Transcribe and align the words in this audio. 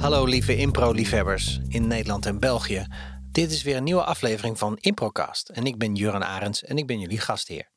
Hallo 0.00 0.24
lieve 0.24 0.56
impro-liefhebbers 0.56 1.60
in 1.68 1.86
Nederland 1.86 2.26
en 2.26 2.38
België. 2.38 2.86
Dit 3.32 3.50
is 3.50 3.62
weer 3.62 3.76
een 3.76 3.84
nieuwe 3.84 4.04
aflevering 4.04 4.58
van 4.58 4.76
Improcast 4.76 5.48
en 5.48 5.64
ik 5.64 5.78
ben 5.78 5.94
Juran 5.94 6.24
Arends 6.24 6.64
en 6.64 6.78
ik 6.78 6.86
ben 6.86 7.00
jullie 7.00 7.18
gastheer. 7.18 7.70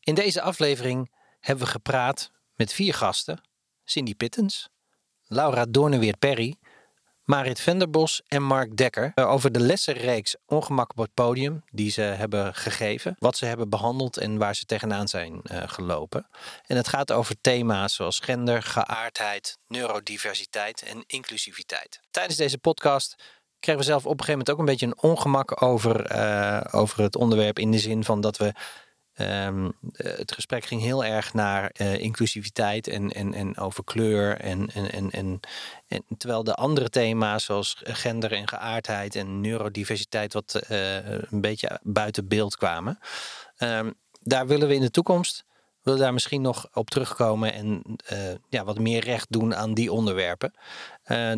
In 0.00 0.14
deze 0.14 0.40
aflevering 0.40 1.12
hebben 1.40 1.64
we 1.64 1.70
gepraat 1.70 2.30
met 2.54 2.72
vier 2.72 2.94
gasten. 2.94 3.48
Cindy 3.84 4.14
Pittens, 4.14 4.68
Laura 5.26 5.66
Doorneweert-Perry, 5.66 6.56
Marit 7.30 7.60
Venderbos 7.60 8.22
en 8.28 8.42
Mark 8.42 8.76
Dekker 8.76 9.12
eh, 9.14 9.30
over 9.30 9.52
de 9.52 9.60
lessenreeks 9.60 10.36
Ongemak 10.46 10.90
op 10.90 10.96
het 10.96 11.14
podium 11.14 11.62
die 11.72 11.90
ze 11.90 12.00
hebben 12.00 12.54
gegeven, 12.54 13.16
wat 13.18 13.36
ze 13.36 13.46
hebben 13.46 13.68
behandeld 13.68 14.16
en 14.16 14.38
waar 14.38 14.54
ze 14.54 14.64
tegenaan 14.64 15.08
zijn 15.08 15.40
uh, 15.52 15.62
gelopen. 15.66 16.26
En 16.66 16.76
het 16.76 16.88
gaat 16.88 17.12
over 17.12 17.34
thema's 17.40 17.94
zoals 17.94 18.18
gender, 18.18 18.62
geaardheid, 18.62 19.58
neurodiversiteit 19.68 20.82
en 20.82 21.04
inclusiviteit. 21.06 22.00
Tijdens 22.10 22.36
deze 22.36 22.58
podcast 22.58 23.14
kregen 23.60 23.80
we 23.80 23.86
zelf 23.86 24.06
op 24.06 24.18
een 24.18 24.24
gegeven 24.24 24.38
moment 24.38 24.50
ook 24.50 24.58
een 24.58 24.72
beetje 24.72 24.86
een 24.86 25.10
ongemak 25.10 25.62
over, 25.62 26.12
uh, 26.12 26.60
over 26.70 27.02
het 27.02 27.16
onderwerp 27.16 27.58
in 27.58 27.70
de 27.70 27.78
zin 27.78 28.04
van 28.04 28.20
dat 28.20 28.36
we 28.36 28.52
Um, 29.20 29.72
het 29.92 30.32
gesprek 30.32 30.64
ging 30.64 30.80
heel 30.82 31.04
erg 31.04 31.34
naar 31.34 31.74
uh, 31.80 31.98
inclusiviteit 31.98 32.88
en, 32.88 33.10
en, 33.10 33.34
en 33.34 33.58
over 33.58 33.84
kleur. 33.84 34.36
En, 34.36 34.70
en, 34.74 35.10
en, 35.10 35.40
en, 35.88 36.04
terwijl 36.18 36.44
de 36.44 36.54
andere 36.54 36.90
thema's 36.90 37.44
zoals 37.44 37.76
gender 37.82 38.32
en 38.32 38.48
geaardheid 38.48 39.16
en 39.16 39.40
neurodiversiteit 39.40 40.32
wat 40.32 40.60
uh, 40.70 41.08
een 41.08 41.40
beetje 41.40 41.80
buiten 41.82 42.28
beeld 42.28 42.56
kwamen. 42.56 42.98
Um, 43.58 43.94
daar 44.22 44.46
willen 44.46 44.68
we 44.68 44.74
in 44.74 44.80
de 44.80 44.90
toekomst 44.90 45.44
willen 45.82 46.00
daar 46.00 46.12
misschien 46.12 46.42
nog 46.42 46.68
op 46.72 46.90
terugkomen 46.90 47.52
en 47.52 47.82
ja, 48.48 48.64
wat 48.64 48.78
meer 48.78 49.04
recht 49.04 49.26
doen 49.28 49.54
aan 49.54 49.74
die 49.74 49.92
onderwerpen. 49.92 50.54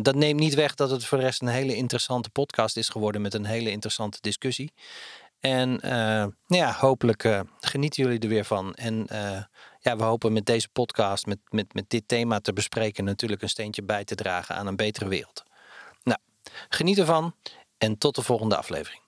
Dat 0.01 0.15
neemt 0.15 0.39
niet 0.39 0.53
weg 0.53 0.75
dat 0.75 0.89
het 0.89 1.05
voor 1.05 1.17
de 1.17 1.23
rest 1.23 1.41
een 1.41 1.47
hele 1.47 1.75
interessante 1.75 2.29
podcast 2.29 2.77
is 2.77 2.89
geworden 2.89 3.21
met 3.21 3.33
een 3.33 3.45
hele 3.45 3.71
interessante 3.71 4.17
discussie. 4.21 4.73
En 5.45 5.79
uh, 5.85 6.25
ja, 6.45 6.73
hopelijk 6.73 7.23
uh, 7.23 7.39
genieten 7.59 8.03
jullie 8.03 8.19
er 8.19 8.27
weer 8.27 8.45
van. 8.45 8.73
En 8.73 9.07
uh, 9.11 9.43
ja, 9.79 9.95
we 9.95 10.03
hopen 10.03 10.33
met 10.33 10.45
deze 10.45 10.69
podcast, 10.69 11.25
met, 11.25 11.37
met, 11.49 11.73
met 11.73 11.89
dit 11.89 12.07
thema 12.07 12.39
te 12.39 12.53
bespreken, 12.53 13.03
natuurlijk 13.03 13.41
een 13.41 13.49
steentje 13.49 13.83
bij 13.83 14.03
te 14.03 14.15
dragen 14.15 14.55
aan 14.55 14.67
een 14.67 14.75
betere 14.75 15.07
wereld. 15.07 15.43
Nou, 16.03 16.19
geniet 16.69 16.99
ervan 16.99 17.35
en 17.77 17.97
tot 17.97 18.15
de 18.15 18.21
volgende 18.21 18.57
aflevering. 18.57 19.01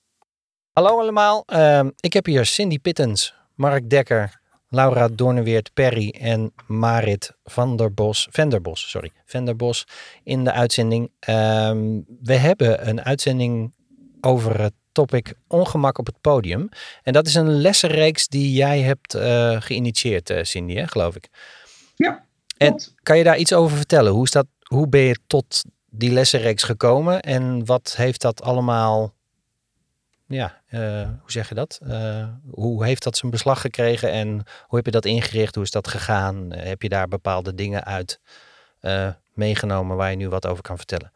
Hallo 0.71 0.99
allemaal, 0.99 1.43
ehm, 1.45 1.89
ik 1.99 2.13
heb 2.13 2.25
hier 2.25 2.45
Cindy 2.45 2.79
Pittens, 2.79 3.33
Mark 3.53 3.89
Dekker, 3.89 4.41
Laura 4.69 5.07
Doorneweert 5.07 5.73
Perry 5.73 6.09
en 6.09 6.53
Marit 6.67 7.31
van 7.43 7.75
der 7.75 7.93
Bos, 7.93 8.27
Venderbos, 8.31 8.89
sorry, 8.89 9.11
Venderbos 9.25 9.87
in 10.23 10.43
de 10.43 10.51
uitzending. 10.51 11.11
Ehm, 11.19 12.01
we 12.21 12.33
hebben 12.33 12.87
een 12.87 13.01
uitzending 13.03 13.73
over 14.21 14.61
het 14.61 14.73
topic 14.95 15.33
ongemak 15.47 15.97
op 15.97 16.05
het 16.05 16.21
podium. 16.21 16.69
En 17.03 17.13
dat 17.13 17.27
is 17.27 17.35
een 17.35 17.49
lessenreeks 17.49 18.27
die 18.27 18.53
jij 18.53 18.81
hebt 18.81 19.15
uh, 19.15 19.61
geïnitieerd, 19.61 20.29
uh, 20.29 20.43
Cindy, 20.43 20.73
hè, 20.75 20.87
geloof 20.87 21.15
ik. 21.15 21.29
Ja. 21.95 22.25
En 22.57 22.81
kan 23.03 23.17
je 23.17 23.23
daar 23.23 23.37
iets 23.37 23.53
over 23.53 23.77
vertellen? 23.77 24.11
Hoe, 24.11 24.23
is 24.23 24.31
dat, 24.31 24.45
hoe 24.63 24.87
ben 24.87 25.01
je 25.01 25.19
tot 25.27 25.63
die 25.89 26.11
lessenreeks 26.11 26.63
gekomen 26.63 27.21
en 27.21 27.65
wat 27.65 27.93
heeft 27.97 28.21
dat 28.21 28.41
allemaal, 28.41 29.13
ja, 30.27 30.61
uh, 30.69 30.79
hoe 31.21 31.31
zeg 31.31 31.49
je 31.49 31.55
dat? 31.55 31.79
hoe 32.51 32.85
heeft 32.85 33.03
dat 33.03 33.17
zijn 33.17 33.31
beslag 33.31 33.61
gekregen 33.61 34.11
en 34.11 34.29
hoe 34.67 34.75
heb 34.75 34.85
je 34.85 34.91
dat 34.91 35.05
ingericht? 35.05 35.55
Hoe 35.55 35.63
is 35.63 35.71
dat 35.71 35.87
gegaan? 35.87 36.51
heb 36.51 36.81
je 36.81 36.89
daar 36.89 37.07
bepaalde 37.07 37.55
dingen 37.55 37.83
uit 37.83 38.19
meegenomen 39.33 39.97
waar 39.97 40.09
je 40.09 40.17
nu 40.17 40.29
wat 40.29 40.47
over 40.47 40.63
kan 40.63 40.77
vertellen? 40.77 41.11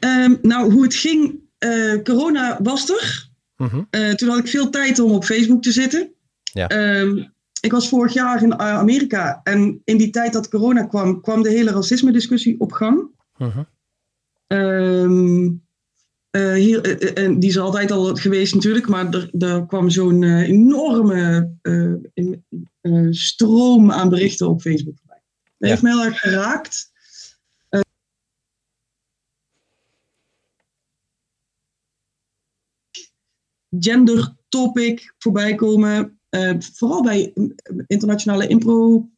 Um, 0.00 0.38
nou, 0.42 0.72
hoe 0.72 0.82
het 0.82 0.94
ging 0.94 1.40
uh, 1.64 2.02
corona 2.02 2.58
was 2.62 2.90
er. 2.90 3.30
Mhm. 3.56 3.82
Uh, 3.90 4.10
toen 4.10 4.28
had 4.28 4.38
ik 4.38 4.48
veel 4.48 4.70
tijd 4.70 4.98
om 4.98 5.12
op 5.12 5.24
Facebook 5.24 5.62
te 5.62 5.72
zitten. 5.72 6.12
Ja. 6.42 6.98
Um, 7.00 7.32
ik 7.60 7.72
was 7.72 7.88
vorig 7.88 8.12
jaar 8.12 8.42
in 8.42 8.58
Amerika 8.58 9.40
en 9.42 9.80
in 9.84 9.96
die 9.96 10.10
tijd 10.10 10.32
dat 10.32 10.48
corona 10.48 10.84
kwam, 10.84 11.20
kwam 11.20 11.42
de 11.42 11.50
hele 11.50 11.70
racisme-discussie 11.70 12.60
op 12.60 12.72
gang. 12.72 13.10
Mhm. 13.38 13.62
Um, 14.46 15.62
uh, 16.36 16.54
hier, 16.54 17.02
en 17.14 17.38
die 17.38 17.50
is 17.50 17.58
altijd 17.58 17.90
al 17.90 18.14
geweest 18.14 18.54
natuurlijk, 18.54 18.88
maar 18.88 19.14
er, 19.14 19.30
er 19.38 19.66
kwam 19.66 19.90
zo'n 19.90 20.22
enorme 20.22 21.50
stroom 23.10 23.92
aan 23.92 24.08
berichten 24.08 24.48
op 24.48 24.60
Facebook 24.60 24.94
voorbij. 24.98 25.22
Dat 25.42 25.52
Ja. 25.58 25.68
heeft 25.68 25.82
mij 25.82 25.92
heel 25.92 26.04
erg 26.04 26.20
geraakt. 26.20 26.91
Gender 33.78 34.34
topic 34.48 35.14
voorbij 35.18 35.54
komen. 35.54 36.18
Uh, 36.30 36.52
vooral 36.58 37.02
bij 37.02 37.32
internationale 37.86 38.46
impro 38.46 39.08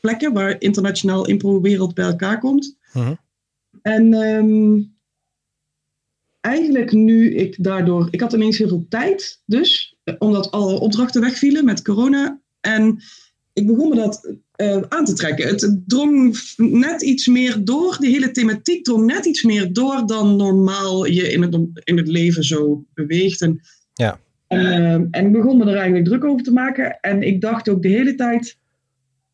plekken 0.00 0.32
waar 0.32 0.60
internationaal 0.60 1.26
impro 1.26 1.60
wereld 1.60 1.94
bij 1.94 2.04
elkaar 2.04 2.38
komt. 2.38 2.76
Mhm. 2.92 3.14
En 3.82 4.12
um, 4.14 4.96
eigenlijk 6.40 6.92
nu 6.92 7.34
ik 7.34 7.64
daardoor, 7.64 8.08
ik 8.10 8.20
had 8.20 8.32
ineens 8.32 8.58
heel 8.58 8.68
veel 8.68 8.86
tijd 8.88 9.42
dus, 9.46 9.96
omdat 10.18 10.50
alle 10.50 10.80
opdrachten 10.80 11.20
wegvielen 11.20 11.64
met 11.64 11.82
corona. 11.82 12.40
En 12.60 13.02
ik 13.52 13.66
begon 13.66 13.88
me 13.88 13.94
dat 13.94 14.34
uh, 14.62 14.82
aan 14.88 15.04
te 15.04 15.12
trekken. 15.12 15.48
Het 15.48 15.80
drong 15.86 16.38
net 16.56 17.02
iets 17.02 17.26
meer 17.26 17.64
door, 17.64 17.96
die 18.00 18.10
hele 18.10 18.30
thematiek 18.30 18.84
drong 18.84 19.06
net 19.06 19.24
iets 19.24 19.42
meer 19.42 19.72
door 19.72 20.06
dan 20.06 20.36
normaal 20.36 21.06
je 21.06 21.32
in 21.32 21.42
het, 21.42 21.58
in 21.84 21.96
het 21.96 22.08
leven 22.08 22.44
zo 22.44 22.84
beweegt. 22.94 23.40
En, 23.40 23.60
ja. 23.92 24.18
uh, 24.48 24.92
en 24.92 25.10
ik 25.26 25.32
begon 25.32 25.58
me 25.58 25.64
er 25.64 25.76
eigenlijk 25.76 26.04
druk 26.04 26.24
over 26.24 26.44
te 26.44 26.52
maken. 26.52 26.98
En 27.00 27.22
ik 27.22 27.40
dacht 27.40 27.68
ook 27.68 27.82
de 27.82 27.88
hele 27.88 28.14
tijd, 28.14 28.56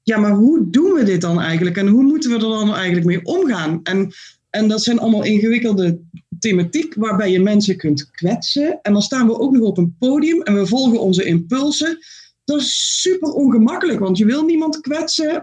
ja, 0.03 0.19
maar 0.19 0.35
hoe 0.35 0.71
doen 0.71 0.93
we 0.93 1.03
dit 1.03 1.21
dan 1.21 1.41
eigenlijk? 1.41 1.77
En 1.77 1.87
hoe 1.87 2.03
moeten 2.03 2.31
we 2.31 2.37
er 2.37 2.43
dan 2.43 2.75
eigenlijk 2.75 3.07
mee 3.07 3.25
omgaan? 3.25 3.81
En, 3.83 4.13
en 4.51 4.69
dat 4.69 4.83
zijn 4.83 4.99
allemaal 4.99 5.25
ingewikkelde 5.25 5.99
thematiek 6.39 6.95
waarbij 6.95 7.31
je 7.31 7.41
mensen 7.41 7.77
kunt 7.77 8.11
kwetsen. 8.11 8.79
En 8.83 8.93
dan 8.93 9.03
staan 9.03 9.27
we 9.27 9.39
ook 9.39 9.53
nog 9.53 9.63
op 9.63 9.79
een 9.79 9.97
podium 9.99 10.43
en 10.43 10.55
we 10.55 10.67
volgen 10.67 11.01
onze 11.01 11.25
impulsen 11.25 11.99
dat 12.49 12.61
is 12.61 13.03
super 13.03 13.33
ongemakkelijk, 13.33 13.99
want 13.99 14.19
je 14.19 14.25
wil 14.25 14.45
niemand 14.45 14.81
kwetsen. 14.81 15.43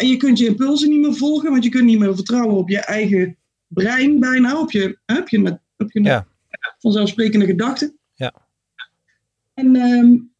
Je 0.00 0.16
kunt 0.16 0.38
je 0.38 0.46
impulsen 0.46 0.88
niet 0.88 1.00
meer 1.00 1.14
volgen, 1.14 1.50
want 1.50 1.64
je 1.64 1.70
kunt 1.70 1.84
niet 1.84 1.98
meer 1.98 2.14
vertrouwen 2.14 2.56
op 2.56 2.68
je 2.68 2.78
eigen 2.78 3.36
brein 3.66 4.20
bijna, 4.20 4.60
op 4.60 4.70
je, 4.70 4.98
op 5.06 5.28
je, 5.28 5.58
op 5.76 5.92
je 5.92 6.02
ja. 6.02 6.26
vanzelfsprekende 6.78 7.46
gedachten. 7.46 7.98
Ja. 8.14 8.34
En, 9.54 9.76
um, 9.76 10.32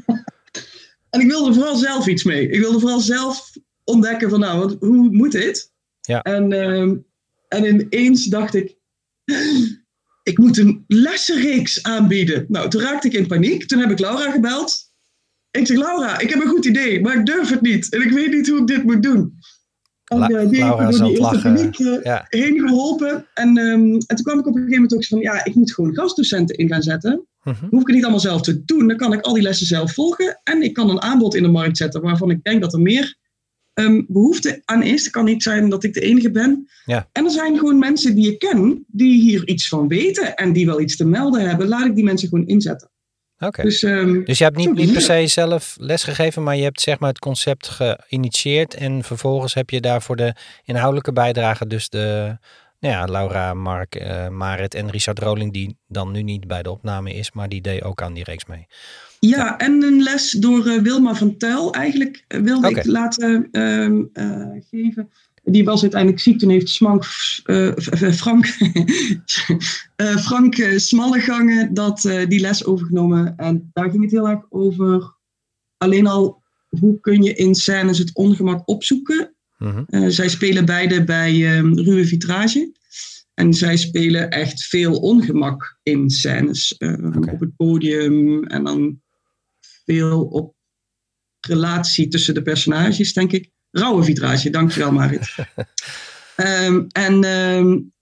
en 1.10 1.20
ik 1.20 1.26
wilde 1.26 1.54
vooral 1.54 1.76
zelf 1.76 2.06
iets 2.06 2.24
mee. 2.24 2.48
Ik 2.48 2.60
wilde 2.60 2.80
vooral 2.80 3.00
zelf 3.00 3.52
ontdekken 3.84 4.30
van 4.30 4.40
nou, 4.40 4.58
wat, 4.58 4.76
hoe 4.80 5.10
moet 5.10 5.32
dit? 5.32 5.72
Ja. 6.00 6.22
En, 6.22 6.52
um, 6.52 7.06
en 7.48 7.64
ineens 7.64 8.24
dacht 8.24 8.54
ik, 8.54 8.76
ik 10.30 10.38
moet 10.38 10.58
een 10.58 10.84
lessenreeks 10.86 11.82
aanbieden. 11.82 12.46
Nou, 12.48 12.70
toen 12.70 12.80
raakte 12.80 13.06
ik 13.06 13.14
in 13.14 13.26
paniek. 13.26 13.64
Toen 13.64 13.78
heb 13.78 13.90
ik 13.90 13.98
Laura 13.98 14.30
gebeld. 14.30 14.87
Ik 15.58 15.66
zeg, 15.66 15.76
Laura, 15.76 16.18
ik 16.18 16.30
heb 16.30 16.40
een 16.42 16.48
goed 16.48 16.64
idee, 16.64 17.00
maar 17.00 17.18
ik 17.18 17.26
durf 17.26 17.50
het 17.50 17.60
niet. 17.60 17.92
En 17.94 18.02
ik 18.02 18.10
weet 18.10 18.30
niet 18.32 18.48
hoe 18.48 18.58
ik 18.58 18.66
dit 18.66 18.84
moet 18.84 19.02
doen. 19.02 19.34
En, 20.04 20.18
La 20.18 20.30
uh, 20.30 20.48
die 20.48 20.58
Laura 20.58 20.90
door 20.90 21.08
die 21.08 21.20
lachen. 21.20 21.54
paniek 21.54 21.78
uh, 21.78 22.02
Ja. 22.02 22.26
heen 22.28 22.58
geholpen. 22.58 23.26
En, 23.34 23.58
um, 23.58 23.92
en 23.92 24.16
toen 24.16 24.24
kwam 24.24 24.38
ik 24.38 24.46
op 24.46 24.54
een 24.54 24.62
gegeven 24.62 24.74
moment 24.74 24.94
ook 24.94 25.04
van, 25.04 25.18
ja, 25.18 25.44
ik 25.44 25.54
moet 25.54 25.72
gewoon 25.72 25.94
gastdocenten 25.94 26.56
in 26.56 26.68
gaan 26.68 26.82
zetten. 26.82 27.26
Mhm. 27.42 27.66
Hoef 27.70 27.80
ik 27.80 27.86
het 27.86 27.94
niet 27.94 28.02
allemaal 28.02 28.20
zelf 28.20 28.42
te 28.42 28.64
doen. 28.64 28.88
Dan 28.88 28.96
kan 28.96 29.12
ik 29.12 29.20
al 29.20 29.34
die 29.34 29.42
lessen 29.42 29.66
zelf 29.66 29.92
volgen. 29.92 30.40
En 30.44 30.62
ik 30.62 30.74
kan 30.74 30.90
een 30.90 31.02
aanbod 31.02 31.34
in 31.34 31.42
de 31.42 31.48
markt 31.48 31.76
zetten 31.76 32.02
waarvan 32.02 32.30
ik 32.30 32.42
denk 32.42 32.60
dat 32.60 32.72
er 32.72 32.80
meer 32.80 33.16
um, 33.74 34.06
behoefte 34.08 34.62
aan 34.64 34.82
is. 34.82 35.02
Het 35.02 35.12
kan 35.12 35.24
niet 35.24 35.42
zijn 35.42 35.68
dat 35.68 35.84
ik 35.84 35.94
de 35.94 36.00
enige 36.00 36.30
ben. 36.30 36.68
Ja. 36.84 37.08
En 37.12 37.24
er 37.24 37.30
zijn 37.30 37.58
gewoon 37.58 37.78
mensen 37.78 38.14
die 38.14 38.32
ik 38.32 38.38
ken 38.38 38.84
die 38.86 39.20
hier 39.20 39.48
iets 39.48 39.68
van 39.68 39.88
weten 39.88 40.34
en 40.34 40.52
die 40.52 40.66
wel 40.66 40.80
iets 40.80 40.96
te 40.96 41.04
melden 41.04 41.48
hebben. 41.48 41.68
Laat 41.68 41.86
ik 41.86 41.94
die 41.94 42.04
mensen 42.04 42.28
gewoon 42.28 42.46
inzetten. 42.46 42.90
Oké. 43.38 43.62
Dus, 43.62 43.82
um, 43.82 44.24
Dus 44.24 44.38
je 44.38 44.44
hebt 44.44 44.56
niet, 44.56 44.92
per 44.92 45.00
se 45.00 45.26
zelf 45.26 45.76
lesgegeven, 45.80 46.42
maar 46.42 46.56
je 46.56 46.62
hebt 46.62 46.80
zeg 46.80 46.98
maar 46.98 47.08
het 47.08 47.18
concept 47.18 47.68
geïnitieerd 47.68 48.74
en 48.74 49.04
vervolgens 49.04 49.54
heb 49.54 49.70
je 49.70 49.80
daarvoor 49.80 50.16
de 50.16 50.34
inhoudelijke 50.64 51.12
bijdrage, 51.12 51.66
dus 51.66 51.88
de 51.88 52.36
nou 52.80 52.94
ja, 52.94 53.04
Laura, 53.04 53.54
Mark, 53.54 54.00
uh, 54.00 54.28
Marit 54.28 54.74
en 54.74 54.90
Richard 54.90 55.18
Roling, 55.18 55.52
die 55.52 55.76
dan 55.86 56.12
nu 56.12 56.22
niet 56.22 56.46
bij 56.46 56.62
de 56.62 56.70
opname 56.70 57.14
is, 57.14 57.32
maar 57.32 57.48
die 57.48 57.60
deed 57.60 57.82
ook 57.82 58.02
aan 58.02 58.12
die 58.12 58.24
reeks 58.24 58.46
mee. 58.46 58.66
Ja, 59.20 59.58
en 59.58 59.82
een 59.82 60.02
les 60.02 60.30
door 60.30 60.66
uh, 60.66 60.80
Wilma 60.82 61.14
van 61.14 61.36
Tuil 61.36 61.72
eigenlijk 61.72 62.24
uh, 62.28 62.40
wilde 62.40 62.68
ik 62.68 62.84
laten 62.84 63.48
uh, 63.52 64.06
geven. 64.70 65.10
Die 65.50 65.64
was 65.64 65.82
uiteindelijk 65.82 66.22
ziek. 66.22 66.38
Toen 66.38 66.50
heeft 66.50 66.68
Smank, 66.68 67.04
uh, 67.44 67.72
Frank, 68.12 68.46
Frank 70.26 70.54
Smallegangen 70.76 71.74
dat, 71.74 72.00
die 72.28 72.40
les 72.40 72.64
overgenomen. 72.64 73.36
En 73.36 73.70
daar 73.72 73.90
ging 73.90 74.02
het 74.02 74.10
heel 74.10 74.28
erg 74.28 74.44
over 74.48 75.16
alleen 75.76 76.06
al 76.06 76.42
hoe 76.68 77.00
kun 77.00 77.22
je 77.22 77.34
in 77.34 77.54
scènes 77.54 77.98
het 77.98 78.14
ongemak 78.14 78.68
opzoeken. 78.68 79.32
Mhm. 79.58 80.10
zij 80.10 80.28
spelen 80.28 80.64
beide 80.64 81.04
bij 81.04 81.34
uh, 81.34 81.72
Ruwe 81.74 82.06
Vitrage. 82.06 82.72
En 83.34 83.54
zij 83.54 83.76
spelen 83.76 84.30
echt 84.30 84.64
veel 84.64 84.94
ongemak 84.94 85.78
in 85.82 86.10
scènes. 86.10 86.76
Op 87.30 87.40
het 87.40 87.56
podium 87.56 88.44
en 88.44 88.64
dan 88.64 89.00
veel 89.84 90.24
op 90.24 90.54
relatie 91.40 92.08
tussen 92.08 92.34
de 92.34 92.42
personages, 92.42 93.12
denk 93.12 93.32
ik. 93.32 93.50
Rauwe 93.70 94.04
vitrage, 94.04 94.50
dankjewel 94.50 94.92
Marit. 94.92 95.34
um, 96.36 96.86
en 97.06 97.24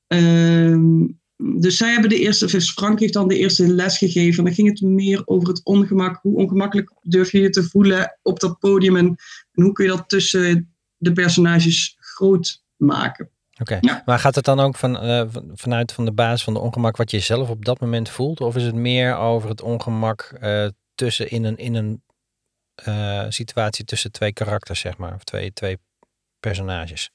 um, 0.08 1.18
dus 1.36 1.76
zij 1.76 1.92
hebben 1.92 2.10
de 2.10 2.18
eerste, 2.18 2.60
Frank 2.60 3.00
heeft 3.00 3.12
dan 3.12 3.28
de 3.28 3.38
eerste 3.38 3.68
les 3.68 3.98
gegeven. 3.98 4.38
En 4.38 4.44
dan 4.44 4.54
ging 4.54 4.68
het 4.68 4.80
meer 4.80 5.22
over 5.24 5.48
het 5.48 5.60
ongemak. 5.64 6.18
Hoe 6.22 6.36
ongemakkelijk 6.36 6.92
durf 7.02 7.32
je 7.32 7.40
je 7.40 7.50
te 7.50 7.62
voelen 7.62 8.18
op 8.22 8.40
dat 8.40 8.58
podium? 8.58 8.96
En, 8.96 9.06
en 9.52 9.62
hoe 9.62 9.72
kun 9.72 9.84
je 9.84 9.90
dat 9.90 10.08
tussen 10.08 10.74
de 10.96 11.12
personages 11.12 11.96
groot 11.98 12.62
maken? 12.76 13.30
Oké, 13.60 13.80
maar 14.04 14.18
gaat 14.18 14.34
het 14.34 14.44
dan 14.44 14.60
ook 14.60 14.76
van, 14.76 15.04
uh, 15.04 15.22
vanuit 15.54 15.92
van 15.92 16.04
de 16.04 16.12
basis 16.12 16.44
van 16.44 16.54
de 16.54 16.60
ongemak 16.60 16.96
wat 16.96 17.10
je 17.10 17.20
zelf 17.20 17.48
op 17.48 17.64
dat 17.64 17.80
moment 17.80 18.08
voelt? 18.08 18.40
Of 18.40 18.56
is 18.56 18.62
het 18.62 18.74
meer 18.74 19.16
over 19.16 19.48
het 19.48 19.62
ongemak 19.62 20.38
uh, 20.42 20.66
tussen 20.94 21.30
in 21.30 21.44
een, 21.44 21.56
in 21.56 21.74
een 21.74 22.02
uh, 22.88 23.24
situatie 23.28 23.84
tussen 23.84 24.12
twee 24.12 24.32
karakters, 24.32 24.80
zeg 24.80 24.96
maar, 24.96 25.14
of 25.14 25.24
twee, 25.24 25.52
twee 25.52 25.78
personages? 26.40 27.10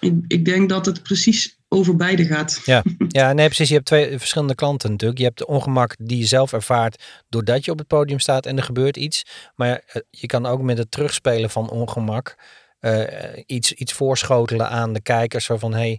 Ik, 0.00 0.14
ik 0.26 0.44
denk 0.44 0.68
dat 0.68 0.86
het 0.86 1.02
precies 1.02 1.58
over 1.68 1.96
beide 1.96 2.24
gaat. 2.24 2.60
Ja. 2.64 2.82
ja, 3.08 3.32
nee, 3.32 3.46
precies. 3.46 3.68
Je 3.68 3.74
hebt 3.74 3.86
twee 3.86 4.18
verschillende 4.18 4.54
klanten 4.54 4.90
natuurlijk. 4.90 5.18
Je 5.18 5.26
hebt 5.26 5.38
de 5.38 5.46
ongemak 5.46 5.94
die 5.98 6.18
je 6.18 6.26
zelf 6.26 6.52
ervaart 6.52 7.02
doordat 7.28 7.64
je 7.64 7.70
op 7.70 7.78
het 7.78 7.86
podium 7.86 8.18
staat 8.18 8.46
en 8.46 8.56
er 8.56 8.62
gebeurt 8.62 8.96
iets. 8.96 9.26
Maar 9.54 9.82
eh, 9.86 10.02
je 10.10 10.26
kan 10.26 10.46
ook 10.46 10.62
met 10.62 10.78
het 10.78 10.90
terugspelen 10.90 11.50
van 11.50 11.70
ongemak 11.70 12.36
uh, 12.80 13.02
iets, 13.46 13.72
iets 13.72 13.92
voorschotelen 13.92 14.68
aan 14.68 14.92
de 14.92 15.00
kijkers. 15.00 15.44
Zo 15.44 15.56
van, 15.56 15.74
hé, 15.74 15.98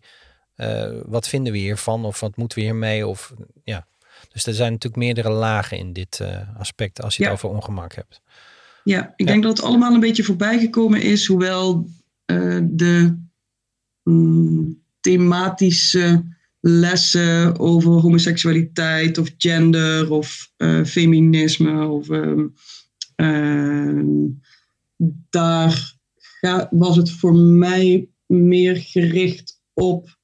hey, 0.55 0.91
uh, 0.91 1.01
wat 1.05 1.27
vinden 1.27 1.53
we 1.53 1.59
hiervan? 1.59 2.05
Of 2.05 2.19
wat 2.19 2.37
moeten 2.37 2.57
we 2.57 2.63
hiermee? 2.63 3.07
Of, 3.07 3.33
ja. 3.63 3.87
Dus 4.31 4.45
er 4.45 4.53
zijn 4.53 4.71
natuurlijk 4.71 5.03
meerdere 5.03 5.29
lagen 5.29 5.77
in 5.77 5.93
dit 5.93 6.21
aspect 6.57 7.01
als 7.01 7.17
je 7.17 7.23
het 7.23 7.31
over 7.31 7.49
ongemak 7.49 7.95
hebt. 7.95 8.21
Ja, 8.89 9.13
ik 9.15 9.27
denk 9.27 9.43
dat 9.43 9.57
het 9.57 9.65
allemaal 9.65 9.93
een 9.93 9.99
beetje 9.99 10.23
voorbij 10.23 10.59
gekomen 10.59 11.01
is. 11.01 11.25
Hoewel 11.25 11.89
de... 12.61 13.17
Mm, 14.03 14.79
thematische 14.99 16.23
lessen 16.59 17.59
over 17.59 17.91
homoseksualiteit 17.91 19.17
of 19.17 19.33
gender 19.37 20.11
of 20.11 20.51
uh, 20.57 20.83
feminisme. 20.83 21.87
Of, 21.87 22.09
uh, 22.09 22.43
uh, 23.15 24.03
daar 25.29 25.97
was 26.69 26.95
het 26.95 27.11
voor 27.11 27.35
mij 27.35 28.09
meer 28.25 28.75
gericht 28.75 29.61
op 29.73 30.17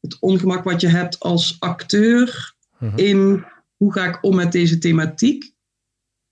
het 0.00 0.16
ongemak 0.20 0.64
wat 0.64 0.80
je 0.80 0.88
hebt 0.88 1.20
als 1.20 1.56
acteur 1.58 2.54
mhm. 2.78 2.98
in 2.98 3.44
hoe 3.76 3.92
ga 3.92 4.06
ik 4.06 4.24
om 4.24 4.34
met 4.34 4.52
deze 4.52 4.78
thematiek. 4.78 5.52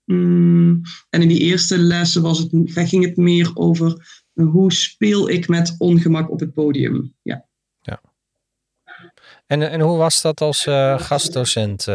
Mm, 0.07 0.81
en 1.09 1.21
in 1.21 1.27
die 1.27 1.39
eerste 1.39 1.77
lessen 1.77 2.21
was 2.21 2.39
het, 2.39 2.49
ging 2.65 3.05
het 3.05 3.17
meer 3.17 3.51
over 3.53 4.21
hoe 4.33 4.73
speel 4.73 5.29
ik 5.29 5.47
met 5.47 5.75
ongemak 5.77 6.31
op 6.31 6.39
het 6.39 6.53
podium? 6.53 7.13
Ja. 7.21 7.45
ja. 7.81 8.01
En, 9.45 9.69
en 9.69 9.79
hoe 9.79 9.97
was 9.97 10.21
dat 10.21 10.41
als 10.41 10.65
uh, 10.65 10.99
gastdocent? 10.99 11.85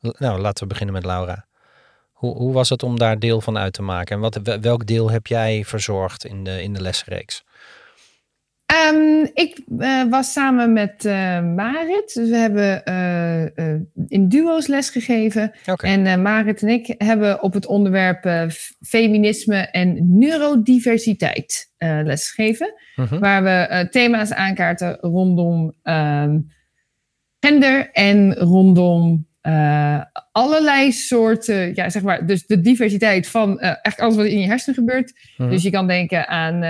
Nou, 0.00 0.40
laten 0.40 0.62
we 0.62 0.68
beginnen 0.68 0.94
met 0.94 1.04
Laura. 1.04 1.46
Hoe, 2.12 2.36
hoe 2.36 2.52
was 2.52 2.68
het 2.68 2.82
om 2.82 2.98
daar 2.98 3.18
deel 3.18 3.40
van 3.40 3.58
uit 3.58 3.72
te 3.72 3.82
maken? 3.82 4.14
En 4.14 4.22
wat, 4.22 4.58
welk 4.60 4.86
deel 4.86 5.10
heb 5.10 5.26
jij 5.26 5.64
verzorgd 5.64 6.24
in 6.24 6.44
de, 6.44 6.62
in 6.62 6.72
de 6.72 6.82
lesreeks? 6.82 7.44
Um, 8.76 9.30
ik 9.34 9.60
uh, 9.78 10.04
was 10.04 10.32
samen 10.32 10.72
met 10.72 11.04
uh, 11.04 11.42
Marit. 11.42 12.14
Dus 12.14 12.28
we 12.28 12.36
hebben 12.36 12.82
uh, 12.88 13.74
in 14.08 14.28
duo's 14.28 14.66
lesgegeven. 14.66 15.52
Okay. 15.66 15.92
En 15.92 16.22
Marit 16.22 16.62
en 16.62 16.68
ik 16.68 16.94
hebben 16.98 17.42
op 17.42 17.52
het 17.52 17.66
onderwerp 17.66 18.50
feminisme 18.80 19.56
en 19.56 20.18
neurodiversiteit 20.18 21.72
lesgegeven. 21.78 22.74
-huh. 22.94 23.18
Waar 23.18 23.42
we 23.42 23.88
thema's 23.90 24.32
aankaarten 24.32 24.98
rondom 25.00 25.74
ehm, 25.82 26.38
gender 27.40 27.90
en 27.90 28.34
rondom 28.34 29.26
allerlei 30.32 30.92
soorten, 30.92 31.74
ja, 31.74 31.90
zeg 31.90 32.02
maar, 32.02 32.26
dus 32.26 32.46
de 32.46 32.60
diversiteit 32.60 33.28
van 33.28 33.60
echt 33.60 34.00
alles 34.00 34.16
wat 34.16 34.26
in 34.26 34.40
je 34.40 34.46
hersenen 34.46 34.74
gebeurt. 34.74 35.12
-huh. 35.36 35.50
Dus 35.50 35.62
je 35.62 35.70
kan 35.70 35.86
denken 35.86 36.28
aan 36.28 36.62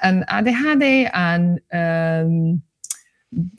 aan 0.00 0.24
ADHD, 0.24 1.10
aan 1.10 1.60
um, 1.68 2.64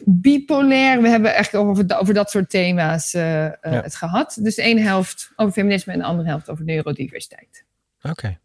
bipolair. 0.06 1.02
We 1.02 1.10
hebben 1.10 1.36
echt 1.36 1.56
over, 1.56 1.86
over 1.98 2.14
dat 2.14 2.30
soort 2.30 2.50
thema's 2.50 3.14
uh, 3.14 3.24
ja. 3.24 3.56
het 3.62 3.96
gehad. 3.96 4.38
Dus 4.42 4.56
de 4.56 4.62
ene 4.62 4.82
helft 4.82 5.32
over 5.36 5.54
feminisme 5.54 5.94
en 5.94 6.00
de 6.00 6.06
andere 6.06 6.30
helft 6.30 6.50
over 6.50 6.66
neurodiversiteit. 6.66 7.66
Oké. 8.02 8.40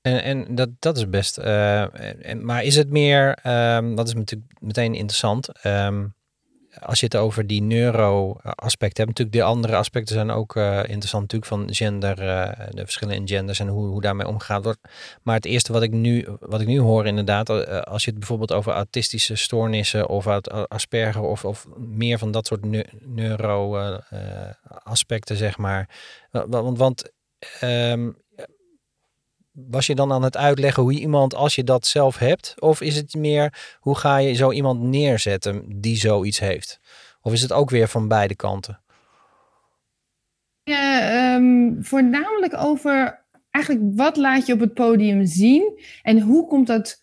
En, 0.00 0.22
en 0.22 0.54
dat, 0.54 0.70
dat 0.78 0.96
is 0.96 1.08
best. 1.08 1.38
Uh, 1.38 2.26
en, 2.26 2.44
maar 2.44 2.64
is 2.64 2.76
het 2.76 2.90
meer, 2.90 3.38
um, 3.76 3.94
dat 3.94 4.08
is 4.08 4.14
natuurlijk 4.14 4.52
meteen 4.60 4.94
interessant. 4.94 5.66
Um, 5.66 6.14
als 6.82 7.00
je 7.00 7.06
het 7.06 7.16
over 7.16 7.46
die 7.46 7.62
neuro-aspecten 7.62 9.04
hebt, 9.04 9.18
natuurlijk 9.18 9.36
de 9.36 9.42
andere 9.42 9.76
aspecten 9.76 10.14
zijn 10.14 10.30
ook 10.30 10.56
uh, 10.56 10.76
interessant, 10.76 11.32
natuurlijk 11.32 11.50
van 11.50 11.74
gender, 11.74 12.22
uh, 12.22 12.50
de 12.70 12.84
verschillen 12.84 13.14
in 13.14 13.28
genders 13.28 13.60
en 13.60 13.68
hoe, 13.68 13.86
hoe 13.86 14.00
daarmee 14.00 14.26
omgegaan 14.26 14.62
wordt. 14.62 14.78
Maar 15.22 15.34
het 15.34 15.44
eerste 15.44 15.72
wat 15.72 15.82
ik 15.82 15.90
nu, 15.90 16.26
wat 16.40 16.60
ik 16.60 16.66
nu 16.66 16.80
hoor 16.80 17.06
inderdaad, 17.06 17.50
uh, 17.50 17.80
als 17.80 18.04
je 18.04 18.10
het 18.10 18.18
bijvoorbeeld 18.18 18.52
over 18.52 18.72
autistische 18.72 19.36
stoornissen 19.36 20.08
of 20.08 20.26
Asperger 20.68 21.22
of, 21.22 21.44
of 21.44 21.66
meer 21.76 22.18
van 22.18 22.30
dat 22.30 22.46
soort 22.46 22.64
ne 22.64 22.86
neuro-aspecten, 23.00 25.36
zeg 25.36 25.58
maar. 25.58 25.88
Want, 26.30 26.78
want 26.78 27.10
um, 27.62 28.16
was 29.70 29.86
je 29.86 29.94
dan 29.94 30.12
aan 30.12 30.22
het 30.22 30.36
uitleggen 30.36 30.82
hoe 30.82 30.92
iemand, 30.92 31.34
als 31.34 31.54
je 31.54 31.64
dat 31.64 31.86
zelf 31.86 32.18
hebt? 32.18 32.54
Of 32.58 32.80
is 32.80 32.96
het 32.96 33.14
meer, 33.14 33.76
hoe 33.80 33.96
ga 33.96 34.16
je 34.16 34.34
zo 34.34 34.52
iemand 34.52 34.80
neerzetten 34.80 35.80
die 35.80 35.96
zoiets 35.96 36.38
heeft? 36.38 36.80
Of 37.22 37.32
is 37.32 37.42
het 37.42 37.52
ook 37.52 37.70
weer 37.70 37.88
van 37.88 38.08
beide 38.08 38.36
kanten? 38.36 38.80
Ja, 40.62 41.34
um, 41.34 41.76
voornamelijk 41.80 42.56
over 42.56 43.24
eigenlijk 43.50 43.96
wat 43.96 44.16
laat 44.16 44.46
je 44.46 44.52
op 44.52 44.60
het 44.60 44.74
podium 44.74 45.26
zien 45.26 45.80
en 46.02 46.20
hoe 46.20 46.46
komt 46.46 46.66
dat 46.66 47.02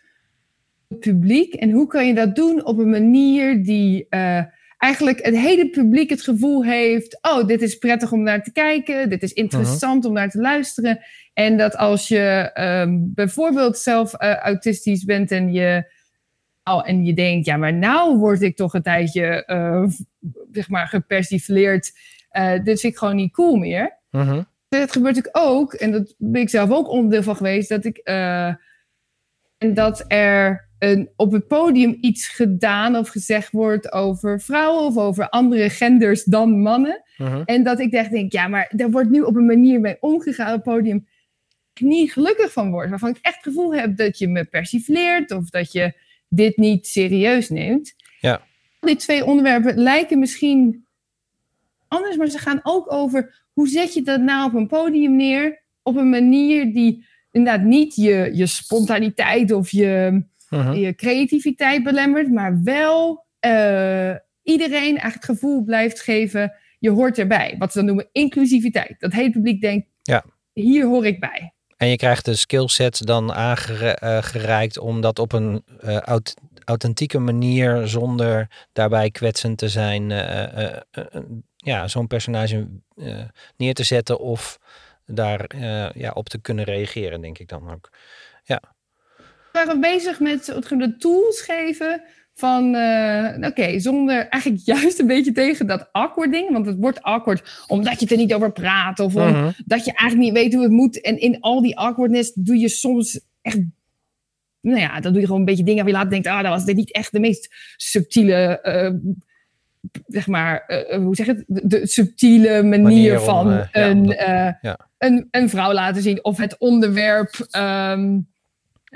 publiek 0.99 1.53
en 1.53 1.71
hoe 1.71 1.87
kan 1.87 2.07
je 2.07 2.13
dat 2.13 2.35
doen 2.35 2.65
op 2.65 2.77
een 2.77 2.89
manier 2.89 3.63
die 3.63 4.07
uh, 4.09 4.43
eigenlijk 4.77 5.25
het 5.25 5.37
hele 5.37 5.69
publiek 5.69 6.09
het 6.09 6.21
gevoel 6.21 6.63
heeft: 6.63 7.17
oh, 7.21 7.47
dit 7.47 7.61
is 7.61 7.77
prettig 7.77 8.11
om 8.11 8.23
naar 8.23 8.43
te 8.43 8.51
kijken, 8.51 9.09
dit 9.09 9.23
is 9.23 9.33
interessant 9.33 9.95
uh-huh. 9.95 10.09
om 10.09 10.13
naar 10.13 10.29
te 10.29 10.39
luisteren. 10.41 10.99
En 11.33 11.57
dat 11.57 11.77
als 11.77 12.07
je 12.07 12.51
um, 12.53 13.11
bijvoorbeeld 13.13 13.77
zelf 13.77 14.21
uh, 14.21 14.35
autistisch 14.35 15.03
bent 15.03 15.31
en 15.31 15.51
je, 15.51 15.91
oh, 16.63 16.89
en 16.89 17.05
je 17.05 17.13
denkt: 17.13 17.45
ja, 17.45 17.57
maar 17.57 17.73
nou 17.73 18.17
word 18.17 18.41
ik 18.41 18.55
toch 18.55 18.73
een 18.73 18.81
tijdje 18.81 19.43
uh, 19.47 19.89
zeg 20.51 20.69
maar 20.69 20.87
gepersifleerd. 20.87 21.91
Uh, 22.31 22.63
dit 22.63 22.79
vind 22.79 22.93
ik 22.93 22.97
gewoon 22.97 23.15
niet 23.15 23.33
cool 23.33 23.55
meer. 23.55 23.97
Uh-huh. 24.11 24.43
Het 24.69 24.91
gebeurt 24.91 25.15
natuurlijk 25.15 25.45
ook, 25.45 25.73
en 25.73 25.91
dat 25.91 26.15
ben 26.17 26.41
ik 26.41 26.49
zelf 26.49 26.71
ook 26.71 26.89
onderdeel 26.89 27.23
van 27.23 27.35
geweest, 27.35 27.69
dat 27.69 27.85
ik. 27.85 27.97
en 29.57 29.73
dat 29.73 30.05
er 30.07 30.64
een, 30.85 31.09
op 31.15 31.31
het 31.31 31.47
podium 31.47 31.97
iets 32.01 32.27
gedaan 32.27 32.95
of 32.95 33.09
gezegd 33.09 33.51
wordt 33.51 33.91
over 33.91 34.41
vrouwen 34.41 34.83
of 34.83 34.97
over 34.97 35.29
andere 35.29 35.69
genders 35.69 36.23
dan 36.23 36.61
mannen. 36.61 37.03
Uh-huh. 37.17 37.41
En 37.45 37.63
dat 37.63 37.79
ik 37.79 37.91
dacht, 37.91 38.11
denk, 38.11 38.31
ja, 38.31 38.47
maar 38.47 38.73
er 38.77 38.91
wordt 38.91 39.09
nu 39.09 39.21
op 39.21 39.35
een 39.35 39.45
manier 39.45 39.79
mee 39.79 39.97
omgegaan 39.99 40.47
op 40.47 40.65
het 40.65 40.75
podium 40.75 41.07
ik 41.73 41.87
niet 41.87 42.11
gelukkig 42.11 42.51
van 42.51 42.71
word. 42.71 42.89
Waarvan 42.89 43.09
ik 43.09 43.17
echt 43.21 43.35
het 43.35 43.43
gevoel 43.43 43.75
heb 43.75 43.97
dat 43.97 44.17
je 44.17 44.27
me 44.27 44.45
persifleert 44.45 45.31
of 45.31 45.49
dat 45.49 45.71
je 45.71 45.93
dit 46.29 46.57
niet 46.57 46.87
serieus 46.87 47.49
neemt. 47.49 47.95
Ja. 48.19 48.41
Die 48.79 48.95
twee 48.95 49.25
onderwerpen 49.25 49.77
lijken 49.77 50.19
misschien 50.19 50.85
anders, 51.87 52.17
maar 52.17 52.27
ze 52.27 52.37
gaan 52.37 52.59
ook 52.63 52.91
over 52.91 53.45
hoe 53.53 53.67
zet 53.67 53.93
je 53.93 54.01
dat 54.01 54.21
nou 54.21 54.47
op 54.47 54.53
een 54.53 54.67
podium 54.67 55.15
neer 55.15 55.63
op 55.83 55.95
een 55.95 56.09
manier 56.09 56.73
die 56.73 57.05
inderdaad 57.31 57.65
niet 57.65 57.95
je, 57.95 58.31
je 58.33 58.45
spontaniteit 58.45 59.51
of 59.51 59.69
je, 59.69 60.23
uh-huh. 60.55 60.81
je 60.81 60.95
creativiteit 60.95 61.83
belemmert, 61.83 62.31
maar 62.31 62.63
wel 62.63 63.25
uh, 63.45 64.15
iedereen 64.43 64.97
eigenlijk 64.97 65.13
het 65.13 65.25
gevoel 65.25 65.63
blijft 65.63 66.01
geven, 66.01 66.53
je 66.79 66.89
hoort 66.89 67.17
erbij. 67.17 67.55
Wat 67.57 67.71
ze 67.71 67.77
dan 67.77 67.87
noemen 67.87 68.09
inclusiviteit. 68.11 68.95
Dat 68.99 69.13
hele 69.13 69.31
publiek 69.31 69.61
denkt, 69.61 69.87
ja. 70.01 70.25
hier 70.53 70.85
hoor 70.85 71.05
ik 71.05 71.19
bij. 71.19 71.53
En 71.77 71.87
je 71.87 71.95
krijgt 71.95 72.25
de 72.25 72.35
skillsets 72.35 72.99
dan 72.99 73.33
aangereikt 73.33 74.77
om 74.77 75.01
dat 75.01 75.19
op 75.19 75.31
een 75.31 75.63
uh, 75.83 76.17
authentieke 76.63 77.19
manier, 77.19 77.87
zonder 77.87 78.49
daarbij 78.73 79.11
kwetsend 79.11 79.57
te 79.57 79.69
zijn, 79.69 80.09
uh, 80.09 80.77
ja, 81.55 81.87
zo'n 81.87 82.07
personage 82.07 82.67
neer 83.57 83.73
te 83.73 83.83
zetten 83.83 84.19
of 84.19 84.59
daar 85.05 85.57
ja, 85.97 86.11
op 86.13 86.29
te 86.29 86.41
kunnen 86.41 86.65
reageren, 86.65 87.21
denk 87.21 87.37
ik 87.37 87.47
dan 87.47 87.71
ook. 87.71 87.89
Waren 89.55 89.81
bezig 89.81 90.19
met 90.19 90.45
de 90.69 90.95
tools 90.97 91.41
geven 91.41 92.01
van, 92.33 92.75
uh, 92.75 93.35
oké, 93.41 93.79
zonder 93.79 94.27
eigenlijk 94.27 94.63
juist 94.75 94.99
een 94.99 95.07
beetje 95.07 95.31
tegen 95.31 95.67
dat 95.67 95.89
awkward 95.91 96.31
ding. 96.31 96.51
Want 96.51 96.65
het 96.65 96.77
wordt 96.79 97.01
awkward 97.01 97.65
omdat 97.67 97.99
je 97.99 98.07
er 98.07 98.17
niet 98.17 98.33
over 98.33 98.51
praat. 98.51 98.99
Of 98.99 99.15
omdat 99.15 99.55
mhm. 99.67 99.79
je 99.83 99.93
eigenlijk 99.93 100.17
niet 100.17 100.33
weet 100.33 100.53
hoe 100.53 100.63
het 100.63 100.71
moet. 100.71 101.01
En 101.01 101.19
in 101.19 101.39
al 101.39 101.61
die 101.61 101.77
awkwardness 101.77 102.33
doe 102.33 102.57
je 102.57 102.69
soms 102.69 103.19
echt... 103.41 103.59
Nou 104.61 104.79
ja, 104.79 104.99
dan 104.99 105.11
doe 105.11 105.21
je 105.21 105.25
gewoon 105.25 105.41
een 105.41 105.47
beetje 105.47 105.63
dingen 105.63 105.83
waar 105.83 105.91
je 105.91 105.97
later 105.97 106.11
denkt... 106.11 106.27
Ah, 106.27 106.41
dat 106.41 106.51
was 106.51 106.65
dit 106.65 106.75
niet 106.75 106.93
echt 106.93 107.11
de 107.11 107.19
meest 107.19 107.55
subtiele... 107.75 108.59
Uh, 108.63 109.11
zeg 110.07 110.27
maar, 110.27 110.63
uh, 110.67 110.97
hoe 110.97 111.15
zeg 111.15 111.25
het? 111.25 111.43
De, 111.47 111.67
de 111.67 111.87
subtiele 111.87 112.63
manier, 112.63 113.19
van 113.19 113.67
een, 113.71 114.05
ja. 114.61 114.89
een, 114.97 115.27
een 115.31 115.49
vrouw 115.49 115.73
laten 115.73 116.01
zien. 116.01 116.23
Of 116.23 116.37
het 116.37 116.57
onderwerp... 116.57 117.47
Um, 117.57 118.33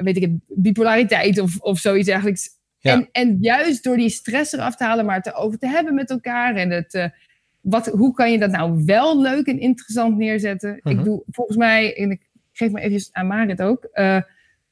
weet 0.04 0.16
ik 0.16 0.22
het, 0.22 0.32
bipolariteit 0.48 1.40
of, 1.40 1.60
of 1.60 1.80
zoiets 1.80 2.08
eigenlijk 2.08 2.40
en, 2.82 3.10
en 3.12 3.38
juist 3.42 3.84
door 3.84 3.98
die 3.98 4.10
stress 4.10 4.54
eraf 4.54 4.76
te 4.76 4.84
halen, 4.84 5.06
maar 5.06 5.16
het 5.16 5.26
erover 5.26 5.60
te 5.60 5.68
hebben 5.68 5.94
met 5.94 6.10
elkaar. 6.10 6.56
En 6.56 6.70
het, 6.70 6.94
uh, 6.94 7.06
wat, 7.62 7.88
hoe 7.88 8.14
kan 8.14 8.32
je 8.32 8.40
dat 8.40 8.52
nou 8.52 8.84
wel 8.86 9.22
leuk 9.22 9.48
en 9.48 9.60
interessant 9.60 10.18
neerzetten? 10.18 10.76
Ik 10.76 10.96
mhm. 10.96 11.04
doe 11.04 11.24
volgens 11.32 11.58
mij, 11.58 11.98
en 11.98 12.12
ik 12.12 12.30
geef 12.52 12.72
me 12.72 12.82
even 12.82 13.10
aan 13.12 13.28
Marit 13.28 13.62
ook. 13.62 13.88
Uh, 13.94 14.22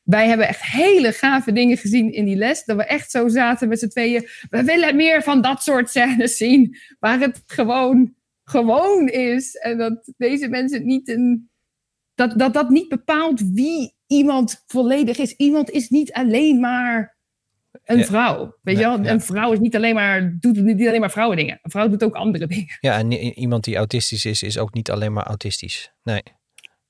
wij 0.03 0.27
hebben 0.27 0.48
echt 0.48 0.62
hele 0.62 1.12
gave 1.12 1.51
dingen 1.51 1.77
gezien 1.77 2.13
in 2.13 2.25
die 2.25 2.36
les. 2.36 2.65
Dat 2.65 2.77
we 2.77 2.86
echt 2.86 3.12
zo 3.12 3.27
zaten 3.27 3.67
met 3.67 3.79
z'n 3.79 3.88
tweeën. 3.88 4.27
We 4.50 4.63
willen 4.63 4.96
meer 4.96 5.24
van 5.24 5.41
dat 5.41 5.63
soort 5.63 5.89
scènes 5.89 6.38
zien. 6.38 6.77
Waar 7.00 7.19
het 7.19 7.43
gewoon, 7.46 8.13
gewoon 8.43 9.07
is. 9.07 9.55
En 9.55 9.77
dat 9.77 10.13
deze 10.17 10.48
mensen 10.48 10.86
niet 10.86 11.10
een. 11.10 11.50
Dat, 12.15 12.39
dat 12.39 12.53
dat 12.53 12.69
niet 12.69 12.89
bepaalt 12.89 13.41
wie 13.53 13.97
iemand 14.08 14.64
volledig 14.68 15.18
is. 15.18 15.34
Iemand 15.36 15.70
is 15.70 15.90
niet 15.90 16.14
alleen 16.14 16.60
maar 16.60 17.18
een 17.84 18.06
vrouw. 18.06 18.58
Weet 18.62 18.78
je 18.78 18.84
wel? 18.84 19.06
Een 19.06 19.22
vrouw 19.22 19.52
is 19.52 19.60
niet 19.60 19.76
alleen 19.76 19.96
maar, 19.96 20.38
doet 20.40 20.58
niet 20.58 20.88
alleen 20.88 21.00
maar 21.00 21.12
vrouwen 21.12 21.38
dingen. 21.38 21.60
Een 21.62 21.72
vrouw 21.72 21.90
doet 21.90 22.04
ook 22.04 22.16
andere 22.16 22.48
dingen. 22.48 22.78
Ja, 22.80 22.98
en 22.98 23.12
iemand 23.12 23.64
die 23.64 23.76
autistisch 23.76 24.26
is, 24.26 24.44
is 24.44 24.58
ook 24.58 24.74
niet 24.74 24.92
alleen 24.92 25.14
maar 25.14 25.26
autistisch. 25.26 25.94
Nee. 26.04 26.24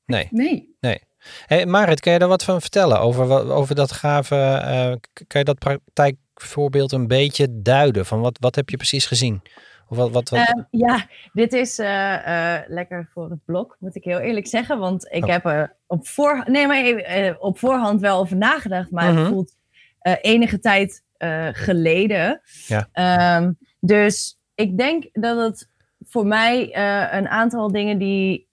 Nee. 0.05 0.27
Nee. 0.31 0.75
nee. 0.79 0.99
Hey, 1.45 1.65
Marit, 1.65 1.99
kan 1.99 2.13
je 2.13 2.19
daar 2.19 2.27
wat 2.27 2.43
van 2.43 2.61
vertellen 2.61 2.99
over, 2.99 3.51
over 3.51 3.75
dat 3.75 3.91
gave, 3.91 4.35
uh, 4.35 4.95
kan 5.27 5.39
je 5.39 5.43
dat 5.43 5.57
praktijkvoorbeeld 5.57 6.91
een 6.91 7.07
beetje 7.07 7.61
duiden? 7.61 8.05
Van 8.05 8.19
wat, 8.19 8.37
wat 8.39 8.55
heb 8.55 8.69
je 8.69 8.77
precies 8.77 9.05
gezien? 9.05 9.41
Of 9.87 9.97
wat, 9.97 10.11
wat, 10.11 10.29
wat? 10.29 10.39
Ehm, 10.39 10.63
ja, 10.71 11.07
dit 11.33 11.53
is 11.53 11.79
uh, 11.79 12.57
lekker 12.67 13.09
voor 13.13 13.29
het 13.29 13.45
blok, 13.45 13.77
moet 13.79 13.95
ik 13.95 14.03
heel 14.03 14.19
eerlijk 14.19 14.47
zeggen. 14.47 14.79
Want 14.79 15.11
ik 15.11 15.23
oh. 15.23 15.29
heb 15.29 15.45
er 15.45 15.76
op, 15.87 16.07
voor, 16.07 16.43
nee, 16.47 16.67
maar, 16.67 17.35
op 17.39 17.59
voorhand 17.59 18.01
wel 18.01 18.19
over 18.19 18.37
nagedacht. 18.37 18.91
Maar 18.91 19.05
het 19.05 19.15
mhm. 19.15 19.27
voelt 19.27 19.55
uh, 20.01 20.13
enige 20.21 20.59
tijd 20.59 21.03
uh, 21.17 21.47
geleden. 21.51 22.41
Ja. 22.67 23.37
Um, 23.37 23.57
dus 23.79 24.39
ik 24.55 24.77
denk 24.77 25.05
dat 25.11 25.37
het 25.37 25.69
voor 26.05 26.25
mij 26.25 26.77
uh, 26.77 27.13
een 27.13 27.27
aantal 27.27 27.71
dingen 27.71 27.97
die, 27.97 28.47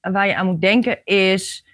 waar 0.00 0.26
je 0.26 0.36
aan 0.36 0.46
moet 0.46 0.60
denken 0.60 1.04
is 1.04 1.64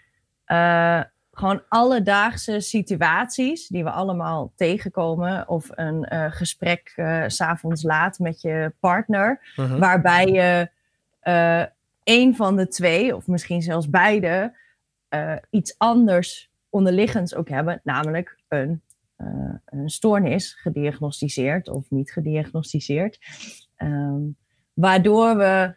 gewoon 1.32 1.62
alledaagse 1.68 2.60
situaties 2.60 3.68
die 3.68 3.84
we 3.84 3.90
allemaal 3.90 4.52
tegenkomen. 4.54 5.48
Of 5.48 5.68
een 5.70 6.06
gesprek 6.32 6.92
s 7.26 7.36
s'avonds 7.36 7.82
laat 7.82 8.18
met 8.18 8.40
je 8.40 8.72
partner. 8.80 9.40
-huh. 9.54 9.78
Waarbij 9.78 10.26
je 10.26 10.70
een 12.04 12.36
van 12.36 12.56
de 12.56 12.68
twee, 12.68 13.16
of 13.16 13.26
misschien 13.26 13.62
zelfs 13.62 13.90
beide, 13.90 14.52
iets 15.50 15.75
anders 15.78 16.50
onderliggends 16.68 17.34
ook 17.34 17.48
hebben. 17.48 17.80
Namelijk 17.84 18.38
een 18.48 18.82
uh, 19.18 19.54
een 19.64 19.90
stoornis 19.90 20.52
gediagnosticeerd 20.52 21.68
of 21.68 21.90
niet 21.90 22.12
gediagnosticeerd. 22.12 23.18
Um, 23.76 24.36
waardoor 24.72 25.36
we 25.36 25.75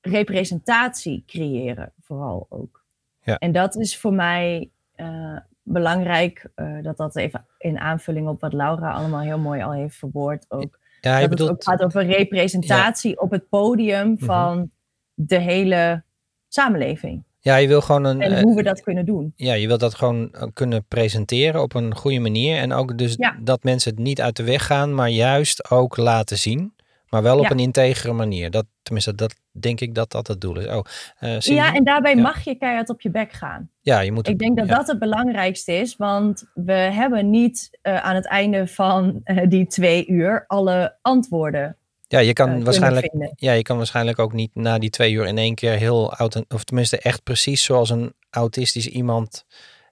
representatie 0.00 1.22
creëren, 1.26 1.92
vooral 2.00 2.46
ook. 2.48 2.84
Ja. 3.22 3.38
En 3.38 3.52
dat 3.52 3.76
is 3.76 3.98
voor 3.98 4.12
mij 4.12 4.70
uh, 4.96 5.38
belangrijk, 5.62 6.50
dat 6.82 6.96
dat 6.96 7.16
even 7.16 7.46
in 7.58 7.78
aanvulling 7.78 8.28
op 8.28 8.40
wat 8.40 8.52
Laura 8.52 8.92
allemaal 8.92 9.20
heel 9.20 9.38
mooi 9.38 9.62
al 9.62 9.72
heeft 9.72 9.96
verwoord 9.96 10.44
ook. 10.48 10.78
Ja, 11.00 11.20
dat 11.20 11.30
bedoelt... 11.30 11.48
het 11.48 11.58
ook 11.58 11.64
gaat 11.64 11.82
over 11.82 12.04
representatie 12.04 13.10
ja. 13.10 13.16
op 13.16 13.30
het 13.30 13.48
podium 13.48 14.10
mhm. 14.10 14.24
van 14.24 14.52
mm 14.52 14.58
-hmm. 14.58 14.70
de 15.14 15.38
hele 15.38 16.02
samenleving. 16.48 17.24
Ja, 17.40 17.56
je 17.56 17.68
wil 17.68 17.80
gewoon 17.80 18.04
een. 18.04 18.20
En 18.20 18.32
eh, 18.32 18.42
hoe 18.42 18.54
we 18.54 18.62
dat 18.62 18.82
kunnen 18.82 19.04
doen. 19.06 19.32
Ja, 19.36 19.54
je 19.54 19.66
wilt 19.66 19.80
dat 19.80 19.94
gewoon 19.94 20.32
eh, 20.32 20.42
kunnen 20.52 20.84
presenteren 20.88 21.62
op 21.62 21.74
een 21.74 21.96
goede 21.96 22.18
manier. 22.18 22.56
En 22.56 22.72
ook 22.72 22.98
dus 22.98 23.16
dat 23.40 23.62
mensen 23.62 23.90
het 23.90 24.00
niet 24.00 24.20
uit 24.20 24.36
de 24.36 24.44
weg 24.44 24.66
gaan, 24.66 24.94
maar 24.94 25.08
juist 25.08 25.70
ook 25.70 25.96
laten 25.96 26.38
zien. 26.38 26.76
Maar 27.08 27.22
wel 27.22 27.38
op 27.38 27.50
een 27.50 27.58
integere 27.58 28.12
manier. 28.12 28.50
Dat, 28.50 28.66
tenminste, 28.82 29.14
dat 29.14 29.34
denk 29.50 29.80
ik 29.80 29.94
dat 29.94 30.10
dat 30.10 30.26
het 30.26 30.40
doel 30.40 30.58
is. 30.58 30.66
Oh, 30.66 30.84
uh, 31.20 31.38
ja, 31.38 31.74
en 31.74 31.84
daarbij 31.84 32.16
mag 32.16 32.44
je 32.44 32.54
keihard 32.54 32.88
op 32.88 33.00
je 33.00 33.10
bek 33.10 33.32
gaan. 33.32 33.70
Ja, 33.80 34.00
je 34.00 34.12
moet. 34.12 34.28
Ik 34.28 34.38
denk 34.38 34.56
dat 34.56 34.68
dat 34.68 34.86
het 34.86 34.98
belangrijkste 34.98 35.72
is, 35.72 35.96
want 35.96 36.50
we 36.54 36.72
hebben 36.72 37.30
niet 37.30 37.78
uh, 37.82 38.04
aan 38.04 38.14
het 38.14 38.26
einde 38.26 38.66
van 38.66 39.20
uh, 39.24 39.48
die 39.48 39.66
twee 39.66 40.06
uur 40.06 40.44
alle 40.46 40.96
antwoorden 41.02 41.76
ja, 42.08 42.18
je 42.18 42.32
kan, 42.32 42.58
uh, 42.58 42.64
waarschijnlijk, 42.64 43.32
ja, 43.34 43.52
je 43.52 43.62
kan 43.62 43.76
waarschijnlijk 43.76 44.18
ook 44.18 44.32
niet 44.32 44.54
na 44.54 44.78
die 44.78 44.90
twee 44.90 45.12
uur 45.12 45.26
in 45.26 45.38
één 45.38 45.54
keer 45.54 45.72
heel, 45.72 46.14
of 46.48 46.64
tenminste 46.64 46.98
echt 46.98 47.22
precies 47.22 47.64
zoals 47.64 47.90
een 47.90 48.14
autistisch 48.30 48.88
iemand 48.88 49.44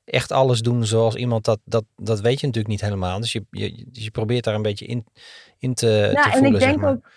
echt 0.05 0.33
alles 0.33 0.61
doen 0.61 0.85
zoals 0.85 1.15
iemand 1.15 1.45
dat, 1.45 1.61
dat, 1.65 1.85
dat 1.97 2.21
weet 2.21 2.41
je 2.41 2.47
natuurlijk 2.47 2.75
niet 2.75 2.81
helemaal. 2.81 3.21
Dus 3.21 3.33
je, 3.33 3.45
je, 3.51 3.87
je 3.93 4.11
probeert 4.11 4.45
daar 4.45 4.55
een 4.55 4.63
beetje 4.63 4.87
in, 4.87 5.07
in 5.59 5.75
te, 5.75 6.11
ja, 6.13 6.23
te 6.23 6.31
voelen. 6.31 6.47
En 6.49 6.55
ik 6.55 6.59
denk 6.59 6.73
zeg 6.73 6.81
maar. 6.81 6.91
ook 6.91 7.11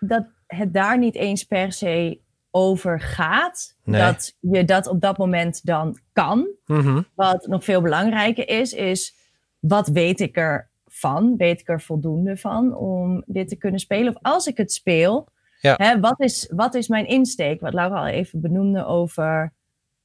dat 0.00 0.26
het 0.46 0.72
daar 0.72 0.98
niet 0.98 1.14
eens 1.14 1.44
per 1.44 1.72
se 1.72 2.20
over 2.50 3.00
gaat. 3.00 3.76
Nee. 3.84 4.00
Dat 4.00 4.36
je 4.40 4.64
dat 4.64 4.86
op 4.86 5.00
dat 5.00 5.18
moment 5.18 5.66
dan 5.66 5.98
kan. 6.12 6.48
Mm 6.66 6.80
-hmm. 6.80 7.06
Wat 7.14 7.46
nog 7.46 7.64
veel 7.64 7.80
belangrijker 7.80 8.48
is, 8.48 8.72
is 8.72 9.14
wat 9.58 9.88
weet 9.88 10.20
ik 10.20 10.36
er 10.36 10.70
van? 10.98 11.36
Weet 11.36 11.60
ik 11.60 11.68
er 11.68 11.80
voldoende 11.80 12.36
van 12.36 12.74
om 12.76 13.22
dit 13.26 13.48
te 13.48 13.56
kunnen 13.56 13.80
spelen? 13.80 14.14
Of 14.14 14.22
als 14.22 14.46
ik 14.46 14.56
het 14.56 14.72
speel, 14.72 15.28
ja. 15.60 15.74
hè, 15.76 16.00
wat, 16.00 16.20
is, 16.20 16.52
wat 16.54 16.74
is 16.74 16.88
mijn 16.88 17.06
insteek? 17.06 17.60
Wat 17.60 17.74
Laura 17.74 17.98
al 17.98 18.06
even 18.06 18.40
benoemde 18.40 18.84
over 18.84 19.52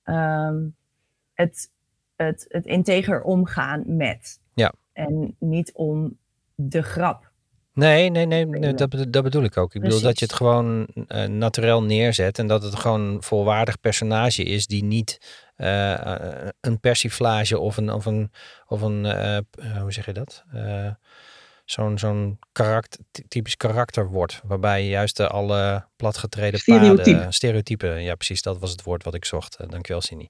um, 0.04 0.76
het, 1.34 1.72
het, 2.16 2.46
het 2.48 2.66
integer 2.66 3.22
omgaan 3.22 3.84
met. 3.86 4.40
Ja. 4.54 4.74
En 4.94 5.36
niet 5.40 5.72
om 5.74 6.18
de 6.56 6.82
grap. 6.82 7.31
Nee, 7.74 8.10
nee, 8.10 8.25
nee, 8.25 8.46
nee 8.46 8.74
dat, 8.74 8.96
dat 9.08 9.24
bedoel 9.24 9.44
ik 9.44 9.58
ook. 9.58 9.74
Ik 9.74 9.82
Precies. 9.82 9.98
bedoel 9.98 10.10
dat 10.10 10.20
je 10.20 10.25
het 10.25 10.34
gewoon 10.34 10.88
uh, 10.96 11.25
naturel 11.25 11.84
neerzet 11.84 12.40
en 12.40 12.48
dat 12.48 12.63
het 12.63 12.75
gewoon 12.75 13.01
een 13.01 13.24
volwaardig 13.24 13.80
personage 13.80 14.44
is 14.44 14.68
die 14.68 14.84
niet 14.84 15.18
uh, 15.58 16.48
een 16.60 16.80
persiflage 16.80 17.60
of 17.60 17.78
een, 17.78 17.92
of 17.92 18.06
een, 18.06 18.32
of 18.68 18.82
een 18.82 19.06
uh, 19.06 19.38
hoe 19.82 19.92
zeg 19.92 20.06
je 20.06 20.13
dat? 20.13 20.44
zo'n 21.66 21.98
zo'n 21.98 22.40
karakter, 22.51 23.00
typisch 23.28 23.58
karakter 23.58 24.10
wordt. 24.10 24.42
Waarbij 24.44 24.84
je 24.84 24.90
juist 24.90 25.18
de 25.18 25.28
alle 25.28 25.88
platgetreden 25.96 26.60
Stereotype. 26.60 27.12
paden, 27.12 27.34
stereotypen, 27.34 28.04
ja 28.04 28.16
precies, 28.16 28.42
dat 28.42 28.60
was 28.60 28.72
het 28.72 28.84
woord 28.84 29.04
wat 29.04 29.13
ik 29.13 29.25
zocht. 29.25 29.58
dankjewel 29.68 30.01
Cindy. 30.01 30.28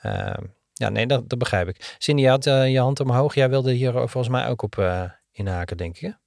Ehm, 0.00 0.42
ja, 0.72 0.88
nee, 0.88 1.06
dat, 1.06 1.28
dat 1.28 1.38
begrijp 1.38 1.68
ik. 1.68 1.94
Cindy, 1.98 2.22
je 2.22 2.28
had 2.28 2.44
je 2.44 2.78
hand 2.78 3.00
omhoog. 3.00 3.34
Jij 3.34 3.48
wilde 3.50 3.72
hier 3.72 3.92
volgens 3.92 4.28
mij 4.28 4.48
ook 4.48 4.62
op 4.62 5.08
inhaken, 5.32 5.76
denk 5.76 5.98
ik. 5.98 6.20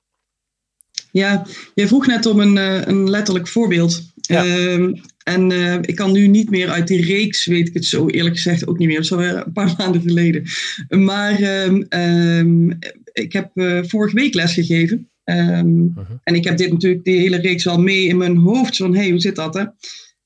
Ja, 1.12 1.46
jij 1.74 1.88
vroeg 1.88 2.08
net 2.08 2.26
om 2.26 2.40
een, 2.40 2.56
een 2.90 3.10
letterlijk 3.10 3.48
voorbeeld. 3.48 4.14
Ja. 4.22 4.46
Um, 4.46 5.02
en 5.26 5.52
uh, 5.52 5.76
ik 5.82 5.96
kan 5.96 6.12
nu 6.12 6.28
niet 6.28 6.50
meer 6.50 6.70
uit 6.70 6.88
die 6.88 7.06
reeks, 7.06 7.46
weet 7.46 7.68
ik 7.68 7.74
het 7.74 7.86
zo 7.86 8.08
eerlijk 8.08 8.36
gezegd 8.36 8.68
ook 8.68 8.78
niet 8.78 8.88
meer. 8.88 8.96
Dat 8.96 9.06
is 9.06 9.12
alweer 9.12 9.36
een 9.46 9.52
paar 9.52 9.74
maanden 9.78 10.02
geleden. 10.02 10.44
Maar 10.90 11.64
um, 11.64 11.86
um, 11.90 12.78
ik 13.14 13.34
heb 13.34 13.52
uh, 13.54 13.80
vorige 13.84 14.16
week 14.16 14.34
les 14.34 14.54
gegeven. 14.54 15.10
Uh 15.26 15.36
-huh. 15.50 15.90
En 16.24 16.36
ik 16.36 16.44
heb 16.44 16.58
dit 16.58 16.72
natuurlijk, 16.72 17.04
die 17.04 17.20
hele 17.20 17.38
reeks 17.38 17.68
al 17.68 17.80
mee 17.80 18.08
in 18.08 18.18
mijn 18.18 18.38
hoofd. 18.38 18.78
Van, 18.78 18.94
hé, 18.94 19.02
hey, 19.02 19.10
hoe 19.10 19.20
zit 19.20 19.36
dat 19.36 19.54
hè? 19.54 19.64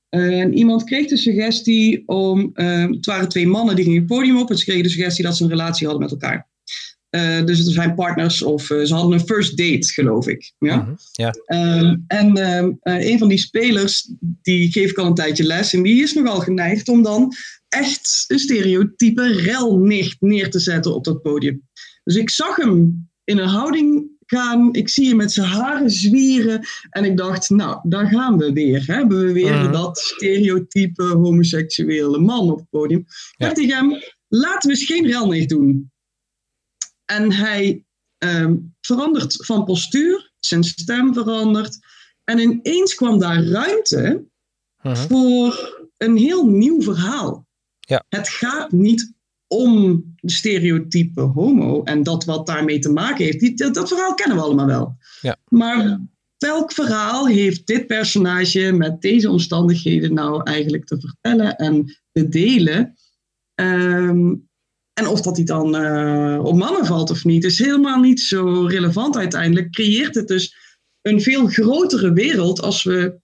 En 0.10 0.54
iemand 0.54 0.84
kreeg 0.84 1.08
de 1.08 1.18
suggestie 1.18 2.04
om, 2.06 2.52
het 2.54 3.06
waren 3.06 3.30
twee 3.30 3.48
mannen 3.48 3.76
die 3.76 3.84
gingen 3.84 4.00
het 4.00 4.10
podium 4.10 4.38
op. 4.38 4.50
En 4.50 4.58
ze 4.58 4.66
kregen 4.66 4.84
de 4.84 4.90
suggestie 4.90 5.24
dat 5.24 5.38
ze 5.38 5.44
een 5.44 5.50
relatie 5.50 5.88
hadden 5.88 6.04
met 6.04 6.22
elkaar. 6.22 6.49
Uh, 7.12 7.46
dus 7.46 7.58
het 7.58 7.68
zijn 7.68 7.96
partners 7.96 8.42
of 8.42 8.70
uh, 8.70 8.86
ze 8.86 8.94
hadden 8.94 9.14
een 9.14 9.26
first 9.26 9.58
date, 9.58 9.92
geloof 9.94 10.28
ik. 10.28 10.54
Ja? 10.60 10.76
Mm 10.76 10.84
-hmm. 10.86 10.98
ja. 11.12 11.34
Um, 11.80 12.04
en 12.08 12.58
um, 12.58 12.80
uh, 12.84 13.10
een 13.12 13.18
van 13.18 13.28
die 13.28 13.38
spelers, 13.38 14.14
die 14.42 14.72
geef 14.72 14.90
ik 14.90 14.98
al 14.98 15.06
een 15.06 15.14
tijdje 15.14 15.44
les. 15.44 15.74
En 15.74 15.84
die 15.84 16.04
is 16.04 16.14
nogal 16.14 16.40
geneigd 16.40 16.90
om 16.90 17.04
dan 17.04 17.34
echt 17.70 18.26
een 18.28 18.40
stereotype 18.40 19.28
relnicht 19.28 20.22
neer 20.22 20.50
te 20.50 20.60
zetten 20.60 20.96
op 20.96 21.04
dat 21.04 21.22
podium. 21.22 21.68
Dus 22.04 22.16
ik 22.16 22.30
zag 22.30 22.56
hem 22.56 23.10
in 23.24 23.38
een 23.38 23.48
houding 23.48 24.10
gaan. 24.26 24.74
Ik 24.74 24.90
zie 24.90 25.08
hem 25.08 25.18
met 25.18 25.32
zijn 25.32 25.48
haren 25.48 25.90
zwieren. 25.90 26.68
En 26.90 27.06
ik 27.06 27.18
dacht, 27.18 27.50
nou, 27.50 27.80
daar 27.84 28.08
gaan 28.08 28.38
we 28.38 28.54
weer. 28.54 28.84
Hè? 28.86 28.94
Hebben 28.94 29.26
we 29.26 29.32
weer 29.32 29.54
mm 29.54 29.62
-hmm. 29.62 29.72
dat 29.72 29.98
stereotype 29.98 31.04
homoseksuele 31.04 32.20
man 32.20 32.52
op 32.52 32.58
het 32.58 32.70
podium. 32.70 33.06
Ja. 33.08 33.46
dacht 33.46 33.60
ik 33.60 33.72
hem, 33.72 33.98
laten 34.28 34.70
we 34.70 34.76
eens 34.76 34.86
geen 34.86 35.08
relnicht 35.08 35.50
doen. 35.50 35.92
En 37.10 37.32
hij 37.32 37.84
ehm, 38.18 38.56
verandert 38.82 39.46
van 39.46 39.66
postuur, 39.66 40.32
zijn 40.40 40.64
stem 40.64 41.14
verandert. 41.14 41.78
En 42.24 42.40
ineens 42.40 42.96
kwam 42.96 43.20
daar 43.20 43.44
ruimte 43.44 44.28
Mhm. 44.82 44.96
voor 44.96 45.80
een 45.98 46.18
heel 46.18 46.46
nieuw 46.46 46.82
verhaal. 46.82 47.48
Ja. 47.80 48.06
Het 48.10 48.30
gaat 48.30 48.72
niet 48.72 49.14
om 49.48 50.04
de 50.16 50.32
stereotype 50.32 51.22
homo 51.22 51.84
en 51.84 52.04
dat 52.04 52.26
wat 52.26 52.48
daarmee 52.48 52.80
te 52.80 52.90
maken 52.92 53.26
heeft. 53.26 53.40
Die, 53.40 53.56
dat, 53.56 53.74
dat 53.74 53.88
verhaal 53.88 54.14
kennen 54.14 54.38
we 54.38 54.44
allemaal 54.44 54.66
wel. 54.66 54.98
Ja. 55.22 55.38
Maar 55.48 56.00
welk 56.38 56.72
verhaal 56.72 57.28
heeft 57.28 57.68
dit 57.68 57.88
personage 57.88 58.72
met 58.72 59.02
deze 59.02 59.30
omstandigheden 59.30 60.14
nou 60.14 60.44
eigenlijk 60.44 60.86
te 60.86 61.00
vertellen 61.00 61.56
en 61.56 61.98
te 62.12 62.30
delen? 62.30 62.96
Ehm, 63.56 64.36
en 65.00 65.08
of 65.08 65.22
dat 65.22 65.36
die 65.36 65.46
dan 65.46 65.76
eh, 65.76 66.40
op 66.46 66.56
mannen 66.56 66.86
valt 66.86 67.10
of 67.12 67.24
niet, 67.26 67.44
is 67.44 67.60
helemaal 67.60 68.00
niet 68.00 68.20
zo 68.22 68.66
relevant 68.66 69.18
uiteindelijk. 69.18 69.72
Creëert 69.72 70.16
het 70.16 70.28
dus 70.28 70.56
een 71.02 71.22
veel 71.22 71.48
grotere 71.48 72.14
wereld 72.14 72.62
als 72.62 72.84
we 72.84 73.20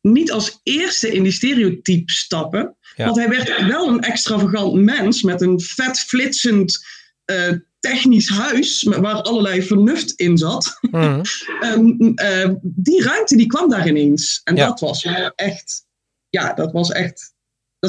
niet 0.00 0.32
als 0.32 0.60
eerste 0.62 1.12
in 1.12 1.22
die 1.22 1.32
stereotype 1.32 2.12
stappen. 2.12 2.76
Ja. 2.96 3.04
Want 3.04 3.16
hij 3.16 3.28
werd 3.28 3.66
wel 3.66 3.88
een 3.88 4.00
extravagant 4.00 4.74
mens 4.74 5.22
met 5.22 5.40
een 5.40 5.60
vet 5.60 5.98
flitsend 5.98 6.84
eh, 7.24 7.52
technisch 7.80 8.28
huis 8.28 8.82
waar 8.82 9.22
allerlei 9.22 9.62
vernuft 9.62 10.12
in 10.12 10.38
zat. 10.38 10.78
Mhm. 10.80 11.20
Ehm, 11.60 12.12
eh, 12.14 12.50
die 12.62 13.02
ruimte 13.02 13.36
die 13.36 13.46
kwam 13.46 13.68
daar 13.68 13.88
ineens. 13.88 14.40
En 14.44 14.56
Ja. 14.56 14.66
dat 14.66 14.80
was 14.80 15.06
echt, 15.34 15.86
ja, 16.28 16.52
dat 16.52 16.72
was 16.72 16.90
echt, 16.90 17.33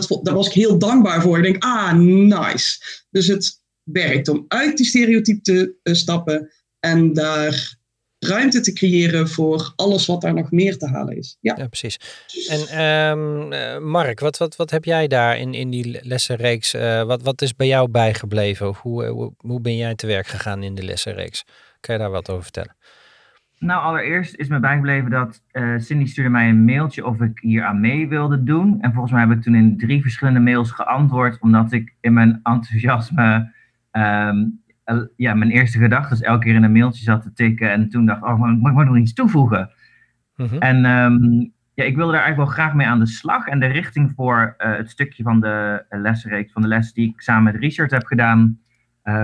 dat, 0.01 0.19
daar 0.23 0.33
was 0.33 0.47
ik 0.47 0.53
heel 0.53 0.77
dankbaar 0.77 1.21
voor. 1.21 1.37
Ik 1.37 1.43
denk, 1.43 1.63
ah, 1.63 1.93
nice. 1.93 3.03
Dus 3.09 3.27
het 3.27 3.61
werkt 3.83 4.27
om 4.27 4.45
uit 4.47 4.77
die 4.77 4.85
stereotype 4.85 5.41
te 5.41 5.75
eh, 5.83 5.93
stappen 5.93 6.51
en 6.79 7.13
daar 7.13 7.77
ruimte 8.19 8.61
te 8.61 8.73
creëren 8.73 9.29
voor 9.29 9.73
alles 9.75 10.05
wat 10.05 10.21
daar 10.21 10.33
nog 10.33 10.51
meer 10.51 10.77
te 10.77 10.87
halen 10.87 11.17
is. 11.17 11.37
Ja. 11.39 11.55
Ja, 11.57 11.67
precies. 11.67 11.99
En 12.47 12.67
ehm, 12.67 13.51
eh, 13.51 13.77
Mark, 13.77 14.19
wat, 14.19 14.37
wat, 14.37 14.55
wat 14.55 14.71
heb 14.71 14.85
jij 14.85 15.07
daar 15.07 15.37
in, 15.37 15.53
in 15.53 15.69
die 15.69 15.99
lessenreeks? 16.03 16.73
eh, 16.73 17.03
wat, 17.03 17.21
wat 17.21 17.41
is 17.41 17.55
bij 17.55 17.67
jou 17.67 17.89
bijgebleven? 17.89 18.69
Of 18.69 18.81
hoe, 18.81 19.05
hoe, 19.05 19.33
hoe 19.37 19.61
ben 19.61 19.75
jij 19.75 19.95
te 19.95 20.07
werk 20.07 20.27
gegaan 20.27 20.63
in 20.63 20.75
de 20.75 20.83
lessenreeks? 20.83 21.43
Kan 21.79 21.95
je 21.95 22.01
daar 22.01 22.11
wat 22.11 22.29
over 22.29 22.43
vertellen? 22.43 22.75
Nou, 23.59 23.83
allereerst 23.83 24.35
is 24.35 24.47
me 24.47 24.59
bijgebleven 24.59 25.09
dat 25.09 25.43
eh, 25.51 25.77
Cindy 25.77 26.05
stuurde 26.05 26.29
mij 26.29 26.49
een 26.49 26.65
mailtje 26.65 27.05
of 27.05 27.21
ik 27.21 27.39
hier 27.39 27.63
aan 27.63 27.79
mee 27.79 28.07
wilde 28.07 28.43
doen. 28.43 28.81
En 28.81 28.91
volgens 28.91 29.13
mij 29.13 29.21
heb 29.21 29.31
ik 29.31 29.41
toen 29.41 29.55
in 29.55 29.77
drie 29.77 30.01
verschillende 30.01 30.39
mails 30.39 30.71
geantwoord, 30.71 31.39
omdat 31.39 31.71
ik 31.71 31.95
in 32.01 32.13
mijn 32.13 32.39
enthousiasme 32.43 33.51
ehm, 33.91 34.37
eh, 34.85 35.01
ja, 35.15 35.33
mijn 35.33 35.51
eerste 35.51 35.79
gedachten 35.79 36.25
elke 36.25 36.45
keer 36.45 36.55
in 36.55 36.63
een 36.63 36.71
mailtje 36.71 37.03
zat 37.03 37.21
te 37.21 37.33
tikken. 37.33 37.71
En 37.71 37.89
toen 37.89 38.05
dacht 38.05 38.21
oh, 38.21 38.39
mag, 38.39 38.73
mag 38.73 38.83
ik 38.83 38.89
nog 38.89 38.97
iets 38.97 39.13
toevoegen? 39.13 39.69
Mhm. 40.35 40.57
En 40.57 40.85
ehm, 40.85 41.49
ja, 41.73 41.83
ik 41.83 41.95
wilde 41.95 42.11
daar 42.11 42.21
eigenlijk 42.21 42.37
wel 42.37 42.45
graag 42.45 42.73
mee 42.73 42.87
aan 42.87 42.99
de 42.99 43.07
slag. 43.07 43.47
En 43.47 43.59
de 43.59 43.65
richting 43.65 44.13
voor 44.15 44.53
eh, 44.57 44.75
het 44.75 44.89
stukje 44.89 45.23
van 45.23 45.39
de 45.39 45.85
eh, 45.89 45.99
lessenreeks, 45.99 46.51
van 46.51 46.61
de 46.61 46.67
les 46.67 46.93
die 46.93 47.09
ik 47.09 47.21
samen 47.21 47.43
met 47.43 47.61
Richard 47.61 47.91
heb 47.91 48.05
gedaan, 48.05 48.59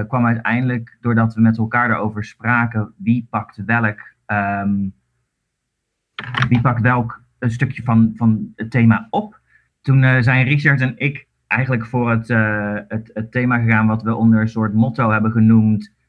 kwam 0.08 0.26
uiteindelijk 0.26 0.98
doordat 1.00 1.34
we 1.34 1.42
met 1.42 1.58
elkaar 1.58 1.88
daarover 1.88 2.24
spraken. 2.24 2.94
Wie 2.98 3.28
pakt 3.30 3.64
welk, 3.66 4.00
ehm, 4.32 4.90
wie 6.48 6.62
pakt 6.62 6.82
welk 6.82 7.24
een 7.40 7.52
stukje 7.52 7.84
van, 7.84 8.12
van 8.16 8.52
het 8.56 8.72
thema 8.72 9.08
op? 9.10 9.40
Toen 9.82 10.04
eh, 10.04 10.22
zijn 10.22 10.48
Richard 10.48 10.82
en 10.82 10.94
ik 10.98 11.28
eigenlijk 11.48 11.86
voor 11.86 12.12
het, 12.12 12.30
eh, 12.30 12.78
het, 12.88 13.12
het 13.14 13.32
thema 13.32 13.60
gegaan 13.60 13.88
wat 13.88 14.04
we 14.04 14.16
onder 14.16 14.42
een 14.42 14.50
soort 14.50 14.74
motto 14.74 15.12
hebben 15.12 15.32
genoemd. 15.32 16.00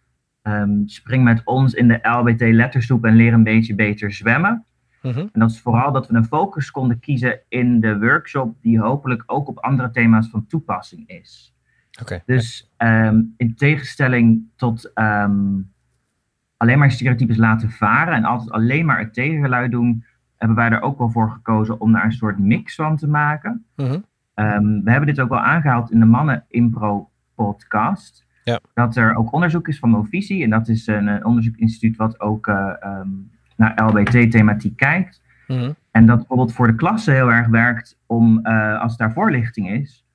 ehm, 0.42 0.86
spring 0.86 1.24
met 1.24 1.40
ons 1.44 1.74
in 1.74 1.88
de 1.88 2.08
LBT 2.08 2.40
letterstoep 2.40 3.04
en 3.04 3.14
leer 3.14 3.32
een 3.32 3.42
beetje 3.42 3.74
beter 3.74 4.12
zwemmen. 4.12 4.64
Mhm. 5.02 5.18
En 5.18 5.40
dat 5.40 5.50
is 5.50 5.60
vooral 5.60 5.92
dat 5.92 6.06
we 6.06 6.14
een 6.14 6.24
focus 6.24 6.70
konden 6.70 6.98
kiezen 6.98 7.40
in 7.48 7.80
de 7.80 7.98
workshop, 7.98 8.56
die 8.60 8.80
hopelijk 8.80 9.22
ook 9.26 9.48
op 9.48 9.58
andere 9.58 9.90
thema's 9.90 10.28
van 10.28 10.46
toepassing 10.46 11.08
is. 11.08 11.54
Oké. 12.00 12.22
Dus 12.26 12.72
ehm, 12.76 13.22
in 13.36 13.54
tegenstelling 13.54 14.42
tot 14.56 14.90
alleen 16.62 16.78
maar 16.78 16.90
stereotypes 16.90 17.36
laten 17.36 17.70
varen 17.70 18.14
en 18.14 18.24
altijd 18.24 18.50
alleen 18.50 18.86
maar 18.86 18.98
het 18.98 19.14
tegengeluid 19.14 19.70
doen, 19.70 20.04
hebben 20.36 20.56
wij 20.56 20.70
er 20.70 20.80
ook 20.80 20.98
wel 20.98 21.10
voor 21.10 21.30
gekozen 21.30 21.80
om 21.80 21.92
daar 21.92 22.04
een 22.04 22.12
soort 22.12 22.38
mix 22.38 22.74
van 22.74 22.96
te 22.96 23.08
maken. 23.08 23.64
Mhm. 23.76 23.98
Ehm, 24.34 24.82
we 24.82 24.90
hebben 24.90 25.06
dit 25.06 25.20
ook 25.20 25.28
wel 25.28 25.40
aangehaald 25.40 25.90
in 25.90 26.00
de 26.00 26.06
Mannen 26.06 26.44
Impro 26.48 27.10
podcast. 27.34 28.26
Ja. 28.44 28.60
Dat 28.74 28.96
er 28.96 29.14
ook 29.14 29.32
onderzoek 29.32 29.68
is 29.68 29.78
van 29.78 29.90
Movisie. 29.90 30.42
En 30.42 30.50
dat 30.50 30.68
is 30.68 30.86
een, 30.86 31.08
eh, 31.08 31.26
onderzoekinstituut 31.26 31.96
wat 31.96 32.20
ook 32.20 32.46
eh, 32.46 32.72
ehm, 32.80 33.08
naar 33.56 33.82
LBT-thematiek 33.84 34.76
kijkt. 34.76 35.22
Mhm. 35.46 35.72
En 35.90 36.06
dat 36.06 36.16
bijvoorbeeld 36.16 36.52
voor 36.52 36.66
de 36.66 36.74
klasse 36.74 37.10
heel 37.10 37.32
erg 37.32 37.46
werkt 37.46 37.98
om, 38.06 38.38
eh, 38.44 38.80
als 38.80 38.96
daar 38.96 39.12
voorlichting 39.12 39.70
is, 39.70 40.06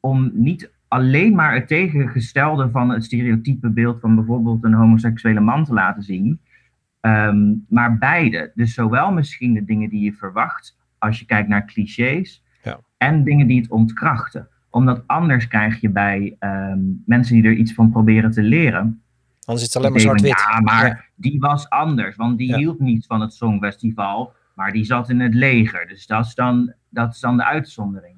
om 0.00 0.30
niet 0.34 0.70
alleen 0.90 1.34
maar 1.34 1.54
het 1.54 1.68
tegengestelde 1.68 2.70
van 2.70 2.90
het 2.90 3.04
stereotype 3.04 3.70
beeld 3.70 4.00
van 4.00 4.14
bijvoorbeeld 4.14 4.64
een 4.64 4.74
homoseksuele 4.74 5.40
man 5.40 5.64
te 5.64 5.72
laten 5.72 6.02
zien, 6.02 6.40
ehm, 7.00 7.52
maar 7.68 7.98
beide. 7.98 8.52
Dus 8.54 8.74
zowel 8.74 9.12
misschien 9.12 9.54
de 9.54 9.64
dingen 9.64 9.88
die 9.88 10.04
je 10.04 10.12
verwacht 10.12 10.78
als 10.98 11.18
je 11.18 11.26
kijkt 11.26 11.48
naar 11.48 11.64
clichés, 11.66 12.44
Ja. 12.62 12.80
en 12.96 13.24
dingen 13.24 13.46
die 13.46 13.60
het 13.60 13.70
ontkrachten. 13.70 14.48
Omdat 14.70 15.02
anders 15.06 15.48
krijg 15.48 15.80
je 15.80 15.88
bij 15.90 16.36
ehm, 16.38 16.78
mensen 17.06 17.34
die 17.34 17.44
er 17.44 17.52
iets 17.56 17.74
van 17.74 17.90
proberen 17.90 18.30
te 18.30 18.42
leren, 18.42 19.02
Anders 19.44 19.68
is 19.68 19.74
het 19.74 19.82
alleen 19.82 19.92
maar 19.92 20.00
zwart-wit. 20.00 20.44
Ja, 20.52 20.60
maar 20.60 20.86
Ja. 20.86 21.00
die 21.16 21.38
was 21.40 21.68
anders, 21.68 22.16
want 22.16 22.38
die 22.38 22.48
Ja. 22.48 22.56
hield 22.56 22.80
niet 22.80 23.06
van 23.06 23.20
het 23.20 23.32
Songfestival, 23.34 24.32
maar 24.54 24.72
die 24.72 24.84
zat 24.84 25.08
in 25.08 25.20
het 25.20 25.34
leger. 25.34 25.86
Dus 25.88 26.06
dat 26.06 26.24
is 26.26 26.34
dan, 26.34 26.72
dat 26.88 27.12
is 27.14 27.20
dan 27.20 27.36
de 27.36 27.44
uitzondering. 27.44 28.16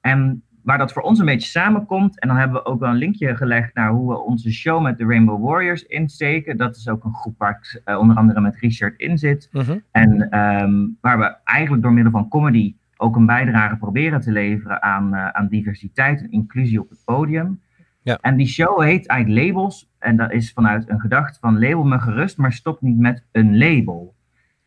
En 0.00 0.42
waar 0.64 0.78
dat 0.78 0.92
voor 0.92 1.02
ons 1.02 1.18
een 1.18 1.26
beetje 1.26 1.48
samenkomt, 1.48 2.20
en 2.20 2.28
dan 2.28 2.36
hebben 2.36 2.56
we 2.56 2.64
ook 2.64 2.80
wel 2.80 2.90
een 2.90 2.96
linkje 2.96 3.36
gelegd 3.36 3.74
naar 3.74 3.90
hoe 3.90 4.08
we 4.08 4.18
onze 4.18 4.52
show 4.52 4.82
met 4.82 4.98
de 4.98 5.04
Rainbow 5.04 5.44
Warriors 5.44 5.82
insteken. 5.82 6.56
Dat 6.56 6.76
is 6.76 6.88
ook 6.88 7.04
een 7.04 7.14
groep 7.14 7.38
waar 7.38 7.50
ik 7.50 7.80
eh, 7.84 7.98
onder 7.98 8.16
andere 8.16 8.40
met 8.40 8.56
Richard 8.56 8.98
in 8.98 9.18
zit. 9.18 9.48
Mhm. 9.52 9.78
En 9.90 10.30
ehm, 10.30 10.86
waar 11.00 11.18
we 11.18 11.36
eigenlijk 11.44 11.82
door 11.82 11.92
middel 11.92 12.12
van 12.12 12.28
comedy 12.28 12.74
ook 12.96 13.16
een 13.16 13.26
bijdrage 13.26 13.76
proberen 13.76 14.20
te 14.20 14.32
leveren 14.32 14.82
aan, 14.82 15.14
eh, 15.14 15.28
aan 15.28 15.48
diversiteit 15.48 16.20
en 16.20 16.30
inclusie 16.30 16.80
op 16.80 16.88
het 16.90 17.00
podium. 17.04 17.60
Ja. 18.02 18.18
En 18.20 18.36
die 18.36 18.46
show 18.46 18.82
heet 18.82 19.06
eigenlijk 19.06 19.46
Labels. 19.46 19.90
En 19.98 20.16
dat 20.16 20.32
is 20.32 20.52
vanuit 20.52 20.88
een 20.88 21.00
gedachte 21.00 21.38
van 21.40 21.58
label 21.58 21.84
me 21.84 21.98
gerust, 21.98 22.38
maar 22.38 22.52
stop 22.52 22.80
niet 22.80 22.98
met 22.98 23.24
een 23.32 23.58
label. 23.58 24.14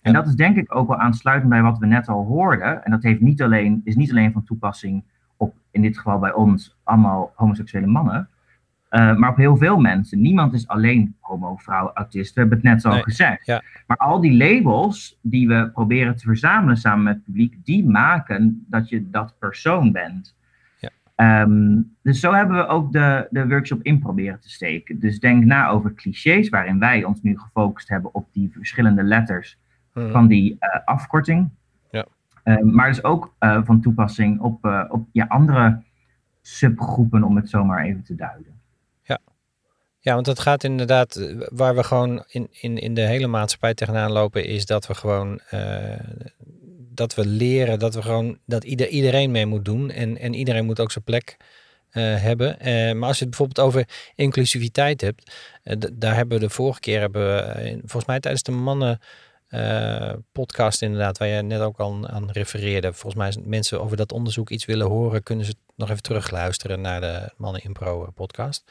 En 0.02 0.12
Ja. 0.12 0.20
dat 0.20 0.28
is 0.28 0.36
denk 0.36 0.58
ik 0.58 0.76
ook 0.76 0.88
wel 0.88 0.98
aansluitend 0.98 1.50
bij 1.50 1.62
wat 1.62 1.78
we 1.78 1.86
net 1.86 2.08
al 2.08 2.26
hoorden. 2.26 2.84
En 2.84 2.92
dat 2.92 3.04
heeft 3.04 3.22
niet 3.22 3.42
alleen, 3.42 3.82
is 3.84 3.96
niet 3.96 4.12
alleen 4.12 4.32
van 4.32 4.44
toepassing 4.44 5.04
op, 5.38 5.56
in 5.72 5.82
dit 5.82 5.98
geval 5.98 6.20
bij 6.20 6.34
ons, 6.34 6.78
allemaal 6.84 7.32
homoseksuele 7.36 7.88
mannen. 7.88 8.30
eh, 8.90 9.16
maar 9.16 9.30
op 9.30 9.38
heel 9.38 9.58
veel 9.58 9.78
mensen. 9.80 10.22
Niemand 10.22 10.54
is 10.54 10.68
alleen 10.68 11.16
homo, 11.20 11.56
vrouw, 11.56 11.92
autist. 11.94 12.34
We 12.34 12.40
hebben 12.40 12.58
het 12.58 12.68
net 12.68 12.86
al 12.86 12.92
Nee, 12.94 13.04
gezegd. 13.04 13.46
ja. 13.46 13.62
Maar 13.88 13.98
al 13.98 14.22
die 14.22 14.38
labels 14.38 15.20
die 15.22 15.48
we 15.48 15.70
proberen 15.74 16.16
te 16.16 16.24
verzamelen 16.26 16.78
samen 16.78 17.04
met 17.04 17.16
het 17.16 17.24
publiek, 17.24 17.56
die 17.64 17.86
maken 17.90 18.66
dat 18.70 18.90
je 18.90 19.10
dat 19.10 19.36
persoon 19.40 19.92
bent. 19.92 20.36
Ja. 20.80 20.90
Ehm, 21.16 21.82
dus 22.04 22.20
zo 22.20 22.34
hebben 22.34 22.58
we 22.58 22.68
ook 22.68 22.92
de, 22.92 23.28
de 23.30 23.48
workshop 23.48 23.82
in 23.84 24.00
proberen 24.00 24.40
te 24.40 24.50
steken. 24.50 25.00
Dus 25.00 25.20
denk 25.20 25.44
na 25.46 25.68
over 25.68 25.94
clichés, 25.94 26.50
waarin 26.50 26.80
wij 26.80 27.04
ons 27.04 27.22
nu 27.22 27.40
gefocust 27.40 27.90
hebben 27.90 28.14
op 28.14 28.28
die 28.34 28.50
verschillende 28.54 29.04
letters 29.04 29.58
Mhm. 29.94 30.12
van 30.12 30.28
die 30.28 30.56
eh, 30.60 30.80
afkorting. 30.86 31.50
Ehm, 32.48 32.70
maar 32.76 32.88
dus 32.88 33.04
ook 33.04 33.34
eh, 33.40 33.62
van 33.64 33.82
toepassing 33.82 34.40
op, 34.42 34.66
eh, 34.66 34.84
op 34.90 35.08
ja, 35.12 35.26
andere 35.26 35.84
subgroepen, 36.42 37.24
om 37.24 37.36
het 37.36 37.50
zo 37.50 37.64
maar 37.64 37.86
even 37.86 38.04
te 38.04 38.16
duiden. 38.16 38.56
Ja, 40.00 40.14
want 40.14 40.26
het 40.26 40.40
gaat 40.40 40.64
inderdaad, 40.64 41.16
eh, 41.16 41.48
waar 41.48 41.76
we 41.76 41.84
gewoon 41.84 42.24
in, 42.28 42.48
in, 42.52 42.78
in 42.78 42.94
de 42.94 43.02
hele 43.02 43.28
maatschappij 43.28 43.74
tegenaan 43.74 44.12
lopen, 44.12 44.46
is 44.46 44.66
dat 44.66 44.88
we 44.88 44.96
gewoon, 44.96 45.42
dat 46.94 47.16
we 47.16 47.26
leren, 47.26 47.80
dat 47.80 47.96
we 47.96 48.02
gewoon, 48.02 48.38
dat 48.46 48.64
ieder, 48.64 48.88
iedereen 48.88 49.32
mee 49.32 49.46
moet 49.46 49.66
doen 49.66 49.92
en, 49.92 50.18
en 50.18 50.34
iedereen 50.34 50.66
moet 50.66 50.80
ook 50.80 50.92
zijn 50.92 51.04
plek 51.04 51.38
hebben. 52.00 52.58
Maar 52.98 53.08
als 53.08 53.20
je 53.20 53.26
het 53.26 53.38
bijvoorbeeld 53.38 53.68
over 53.68 53.88
inclusiviteit 54.16 55.02
hebt, 55.02 55.32
daar 55.94 56.16
hebben 56.16 56.40
we 56.40 56.46
de 56.46 56.54
vorige 56.54 56.80
keer, 56.80 57.00
hebben 57.00 57.26
we, 57.26 57.78
volgens 57.80 58.06
mij 58.06 58.20
tijdens 58.20 58.44
de 58.44 58.52
mannen 58.52 59.00
eh, 59.48 60.14
podcast 60.32 60.82
inderdaad, 60.82 61.18
waar 61.18 61.28
je 61.28 61.42
net 61.42 61.62
ook 61.62 61.80
al 61.80 62.08
aan 62.08 62.32
refereerde. 62.32 62.94
Volgens 62.94 63.16
mij 63.16 63.26
als 63.26 63.38
mensen 63.44 63.82
over 63.82 63.98
dat 63.98 64.12
onderzoek 64.12 64.50
iets 64.50 64.66
willen 64.66 64.88
horen, 64.88 65.24
kunnen 65.24 65.46
ze 65.46 65.56
nog 65.76 65.90
even 65.90 66.02
terugluisteren 66.02 66.82
naar 66.82 67.02
de 67.02 67.32
Mannen 67.38 67.64
Impro 67.64 68.04
eh, 68.04 68.10
podcast. 68.16 68.64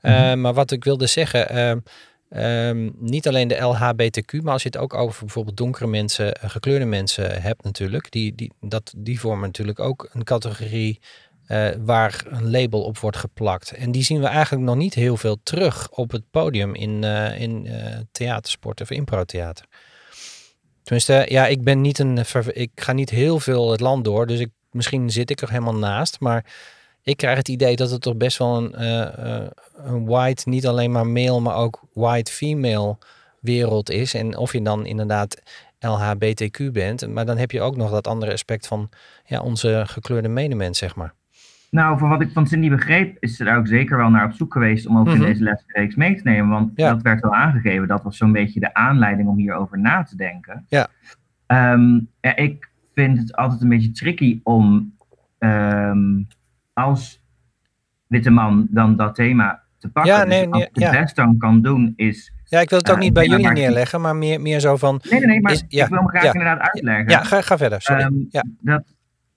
Eh, 0.00 0.34
maar 0.34 0.54
wat 0.54 0.70
ik 0.70 0.84
wilde 0.84 1.06
zeggen, 1.06 1.48
ehm, 1.48 1.78
ehm, 2.28 2.90
niet 2.98 3.28
alleen 3.28 3.48
de 3.48 3.60
LHBTQ, 3.60 4.42
maar 4.42 4.52
als 4.52 4.62
je 4.62 4.68
het 4.68 4.78
ook 4.78 4.94
over 4.94 5.20
bijvoorbeeld 5.20 5.56
donkere 5.56 5.86
mensen, 5.86 6.36
gekleurde 6.40 6.84
mensen 6.84 7.42
hebt 7.42 7.64
natuurlijk, 7.64 8.10
die, 8.10 8.34
die, 8.34 8.52
dat, 8.60 8.94
die 8.96 9.20
vormen 9.20 9.46
natuurlijk 9.46 9.80
ook 9.80 10.08
een 10.12 10.24
categorie 10.24 11.00
waar 11.84 12.24
een 12.26 12.50
label 12.50 12.82
op 12.82 12.98
wordt 12.98 13.16
geplakt. 13.16 13.72
En 13.72 13.92
die 13.92 14.02
zien 14.02 14.20
we 14.20 14.26
eigenlijk 14.26 14.64
nog 14.64 14.76
niet 14.76 14.94
heel 14.94 15.16
veel 15.16 15.38
terug 15.42 15.90
op 15.90 16.10
het 16.10 16.30
podium 16.30 16.74
in, 16.74 17.02
uh, 17.02 17.40
in 17.40 17.66
uh, 17.66 17.96
theatersport 18.12 18.80
of 18.80 18.90
improtheater. 18.90 19.64
Tenminste, 20.88 21.24
ja, 21.28 21.46
ik 21.46 21.62
ben 21.62 21.80
niet 21.80 21.98
een. 21.98 22.18
Ik 22.52 22.70
ga 22.74 22.92
niet 22.92 23.10
heel 23.10 23.40
veel 23.40 23.70
het 23.70 23.80
land 23.80 24.04
door, 24.04 24.26
dus 24.26 24.40
ik, 24.40 24.50
misschien 24.70 25.10
zit 25.10 25.30
ik 25.30 25.40
er 25.40 25.50
helemaal 25.50 25.74
naast. 25.74 26.20
Maar 26.20 26.44
ik 27.02 27.16
krijg 27.16 27.36
het 27.36 27.48
idee 27.48 27.76
dat 27.76 27.90
het 27.90 28.00
toch 28.00 28.16
best 28.16 28.38
wel 28.38 28.56
een, 28.56 28.82
een 29.76 30.06
white, 30.06 30.48
niet 30.48 30.66
alleen 30.66 30.92
maar 30.92 31.06
male, 31.06 31.40
maar 31.40 31.56
ook 31.56 31.80
white 31.92 32.32
female 32.32 32.96
wereld 33.40 33.90
is. 33.90 34.14
En 34.14 34.36
of 34.36 34.52
je 34.52 34.62
dan 34.62 34.86
inderdaad 34.86 35.42
LHBTQ 35.78 36.72
bent, 36.72 37.08
maar 37.08 37.26
dan 37.26 37.38
heb 37.38 37.50
je 37.50 37.60
ook 37.60 37.76
nog 37.76 37.90
dat 37.90 38.06
andere 38.06 38.32
aspect 38.32 38.66
van 38.66 38.88
ja, 39.24 39.40
onze 39.40 39.82
gekleurde 39.86 40.28
medemens, 40.28 40.78
zeg 40.78 40.94
maar. 40.94 41.14
Nou, 41.70 41.98
van 41.98 42.08
wat 42.08 42.20
ik 42.20 42.30
van 42.32 42.46
Cindy 42.46 42.68
begreep, 42.68 43.16
is 43.20 43.36
ze 43.36 43.44
daar 43.44 43.56
ook 43.56 43.66
zeker 43.66 43.96
wel 43.96 44.10
naar 44.10 44.24
op 44.24 44.32
zoek 44.32 44.52
geweest 44.52 44.86
om 44.86 44.98
ook 44.98 45.06
in 45.06 45.16
mhm. 45.16 45.24
deze 45.24 45.42
lesreeks 45.42 45.94
mee 45.94 46.16
te 46.16 46.22
nemen. 46.24 46.48
Want 46.48 46.76
dat 46.76 47.02
werd 47.02 47.20
wel 47.20 47.34
aangegeven. 47.34 47.88
Dat 47.88 48.02
was 48.02 48.16
zo'n 48.16 48.32
beetje 48.32 48.60
de 48.60 48.74
aanleiding 48.74 49.28
om 49.28 49.36
hierover 49.36 49.78
na 49.78 50.02
te 50.02 50.16
denken. 50.16 50.64
Ja. 50.68 50.88
Ehm, 51.46 52.00
ja 52.20 52.36
ik 52.36 52.70
vind 52.94 53.18
het 53.18 53.36
altijd 53.36 53.60
een 53.62 53.68
beetje 53.68 53.90
tricky 53.90 54.40
om 54.42 54.94
um, 55.38 56.26
als 56.72 57.22
witte 58.06 58.30
man 58.30 58.66
dan 58.70 58.96
dat 58.96 59.14
thema 59.14 59.62
te 59.78 59.88
pakken. 59.88 60.12
Ja, 60.12 60.24
nee, 60.24 60.48
dus 60.48 60.68
nee, 60.72 60.88
het 60.88 61.00
best 61.00 61.16
dan 61.16 61.38
kan 61.38 61.62
doen 61.62 61.92
is... 61.96 62.32
Ja, 62.44 62.60
ik 62.60 62.70
wil 62.70 62.78
het 62.78 62.90
ook 62.90 62.96
uh, 62.96 63.02
niet 63.02 63.12
bij 63.12 63.26
jullie 63.26 63.50
neerleggen, 63.50 64.00
maar 64.00 64.16
meer, 64.16 64.40
meer 64.40 64.60
zo 64.60 64.76
van... 64.76 65.00
Nee, 65.10 65.20
nee, 65.20 65.28
nee, 65.28 65.40
maar 65.40 65.52
ik 65.68 65.86
wil 65.86 66.02
me 66.02 66.08
graag 66.08 66.24
inderdaad 66.24 66.60
uitleggen. 66.60 67.08
Ja, 67.08 67.22
ga, 67.22 67.40
ga 67.40 67.58
verder, 67.58 67.82
sorry. 67.82 68.02
Um, 68.02 68.26
ja. 68.30 68.44
Dat 68.60 68.82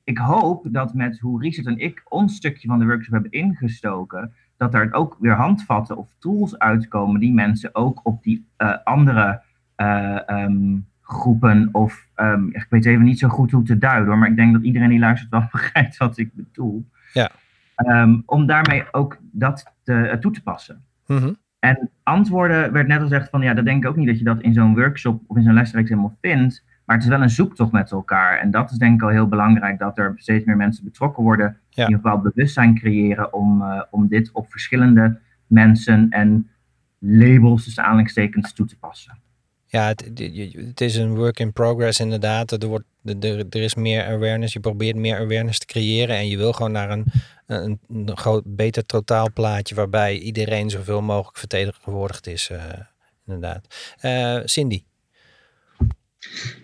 ik 0.04 0.18
hoop 0.18 0.68
dat 0.70 0.94
met 0.94 1.20
hoe 1.20 1.42
Richard 1.42 1.68
en 1.68 1.78
ik 1.78 2.02
ons 2.10 2.36
stukje 2.36 2.68
van 2.68 2.80
de 2.80 2.86
workshop 2.86 3.14
hebben 3.14 3.32
ingestoken, 3.32 4.34
dat 4.58 4.74
er 4.74 4.94
ook 4.94 5.18
weer 5.20 5.36
handvatten 5.36 5.98
of 5.98 6.14
tools 6.20 6.60
uitkomen 6.60 7.20
die 7.20 7.34
mensen 7.34 7.76
ook 7.76 8.00
op 8.04 8.24
die 8.24 8.48
uh, 8.58 8.78
andere 8.84 9.42
uh, 9.78 10.20
um, 10.28 10.88
groepen 11.02 11.70
of 11.72 12.08
um, 12.16 12.50
ik 12.54 12.66
weet 12.70 12.86
even 12.86 13.04
niet 13.04 13.20
zo 13.20 13.28
goed 13.28 13.52
hoe 13.52 13.64
te 13.64 13.78
duiden 13.78 14.08
hoor, 14.08 14.18
maar 14.18 14.30
ik 14.30 14.36
denk 14.36 14.54
dat 14.54 14.64
iedereen 14.64 14.90
die 14.90 15.00
luistert 15.00 15.32
wel 15.32 15.48
begrijpt 15.52 15.98
wat 15.98 16.18
ik 16.18 16.34
bedoel. 16.34 16.90
Ja. 17.14 17.32
Um, 17.76 18.24
om 18.26 18.46
daarmee 18.46 18.84
ook 18.92 19.18
dat 19.32 19.74
te, 19.84 19.94
uh, 19.94 20.14
toe 20.14 20.32
te 20.32 20.44
passen. 20.44 20.84
Mm 21.08 21.18
-hmm. 21.18 21.38
En 21.60 21.90
antwoorden 22.04 22.72
werd 22.72 22.88
net 22.88 22.98
al 22.98 23.04
gezegd 23.04 23.30
van 23.30 23.42
ja, 23.42 23.54
dat 23.54 23.66
denk 23.66 23.84
ik 23.84 23.90
ook 23.90 23.96
niet 23.96 24.08
dat 24.08 24.18
je 24.18 24.24
dat 24.24 24.42
in 24.42 24.54
zo'n 24.54 24.76
workshop 24.76 25.24
of 25.28 25.38
in 25.38 25.44
zo'n 25.44 25.54
lesreeks 25.54 25.90
helemaal 25.90 26.18
vindt. 26.22 26.64
Maar 26.92 27.00
het 27.00 27.10
is 27.10 27.16
wel 27.16 27.26
een 27.26 27.30
zoektocht 27.30 27.72
met 27.72 27.92
elkaar. 27.92 28.40
En 28.40 28.52
dat 28.52 28.72
is 28.72 28.78
denk 28.78 28.94
ik 28.94 29.02
al 29.02 29.10
heel 29.10 29.28
belangrijk, 29.28 29.80
dat 29.80 29.98
er 29.98 30.14
steeds 30.16 30.46
meer 30.46 30.58
mensen 30.58 30.84
betrokken 30.84 31.24
worden. 31.24 31.58
Ja. 31.70 31.84
In 31.84 31.90
ieder 31.90 32.04
geval 32.04 32.22
bewustzijn 32.22 32.76
creëren 32.76 33.34
om, 33.34 33.62
uh, 33.62 33.82
om 33.90 34.08
dit 34.08 34.32
op 34.32 34.52
verschillende 34.52 35.20
mensen 35.48 36.10
en 36.10 36.50
labels, 37.00 37.66
dus 37.66 37.80
aanhalingstekens, 37.80 38.54
toe 38.54 38.66
te 38.66 38.78
passen. 38.78 39.18
Ja, 39.66 39.88
het, 39.88 40.12
het, 40.66 40.82
is 40.82 40.96
een 40.96 41.16
work 41.16 41.40
in 41.40 41.54
progress 41.54 42.00
inderdaad. 42.00 42.52
Er, 42.52 42.68
wordt, 42.68 42.86
er, 43.04 43.46
er 43.50 43.62
is 43.62 43.76
meer 43.76 44.06
awareness. 44.06 44.54
Je 44.54 44.60
probeert 44.60 44.96
meer 44.96 45.20
awareness 45.20 45.60
te 45.60 45.66
creëren. 45.66 46.16
En 46.16 46.28
je 46.28 46.38
wil 46.38 46.54
gewoon 46.54 46.72
naar 46.72 46.90
een, 46.90 47.06
een, 47.48 47.80
een 47.90 48.18
groot, 48.18 48.44
beter 48.46 48.86
totaalplaatje 48.86 49.76
waarbij 49.76 50.18
iedereen 50.18 50.70
zoveel 50.70 51.02
mogelijk 51.02 51.38
vertegenwoordigd 51.38 52.28
is. 52.28 52.50
Uh, 52.50 52.64
inderdaad. 53.26 53.96
Uh, 54.02 54.40
Cindy? 54.46 54.84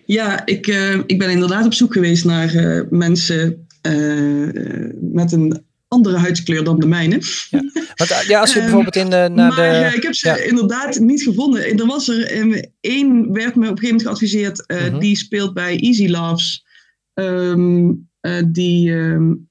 Ja, 0.05 0.45
ik, 0.45 0.67
uh, 0.67 0.93
ik 1.05 1.19
ben 1.19 1.29
inderdaad 1.29 1.65
op 1.65 1.73
zoek 1.73 1.93
geweest 1.93 2.25
naar 2.25 2.55
uh, 2.55 2.81
mensen 2.89 3.67
uh, 3.81 4.91
met 5.01 5.31
een 5.31 5.65
andere 5.87 6.17
huidskleur 6.17 6.63
dan 6.63 6.79
de 6.79 6.87
mijne. 6.87 7.21
Ja, 7.49 7.63
Want, 7.95 8.25
ja 8.27 8.39
als 8.39 8.53
je 8.53 8.59
bijvoorbeeld 8.65 8.95
in 8.95 9.09
de... 9.09 9.29
Naar 9.33 9.53
maar 9.53 9.91
de, 9.91 9.95
ik 9.95 10.03
heb 10.03 10.13
ze 10.13 10.27
ja. 10.27 10.35
inderdaad 10.35 10.99
niet 10.99 11.23
gevonden. 11.23 11.77
Er 11.77 11.85
was 11.85 12.07
er 12.07 12.29
één, 12.79 13.33
werd 13.33 13.55
me 13.55 13.69
op 13.69 13.71
een 13.71 13.77
gegeven 13.77 13.87
moment 13.87 14.01
geadviseerd, 14.01 14.63
-huh. 14.67 14.99
die 14.99 15.17
speelt 15.17 15.53
bij 15.53 15.79
Easy 15.79 16.07
Loves. 16.07 16.65
Um, 17.13 18.09
die, 18.47 18.91
um, 18.91 19.47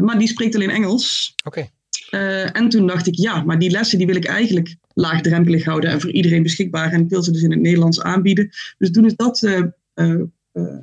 maar 0.00 0.18
die 0.18 0.28
spreekt 0.28 0.54
alleen 0.54 0.70
Engels. 0.70 1.34
Oké. 1.44 1.68
Okay. 2.10 2.44
en 2.44 2.68
toen 2.68 2.86
dacht 2.86 3.06
ik, 3.06 3.14
ja, 3.14 3.42
maar 3.42 3.58
die 3.58 3.70
lessen 3.70 3.98
die 3.98 4.06
wil 4.06 4.16
ik 4.16 4.24
eigenlijk 4.24 4.76
laagdrempelig 4.94 5.64
houden 5.64 5.90
en 5.90 6.00
voor 6.00 6.12
iedereen 6.12 6.42
beschikbaar. 6.42 6.92
En 6.92 7.00
ik 7.00 7.08
wil 7.08 7.22
ze 7.22 7.32
dus 7.32 7.42
in 7.42 7.50
het 7.50 7.60
Nederlands 7.60 8.00
aanbieden. 8.00 8.50
Dus 8.78 8.90
toen 8.90 9.04
is 9.04 9.16
dat 9.16 9.42
uh, 9.42 9.62
uh, 9.94 10.22
uh, 10.52 10.78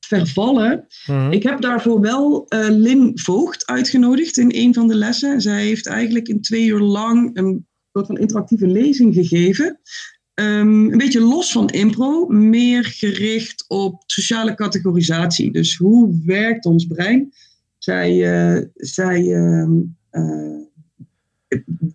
vervallen. 0.00 0.86
Mhm. 1.06 1.32
Ik 1.32 1.42
heb 1.42 1.60
daarvoor 1.60 2.00
wel 2.00 2.46
Lin 2.68 3.10
Voogd 3.14 3.66
uitgenodigd 3.66 4.38
in 4.38 4.50
een 4.54 4.74
van 4.74 4.88
de 4.88 4.94
lessen. 4.94 5.40
Zij 5.40 5.64
heeft 5.64 5.86
eigenlijk 5.86 6.28
in 6.28 6.40
twee 6.40 6.66
uur 6.66 6.80
lang 6.80 7.30
een 7.36 7.66
soort 7.92 8.06
van 8.06 8.18
interactieve 8.18 8.66
lezing 8.66 9.14
gegeven. 9.14 9.78
Um, 10.34 10.92
een 10.92 10.98
beetje 10.98 11.20
los 11.20 11.52
van 11.52 11.68
impro, 11.68 12.26
meer 12.26 12.84
gericht 12.84 13.64
op 13.68 14.02
sociale 14.06 14.54
categorisatie. 14.54 15.52
Dus 15.52 15.76
hoe 15.76 16.20
werkt 16.24 16.64
ons 16.64 16.86
brein? 16.86 17.32
Zij, 17.78 18.70
zij 18.74 19.22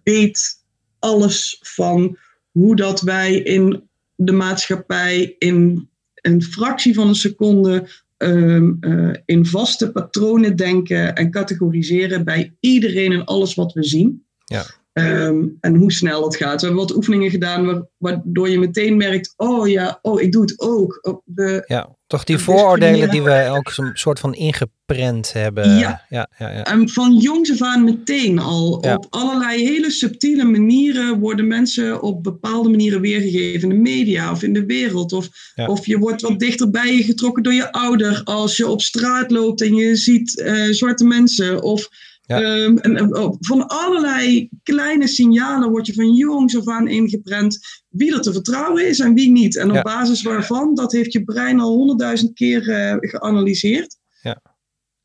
weet 0.03 0.58
alles 0.99 1.59
van 1.61 2.17
hoe 2.51 2.75
dat 2.75 3.01
wij 3.01 3.35
in 3.35 3.89
de 4.15 4.31
maatschappij 4.31 5.35
in 5.37 5.89
een 6.15 6.43
fractie 6.43 6.93
van 6.93 7.07
een 7.07 7.15
seconde 7.15 7.87
um, 8.17 8.77
uh, 8.81 9.15
in 9.25 9.45
vaste 9.45 9.91
patronen 9.91 10.55
denken 10.55 11.15
en 11.15 11.31
categoriseren 11.31 12.23
bij 12.23 12.53
iedereen 12.59 13.11
en 13.11 13.25
alles 13.25 13.55
wat 13.55 13.73
we 13.73 13.83
zien. 13.83 14.25
Ja. 14.45 14.65
Um, 15.05 15.57
en 15.59 15.75
hoe 15.75 15.91
snel 15.91 16.21
dat 16.21 16.35
gaat. 16.35 16.61
We 16.61 16.67
hebben 16.67 16.85
wat 16.85 16.95
oefeningen 16.95 17.29
gedaan 17.29 17.87
waardoor 17.97 18.49
je 18.49 18.59
meteen 18.59 18.97
merkt: 18.97 19.33
oh 19.37 19.67
ja, 19.67 19.99
oh, 20.01 20.21
ik 20.21 20.31
doe 20.31 20.41
het 20.41 20.59
ook. 20.59 21.21
De, 21.25 21.63
ja, 21.67 21.95
toch 22.07 22.23
die 22.23 22.37
vooroordelen 22.37 23.09
die 23.09 23.21
we 23.21 23.47
ook 23.49 23.73
een 23.77 23.91
soort 23.93 24.19
van 24.19 24.33
ingeprent 24.33 25.33
hebben. 25.33 25.77
Ja, 25.77 26.05
ja, 26.09 26.29
ja, 26.37 26.49
ja. 26.49 26.63
en 26.63 26.89
van 26.89 27.15
jongs 27.15 27.51
af 27.51 27.61
aan 27.61 27.83
meteen 27.83 28.39
al. 28.39 28.85
Ja. 28.85 28.95
Op 28.95 29.07
allerlei 29.09 29.63
hele 29.63 29.91
subtiele 29.91 30.43
manieren 30.43 31.19
worden 31.19 31.47
mensen 31.47 32.01
op 32.01 32.23
bepaalde 32.23 32.69
manieren 32.69 33.01
weergegeven 33.01 33.69
in 33.69 33.75
de 33.75 33.89
media 33.89 34.31
of 34.31 34.43
in 34.43 34.53
de 34.53 34.65
wereld. 34.65 35.13
Of, 35.13 35.29
ja. 35.55 35.65
of 35.65 35.85
je 35.85 35.97
wordt 35.97 36.21
wat 36.21 36.39
dichter 36.39 36.69
bij 36.69 36.95
je 36.95 37.03
getrokken 37.03 37.43
door 37.43 37.53
je 37.53 37.71
ouder 37.71 38.21
als 38.23 38.57
je 38.57 38.67
op 38.67 38.81
straat 38.81 39.31
loopt 39.31 39.61
en 39.61 39.75
je 39.75 39.95
ziet 39.95 40.39
uh, 40.45 40.73
zwarte 40.73 41.03
mensen. 41.03 41.63
Of 41.63 41.89
ja. 42.37 42.63
Um, 42.63 42.77
en, 42.77 42.97
uh, 42.97 43.31
van 43.39 43.67
allerlei 43.67 44.49
kleine 44.63 45.07
signalen 45.07 45.69
word 45.69 45.87
je 45.87 45.93
van 45.93 46.13
jongs 46.13 46.57
af 46.57 46.67
aan 46.67 46.87
ingeprent 46.87 47.59
wie 47.89 48.13
er 48.13 48.21
te 48.21 48.33
vertrouwen 48.33 48.87
is 48.87 48.99
en 48.99 49.13
wie 49.13 49.31
niet. 49.31 49.57
En 49.57 49.69
op 49.69 49.75
ja. 49.75 49.81
basis 49.81 50.21
waarvan, 50.21 50.75
dat 50.75 50.91
heeft 50.91 51.13
je 51.13 51.23
brein 51.23 51.59
al 51.59 51.75
honderdduizend 51.75 52.33
keer 52.33 52.67
uh, 52.67 52.95
geanalyseerd. 52.99 53.97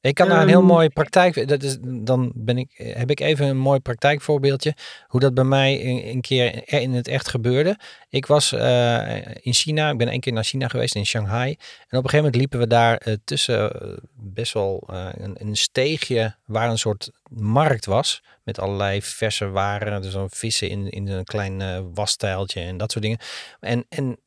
Ik 0.05 0.15
kan 0.15 0.29
daar 0.29 0.43
een 0.43 0.49
heel 0.49 0.59
um, 0.59 0.65
mooi 0.65 0.89
praktijk. 0.89 1.49
Dat 1.49 1.63
is, 1.63 1.77
dan 1.81 2.33
ben 2.35 2.59
ik, 2.59 2.71
heb 2.77 3.11
ik 3.11 3.21
even 3.21 3.47
een 3.47 3.57
mooi 3.57 3.81
praktijkvoorbeeldje. 3.81 4.75
Hoe 5.07 5.21
dat 5.21 5.35
bij 5.35 5.45
mij 5.45 5.85
een, 5.85 6.09
een 6.09 6.21
keer 6.21 6.73
in 6.73 6.93
het 6.93 7.09
echt 7.09 7.29
gebeurde. 7.29 7.79
Ik 8.09 8.27
was 8.27 8.53
uh, 8.53 9.19
in 9.41 9.53
China. 9.53 9.91
Ik 9.91 9.99
ben 9.99 10.09
één 10.09 10.21
keer 10.21 10.33
naar 10.33 10.45
China 10.45 10.69
geweest, 10.69 10.95
in 10.95 11.07
Shanghai. 11.07 11.51
En 11.51 11.99
op 11.99 12.05
een 12.05 12.11
gegeven 12.11 12.17
moment 12.17 12.37
liepen 12.37 12.59
we 12.59 12.67
daar 12.67 13.03
uh, 13.07 13.15
tussen 13.25 13.73
best 14.15 14.53
wel 14.53 14.89
een, 14.89 15.37
een, 15.39 15.57
steegje 15.57 16.35
waar 16.45 16.71
een 16.71 16.79
soort 16.79 17.11
markt 17.29 17.87
was. 17.87 18.23
Met 18.43 18.61
allerlei 18.61 19.03
verse 19.03 19.49
waren. 19.49 20.03
Dus 20.03 20.13
dan 20.13 20.31
vissen 20.31 20.69
in, 20.69 20.91
in 20.91 21.09
een 21.09 21.25
klein 21.25 21.93
wasstijltje 21.95 22.61
en 22.61 22.77
dat 22.77 22.93
soort 22.93 23.05
dingen. 23.05 23.19
En, 23.61 23.87
en 23.89 24.19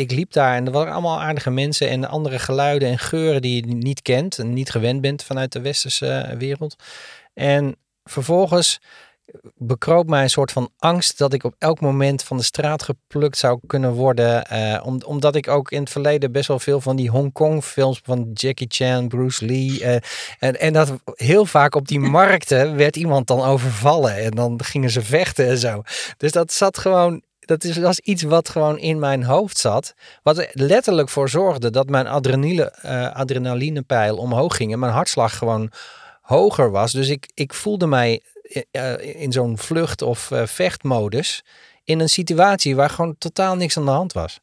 ik 0.00 0.10
liep 0.10 0.32
daar 0.32 0.56
en 0.56 0.66
er 0.66 0.72
waren 0.72 0.92
allemaal 0.92 1.20
aardige 1.20 1.50
mensen 1.50 1.88
en 1.88 2.08
andere 2.08 2.38
geluiden 2.38 2.88
en 2.88 2.98
geuren 2.98 3.42
die 3.42 3.66
je 3.66 3.74
niet 3.74 4.02
kent 4.02 4.38
en 4.38 4.52
niet 4.52 4.70
gewend 4.70 5.00
bent 5.00 5.22
vanuit 5.22 5.52
de 5.52 5.60
westerse 5.60 6.34
wereld. 6.38 6.76
En 7.34 7.76
vervolgens 8.04 8.80
bekroop 9.54 10.08
mij 10.08 10.22
een 10.22 10.30
soort 10.30 10.52
van 10.52 10.70
angst 10.78 11.18
dat 11.18 11.32
ik 11.32 11.44
op 11.44 11.54
elk 11.58 11.80
moment 11.80 12.22
van 12.22 12.36
de 12.36 12.42
straat 12.42 12.82
geplukt 12.82 13.38
zou 13.38 13.60
kunnen 13.66 13.92
worden. 13.92 14.46
Uh, 14.52 14.80
om, 14.84 15.00
omdat 15.06 15.34
ik 15.34 15.48
ook 15.48 15.70
in 15.70 15.80
het 15.80 15.90
verleden 15.90 16.32
best 16.32 16.48
wel 16.48 16.58
veel 16.58 16.80
van 16.80 16.96
die 16.96 17.10
Hongkong 17.10 17.64
films 17.64 18.00
van 18.04 18.30
Jackie 18.34 18.66
Chan, 18.70 19.08
Bruce 19.08 19.44
Lee. 19.44 19.80
Uh, 19.80 19.94
en, 20.38 20.60
en 20.60 20.72
dat 20.72 20.92
heel 21.14 21.46
vaak 21.46 21.74
op 21.74 21.88
die 21.88 22.00
markten 22.20 22.76
werd 22.76 22.96
iemand 22.96 23.26
dan 23.26 23.42
overvallen 23.42 24.16
en 24.16 24.30
dan 24.30 24.64
gingen 24.64 24.90
ze 24.90 25.02
vechten 25.02 25.48
en 25.48 25.58
zo. 25.58 25.82
Dus 26.16 26.32
dat 26.32 26.52
zat 26.52 26.78
gewoon 26.78 27.22
dat 27.50 27.64
is, 27.64 27.76
was 27.76 28.00
iets 28.00 28.22
wat 28.22 28.48
gewoon 28.48 28.78
in 28.78 28.98
mijn 28.98 29.22
hoofd 29.24 29.58
zat. 29.58 29.94
Wat 30.22 30.38
er 30.38 30.50
letterlijk 30.52 31.08
voor 31.08 31.28
zorgde 31.28 31.70
dat 31.70 31.88
mijn 31.88 32.06
adrenaline, 32.06 32.74
uh, 32.84 33.12
adrenalinepeil 33.12 34.16
omhoog 34.16 34.56
ging. 34.56 34.72
En 34.72 34.78
mijn 34.78 34.92
hartslag 34.92 35.38
gewoon 35.38 35.70
hoger 36.20 36.70
was. 36.70 36.92
Dus 36.92 37.08
ik, 37.08 37.30
ik 37.34 37.54
voelde 37.54 37.86
mij 37.86 38.22
uh, 38.72 39.20
in 39.22 39.32
zo'n 39.32 39.58
vlucht- 39.58 40.02
of 40.02 40.30
vechtmodus. 40.44 41.44
In 41.84 42.00
een 42.00 42.08
situatie 42.08 42.76
waar 42.76 42.90
gewoon 42.90 43.14
totaal 43.18 43.56
niks 43.56 43.76
aan 43.76 43.84
de 43.84 43.90
hand 43.90 44.12
was. 44.12 44.40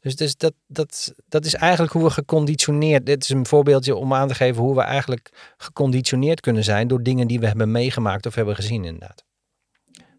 Dus, 0.00 0.16
dus 0.16 0.36
dat, 0.36 0.52
dat, 0.66 1.12
dat 1.28 1.44
is 1.44 1.54
eigenlijk 1.54 1.92
hoe 1.92 2.04
we 2.04 2.10
geconditioneerd. 2.10 3.06
Dit 3.06 3.22
is 3.22 3.28
een 3.28 3.46
voorbeeldje 3.46 3.96
om 3.96 4.14
aan 4.14 4.28
te 4.28 4.34
geven 4.34 4.62
hoe 4.62 4.74
we 4.74 4.82
eigenlijk 4.82 5.54
geconditioneerd 5.56 6.40
kunnen 6.40 6.64
zijn 6.64 6.88
door 6.88 7.02
dingen 7.02 7.26
die 7.26 7.40
we 7.40 7.46
hebben 7.46 7.70
meegemaakt 7.70 8.26
of 8.26 8.34
hebben 8.34 8.54
gezien, 8.54 8.84
inderdaad. 8.84 9.24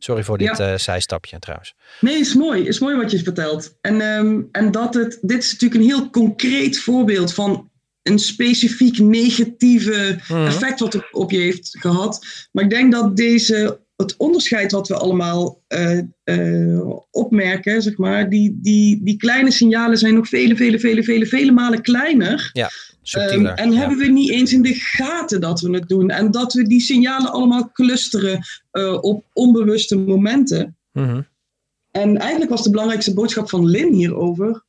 Sorry 0.04 0.24
voor 0.24 0.38
dit 0.38 0.58
ja. 0.58 0.78
zijstapje 0.78 1.40
trouwens. 1.40 1.76
Nee, 2.00 2.20
is 2.20 2.34
mooi. 2.34 2.68
Is 2.68 2.80
mooi 2.80 2.96
wat 2.96 3.12
je 3.12 3.24
vertelt. 3.24 3.78
En, 3.82 4.02
ehm, 4.02 4.42
en 4.52 4.72
dat 4.72 4.94
het, 4.94 5.20
dit 5.22 5.44
is 5.44 5.52
natuurlijk 5.52 5.82
een 5.82 5.88
heel 5.88 6.10
concreet 6.10 6.80
voorbeeld 6.80 7.34
van 7.34 7.70
een 8.02 8.20
specifiek 8.20 9.00
negatieve 9.00 10.20
mhm. 10.28 10.46
effect 10.46 10.80
wat 10.80 10.94
het 10.94 11.14
op 11.14 11.32
je 11.32 11.38
heeft 11.38 11.76
gehad. 11.80 12.26
Maar 12.52 12.64
ik 12.64 12.70
denk 12.70 12.92
dat 12.92 13.16
deze, 13.18 13.80
het 13.96 14.18
onderscheid 14.18 14.72
wat 14.72 14.88
we 14.88 14.96
allemaal 14.96 15.62
uh, 15.68 16.00
uh, 16.26 16.90
opmerken, 17.12 17.82
zeg 17.82 17.98
maar, 17.98 18.30
die, 18.30 18.60
die, 18.62 19.04
die 19.04 19.18
kleine 19.18 19.52
signalen 19.52 19.98
zijn 19.98 20.14
nog 20.14 20.28
vele, 20.28 20.56
vele, 20.56 20.80
vele, 20.80 21.04
vele, 21.04 21.26
vele 21.26 21.52
malen 21.52 21.82
kleiner. 21.82 22.50
Ja. 22.54 22.70
Um, 23.18 23.46
en 23.46 23.72
ja. 23.72 23.78
hebben 23.78 23.98
we 23.98 24.08
niet 24.08 24.30
eens 24.30 24.54
in 24.54 24.62
de 24.62 24.74
gaten 24.74 25.42
dat 25.42 25.60
we 25.60 25.72
het 25.72 25.90
doen. 25.90 26.10
En 26.10 26.32
dat 26.32 26.54
we 26.54 26.68
die 26.68 26.82
signalen 26.82 27.32
allemaal 27.32 27.72
clusteren 27.72 28.40
uh, 28.72 28.98
op 29.04 29.26
onbewuste 29.34 29.98
momenten. 29.98 30.78
Mm 30.92 31.04
-hmm. 31.04 31.28
En 31.92 32.18
eigenlijk 32.18 32.52
was 32.52 32.64
de 32.64 32.70
belangrijkste 32.70 33.14
boodschap 33.14 33.50
van 33.50 33.66
Lin 33.66 33.94
hierover 33.94 34.64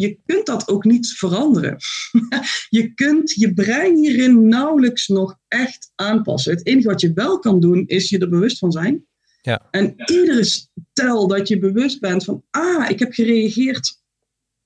je 0.00 0.18
kunt 0.26 0.46
dat 0.46 0.68
ook 0.68 0.84
niet 0.84 1.08
veranderen. 1.08 1.76
je 2.78 2.94
kunt 2.94 3.30
je 3.30 3.54
brein 3.54 3.96
hierin 3.96 4.48
nauwelijks 4.48 5.08
nog 5.08 5.38
echt 5.48 5.92
aanpassen. 5.94 6.52
Het 6.52 6.66
enige 6.66 6.88
wat 6.88 7.00
je 7.00 7.12
wel 7.12 7.38
kan 7.38 7.60
doen, 7.60 7.86
is 7.86 8.08
je 8.08 8.18
er 8.18 8.28
bewust 8.28 8.58
van 8.58 8.72
zijn. 8.72 9.06
Ja. 9.42 9.68
En 9.70 9.94
iedere 9.96 10.48
tel 10.92 11.26
dat 11.26 11.48
je 11.48 11.58
bewust 11.58 12.00
bent 12.00 12.24
van, 12.24 12.44
ah, 12.50 12.90
ik 12.90 12.98
heb 12.98 13.12
gereageerd 13.12 14.02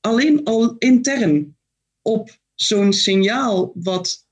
alleen 0.01 0.45
al 0.45 0.77
intern 0.79 1.57
op 2.03 2.39
zo'n 2.55 2.93
signaal 2.93 3.73
wat, 3.75 4.27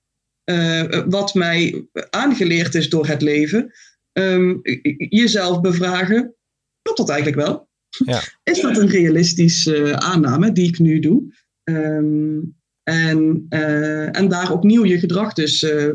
uh, 0.50 1.02
wat 1.06 1.34
mij 1.34 1.86
aangeleerd 2.10 2.74
is 2.74 2.88
door 2.88 3.06
het 3.06 3.22
leven, 3.22 3.72
um, 4.12 4.60
jezelf 5.08 5.60
bevragen, 5.60 6.34
klopt 6.82 6.98
dat 6.98 7.08
eigenlijk 7.08 7.46
wel? 7.46 7.70
Ja. 8.04 8.22
Is 8.42 8.60
dat 8.60 8.76
een 8.76 8.88
realistische 8.88 9.76
uh, 9.76 9.92
aanname 9.92 10.52
die 10.52 10.68
ik 10.68 10.78
nu 10.78 10.98
doe? 10.98 11.34
Um, 11.64 12.56
en, 12.82 13.46
uh, 13.50 14.16
en 14.16 14.28
daar 14.28 14.52
opnieuw 14.52 14.84
je 14.84 14.98
gedrag 14.98 15.32
dus. 15.32 15.62
Uh, 15.62 15.94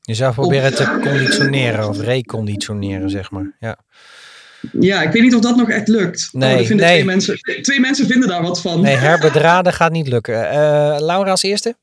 je 0.00 0.14
zou 0.14 0.34
proberen 0.34 0.70
op, 0.70 0.76
te 0.76 0.98
conditioneren 1.02 1.88
of 1.88 2.00
reconditioneren, 2.00 3.10
zeg 3.10 3.30
maar. 3.30 3.56
Ja. 3.58 3.78
Ja, 4.72 5.02
ik 5.02 5.12
weet 5.12 5.22
niet 5.22 5.34
of 5.34 5.40
dat 5.40 5.56
nog 5.56 5.70
echt 5.70 5.88
lukt. 5.88 6.28
Nee, 6.32 6.60
oh, 6.60 6.66
vinden 6.66 6.86
nee. 6.86 6.94
Twee, 6.94 7.04
mensen, 7.04 7.62
twee 7.62 7.80
mensen 7.80 8.06
vinden 8.06 8.28
daar 8.28 8.42
wat 8.42 8.60
van. 8.60 8.80
Nee, 8.80 8.96
herbedraden 8.96 9.72
gaat 9.72 9.92
niet 9.92 10.08
lukken. 10.08 10.34
Uh, 10.34 10.96
Laura 10.98 11.30
als 11.30 11.42
eerste? 11.42 11.76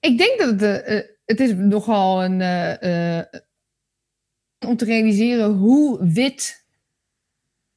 Ik 0.00 0.18
denk 0.18 0.38
dat 0.38 0.60
het, 0.60 0.88
uh, 0.88 1.00
het 1.24 1.40
is 1.40 1.52
nogal 1.56 2.24
een... 2.24 2.40
Uh, 2.40 3.40
om 4.66 4.76
te 4.76 4.84
realiseren 4.84 5.50
hoe 5.50 6.12
wit 6.12 6.66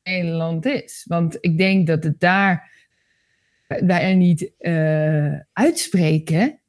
Nederland 0.04 0.66
is. 0.66 1.06
Want 1.08 1.38
ik 1.40 1.58
denk 1.58 1.88
dat 1.88 2.04
het 2.04 2.20
daar 2.20 2.72
wij 3.80 4.10
er 4.10 4.16
niet 4.16 4.52
uh, 4.60 5.34
uitspreken. 5.54 6.60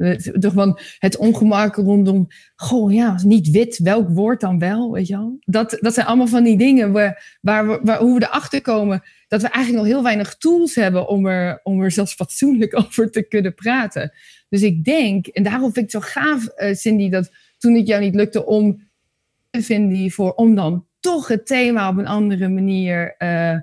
Toch 0.41 0.53
van 0.53 0.79
het 0.99 1.17
ongemak 1.17 1.77
rondom, 1.77 2.27
goh 2.55 2.93
ja, 2.93 3.21
niet 3.25 3.51
wit, 3.51 3.79
welk 3.79 4.09
woord 4.09 4.41
dan 4.41 4.59
wel, 4.59 4.93
weet 4.93 5.07
je 5.07 5.17
wel? 5.17 5.37
Dat, 5.41 5.79
dat 5.81 5.95
zijn 5.95 6.07
allemaal 6.07 6.27
van 6.27 6.45
die 6.45 6.59
dingen 6.59 6.93
waar, 6.93 7.39
waar, 7.41 7.69
we, 7.69 7.81
waar 7.83 7.99
hoe 7.99 8.19
we 8.19 8.25
erachter 8.25 8.61
komen 8.61 9.03
dat 9.29 9.43
we 9.43 9.49
eigenlijk 9.49 9.85
nog 9.85 9.95
heel 9.95 10.03
weinig 10.03 10.37
tools 10.37 10.75
hebben 10.75 11.09
om 11.09 11.27
er, 11.27 11.61
om 11.63 11.83
er 11.83 11.91
zelfs 11.91 12.15
fatsoenlijk 12.15 12.77
over 12.85 13.11
te 13.11 13.23
kunnen 13.23 13.55
praten. 13.55 14.13
Dus 14.49 14.63
ik 14.63 14.85
denk, 14.85 15.27
en 15.27 15.43
daarom 15.43 15.73
vind 15.73 15.87
ik 15.87 15.93
het 15.93 16.03
zo 16.03 16.21
gaaf, 16.21 16.49
uh, 16.57 16.75
Cindy, 16.75 17.09
dat 17.09 17.31
toen 17.59 17.75
het 17.75 17.87
jou 17.87 18.03
niet 18.03 18.15
lukte 18.15 18.47
om 18.47 18.91
te 19.51 19.63
vinden 19.63 20.37
om 20.37 20.55
dan 20.55 20.87
toch 21.01 21.29
het 21.29 21.47
thema 21.47 21.89
op 21.89 21.97
een 21.97 22.07
andere 22.07 22.49
manier 22.49 23.15
uh, 23.19 23.57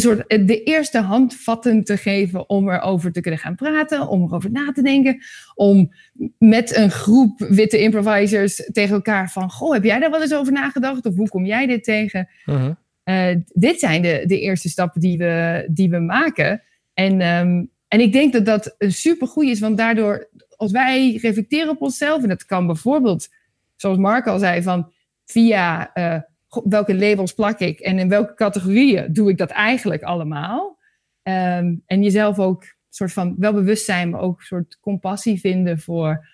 soort 0.00 0.28
de 0.28 0.62
eerste 0.62 0.98
handvatten 0.98 1.84
te 1.84 1.96
geven 1.96 2.48
om 2.48 2.70
erover 2.70 3.12
te 3.12 3.20
kunnen 3.20 3.40
gaan 3.40 3.54
praten, 3.54 4.08
om 4.08 4.22
erover 4.22 4.50
na 4.50 4.72
te 4.72 4.82
denken, 4.82 5.22
om 5.54 5.92
met 6.38 6.76
een 6.76 6.90
groep 6.90 7.38
witte 7.48 7.78
improvisers 7.78 8.68
tegen 8.72 8.94
elkaar 8.94 9.30
van, 9.30 9.50
goh, 9.50 9.72
heb 9.72 9.84
jij 9.84 9.98
daar 9.98 10.10
wel 10.10 10.22
eens 10.22 10.34
over 10.34 10.52
nagedacht 10.52 11.06
of 11.06 11.14
hoe 11.14 11.28
kom 11.28 11.46
jij 11.46 11.66
dit 11.66 11.84
tegen? 11.84 12.28
Uh 12.46 12.54
-huh. 12.54 13.30
uh, 13.32 13.40
dit 13.46 13.78
zijn 13.78 14.02
de, 14.02 14.22
de 14.26 14.40
eerste 14.40 14.68
stappen 14.68 15.00
die 15.00 15.18
we, 15.18 15.66
die 15.70 15.90
we 15.90 15.98
maken. 15.98 16.62
En, 16.94 17.20
um, 17.20 17.70
en 17.88 18.00
ik 18.00 18.12
denk 18.12 18.32
dat 18.32 18.44
dat 18.44 18.74
een 18.78 18.92
supergoed 18.92 19.44
is, 19.44 19.60
want 19.60 19.76
daardoor, 19.76 20.28
als 20.56 20.72
wij 20.72 21.18
reflecteren 21.22 21.68
op 21.68 21.82
onszelf, 21.82 22.22
en 22.22 22.28
dat 22.28 22.44
kan 22.44 22.66
bijvoorbeeld, 22.66 23.28
zoals 23.76 23.98
Mark 23.98 24.26
al 24.26 24.38
zei, 24.38 24.62
van 24.62 24.92
via 25.24 25.90
uh, 25.94 26.20
welke 26.64 26.94
labels 26.94 27.32
plak 27.32 27.58
ik 27.58 27.80
en 27.80 27.98
in 27.98 28.08
welke 28.08 28.34
categorieën 28.34 29.12
doe 29.12 29.30
ik 29.30 29.38
dat 29.38 29.50
eigenlijk 29.50 30.02
allemaal. 30.02 30.78
Um, 31.22 31.82
en 31.86 32.02
jezelf 32.02 32.38
ook 32.38 32.64
soort 32.98 33.12
van 33.12 33.34
wel 33.38 33.52
bewust 33.52 33.84
zijn, 33.84 34.10
maar 34.10 34.20
ook 34.20 34.38
een 34.38 34.46
soort 34.46 34.78
compassie 34.80 35.40
vinden 35.40 35.78
voor. 35.78 36.26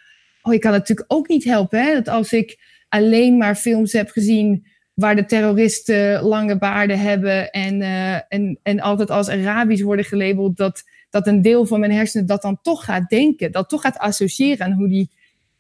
Oh, 0.42 0.54
ik 0.54 0.60
kan 0.60 0.72
natuurlijk 0.72 1.12
ook 1.12 1.28
niet 1.28 1.44
helpen. 1.44 1.84
Hè? 1.84 1.92
Dat 1.92 2.08
als 2.08 2.32
ik 2.32 2.58
alleen 2.88 3.36
maar 3.36 3.54
films 3.54 3.92
heb 3.92 4.10
gezien 4.10 4.66
waar 4.94 5.16
de 5.16 5.24
terroristen 5.24 6.22
lange 6.22 6.58
baarden 6.58 6.98
hebben 6.98 7.50
en, 7.50 7.80
uh, 7.80 8.14
en, 8.14 8.58
en 8.62 8.80
altijd 8.80 9.10
als 9.10 9.28
Arabisch 9.28 9.82
worden 9.82 10.04
gelabeld, 10.04 10.56
dat, 10.56 10.82
dat 11.10 11.26
een 11.26 11.42
deel 11.42 11.66
van 11.66 11.80
mijn 11.80 11.92
hersenen 11.92 12.26
dat 12.26 12.42
dan 12.42 12.58
toch 12.62 12.84
gaat 12.84 13.08
denken, 13.08 13.52
dat 13.52 13.68
toch 13.68 13.80
gaat 13.80 13.98
associëren 13.98 14.66
aan 14.66 14.72
hoe, 14.72 14.88
die, 14.88 15.10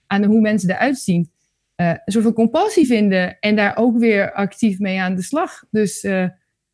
aan 0.06 0.24
hoe 0.24 0.40
mensen 0.40 0.70
eruit 0.70 0.98
zien 0.98 1.32
uh, 1.76 1.88
een 1.88 2.12
soort 2.12 2.24
van 2.24 2.32
compassie 2.32 2.86
vinden 2.86 3.38
en 3.40 3.56
daar 3.56 3.76
ook 3.76 3.98
weer 3.98 4.32
actief 4.32 4.78
mee 4.78 5.00
aan 5.00 5.14
de 5.14 5.22
slag. 5.22 5.64
Dus 5.70 6.04
uh, 6.04 6.26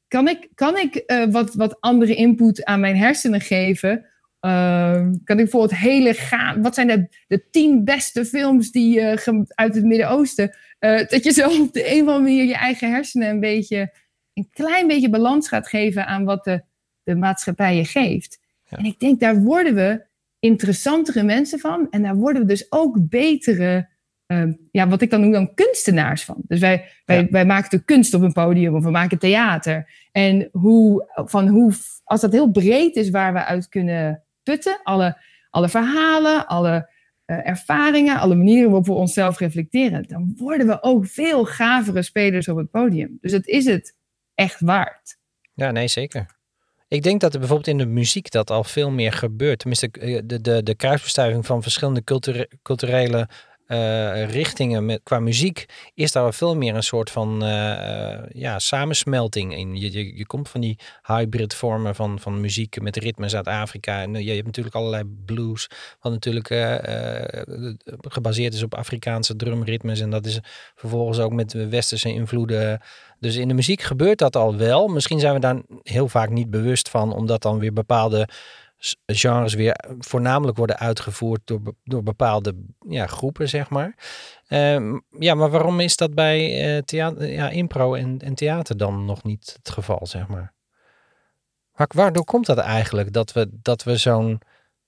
kan 0.09 0.29
ik, 0.29 0.49
kan 0.55 0.79
ik 0.79 1.03
uh, 1.07 1.25
wat, 1.25 1.55
wat 1.55 1.81
andere 1.81 2.15
input 2.15 2.65
aan 2.65 2.81
mijn 2.81 2.97
hersenen 2.97 3.41
geven? 3.41 4.05
Ehm, 4.41 5.15
kan 5.25 5.39
ik 5.39 5.45
bijvoorbeeld 5.45 5.81
hele 5.81 6.15
gaan. 6.15 6.63
Wat 6.63 6.75
zijn 6.75 6.87
de, 6.87 7.09
de 7.27 7.51
tien 7.51 7.85
beste 7.85 8.25
films 8.25 8.71
die 8.71 9.05
uit 9.49 9.75
het 9.75 9.85
Midden-Oosten? 9.85 10.57
dat 11.09 11.25
je 11.25 11.33
zo 11.33 11.61
op 11.63 11.73
de 11.73 11.93
een 11.93 12.03
of 12.03 12.09
andere 12.09 12.21
manier 12.21 12.45
je 12.45 12.55
eigen 12.55 12.91
hersenen 12.91 13.29
een 13.29 13.41
beetje 13.41 13.93
een 14.35 14.49
klein 14.51 14.87
beetje 14.87 15.11
balans 15.11 15.49
gaat 15.49 15.69
geven 15.69 16.07
aan 16.07 16.25
wat 16.25 16.45
de, 16.45 16.63
de 17.03 17.15
maatschappij 17.15 17.77
je 17.77 17.85
geeft. 17.85 18.39
Ja. 18.65 18.77
En 18.77 18.85
ik 18.85 18.99
denk 18.99 19.21
daar 19.21 19.43
worden 19.43 19.75
we 19.75 20.05
interessantere 20.39 21.23
mensen 21.23 21.59
van 21.59 21.87
en 21.91 22.03
daar 22.03 22.17
worden 22.17 22.43
we 22.43 22.49
dus 22.49 22.73
ook 22.73 23.09
betere 23.09 23.89
uh, 24.33 24.53
ja, 24.71 24.88
wat 24.88 25.03
ik 25.03 25.11
dan 25.11 25.21
noem 25.21 25.33
dan 25.33 25.55
kunstenaars 25.55 26.25
van. 26.25 26.37
Dus 26.38 26.61
wij, 26.61 26.88
wij, 27.05 27.21
ja. 27.21 27.27
wij 27.31 27.45
maken 27.47 27.71
de 27.71 27.85
kunst 27.85 28.14
op 28.14 28.23
een 28.23 28.33
podium 28.33 28.75
of 28.75 28.85
we 28.85 28.90
maken 28.90 29.19
theater. 29.19 29.90
En 30.12 30.49
hoe, 30.53 31.11
van 31.14 31.49
hoe, 31.49 31.73
als 32.05 32.21
dat 32.21 32.33
heel 32.33 32.51
breed 32.51 32.97
is 32.97 33.11
waar 33.11 33.33
we 33.33 33.45
uit 33.45 33.69
kunnen 33.69 34.23
putten, 34.43 34.81
alle, 34.83 35.16
alle 35.51 35.69
verhalen, 35.69 36.47
alle 36.47 36.88
uh, 37.27 37.49
ervaringen, 37.49 38.19
alle 38.19 38.35
manieren 38.35 38.66
waarop 38.66 38.87
we 38.87 38.93
onszelf 38.93 39.38
reflecteren, 39.38 40.05
dan 40.09 40.35
worden 40.37 40.66
we 40.66 40.83
ook 40.83 41.07
veel 41.07 41.45
gavere 41.45 42.03
spelers 42.03 42.49
op 42.49 42.57
het 42.57 42.71
podium. 42.71 43.19
Dus 43.21 43.33
dat 43.33 43.47
is 43.47 43.64
het 43.64 43.97
echt 44.35 44.61
waard. 44.61 45.19
Ja, 45.55 45.71
nee, 45.71 45.88
zeker. 45.88 46.38
Ik 46.88 47.03
denk 47.03 47.21
dat 47.21 47.33
er 47.33 47.38
bijvoorbeeld 47.38 47.69
in 47.69 47.79
de 47.79 47.87
muziek 47.87 48.31
dat 48.31 48.51
al 48.51 48.64
veel 48.64 48.90
meer 48.90 49.12
gebeurt. 49.12 49.59
Tenminste, 49.59 49.90
de, 50.25 50.40
de, 50.40 50.62
de 50.62 50.75
kruisbestuiving 50.75 51.47
van 51.47 51.62
verschillende 51.62 52.05
culture, 52.05 52.51
culturele 52.62 53.29
uh, 53.72 54.30
richtingen 54.30 54.85
met, 54.85 55.00
qua 55.02 55.20
muziek 55.20 55.66
is 55.94 56.12
daar 56.12 56.35
veel 56.35 56.56
meer 56.56 56.74
een 56.74 56.83
soort 56.83 57.11
van 57.11 57.44
uh, 57.44 58.18
ja, 58.28 58.59
samensmelting 58.59 59.56
in. 59.56 59.76
Je, 59.76 59.92
je, 59.92 60.16
je 60.16 60.26
komt 60.26 60.48
van 60.48 60.61
die 60.61 60.78
hybrid 61.02 61.54
vormen 61.54 61.94
van, 61.94 62.18
van 62.18 62.40
muziek 62.40 62.80
met 62.80 62.96
ritmes 62.96 63.35
uit 63.35 63.46
Afrika. 63.46 64.02
En 64.02 64.24
je 64.24 64.33
hebt 64.33 64.46
natuurlijk 64.46 64.74
allerlei 64.74 65.04
blues, 65.24 65.70
wat 66.00 66.12
natuurlijk 66.12 66.48
gebaseerd 68.00 68.54
is 68.54 68.62
op 68.62 68.74
Afrikaanse 68.74 69.37
drumritmes. 69.37 70.00
En 70.00 70.11
dat 70.11 70.26
is 70.26 70.40
vervolgens 70.74 71.18
ook 71.18 71.33
met 71.33 71.52
westerse 71.52 72.12
invloeden. 72.12 72.80
Dus 73.18 73.37
in 73.37 73.48
de 73.48 73.54
muziek 73.54 73.83
gebeurt 73.83 74.18
dat 74.18 74.37
al 74.37 74.56
wel. 74.56 74.88
Misschien 74.88 75.20
zijn 75.20 75.35
we 75.35 75.40
daar 75.40 75.61
heel 75.83 76.09
vaak 76.09 76.30
niet 76.30 76.50
bewust 76.50 76.88
van, 76.88 77.12
omdat 77.12 77.42
dan 77.42 77.59
weer 77.59 77.72
bepaalde 77.72 78.28
genres 79.07 79.55
weer 79.55 79.85
voornamelijk 79.99 80.57
worden 80.57 80.79
uitgevoerd 80.79 81.40
door, 81.45 81.61
door 81.85 82.03
bepaalde 82.03 82.55
ja, 82.88 83.07
groepen, 83.07 83.49
zeg 83.49 83.71
maar. 83.71 83.95
Uh, 84.49 84.99
ja, 85.19 85.35
maar 85.35 85.51
waarom 85.51 85.81
is 85.81 85.97
dat 85.97 86.14
bij 86.14 86.66
uh, 86.77 86.83
theater, 86.83 87.31
ja, 87.31 87.49
impro 87.51 87.95
en, 87.95 88.19
en 88.19 88.35
theater 88.35 88.77
dan 88.77 89.05
nog 89.05 89.23
niet 89.23 89.57
het 89.62 89.71
geval, 89.71 90.07
zeg 90.07 90.29
maar? 90.29 90.53
maar 91.75 91.88
waardoor 91.95 92.25
komt 92.25 92.47
dat 92.47 92.59
eigenlijk, 92.59 93.12
dat 93.12 93.33
we, 93.33 93.49
dat 93.62 93.83
we 93.83 93.97
zo'n 93.97 94.40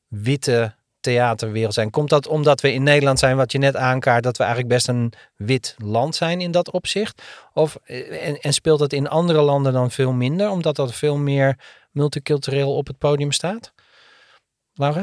witte 0.09 0.75
theaterwereld 1.01 1.75
zijn? 1.75 1.91
Komt 1.91 2.09
dat 2.09 2.27
omdat 2.27 2.61
we 2.61 2.73
in 2.73 2.83
Nederland 2.83 3.19
zijn, 3.19 3.37
wat 3.37 3.53
je 3.53 3.59
net 3.59 3.77
aankaart, 3.77 4.23
dat 4.23 4.37
we 4.37 4.43
eigenlijk 4.43 4.75
best 4.75 4.89
een 4.89 5.13
wit 5.37 5.75
land 5.79 6.15
zijn 6.15 6.41
in 6.41 6.51
dat 6.51 6.71
opzicht? 6.71 7.23
Of, 7.53 7.79
eh, 7.85 8.29
en, 8.29 8.41
en 8.41 8.53
speelt 8.53 8.79
dat 8.79 8.93
in 8.93 9.09
andere 9.09 9.43
landen 9.43 9.73
dan 9.73 9.91
veel 9.91 10.13
minder, 10.13 10.51
omdat 10.51 10.77
dat 10.77 10.95
veel 10.95 11.17
meer 11.17 11.59
multicultureel 11.91 12.77
op 12.77 12.87
het 12.87 12.99
podium 12.99 13.33
staat? 13.33 13.73
Laura? 14.75 15.03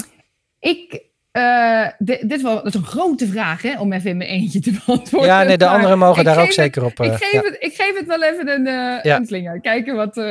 Ik, 0.59 1.03
uh, 1.33 1.87
dit, 1.97 2.41
was 2.41 2.73
een 2.73 2.83
grote 2.83 3.27
vraag, 3.27 3.61
hè, 3.61 3.79
om 3.79 3.93
even 3.93 4.09
in 4.09 4.17
mijn 4.17 4.29
eentje 4.29 4.59
te 4.59 4.81
beantwoorden. 4.85 5.29
Ja, 5.29 5.43
nee, 5.43 5.57
de 5.57 5.67
anderen 5.67 5.97
mogen 5.97 6.23
daar 6.23 6.41
ook 6.41 6.51
zeker 6.51 6.85
op. 6.85 6.99
Uh, 6.99 7.05
ik, 7.05 7.13
geef 7.13 7.41
het, 7.41 7.57
ik 7.59 7.73
geef 7.73 7.97
het 7.97 8.05
wel 8.05 8.23
even 8.23 8.47
een, 8.47 8.65
uh, 8.65 9.03
ja. 9.03 9.15
een 9.15 9.25
slinger. 9.25 9.61
Kijken 9.61 9.95
wat. 9.95 10.17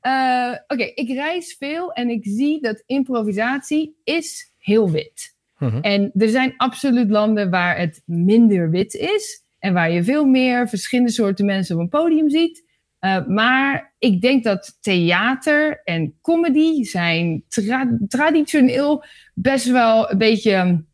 Oké, 0.00 0.64
okay, 0.68 0.92
ik 0.94 1.08
reis 1.08 1.56
veel 1.58 1.92
en 1.92 2.08
ik 2.08 2.24
zie 2.24 2.60
dat 2.60 2.82
improvisatie 2.86 4.00
is 4.04 4.52
heel 4.58 4.90
wit. 4.90 5.34
Mm 5.58 5.68
-hmm. 5.68 5.80
En 5.80 6.10
er 6.14 6.28
zijn 6.28 6.54
absoluut 6.56 7.10
landen 7.10 7.50
waar 7.50 7.78
het 7.78 8.02
minder 8.04 8.70
wit 8.70 8.94
is. 8.94 9.44
En 9.58 9.72
waar 9.72 9.90
je 9.90 10.04
veel 10.04 10.24
meer 10.24 10.68
verschillende 10.68 11.10
soorten 11.10 11.44
mensen 11.44 11.76
op 11.76 11.80
een 11.82 11.88
podium 11.88 12.30
ziet. 12.30 12.64
Uh, 13.00 13.26
maar 13.26 13.94
ik 13.98 14.20
denk 14.20 14.44
dat 14.44 14.78
theater 14.80 15.80
en 15.84 16.14
comedy 16.22 16.84
zijn 16.84 17.44
tra 17.48 17.98
traditioneel 18.08 19.04
best 19.34 19.66
wel 19.66 20.10
een 20.10 20.18
beetje 20.18 20.84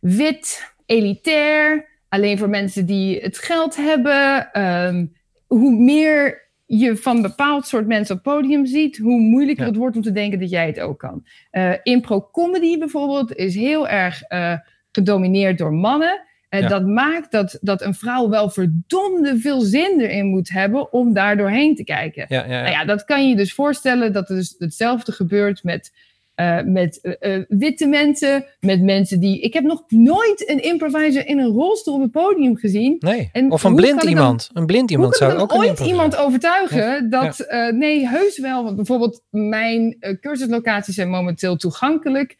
wit, 0.00 0.74
elitair. 0.86 1.88
Alleen 2.08 2.38
voor 2.38 2.48
mensen 2.48 2.86
die 2.86 3.20
het 3.20 3.38
geld 3.38 3.76
hebben. 3.76 4.48
Um, 4.62 5.12
hoe 5.46 5.76
meer 5.76 6.44
je 6.66 6.96
van 6.96 7.22
bepaald 7.22 7.66
soort 7.66 7.86
mensen 7.86 8.16
op 8.16 8.22
podium 8.22 8.66
ziet, 8.66 8.98
hoe 8.98 9.20
moeilijker 9.20 9.64
ja. 9.64 9.70
het 9.70 9.78
wordt 9.78 9.96
om 9.96 10.02
te 10.02 10.12
denken 10.12 10.40
dat 10.40 10.50
jij 10.50 10.66
het 10.66 10.80
ook 10.80 10.98
kan. 10.98 11.26
Uh, 11.52 11.72
impro-comedy 11.82 12.78
bijvoorbeeld 12.78 13.34
is 13.34 13.54
heel 13.54 13.88
erg 13.88 14.30
uh, 14.30 14.58
gedomineerd 14.92 15.58
door 15.58 15.72
mannen. 15.72 16.25
Uh, 16.50 16.60
ja. 16.60 16.68
Dat 16.68 16.86
maakt 16.86 17.32
dat, 17.32 17.58
dat 17.60 17.82
een 17.82 17.94
vrouw 17.94 18.28
wel 18.28 18.50
verdomde 18.50 19.38
veel 19.38 19.60
zin 19.60 20.00
erin 20.00 20.26
moet 20.26 20.48
hebben 20.48 20.92
om 20.92 21.12
daar 21.12 21.36
doorheen 21.36 21.74
te 21.74 21.84
kijken. 21.84 22.24
Ja, 22.28 22.44
ja, 22.44 22.60
nou 22.60 22.70
ja, 22.70 22.84
dat 22.84 23.04
kan 23.04 23.28
je 23.28 23.36
dus 23.36 23.52
voorstellen 23.52 24.12
dat 24.12 24.28
het 24.28 24.36
dus 24.36 24.54
hetzelfde 24.58 25.12
gebeurt 25.12 25.64
met, 25.64 25.92
uh, 26.36 26.62
met 26.62 27.16
uh, 27.20 27.38
witte 27.48 27.86
mensen, 27.86 28.44
met 28.60 28.82
mensen 28.82 29.20
die... 29.20 29.40
Ik 29.40 29.52
heb 29.52 29.64
nog 29.64 29.84
nooit 29.88 30.48
een 30.50 30.62
improviser 30.62 31.26
in 31.26 31.38
een 31.38 31.52
rolstoel 31.52 31.94
op 31.94 32.00
het 32.00 32.10
podium 32.10 32.56
gezien. 32.56 32.96
Nee, 32.98 33.28
en 33.32 33.50
of 33.50 33.64
een 33.64 33.74
blind 33.74 34.02
iemand. 34.02 34.50
Dan, 34.52 34.62
een 34.62 34.66
blind 34.66 34.90
iemand 34.90 35.16
zou 35.16 35.36
ook 35.36 35.54
ooit 35.54 35.80
iemand 35.80 36.16
overtuigen 36.16 37.10
dat... 37.10 37.46
nee, 37.74 38.08
heus 38.08 38.38
wel. 38.38 38.64
Want 38.64 38.76
bijvoorbeeld 38.76 39.22
mijn 39.30 39.96
cursuslocaties 40.20 40.94
zijn 40.94 41.10
momenteel 41.10 41.56
toegankelijk... 41.56 42.36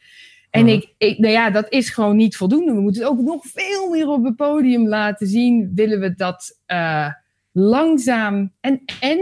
En 0.57 0.63
mm. 0.63 0.69
ik, 0.69 0.95
ik, 0.99 1.19
nou 1.19 1.33
ja, 1.33 1.51
dat 1.51 1.73
is 1.73 1.91
gewoon 1.91 2.17
niet 2.17 2.37
voldoende. 2.37 2.73
We 2.73 2.81
moeten 2.81 3.03
het 3.03 3.11
ook 3.11 3.21
nog 3.21 3.47
veel 3.47 3.91
meer 3.91 4.09
op 4.09 4.25
het 4.25 4.37
podium 4.37 4.89
laten 4.89 5.27
zien. 5.27 5.73
Willen 5.75 6.01
we 6.01 6.15
dat 6.15 6.59
uh, 6.67 7.13
langzaam. 7.53 8.53
En, 8.61 8.83
en 9.01 9.19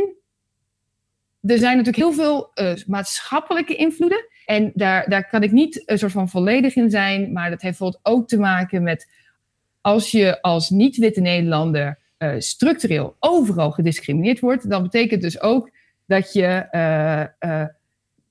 er 1.40 1.59
zijn 1.59 1.77
natuurlijk 1.77 1.97
heel 1.97 2.12
veel 2.12 2.51
uh, 2.55 2.73
maatschappelijke 2.87 3.77
invloeden. 3.77 4.27
En 4.47 4.73
daar, 4.75 5.09
daar 5.09 5.29
kan 5.29 5.42
ik 5.42 5.53
niet 5.53 5.83
een 5.87 5.99
soort 5.99 6.12
van 6.12 6.29
volledig 6.29 6.77
in 6.77 6.90
zijn. 6.90 7.33
Maar 7.33 7.51
dat 7.51 7.62
heeft 7.62 7.79
bijvoorbeeld 7.79 8.16
ook 8.16 8.29
te 8.29 8.38
maken 8.38 8.83
met. 8.83 9.12
Als 9.81 10.11
je 10.11 10.42
als 10.42 10.70
niet-witte 10.70 11.20
Nederlander 11.20 11.99
uh, 12.18 12.35
structureel 12.38 13.16
overal 13.20 13.70
gediscrimineerd 13.70 14.40
wordt, 14.40 14.70
dan 14.70 14.83
betekent 14.83 15.23
dus 15.23 15.40
ook 15.40 15.70
dat 16.07 16.33
je 16.33 16.66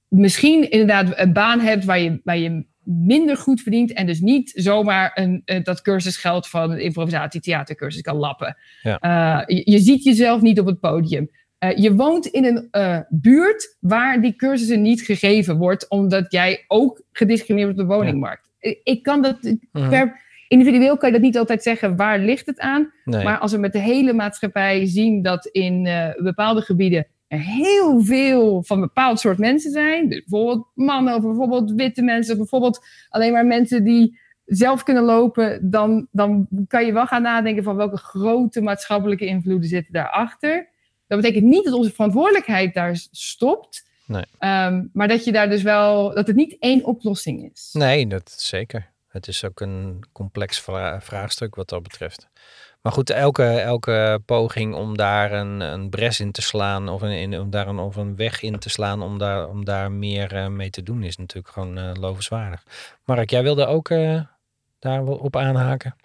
misschien 0.07 0.71
inderdaad 0.71 1.19
een 1.19 1.33
baan 1.33 1.59
hebt 1.59 1.85
waar 1.85 1.99
je, 1.99 2.21
waar 2.23 2.37
je 2.37 2.65
minder 2.83 3.37
goed 3.37 3.61
verdient 3.61 3.93
en 3.93 4.05
dus 4.05 4.19
niet 4.19 4.51
zomaar 4.55 5.11
een, 5.13 5.41
uh, 5.45 5.63
dat 5.63 5.81
cursusgeld 5.81 6.47
van 6.47 6.71
een 6.71 6.81
improvisatie 6.81 7.41
theatercursus 7.41 8.01
kan 8.01 8.15
lappen. 8.15 8.57
Ja. 8.81 8.99
Uh, 9.47 9.57
je, 9.57 9.71
je, 9.71 9.79
ziet 9.79 10.03
jezelf 10.03 10.41
niet 10.41 10.59
op 10.59 10.65
het 10.65 10.79
podium. 10.79 11.29
Uh, 11.59 11.77
je 11.77 11.95
woont 11.95 12.25
in 12.25 12.45
een 12.45 12.67
buurt 13.09 13.77
waar 13.79 14.21
die 14.21 14.35
cursussen 14.35 14.81
niet 14.81 15.01
gegeven 15.01 15.57
wordt, 15.57 15.89
omdat 15.89 16.31
jij 16.31 16.63
ook 16.67 17.01
gediscrimineerd 17.11 17.75
wordt 17.75 17.89
op 17.89 17.89
de 17.89 17.95
woningmarkt. 17.95 18.51
Ja. 18.59 18.73
Ik 18.83 19.03
kan 19.03 19.21
dat 19.21 19.37
Mhm. 19.71 19.89
per 19.89 20.21
individueel 20.47 20.97
kan 20.97 21.09
je 21.09 21.15
dat 21.15 21.23
niet 21.23 21.37
altijd 21.37 21.63
zeggen 21.63 21.95
waar 21.95 22.19
ligt 22.19 22.45
het 22.45 22.59
aan, 22.59 22.91
Nee. 23.05 23.23
maar 23.23 23.37
als 23.37 23.51
we 23.51 23.57
met 23.57 23.73
de 23.73 23.79
hele 23.79 24.13
maatschappij 24.13 24.85
zien 24.85 25.21
dat 25.21 25.45
in 25.45 25.89
bepaalde 26.17 26.61
gebieden 26.61 27.07
er 27.33 27.39
heel 27.39 28.01
veel 28.01 28.63
van 28.63 28.79
bepaald 28.79 29.19
soort 29.19 29.37
mensen 29.37 29.71
zijn. 29.71 30.09
Dus 30.09 30.23
bijvoorbeeld 30.23 30.67
mannen 30.73 31.15
of 31.15 31.21
bijvoorbeeld 31.21 31.71
witte 31.71 32.01
mensen. 32.01 32.31
Of 32.31 32.37
bijvoorbeeld 32.37 32.85
alleen 33.09 33.31
maar 33.31 33.45
mensen 33.45 33.83
die 33.83 34.19
zelf 34.45 34.83
kunnen 34.83 35.03
lopen. 35.03 35.69
Dan, 35.69 36.07
dan 36.11 36.47
kan 36.67 36.85
je 36.85 36.93
wel 36.93 37.07
gaan 37.07 37.21
nadenken 37.21 37.63
van 37.63 37.75
welke 37.75 37.97
grote 37.97 38.61
maatschappelijke 38.61 39.25
invloeden 39.25 39.69
zitten 39.69 39.93
daarachter. 39.93 40.69
Dat 41.07 41.21
betekent 41.21 41.45
niet 41.45 41.63
dat 41.63 41.73
onze 41.73 41.93
verantwoordelijkheid 41.93 42.73
daar 42.73 42.95
stopt. 43.11 43.89
Nee. 44.05 44.25
Um, 44.39 44.89
maar 44.93 45.07
dat 45.07 45.23
je 45.25 45.31
daar 45.31 45.49
dus 45.49 45.61
wel, 45.61 46.13
dat 46.13 46.27
het 46.27 46.35
niet 46.35 46.55
één 46.59 46.83
oplossing 46.83 47.51
is. 47.51 47.69
Nee, 47.73 48.07
dat 48.07 48.31
zeker. 48.31 48.91
Het 49.07 49.27
is 49.27 49.45
ook 49.45 49.59
een 49.59 50.03
complex 50.11 50.59
vra 50.59 51.01
vraagstuk 51.01 51.55
wat 51.55 51.69
dat 51.69 51.83
betreft. 51.83 52.29
Maar 52.83 52.91
goed, 52.91 53.09
elke, 53.09 53.43
elke 53.43 54.21
poging 54.25 54.73
om 54.73 54.97
daar 54.97 55.31
een, 55.31 55.59
een 55.59 55.89
bres 55.89 56.19
in 56.19 56.31
te 56.31 56.41
slaan 56.41 56.89
of, 56.89 57.01
een, 57.01 57.19
in, 57.19 57.39
om 57.39 57.49
daar 57.49 57.67
een, 57.67 57.79
of 57.79 57.95
een 57.95 58.15
weg 58.15 58.41
in 58.41 58.59
te 58.59 58.69
slaan 58.69 59.01
om 59.01 59.17
daar, 59.17 59.47
om 59.49 59.65
daar 59.65 59.91
meer 59.91 60.35
uh, 60.35 60.47
mee 60.47 60.69
te 60.69 60.83
doen 60.83 61.03
is 61.03 61.17
natuurlijk 61.17 61.53
gewoon 61.53 61.77
uh, 61.77 61.91
lovenswaardig. 61.93 62.63
Mark, 63.05 63.29
jij 63.29 63.43
wilde 63.43 63.65
ook 63.65 63.89
uh, 63.89 64.21
daarop 64.79 65.35
aanhaken? 65.35 65.95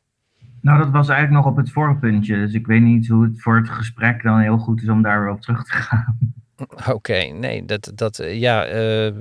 Nou, 0.61 0.79
dat 0.79 0.91
was 0.91 1.09
eigenlijk 1.09 1.45
nog 1.45 1.53
op 1.53 1.59
het 1.59 1.71
vorige 1.71 1.99
puntje. 1.99 2.37
Dus 2.37 2.53
ik 2.53 2.67
weet 2.67 2.83
niet 2.83 3.09
hoe 3.09 3.25
het 3.25 3.43
voor 3.43 3.57
het 3.57 3.69
gesprek 3.69 4.23
dan 4.23 4.39
heel 4.39 4.59
goed 4.59 4.83
is 4.83 4.89
om 4.89 5.03
daar 5.03 5.21
weer 5.21 5.33
op 5.33 5.41
terug 5.41 5.65
te 5.65 5.73
gaan. 5.73 6.19
Oké, 6.79 6.93
okay, 6.93 7.29
nee, 7.29 7.65
dat, 7.65 7.93
dat 7.95 8.23
ja, 8.25 8.73
uh, 8.73 9.13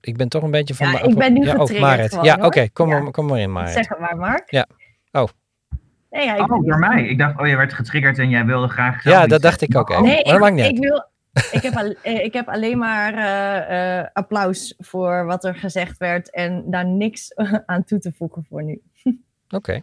ik 0.00 0.16
ben 0.16 0.28
toch 0.28 0.42
een 0.42 0.50
beetje 0.50 0.74
van... 0.74 0.90
Ja, 0.90 1.02
ik 1.02 1.18
ben 1.18 1.32
nu 1.32 1.44
ja, 1.44 1.80
Marit. 1.80 2.10
Gewoon, 2.10 2.24
ja, 2.24 2.34
oké, 2.34 2.46
okay, 2.46 2.68
kom, 2.68 2.88
ja. 2.88 3.00
maar, 3.00 3.10
kom 3.10 3.26
maar 3.26 3.38
in, 3.38 3.52
Marit. 3.52 3.72
Zeg 3.72 3.88
het 3.88 3.98
maar, 3.98 4.16
Mark. 4.16 4.50
Ja. 4.50 4.66
Oh. 5.12 5.28
Nee, 6.10 6.24
ja, 6.24 6.34
ik 6.34 6.52
oh, 6.52 6.66
door 6.66 6.78
mij. 6.78 7.06
Ik 7.08 7.18
dacht, 7.18 7.38
oh, 7.38 7.46
je 7.46 7.56
werd 7.56 7.72
getriggerd 7.72 8.18
en 8.18 8.28
jij 8.28 8.44
wilde 8.44 8.68
graag... 8.68 9.04
Ja, 9.04 9.26
dat 9.26 9.42
dacht 9.42 9.62
ik 9.62 9.76
ook 9.76 9.90
even. 9.90 10.02
Nee, 10.02 10.24
maar 10.24 10.32
dat 10.32 10.40
maakt 10.40 10.54
niet 10.54 10.66
ik, 10.66 10.78
wil, 10.78 11.04
ik, 11.58 11.62
heb 11.62 11.74
al, 11.76 11.94
ik 12.02 12.32
heb 12.32 12.48
alleen 12.48 12.78
maar 12.78 13.14
uh, 13.14 13.98
uh, 13.98 14.06
applaus 14.12 14.74
voor 14.78 15.24
wat 15.24 15.44
er 15.44 15.54
gezegd 15.54 15.98
werd 15.98 16.30
en 16.30 16.64
daar 16.70 16.86
niks 16.86 17.34
aan 17.66 17.84
toe 17.84 17.98
te 17.98 18.12
voegen 18.16 18.44
voor 18.48 18.62
nu. 18.62 18.82
Oké. 19.04 19.16
Okay. 19.48 19.82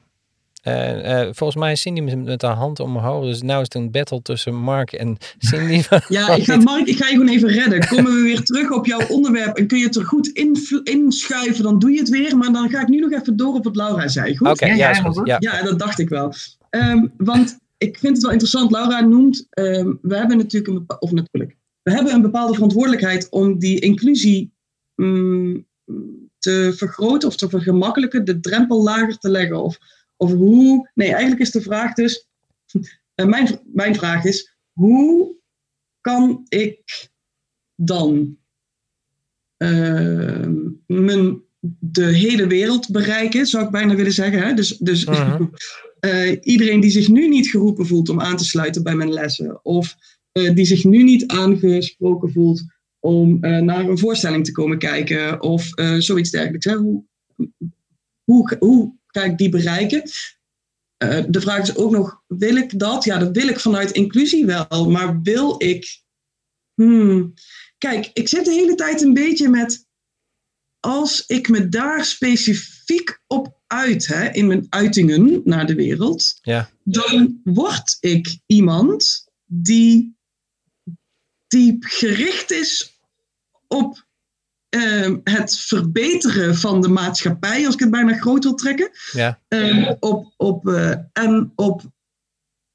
Uh, 0.68 1.22
uh, 1.22 1.28
volgens 1.32 1.56
mij 1.56 1.72
is 1.72 1.82
Cindy 1.82 2.02
met, 2.02 2.24
met 2.24 2.42
haar 2.42 2.56
hand 2.56 2.80
omhoog. 2.80 3.26
Dus 3.26 3.42
nu 3.42 3.54
is 3.54 3.58
het 3.58 3.76
een 3.76 3.92
battle 3.92 4.22
tussen 4.22 4.56
Mark 4.56 4.92
en 4.92 5.18
Cindy. 5.38 5.84
ja, 6.08 6.36
ik 6.36 6.44
ga, 6.44 6.58
Mark, 6.58 6.88
ik 6.88 6.98
ga 6.98 7.08
je 7.08 7.12
gewoon 7.12 7.30
even 7.30 7.50
redden. 7.50 7.88
Komen 7.88 8.16
we 8.16 8.22
weer 8.22 8.44
terug 8.52 8.72
op 8.72 8.86
jouw 8.86 9.08
onderwerp 9.08 9.58
en 9.58 9.68
kun 9.68 9.78
je 9.78 9.86
het 9.86 9.96
er 9.96 10.06
goed 10.06 10.28
in, 10.28 10.58
inschuiven, 10.84 11.64
dan 11.64 11.80
doe 11.80 11.92
je 11.92 12.00
het 12.00 12.10
weer. 12.10 12.38
Maar 12.38 12.52
dan 12.52 12.70
ga 12.70 12.82
ik 12.82 12.88
nu 12.88 13.00
nog 13.00 13.12
even 13.12 13.36
door 13.36 13.54
op 13.54 13.64
wat 13.64 13.76
Laura 13.76 14.08
zei. 14.08 14.38
Goed? 14.38 14.60
Ja, 14.60 14.74
ja, 14.74 14.94
goed. 14.94 15.28
Ja. 15.28 15.38
ja, 15.40 15.62
dat 15.64 15.80
dacht 15.80 16.00
ik 16.00 16.10
wel. 16.10 16.34
Um, 16.70 17.14
want 17.18 17.58
ik 17.78 17.98
vind 17.98 18.14
het 18.14 18.22
wel 18.22 18.32
interessant. 18.32 18.72
Laura 18.72 19.02
noemt, 19.02 19.48
um, 19.60 20.00
we 20.02 20.16
hebben 20.16 20.38
natuurlijk 20.38 20.74
een, 20.74 21.00
of 21.00 21.12
natuurlijk, 21.12 21.58
we 21.82 21.92
hebben 21.92 22.14
een 22.14 22.22
bepaalde 22.22 22.54
verantwoordelijkheid 22.54 23.30
om 23.30 23.60
die 23.60 23.80
inclusie 23.80 24.54
um, 24.96 25.68
te 26.40 26.74
vergroten 26.76 27.28
of 27.28 27.36
te 27.36 27.50
vergemakkelijken, 27.50 28.26
de 28.26 28.40
drempel 28.40 28.84
lager 28.84 29.18
te 29.18 29.30
leggen. 29.30 29.64
Of, 29.64 29.78
of 30.24 30.32
hoe. 30.32 30.90
Nee, 30.94 31.12
eigenlijk 31.12 31.42
is 31.42 31.52
de 31.52 31.62
vraag 31.62 31.94
dus. 31.94 32.28
Mijn, 33.16 33.60
mijn 33.74 33.96
vraag 33.96 34.24
is: 34.24 34.56
hoe 34.72 35.36
kan 36.02 36.46
ik 36.48 37.10
dan 37.76 38.38
uh, 39.58 40.48
mijn, 40.86 41.42
de 41.80 42.06
hele 42.06 42.48
wereld 42.48 42.90
bereiken, 42.92 43.46
zou 43.46 43.66
ik 43.66 43.72
bijna 43.72 43.96
willen 43.96 44.12
zeggen. 44.12 44.42
Hè? 44.42 44.54
Dus, 44.54 44.78
dus 44.78 45.06
Mhm. 45.06 45.14
uh 45.16 45.36
-huh. 45.36 45.48
uh, 46.30 46.38
iedereen 46.42 46.80
die 46.80 46.92
zich 46.92 47.08
nu 47.08 47.28
niet 47.28 47.50
geroepen 47.50 47.88
voelt 47.88 48.10
om 48.10 48.22
aan 48.22 48.38
te 48.38 48.46
sluiten 48.46 48.84
bij 48.84 48.96
mijn 48.96 49.14
lessen, 49.14 49.66
of 49.66 49.96
uh, 50.34 50.54
die 50.56 50.66
zich 50.66 50.84
nu 50.84 51.04
niet 51.04 51.28
aangesproken 51.28 52.32
voelt 52.32 52.64
om 53.00 53.38
uh, 53.42 53.60
naar 53.60 53.90
een 53.90 53.98
voorstelling 53.98 54.46
te 54.46 54.52
komen 54.52 54.78
kijken, 54.78 55.42
of 55.42 55.70
zoiets 55.98 56.30
dergelijks. 56.30 56.66
Hè? 56.66 56.76
Hoe, 56.76 57.04
hoe, 58.24 58.58
hoe 58.60 58.94
ga 59.14 59.24
ik 59.24 59.38
die 59.38 59.50
bereiken? 59.50 60.04
Uh, 61.04 61.24
de 61.28 61.42
vraag 61.42 61.62
is 61.62 61.76
ook 61.76 61.92
nog, 61.92 62.24
wil 62.28 62.56
ik 62.56 62.80
dat? 62.80 63.04
Ja, 63.04 63.18
dat 63.18 63.36
wil 63.36 63.48
ik 63.48 63.60
vanuit 63.60 63.92
inclusie 63.92 64.46
wel, 64.46 64.90
maar 64.90 65.22
wil 65.22 65.56
ik... 65.58 66.02
Hmm. 66.74 67.34
Kijk, 67.78 68.10
ik 68.14 68.28
zit 68.28 68.46
de 68.46 68.52
hele 68.52 68.76
tijd 68.76 69.02
een 69.02 69.14
beetje 69.14 69.50
met... 69.50 69.88
Als 70.80 71.26
ik 71.26 71.50
me 71.50 71.70
daar 71.70 72.06
specifiek 72.06 73.22
op 73.28 73.62
uit, 73.68 74.08
hè, 74.08 74.30
in 74.30 74.48
mijn 74.48 74.66
uitingen 74.70 75.42
naar 75.44 75.66
de 75.66 75.76
wereld, 75.76 76.40
ja. 76.42 76.70
dan 76.84 77.42
word 77.44 77.98
ik 78.00 78.38
iemand 78.46 79.28
die, 79.46 80.18
die 81.48 81.78
gericht 81.80 82.52
is 82.52 83.00
op 83.68 84.06
ehm, 84.74 85.18
het 85.24 85.60
verbeteren 85.60 86.56
van 86.56 86.82
de 86.82 86.88
maatschappij, 86.90 87.66
als 87.66 87.74
ik 87.74 87.80
het 87.80 87.92
bijna 87.92 88.14
groot 88.18 88.44
wil 88.44 88.56
trekken. 88.56 88.90
Ja. 89.12 89.40
Ehm, 89.48 89.94
op, 90.00 90.34
op, 90.38 90.68
eh, 90.68 90.92
en 91.14 91.52
op 91.56 91.82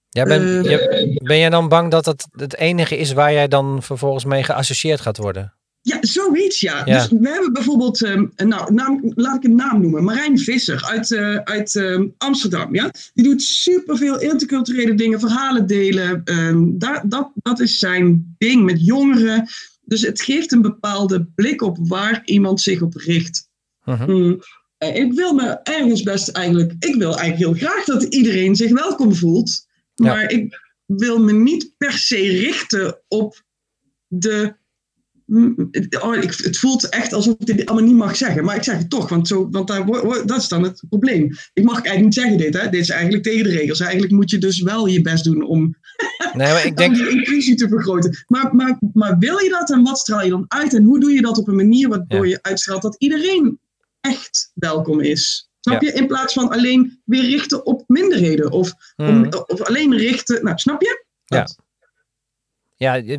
Ja, 0.08 0.24
ben, 0.24 0.40
Eh, 0.40 0.62
je- 0.70 1.20
ben 1.24 1.38
jij 1.38 1.50
dan 1.50 1.68
bang 1.68 1.90
dat 1.90 2.06
het 2.06 2.26
het 2.36 2.56
enige 2.56 2.96
is 2.96 3.12
waar 3.12 3.32
jij 3.32 3.48
dan 3.48 3.82
vervolgens 3.82 4.24
mee 4.24 4.42
geassocieerd 4.42 5.00
gaat 5.00 5.16
worden? 5.16 5.52
Ja, 5.80 5.98
zoiets 6.00 6.60
ja. 6.60 6.82
Ja. 6.84 6.94
Dus 6.94 7.08
we 7.20 7.28
hebben 7.28 7.52
bijvoorbeeld, 7.52 8.00
nou, 8.36 8.74
naam, 8.74 9.12
laat 9.14 9.36
ik 9.36 9.44
een 9.44 9.56
naam 9.56 9.80
noemen, 9.80 10.04
Marijn 10.04 10.38
Visser 10.38 10.84
uit, 10.84 11.12
eh, 11.12 11.36
uit 11.36 11.82
Amsterdam. 12.18 12.74
Ja? 12.74 12.90
Die 13.14 13.24
doet 13.24 13.42
superveel 13.42 14.20
interculturele 14.20 14.94
dingen, 14.94 15.20
verhalen 15.20 15.66
delen. 15.66 16.22
daar, 16.78 17.02
dat, 17.08 17.30
dat 17.34 17.60
is 17.60 17.78
zijn 17.78 18.34
ding 18.38 18.64
met 18.64 18.86
jongeren. 18.86 19.48
Dus 19.88 20.02
het 20.02 20.22
geeft 20.22 20.52
een 20.52 20.62
bepaalde 20.62 21.24
blik 21.34 21.62
op 21.62 21.78
waar 21.80 22.22
iemand 22.24 22.60
zich 22.60 22.82
op 22.82 22.94
richt. 22.94 23.48
Mhm. 23.84 24.04
Hmm. 24.04 24.40
Eh, 24.78 24.96
Ik 24.96 25.12
wil 25.12 25.34
me 25.34 25.60
ergens 25.62 26.02
best 26.02 26.28
eigenlijk, 26.28 26.72
ik 26.78 26.94
wil 26.94 27.18
eigenlijk 27.18 27.38
heel 27.38 27.68
graag 27.68 27.84
dat 27.84 28.02
iedereen 28.02 28.56
zich 28.56 28.70
welkom 28.70 29.14
voelt. 29.14 29.66
Ja. 29.94 30.06
Maar 30.06 30.30
ik 30.30 30.60
wil 30.86 31.18
me 31.18 31.32
niet 31.32 31.74
per 31.76 31.92
se 31.92 32.16
richten 32.16 33.02
op 33.08 33.42
de. 34.06 34.56
Mm, 35.28 35.70
Oh, 36.02 36.16
ik, 36.16 36.34
het 36.36 36.58
voelt 36.58 36.88
echt 36.88 37.12
alsof 37.12 37.34
ik 37.38 37.46
dit 37.46 37.66
allemaal 37.66 37.88
niet 37.88 37.96
mag 37.96 38.16
zeggen, 38.16 38.44
maar 38.44 38.56
ik 38.56 38.62
zeg 38.62 38.78
het 38.78 38.90
toch, 38.90 39.08
want, 39.08 39.28
zo, 39.28 39.48
want 39.50 39.68
daar, 39.68 39.86
dat 40.26 40.36
is 40.36 40.48
dan 40.48 40.62
het 40.62 40.82
probleem. 40.88 41.24
Ik 41.52 41.64
mag 41.64 41.74
eigenlijk 41.74 42.04
niet 42.04 42.14
zeggen 42.14 42.36
dit, 42.38 42.54
hè? 42.54 42.68
dit 42.70 42.80
is 42.80 42.88
eigenlijk 42.90 43.22
tegen 43.22 43.44
de 43.44 43.50
regels. 43.50 43.80
Eigenlijk 43.80 44.12
moet 44.12 44.30
je 44.30 44.38
dus 44.38 44.60
wel 44.62 44.86
je 44.86 45.00
best 45.02 45.24
doen 45.24 45.42
om 45.42 45.74
Nee, 46.34 46.52
maar 46.52 46.64
ik 46.64 46.68
om 46.70 46.74
denk, 46.76 46.94
die 46.94 47.08
inclusie 47.08 47.54
te 47.54 47.68
vergroten. 47.68 48.24
Maar, 48.26 48.54
maar, 48.54 48.78
maar 48.92 49.18
wil 49.18 49.38
je 49.38 49.48
dat 49.48 49.70
en 49.70 49.82
wat 49.82 49.98
straal 49.98 50.22
je 50.22 50.30
dan 50.30 50.44
uit 50.48 50.74
en 50.74 50.82
hoe 50.84 51.00
doe 51.00 51.12
je 51.12 51.20
dat 51.22 51.38
op 51.38 51.48
een 51.48 51.56
manier 51.56 51.88
waardoor 51.88 52.28
je 52.28 52.38
uitstraalt 52.42 52.82
dat 52.82 52.96
iedereen 52.98 53.58
echt 54.00 54.50
welkom 54.54 55.00
is? 55.00 55.50
Snap 55.60 55.82
je? 55.82 55.92
In 55.92 56.06
plaats 56.06 56.32
van 56.34 56.48
alleen 56.50 57.00
weer 57.04 57.24
richten 57.24 57.66
op 57.66 57.84
minderheden 57.86 58.50
of, 58.50 58.72
om- 58.96 59.18
Mhm. 59.18 59.28
of 59.46 59.62
alleen 59.62 59.96
richten. 59.96 60.44
Nou, 60.44 60.58
snap 60.58 60.82
je? 60.82 61.04
Ja. 61.24 61.38
Dat. 61.40 61.56
Ja, 61.58 61.64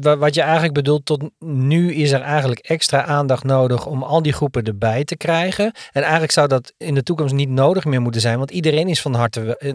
wa- 0.01 0.17
wat 0.17 0.35
je 0.35 0.41
eigenlijk 0.41 0.73
bedoelt, 0.73 1.05
tot 1.05 1.23
nu 1.39 1.93
is 1.93 2.11
er 2.11 2.21
eigenlijk 2.21 2.59
extra 2.59 3.05
aandacht 3.05 3.43
nodig 3.43 3.85
om 3.85 4.03
al 4.03 4.21
die 4.21 4.33
groepen 4.33 4.63
erbij 4.63 5.03
te 5.03 5.17
krijgen. 5.17 5.71
En 5.91 6.01
eigenlijk 6.01 6.31
zou 6.31 6.47
dat 6.47 6.73
in 6.77 6.93
de 6.93 7.03
toekomst 7.03 7.33
niet 7.33 7.49
nodig 7.49 7.85
meer 7.85 8.01
moeten 8.01 8.21
zijn, 8.21 8.37
want 8.37 8.51
iedereen 8.51 8.87
is 8.87 9.01
van 9.01 9.13
harte, 9.13 9.57
eh, 9.57 9.73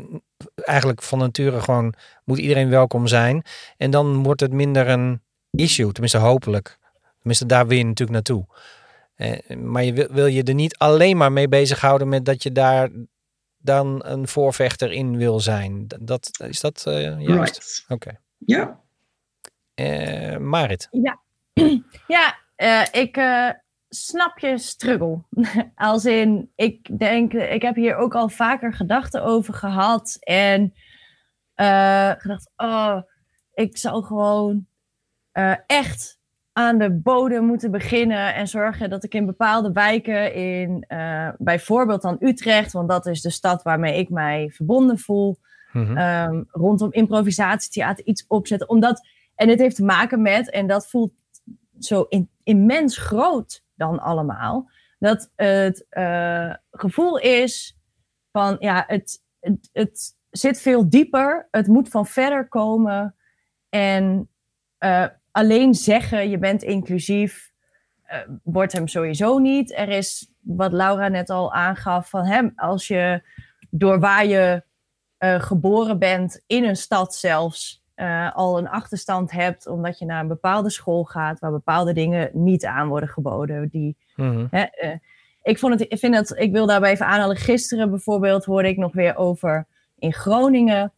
eigenlijk 0.54 1.02
van 1.02 1.18
nature 1.18 1.60
gewoon, 1.60 1.94
moet 2.24 2.38
iedereen 2.38 2.68
welkom 2.68 3.06
zijn. 3.06 3.42
En 3.76 3.90
dan 3.90 4.22
wordt 4.22 4.40
het 4.40 4.52
minder 4.52 4.88
een 4.88 5.22
issue, 5.50 5.92
tenminste 5.92 6.18
hopelijk. 6.18 6.78
Tenminste, 7.18 7.46
daar 7.46 7.66
wil 7.66 7.78
je 7.78 7.84
natuurlijk 7.84 8.10
naartoe. 8.10 8.46
Eh, 9.14 9.56
maar 9.56 9.84
je 9.84 9.92
wil, 9.92 10.08
wil 10.10 10.26
je 10.26 10.42
er 10.42 10.54
niet 10.54 10.78
alleen 10.78 11.16
maar 11.16 11.32
mee 11.32 11.48
bezighouden 11.48 12.08
met 12.08 12.24
dat 12.24 12.42
je 12.42 12.52
daar 12.52 12.90
dan 13.58 14.00
een 14.04 14.28
voorvechter 14.28 14.92
in 14.92 15.16
wil 15.16 15.40
zijn. 15.40 15.86
Dat, 16.00 16.30
is 16.48 16.60
dat 16.60 16.82
eh, 16.86 17.02
juist? 17.02 17.28
Right. 17.28 17.84
Oké. 17.88 18.10
Ja. 18.38 18.82
Eh, 19.74 20.36
Marit. 20.36 20.88
Ja, 22.06 22.34
eh, 22.56 22.82
ik 22.92 23.16
eh, 23.16 23.48
snap 23.88 24.38
je 24.38 24.58
struggle. 24.58 25.22
Als 25.74 26.04
in, 26.04 26.50
ik 26.54 26.98
denk, 26.98 27.32
ik 27.32 27.62
heb 27.62 27.74
hier 27.74 27.96
ook 27.96 28.14
al 28.14 28.28
vaker 28.28 28.72
gedachten 28.72 29.22
over 29.22 29.54
gehad. 29.54 30.16
En 30.20 30.74
gedacht, 32.18 32.50
oh, 32.56 32.98
ik 33.52 33.76
zou 33.76 34.04
gewoon 34.04 34.66
echt 35.66 36.18
aan 36.52 36.78
de 36.78 36.92
bodem 36.92 37.44
moeten 37.44 37.70
beginnen. 37.70 38.34
En 38.34 38.48
zorgen 38.48 38.90
dat 38.90 39.04
ik 39.04 39.14
in 39.14 39.26
bepaalde 39.26 39.72
wijken, 39.72 40.34
in 40.34 40.86
bijvoorbeeld 41.38 42.02
dan 42.02 42.16
Utrecht, 42.20 42.72
want 42.72 42.88
dat 42.88 43.06
is 43.06 43.22
de 43.22 43.30
stad 43.30 43.62
waarmee 43.62 43.98
ik 43.98 44.08
mij 44.08 44.50
verbonden 44.54 44.98
voel 44.98 45.38
Mhm. 45.74 45.96
ehm, 45.96 46.42
rondom 46.50 46.92
improvisatietheater 46.92 48.04
iets 48.04 48.24
opzetten. 48.26 48.68
Omdat, 48.68 49.06
en 49.44 49.50
dit 49.50 49.58
heeft 49.58 49.76
te 49.76 49.84
maken 49.84 50.22
met, 50.22 50.50
en 50.50 50.66
dat 50.66 50.86
voelt 50.86 51.12
zo 51.78 52.08
immens 52.42 52.98
groot 52.98 53.64
dan 53.74 54.00
allemaal, 54.00 54.70
dat 54.98 55.30
het 55.36 55.86
eh, 55.88 56.54
gevoel 56.70 57.18
is 57.18 57.78
van, 58.32 58.56
ja, 58.58 58.84
het, 58.86 59.22
het, 59.40 59.70
het 59.72 60.16
zit 60.30 60.60
veel 60.60 60.88
dieper, 60.88 61.48
het 61.50 61.66
moet 61.66 61.88
van 61.88 62.06
verder 62.06 62.48
komen. 62.48 63.14
En 63.68 64.28
eh, 64.78 65.06
alleen 65.30 65.74
zeggen, 65.74 66.30
je 66.30 66.38
bent 66.38 66.62
inclusief, 66.62 67.52
eh, 68.02 68.18
wordt 68.42 68.72
hem 68.72 68.88
sowieso 68.88 69.38
niet. 69.38 69.76
Er 69.76 69.88
is, 69.88 70.32
wat 70.40 70.72
Laura 70.72 71.08
net 71.08 71.30
al 71.30 71.52
aangaf, 71.52 72.08
van 72.08 72.24
hem, 72.24 72.52
als 72.56 72.88
je 72.88 73.22
door 73.70 74.00
waar 74.00 74.26
je 74.26 74.62
geboren 75.38 75.98
bent, 75.98 76.42
in 76.46 76.64
een 76.64 76.76
stad 76.76 77.14
zelfs, 77.14 77.83
eh, 77.94 78.34
al 78.36 78.58
een 78.58 78.68
achterstand 78.68 79.30
hebt, 79.30 79.66
omdat 79.66 79.98
je 79.98 80.04
naar 80.04 80.20
een 80.20 80.28
bepaalde 80.28 80.70
school 80.70 81.04
gaat, 81.04 81.38
waar 81.38 81.50
bepaalde 81.50 81.92
dingen 81.92 82.30
niet 82.32 82.64
aan 82.64 82.88
worden 82.88 83.08
geboden. 83.08 83.68
Die, 83.68 83.96
Mhm. 84.16 84.46
hè, 84.50 84.62
eh, 84.62 84.96
ik, 85.42 85.58
vond 85.58 85.78
het, 85.80 85.92
ik, 85.92 85.98
vind 85.98 86.14
het, 86.14 86.34
ik 86.36 86.52
wil 86.52 86.66
daarbij 86.66 86.90
even 86.90 87.06
aanhalen, 87.06 87.36
gisteren 87.36 87.90
bijvoorbeeld 87.90 88.44
hoorde 88.44 88.68
ik 88.68 88.76
nog 88.76 88.92
weer 88.92 89.16
over 89.16 89.66
in 89.98 90.12
Groningen, 90.12 90.92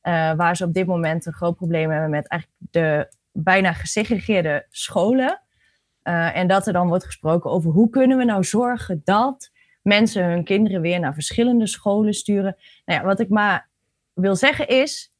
eh, 0.00 0.32
waar 0.34 0.56
ze 0.56 0.64
op 0.64 0.74
dit 0.74 0.86
moment 0.86 1.26
een 1.26 1.32
groot 1.32 1.56
probleem 1.56 1.90
hebben 1.90 2.10
met 2.10 2.28
eigenlijk 2.28 2.62
de 2.70 3.08
bijna 3.32 3.72
gesegregeerde 3.72 4.66
scholen. 4.70 5.40
En 6.02 6.48
dat 6.48 6.66
er 6.66 6.72
dan 6.72 6.88
wordt 6.88 7.04
gesproken 7.04 7.50
over 7.50 7.70
hoe 7.70 7.90
kunnen 7.90 8.18
we 8.18 8.24
nou 8.24 8.44
zorgen 8.44 9.00
dat 9.04 9.50
mensen 9.82 10.24
hun 10.24 10.44
kinderen 10.44 10.80
weer 10.80 11.00
naar 11.00 11.14
verschillende 11.14 11.66
scholen 11.66 12.14
sturen. 12.14 12.56
Nou 12.84 13.00
ja, 13.00 13.06
wat 13.06 13.20
ik 13.20 13.28
maar 13.28 13.68
wil 14.12 14.36
zeggen 14.36 14.68
is, 14.68 15.12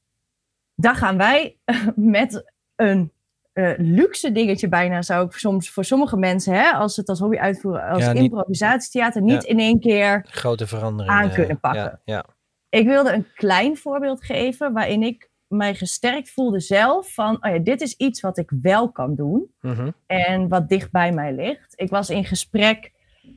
daar 0.81 0.95
gaan 0.95 1.17
wij 1.17 1.57
met 1.97 2.53
een 2.77 3.13
eh, 3.53 3.73
luxe 3.77 4.33
dingetje 4.33 4.69
bijna, 4.69 5.03
zou 5.03 5.27
ik 5.27 5.33
soms 5.33 5.71
voor 5.71 5.85
sommige 5.85 6.17
mensen, 6.17 6.55
hè, 6.55 6.71
als 6.71 6.95
ze 6.95 7.01
het 7.01 7.09
als 7.09 7.19
hobby 7.19 7.37
uitvoeren, 7.37 7.89
als 7.89 8.05
Ja, 8.05 8.13
niet- 8.13 8.23
improvisatietheater, 8.23 9.23
niet 9.23 9.45
in 9.45 9.59
één 9.59 9.81
keer 9.81 10.27
Grote 10.29 10.67
verandering. 10.67 11.15
aan 11.15 11.29
eh, 11.29 11.35
kunnen 11.35 11.61
pakken. 11.61 11.83
Ja, 11.83 12.01
ja. 12.05 12.25
ik 12.69 12.87
wilde 12.87 13.13
een 13.13 13.27
klein 13.35 13.77
voorbeeld 13.77 14.25
geven 14.25 14.73
waarin 14.73 15.03
ik 15.03 15.29
mij 15.47 15.75
gesterkt 15.75 16.31
voelde 16.31 16.61
zelf 16.61 17.15
van, 17.15 17.45
oh 17.45 17.51
ja, 17.53 17.59
dit 17.59 17.81
is 17.81 17.97
iets 17.97 18.21
wat 18.21 18.39
ik 18.39 18.51
wel 18.63 18.91
kan 18.93 19.15
doen 19.15 19.55
Mhm. 19.61 19.91
en 20.07 20.49
wat 20.49 20.69
dicht 20.69 20.91
bij 20.91 21.13
mij 21.13 21.33
ligt. 21.35 21.73
Ik 21.77 21.91
was 21.91 22.11
in 22.11 22.25
gesprek 22.25 22.93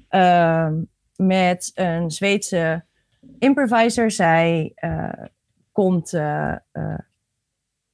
ehm, 0.09 0.73
met 1.15 1.71
een 1.75 2.11
Zweedse 2.11 2.83
improviser. 3.39 4.11
Zij 4.11 4.71
eh, 4.75 5.09
komt, 5.71 6.13
eh, 6.13 6.51
eh, 6.51 6.57
eh, 6.71 6.97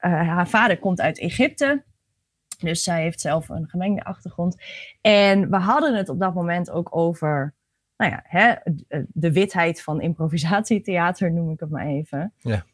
haar 0.07 0.47
vader 0.49 0.79
komt 0.79 1.01
uit 1.01 1.19
Egypte. 1.19 1.83
Dus 2.59 2.83
zij 2.83 3.01
heeft 3.01 3.21
zelf 3.21 3.49
een 3.49 3.67
gemengde 3.69 4.03
achtergrond. 4.03 4.61
En 5.01 5.49
we 5.49 5.57
hadden 5.57 5.95
het 5.95 6.09
op 6.09 6.19
dat 6.19 6.33
moment 6.33 6.69
ook 6.71 6.95
over 6.95 7.53
nou 7.97 8.11
ja, 8.11 8.21
hè, 8.23 8.53
d- 8.53 9.05
de 9.07 9.31
witheid 9.31 9.81
van 9.81 10.01
improvisatietheater, 10.01 11.31
noem 11.31 11.51
ik 11.51 11.59
het 11.59 11.69
maar 11.69 11.85
even. 11.85 12.33
Ja. 12.37 12.65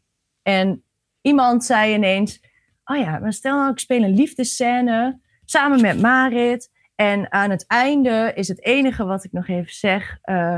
En 0.41 0.84
iemand 1.21 1.63
zei 1.65 1.93
ineens: 1.93 2.41
Oh 2.86 2.97
ja, 2.97 3.19
maar 3.19 3.34
stel 3.34 3.57
nou, 3.57 3.71
ik 3.71 3.80
speel 3.80 4.03
een 4.03 4.15
liefdesscène 4.15 5.19
samen 5.45 5.82
met 5.82 6.01
Marit. 6.01 6.71
En 6.95 7.32
aan 7.32 7.49
het 7.49 7.65
einde 7.67 8.32
is 8.36 8.47
het 8.47 8.63
enige 8.63 9.05
wat 9.05 9.23
ik 9.23 9.32
nog 9.32 9.47
even 9.47 9.73
zeg: 9.73 10.17
eh, 10.21 10.57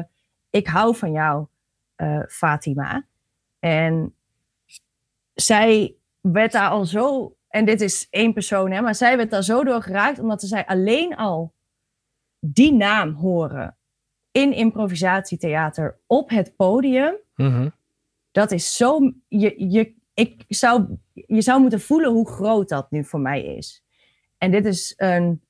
Ik 0.49 0.67
hou 0.67 0.95
van 0.95 1.11
jou, 1.11 1.47
eh, 1.95 2.21
Fatima. 2.27 3.05
En 3.59 4.15
zij 5.33 5.96
werd 6.31 6.51
daar 6.51 6.69
al 6.69 6.85
zo, 6.85 7.35
en 7.47 7.65
dit 7.65 7.81
is 7.81 8.07
één 8.09 8.33
persoon, 8.33 8.71
hè, 8.71 8.81
maar 8.81 8.95
zij 8.95 9.17
werd 9.17 9.31
daar 9.31 9.43
zo 9.43 9.63
door 9.63 9.81
geraakt, 9.81 10.19
omdat 10.19 10.41
zij 10.41 10.65
alleen 10.65 11.15
al 11.15 11.53
die 12.39 12.73
naam 12.73 13.13
horen 13.13 13.77
in 14.31 14.53
improvisatietheater 14.53 15.99
op 16.05 16.29
het 16.29 16.55
podium. 16.55 17.15
Mhm. 17.35 17.69
Dat 18.31 18.51
is 18.51 18.75
zo. 18.75 19.13
Je, 19.27 19.69
je, 19.71 19.93
ik 20.13 20.43
zou, 20.47 20.85
je 21.13 21.41
zou 21.41 21.61
moeten 21.61 21.81
voelen 21.81 22.11
hoe 22.11 22.29
groot 22.29 22.69
dat 22.69 22.91
nu 22.91 23.05
voor 23.05 23.19
mij 23.19 23.43
is. 23.43 23.83
En 24.37 24.51
dit 24.51 24.65
is, 24.65 24.93
een, 24.97 25.41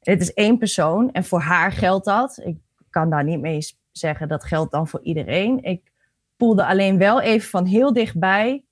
dit 0.00 0.20
is 0.20 0.32
één 0.32 0.58
persoon 0.58 1.12
en 1.12 1.24
voor 1.24 1.40
haar 1.40 1.72
geldt 1.72 2.04
dat. 2.04 2.40
Ik 2.44 2.56
kan 2.90 3.10
daar 3.10 3.24
niet 3.24 3.40
mee 3.40 3.60
zeggen 3.92 4.28
dat 4.28 4.44
geldt 4.44 4.72
dan 4.72 4.88
voor 4.88 5.02
iedereen. 5.02 5.62
Ik 5.62 5.92
voelde 6.38 6.66
alleen 6.66 6.98
wel 6.98 7.20
even 7.20 7.48
van 7.48 7.64
heel 7.64 7.92
dichtbij. 7.92 8.64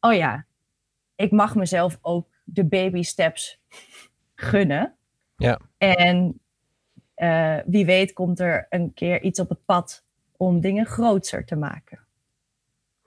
Oh 0.00 0.14
ja, 0.14 0.46
ik 1.22 1.30
mag 1.30 1.54
mezelf 1.54 1.98
ook 2.00 2.28
de 2.44 2.64
baby 2.64 3.02
steps 3.02 3.60
gunnen. 4.34 4.94
Ja. 5.36 5.60
En 5.78 6.40
eh, 7.14 7.58
wie 7.66 7.84
weet 7.84 8.12
komt 8.12 8.40
er 8.40 8.66
een 8.70 8.94
keer 8.94 9.22
iets 9.22 9.40
op 9.40 9.48
het 9.48 9.64
pad 9.64 10.04
om 10.36 10.60
dingen 10.60 10.86
groter 10.86 11.44
te 11.44 11.56
maken. 11.56 11.98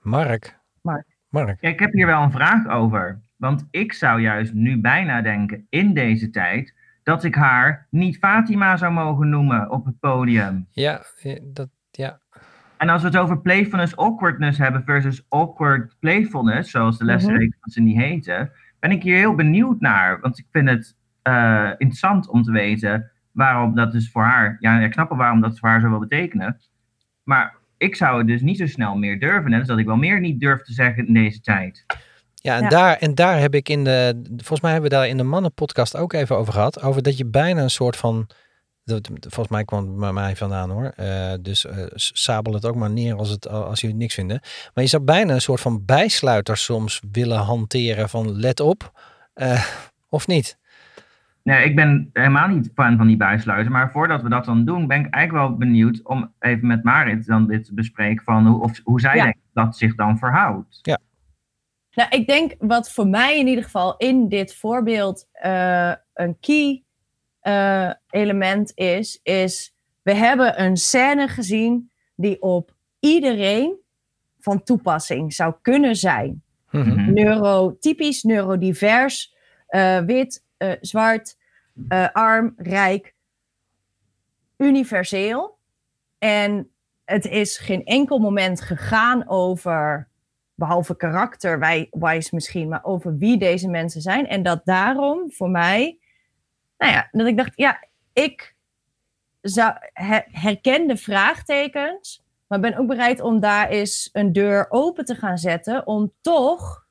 Mark. 0.00 0.58
Mark. 0.80 1.06
Mark. 1.28 1.60
Ja, 1.60 1.68
ik 1.68 1.78
heb 1.78 1.92
hier 1.92 2.06
wel 2.06 2.22
een 2.22 2.30
vraag 2.30 2.68
over. 2.68 3.20
Want 3.36 3.66
ik 3.70 3.92
zou 3.92 4.20
juist 4.20 4.52
nu 4.52 4.80
bijna 4.80 5.22
denken, 5.22 5.66
in 5.68 5.94
deze 5.94 6.30
tijd, 6.30 6.74
dat 7.02 7.24
ik 7.24 7.34
haar 7.34 7.86
niet 7.90 8.18
Fatima 8.18 8.76
zou 8.76 8.92
mogen 8.92 9.28
noemen 9.28 9.70
op 9.70 9.84
het 9.84 9.98
podium. 9.98 10.66
Ja, 10.70 11.02
dat, 11.42 11.68
ja. 11.90 12.20
En 12.78 12.88
als 12.88 13.02
we 13.02 13.08
het 13.08 13.16
over 13.16 13.40
playfulness 13.40 13.96
awkwardness 13.96 14.58
hebben 14.58 14.82
versus 14.84 15.26
awkward 15.28 15.96
playfulness, 16.00 16.70
zoals 16.70 16.98
de 16.98 17.04
lesreeks 17.04 17.56
mm 17.60 17.72
-hmm. 17.74 17.84
niet 17.84 17.96
heten, 17.96 18.50
ben 18.80 18.90
ik 18.90 19.02
hier 19.02 19.16
heel 19.16 19.34
benieuwd 19.34 19.80
naar. 19.80 20.20
Want 20.20 20.38
ik 20.38 20.46
vind 20.52 20.68
het 20.68 20.96
uh, 21.22 21.70
interessant 21.78 22.28
om 22.28 22.42
te 22.42 22.52
weten 22.52 23.10
waarom 23.32 23.74
dat 23.74 23.92
dus 23.92 24.10
voor 24.10 24.22
haar, 24.22 24.56
ja, 24.60 24.80
ik 24.80 24.92
snap 24.92 25.08
wel 25.08 25.18
waarom 25.18 25.40
dat 25.40 25.58
voor 25.58 25.68
haar 25.68 25.80
zo 25.80 25.88
wil 25.88 25.98
betekenen. 25.98 26.60
Maar 27.22 27.54
ik 27.76 27.96
zou 27.96 28.18
het 28.18 28.26
dus 28.26 28.40
niet 28.40 28.58
zo 28.58 28.66
snel 28.66 28.96
meer 28.96 29.20
durven. 29.20 29.50
Net 29.50 29.58
als 29.58 29.68
dat 29.68 29.78
ik 29.78 29.86
wel 29.86 29.96
meer 29.96 30.20
niet 30.20 30.40
durf 30.40 30.62
te 30.62 30.72
zeggen 30.72 31.06
in 31.06 31.14
deze 31.14 31.40
tijd. 31.40 31.84
Ja, 32.34 32.56
en, 32.56 32.62
ja. 32.62 32.68
Daar, 32.68 32.96
en 32.96 33.14
daar 33.14 33.38
heb 33.38 33.54
ik 33.54 33.68
in 33.68 33.84
de, 33.84 34.22
volgens 34.28 34.60
mij 34.60 34.72
hebben 34.72 34.90
we 34.90 34.96
daar 34.96 35.08
in 35.08 35.16
de 35.16 35.22
mannenpodcast 35.22 35.96
ook 35.96 36.12
even 36.12 36.36
over 36.36 36.52
gehad. 36.52 36.82
Over 36.82 37.02
dat 37.02 37.18
je 37.18 37.26
bijna 37.26 37.62
een 37.62 37.70
soort 37.70 37.96
van, 37.96 38.26
volgens 38.86 39.48
mij 39.48 39.64
kwam 39.64 39.86
het 39.86 39.96
bij 39.96 40.12
mij 40.12 40.36
vandaan 40.36 40.70
hoor. 40.70 40.92
Uh, 41.00 41.32
dus 41.40 41.64
uh, 41.64 41.86
sabel 41.94 42.52
het 42.52 42.64
ook 42.64 42.74
maar 42.74 42.90
neer 42.90 43.16
als, 43.16 43.30
het, 43.30 43.48
als 43.48 43.80
jullie 43.80 43.96
niks 43.96 44.14
vinden. 44.14 44.40
Maar 44.74 44.84
je 44.84 44.90
zou 44.90 45.02
bijna 45.02 45.34
een 45.34 45.40
soort 45.40 45.60
van 45.60 45.84
bijsluiter 45.84 46.56
soms 46.56 47.02
willen 47.12 47.38
hanteren 47.38 48.08
van 48.08 48.36
let 48.36 48.60
op. 48.60 48.92
Uh, 49.34 49.64
of 50.08 50.26
niet? 50.26 50.58
Nee, 51.42 51.64
ik 51.64 51.76
ben 51.76 52.10
helemaal 52.12 52.48
niet 52.48 52.70
fan 52.74 52.96
van 52.96 53.06
die 53.06 53.16
bijsluiten. 53.16 53.72
Maar 53.72 53.90
voordat 53.90 54.22
we 54.22 54.28
dat 54.28 54.44
dan 54.44 54.64
doen, 54.64 54.86
ben 54.86 55.04
ik 55.04 55.14
eigenlijk 55.14 55.48
wel 55.48 55.56
benieuwd 55.56 56.00
om 56.02 56.32
even 56.38 56.66
met 56.66 56.84
Marit 56.84 57.26
dan 57.26 57.46
dit 57.46 57.64
te 57.64 57.74
bespreken 57.74 58.24
van 58.24 58.46
hoe, 58.46 58.62
of, 58.62 58.80
hoe 58.84 59.00
zij 59.00 59.16
ja. 59.16 59.22
denkt 59.22 59.38
dat 59.52 59.76
zich 59.76 59.94
dan 59.94 60.18
verhoudt. 60.18 60.78
Ja. 60.82 60.98
Nou, 61.90 62.10
ik 62.10 62.26
denk 62.26 62.54
wat 62.58 62.92
voor 62.92 63.06
mij 63.06 63.38
in 63.38 63.46
ieder 63.46 63.64
geval 63.64 63.96
in 63.96 64.28
dit 64.28 64.54
voorbeeld 64.54 65.28
uh, 65.44 65.92
een 66.14 66.36
key 66.40 66.84
uh, 67.46 67.92
element 68.10 68.72
is, 68.74 69.20
is 69.22 69.74
we 70.02 70.14
hebben 70.14 70.62
een 70.62 70.76
scène 70.76 71.28
gezien 71.28 71.90
die 72.14 72.42
op 72.42 72.74
iedereen 73.00 73.76
van 74.38 74.62
toepassing 74.62 75.34
zou 75.34 75.54
kunnen 75.62 75.96
zijn. 75.96 76.42
Mhm. 76.70 76.88
Mm 76.88 76.98
-hmm. 76.98 77.12
Neurotypisch, 77.12 78.22
neurodivers, 78.22 79.34
uh, 79.70 79.98
wit, 79.98 80.44
uh, 80.58 80.72
zwart, 80.80 81.36
uh, 81.88 82.08
arm, 82.12 82.54
rijk, 82.56 83.14
universeel. 84.56 85.58
En 86.18 86.70
het 87.04 87.24
is 87.24 87.58
geen 87.58 87.84
enkel 87.84 88.18
moment 88.18 88.60
gegaan 88.60 89.28
over, 89.28 90.08
behalve 90.54 90.96
karakterwijs 90.96 92.30
misschien, 92.30 92.68
maar 92.68 92.84
over 92.84 93.16
wie 93.16 93.38
deze 93.38 93.68
mensen 93.68 94.00
zijn. 94.00 94.26
En 94.26 94.42
dat 94.42 94.60
daarom 94.64 95.32
voor 95.32 95.50
mij, 95.50 95.98
nou 96.78 96.92
ja, 96.92 97.08
dat 97.10 97.26
ik 97.26 97.36
dacht, 97.36 97.52
ja, 97.54 97.88
ik 98.12 98.56
zou, 99.40 99.74
herken 100.30 100.86
de 100.86 100.96
vraagtekens, 100.96 102.24
maar 102.46 102.60
ben 102.60 102.76
ook 102.76 102.86
bereid 102.86 103.20
om 103.20 103.40
daar 103.40 103.68
eens 103.68 104.10
een 104.12 104.32
deur 104.32 104.66
open 104.68 105.04
te 105.04 105.14
gaan 105.14 105.38
zetten, 105.38 105.86
om 105.86 106.12
toch 106.20 106.86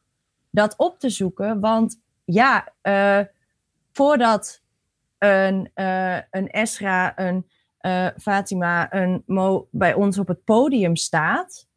dat 0.50 0.78
op 0.78 1.00
te 1.00 1.10
zoeken. 1.10 1.60
Want 1.60 2.02
ja, 2.26 2.68
uh, 2.84 3.20
voordat 3.92 4.62
een, 5.18 5.72
uh, 5.76 6.18
een 6.32 6.50
Esra, 6.50 7.20
een 7.20 7.50
uh, 7.82 8.08
Fatima, 8.18 8.94
een 8.94 9.24
Mo 9.26 9.68
bij 9.72 9.94
ons 9.94 10.18
op 10.18 10.28
het 10.28 10.44
podium 10.44 10.96
staat, 10.96 11.68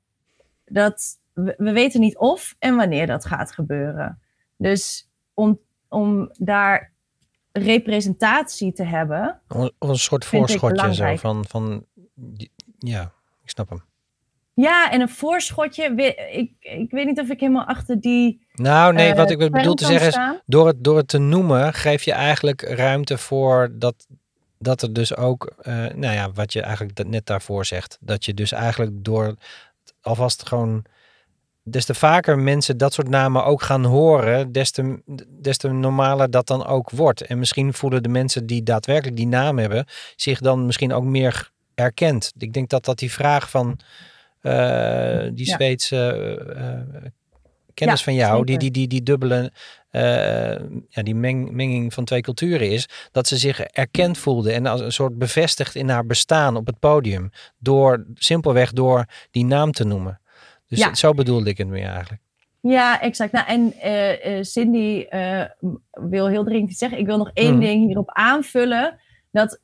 dat 0.64 1.18
we, 1.32 1.54
we, 1.56 1.72
weten 1.72 2.00
niet 2.00 2.16
of 2.16 2.54
en 2.58 2.76
wanneer 2.76 3.06
dat 3.06 3.24
gaat 3.24 3.52
gebeuren. 3.52 4.20
Dus 4.56 5.10
om, 5.34 5.60
om 5.88 6.30
daar 6.32 6.92
representatie 7.58 8.72
te 8.72 8.84
hebben. 8.84 9.40
Of 9.48 9.88
een 9.88 9.98
soort 9.98 10.24
voorschotje 10.24 10.94
zo 10.94 11.16
van, 11.16 11.44
van, 11.48 11.84
ja, 12.78 13.12
ik 13.42 13.50
snap 13.50 13.68
hem. 13.68 13.82
Ja, 14.54 14.90
en 14.90 15.00
een 15.00 15.08
voorschotje. 15.08 15.84
Ik, 16.32 16.52
ik 16.60 16.90
weet 16.90 17.06
niet 17.06 17.20
of 17.20 17.28
ik 17.28 17.40
helemaal 17.40 17.64
achter 17.64 18.00
die. 18.00 18.46
Nou, 18.52 18.92
nee, 18.92 19.10
uh, 19.10 19.16
wat 19.16 19.30
ik 19.30 19.50
bedoel 19.50 19.74
te 19.74 19.84
zeggen 19.84 20.12
staan. 20.12 20.34
is. 20.34 20.40
Door 20.46 20.66
het, 20.66 20.84
door 20.84 20.96
het 20.96 21.08
te 21.08 21.18
noemen, 21.18 21.74
geef 21.74 22.02
je 22.02 22.12
eigenlijk 22.12 22.62
ruimte 22.62 23.18
voor 23.18 23.70
dat, 23.72 24.06
dat 24.58 24.82
er 24.82 24.92
dus 24.92 25.16
ook. 25.16 25.54
Uh, 25.62 25.74
nou 25.74 26.14
ja, 26.14 26.32
wat 26.32 26.52
je 26.52 26.62
eigenlijk 26.62 27.08
net 27.08 27.26
daarvoor 27.26 27.66
zegt. 27.66 27.98
Dat 28.00 28.24
je 28.24 28.34
dus 28.34 28.52
eigenlijk 28.52 29.04
door 29.04 29.34
alvast 30.00 30.46
gewoon. 30.46 30.84
Des 31.70 31.84
te 31.84 31.94
vaker 31.94 32.38
mensen 32.38 32.76
dat 32.76 32.92
soort 32.92 33.08
namen 33.08 33.44
ook 33.44 33.62
gaan 33.62 33.84
horen, 33.84 34.52
des 34.52 34.70
te, 34.70 35.02
des 35.28 35.56
te 35.56 35.68
normaler 35.68 36.30
dat 36.30 36.46
dan 36.46 36.66
ook 36.66 36.90
wordt. 36.90 37.20
En 37.20 37.38
misschien 37.38 37.72
voelen 37.72 38.02
de 38.02 38.08
mensen 38.08 38.46
die 38.46 38.62
daadwerkelijk 38.62 39.16
die 39.16 39.26
naam 39.26 39.58
hebben, 39.58 39.86
zich 40.16 40.40
dan 40.40 40.66
misschien 40.66 40.92
ook 40.92 41.04
meer 41.04 41.50
erkend. 41.74 42.32
Ik 42.38 42.52
denk 42.52 42.68
dat 42.68 42.84
dat 42.84 42.98
die 42.98 43.12
vraag 43.12 43.50
van. 43.50 43.78
Uh, 44.42 45.22
die 45.32 45.46
ja. 45.46 45.54
Zweedse 45.54 46.38
uh, 46.56 47.10
kennis 47.78 47.98
ja, 47.98 48.04
van 48.04 48.14
jou, 48.14 48.44
die, 48.44 48.58
die, 48.58 48.70
die, 48.70 48.88
die 48.88 49.02
dubbele, 49.02 49.52
uh, 49.92 50.02
ja, 50.88 51.02
die 51.02 51.14
meng, 51.14 51.50
menging 51.50 51.94
van 51.94 52.04
twee 52.04 52.20
culturen 52.20 52.70
is, 52.70 52.88
dat 53.12 53.28
ze 53.28 53.36
zich 53.36 53.60
erkend 53.60 54.18
voelde 54.18 54.52
en 54.52 54.66
als 54.66 54.80
een 54.80 54.92
soort 54.92 55.18
bevestigd 55.18 55.74
in 55.74 55.88
haar 55.88 56.06
bestaan 56.06 56.56
op 56.56 56.66
het 56.66 56.78
podium, 56.78 57.30
door 57.58 58.06
simpelweg 58.14 58.72
door 58.72 59.04
die 59.30 59.44
naam 59.44 59.72
te 59.72 59.84
noemen. 59.84 60.20
Dus 60.68 60.78
ja. 60.78 60.94
zo 60.94 61.14
bedoelde 61.14 61.50
ik 61.50 61.58
het 61.58 61.68
meer 61.68 61.88
eigenlijk. 61.88 62.22
Ja, 62.60 63.00
exact. 63.00 63.32
Nou, 63.32 63.46
en 63.46 63.74
uh, 63.90 64.42
Cindy 64.42 65.06
uh, 65.10 65.44
wil 65.90 66.28
heel 66.28 66.44
dringend 66.44 66.70
iets 66.70 66.78
zeggen. 66.78 66.98
Ik 66.98 67.06
wil 67.06 67.16
nog 67.16 67.30
één 67.34 67.50
hmm. 67.50 67.60
ding 67.60 67.86
hierop 67.86 68.10
aanvullen. 68.10 68.98
Dat 69.30 69.60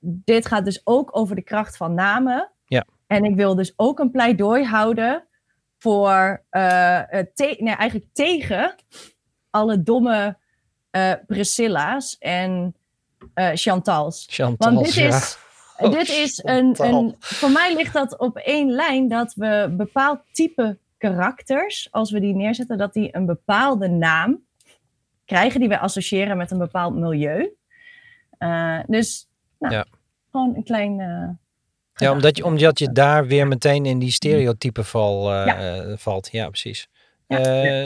dit 0.00 0.46
gaat 0.46 0.64
dus 0.64 0.80
ook 0.84 1.16
over 1.16 1.34
de 1.34 1.42
kracht 1.42 1.76
van 1.76 1.94
namen. 1.94 2.50
Ja. 2.66 2.84
En 3.06 3.24
ik 3.24 3.34
wil 3.34 3.54
dus 3.54 3.72
ook 3.76 3.98
een 3.98 4.10
pleidooi 4.10 4.64
houden 4.64 5.26
voor 5.78 6.44
te 6.50 7.56
nee, 7.58 7.74
eigenlijk 7.74 8.12
tegen 8.12 8.74
alle 9.50 9.82
domme 9.82 10.36
Priscilla's 11.26 12.18
en 12.18 12.74
Chantals. 13.54 14.26
Chantals. 14.30 14.74
Want 14.74 14.84
dit 14.84 14.96
is, 14.96 15.38
ja. 15.78 15.88
dit 15.88 16.08
is 16.08 16.44
een, 16.44 16.74
een. 16.76 17.14
Voor 17.18 17.50
mij 17.50 17.74
ligt 17.76 17.92
dat 17.92 18.18
op 18.18 18.36
één 18.36 18.70
lijn 18.70 19.08
dat 19.08 19.34
we 19.34 19.74
bepaald 19.76 20.20
type 20.32 20.78
karakters, 20.98 21.88
als 21.90 22.10
we 22.10 22.20
die 22.20 22.34
neerzetten, 22.34 22.78
dat 22.78 22.92
die 22.92 23.16
een 23.16 23.26
bepaalde 23.26 23.88
naam 23.88 24.40
krijgen 25.24 25.60
die 25.60 25.68
we 25.68 25.78
associëren 25.78 26.36
met 26.36 26.50
een 26.50 26.58
bepaald 26.58 26.94
milieu. 26.94 27.54
dus 28.86 29.28
nou, 29.58 29.74
ja. 29.74 29.86
gewoon 30.30 30.56
een 30.56 30.64
klein. 30.64 30.96
Ja, 31.94 32.12
omdat 32.12 32.36
je, 32.36 32.44
omdat 32.44 32.78
je 32.78 32.92
daar 32.92 33.26
weer 33.26 33.46
meteen 33.46 33.86
in 33.86 33.98
die 33.98 34.10
stereotype 34.10 34.84
val, 34.84 35.32
uh, 35.34 35.46
ja. 35.46 35.96
valt. 35.96 36.28
Ja, 36.32 36.48
precies. 36.48 36.88
Ja. 37.26 37.38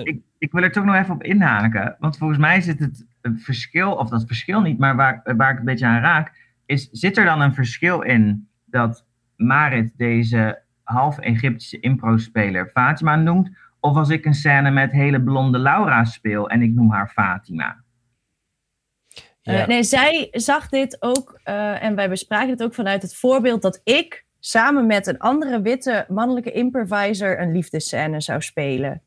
Ik, 0.04 0.20
ik, 0.38 0.52
wil 0.52 0.62
er 0.62 0.72
toch 0.72 0.84
nog 0.84 0.94
even 0.94 1.14
op 1.14 1.22
inhaken. 1.22 1.96
Want 1.98 2.16
volgens 2.16 2.38
mij 2.38 2.60
zit 2.60 2.78
het 2.78 3.06
een 3.20 3.38
verschil, 3.38 3.92
of 3.92 4.08
dat 4.08 4.24
verschil 4.26 4.60
niet, 4.60 4.78
maar 4.78 4.96
waar, 4.96 5.22
waar 5.36 5.52
ik 5.52 5.58
een 5.58 5.64
beetje 5.64 5.86
aan 5.86 6.00
raak, 6.00 6.32
is 6.72 6.88
zit 6.90 7.16
er 7.16 7.24
dan 7.24 7.40
een 7.40 7.54
verschil 7.54 8.00
in 8.00 8.48
dat 8.64 9.06
Marit 9.36 9.92
deze 9.96 10.62
half 10.82 11.18
Egyptische 11.18 11.80
impro-speler 11.80 12.68
Fatima 12.68 13.16
noemt, 13.16 13.50
of 13.80 13.96
als 13.96 14.08
ik 14.08 14.24
een 14.24 14.34
scène 14.34 14.70
met 14.70 14.92
hele 14.92 15.22
blonde 15.22 15.58
Laura 15.58 16.04
speel 16.04 16.48
en 16.48 16.62
ik 16.62 16.72
noem 16.72 16.90
haar 16.90 17.08
Fatima? 17.08 17.82
Ja. 19.40 19.60
Uh, 19.60 19.66
nee, 19.66 19.82
zij 19.82 20.28
zag 20.30 20.68
dit 20.68 20.96
ook 21.00 21.40
uh, 21.44 21.82
en 21.82 21.94
wij 21.94 22.08
bespraken 22.08 22.50
het 22.50 22.62
ook 22.62 22.74
vanuit 22.74 23.02
het 23.02 23.14
voorbeeld 23.14 23.62
dat 23.62 23.80
ik 23.84 24.24
samen 24.38 24.86
met 24.86 25.06
een 25.06 25.18
andere 25.18 25.60
witte 25.60 26.04
mannelijke 26.08 26.52
improviser 26.52 27.40
een 27.40 27.52
liefdescène 27.52 28.20
zou 28.20 28.40
spelen. 28.40 29.02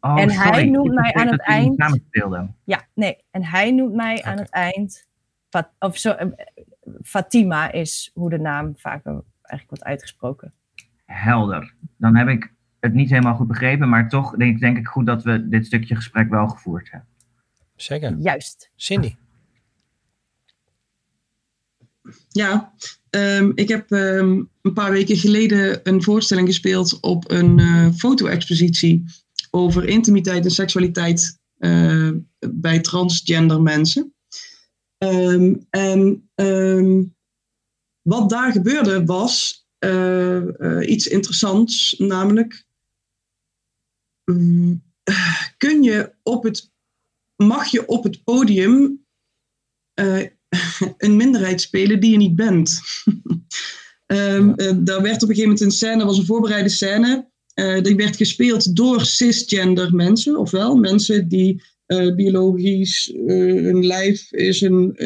Oh, 0.00 0.20
en 0.20 0.30
sorry. 0.30 0.50
hij 0.50 0.64
noemt 0.64 0.86
ik 0.86 0.92
mij 0.92 1.14
aan 1.14 1.28
het 1.28 1.40
eind. 1.40 2.00
Speelden. 2.06 2.56
Ja, 2.64 2.82
nee. 2.94 3.24
En 3.30 3.44
hij 3.44 3.70
noemt 3.70 3.94
mij 3.94 4.18
okay. 4.18 4.32
aan 4.32 4.38
het 4.38 4.50
eind. 4.50 5.06
Of 5.78 5.96
zo, 5.96 6.10
uh, 6.10 6.26
Fatima 7.02 7.72
is 7.72 8.10
hoe 8.14 8.30
de 8.30 8.38
naam 8.38 8.72
vaak 8.76 9.04
eigenlijk 9.04 9.68
wordt 9.68 9.84
uitgesproken. 9.84 10.52
Helder. 11.04 11.74
Dan 11.96 12.16
heb 12.16 12.28
ik 12.28 12.52
het 12.80 12.94
niet 12.94 13.10
helemaal 13.10 13.34
goed 13.34 13.46
begrepen, 13.46 13.88
maar 13.88 14.08
toch 14.08 14.36
denk, 14.36 14.60
denk 14.60 14.76
ik 14.76 14.86
goed 14.86 15.06
dat 15.06 15.22
we 15.22 15.48
dit 15.48 15.66
stukje 15.66 15.94
gesprek 15.94 16.30
wel 16.30 16.48
gevoerd 16.48 16.90
hebben. 16.90 17.08
Zeker. 17.76 18.16
Juist. 18.18 18.70
Cindy. 18.76 19.14
Ja, 22.28 22.72
um, 23.10 23.52
ik 23.54 23.68
heb 23.68 23.90
um, 23.90 24.48
een 24.62 24.72
paar 24.72 24.90
weken 24.90 25.16
geleden 25.16 25.80
een 25.82 26.02
voorstelling 26.02 26.48
gespeeld 26.48 27.00
op 27.00 27.30
een 27.30 27.58
uh, 27.58 27.88
foto-expositie 27.90 29.04
over 29.50 29.88
intimiteit 29.88 30.44
en 30.44 30.50
seksualiteit 30.50 31.38
uh, 31.58 32.10
bij 32.50 32.80
transgender 32.80 33.62
mensen. 33.62 34.14
Um, 35.02 35.66
en 35.70 36.30
wat 38.02 38.30
daar 38.30 38.52
gebeurde 38.52 39.04
was 39.04 39.66
uh, 39.78 40.42
iets 40.80 41.06
interessants, 41.06 41.94
namelijk 41.98 42.66
kun 45.56 45.82
je 45.82 46.12
op 46.22 46.42
het, 46.42 46.70
mag 47.36 47.66
je 47.66 47.86
op 47.86 48.04
het 48.04 48.24
podium 48.24 49.04
een 50.98 51.16
minderheid 51.16 51.60
spelen 51.60 52.00
die 52.00 52.10
je 52.10 52.16
niet 52.16 52.36
bent. 52.36 52.80
um, 54.06 54.54
daar 54.84 55.02
werd 55.02 55.22
op 55.22 55.28
een 55.28 55.34
gegeven 55.34 55.42
moment 55.42 55.60
een 55.60 55.70
scène, 55.70 56.04
was 56.04 56.18
een 56.18 56.26
voorbereide 56.26 56.68
scène. 56.68 57.30
die 57.82 57.96
werd 57.96 58.16
gespeeld 58.16 58.76
door 58.76 59.04
cisgender 59.04 59.94
mensen, 59.94 60.36
ofwel 60.36 60.76
mensen 60.76 61.28
die 61.28 61.62
biologisch 61.86 63.12
hun 63.14 63.86
lijf 63.86 64.32
is 64.32 64.60
een, 64.60 64.96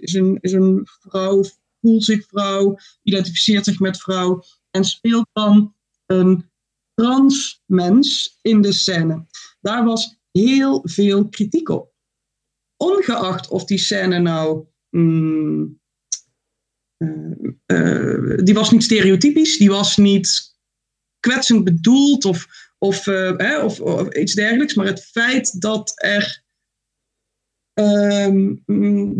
is, 0.00 0.14
een, 0.14 0.38
is 0.40 0.52
een 0.52 0.80
vrouw, 0.84 1.44
voelt 1.80 2.04
zich 2.04 2.26
vrouw, 2.26 2.78
identificeert 3.02 3.64
zich 3.64 3.78
met 3.78 4.00
vrouw 4.00 4.42
en 4.70 4.84
speelt 4.84 5.28
dan 5.32 5.74
een 6.06 6.50
trans 6.94 7.62
mens 7.66 8.38
in 8.42 8.60
de 8.60 8.72
scène. 8.72 9.26
Daar 9.60 9.84
was 9.84 10.18
heel 10.32 10.80
veel 10.84 11.28
kritiek 11.28 11.68
op. 11.68 11.92
Ongeacht 12.76 13.48
of 13.48 13.64
die 13.64 13.78
scène 13.78 14.18
nou. 14.18 14.66
Mm, 14.90 15.80
die 18.44 18.54
was 18.54 18.70
niet 18.70 18.82
stereotypisch, 18.82 19.56
die 19.58 19.70
was 19.70 19.96
niet 19.96 20.58
kwetsend 21.20 21.64
bedoeld 21.64 22.24
of, 22.24 22.69
of, 22.80 23.06
uh, 23.06 23.64
of, 23.64 23.80
of, 23.80 24.14
iets 24.14 24.34
dergelijks. 24.34 24.74
Maar 24.74 24.86
het 24.86 25.04
feit 25.04 25.60
dat 25.60 25.92
er. 25.94 26.42
Um, 27.74 28.62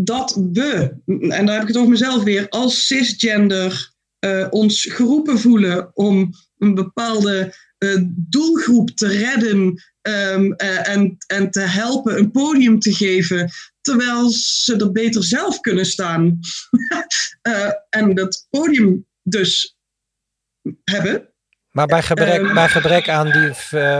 dat 0.04 0.40
we, 0.52 0.94
en 1.06 1.46
daar 1.46 1.52
heb 1.52 1.62
ik 1.62 1.68
het 1.68 1.76
over 1.76 1.90
mezelf 1.90 2.22
weer, 2.22 2.48
als 2.48 2.86
cisgender 2.86 3.92
ons 4.50 4.84
geroepen 4.84 5.38
voelen 5.38 5.96
om 5.96 6.30
een 6.58 6.74
bepaalde 6.74 7.54
doelgroep 8.16 8.90
te 8.90 9.06
redden 9.06 9.82
um, 10.02 10.52
en, 10.52 11.16
en 11.26 11.50
te 11.50 11.60
helpen 11.60 12.18
een 12.18 12.30
podium 12.30 12.78
te 12.78 12.92
geven, 12.92 13.50
terwijl 13.80 14.30
ze 14.30 14.76
er 14.76 14.92
beter 14.92 15.24
zelf 15.24 15.60
kunnen 15.60 15.86
staan. 15.86 16.38
en 17.90 18.14
dat 18.14 18.46
podium 18.50 19.06
dus 19.22 19.76
hebben. 20.84 21.28
Maar 21.70 21.86
bij 21.86 22.02
gebrek, 22.02 22.40
um, 22.40 22.54
bij 22.54 22.68
gebrek 22.68 23.08
aan 23.08 23.30
die 23.30 23.50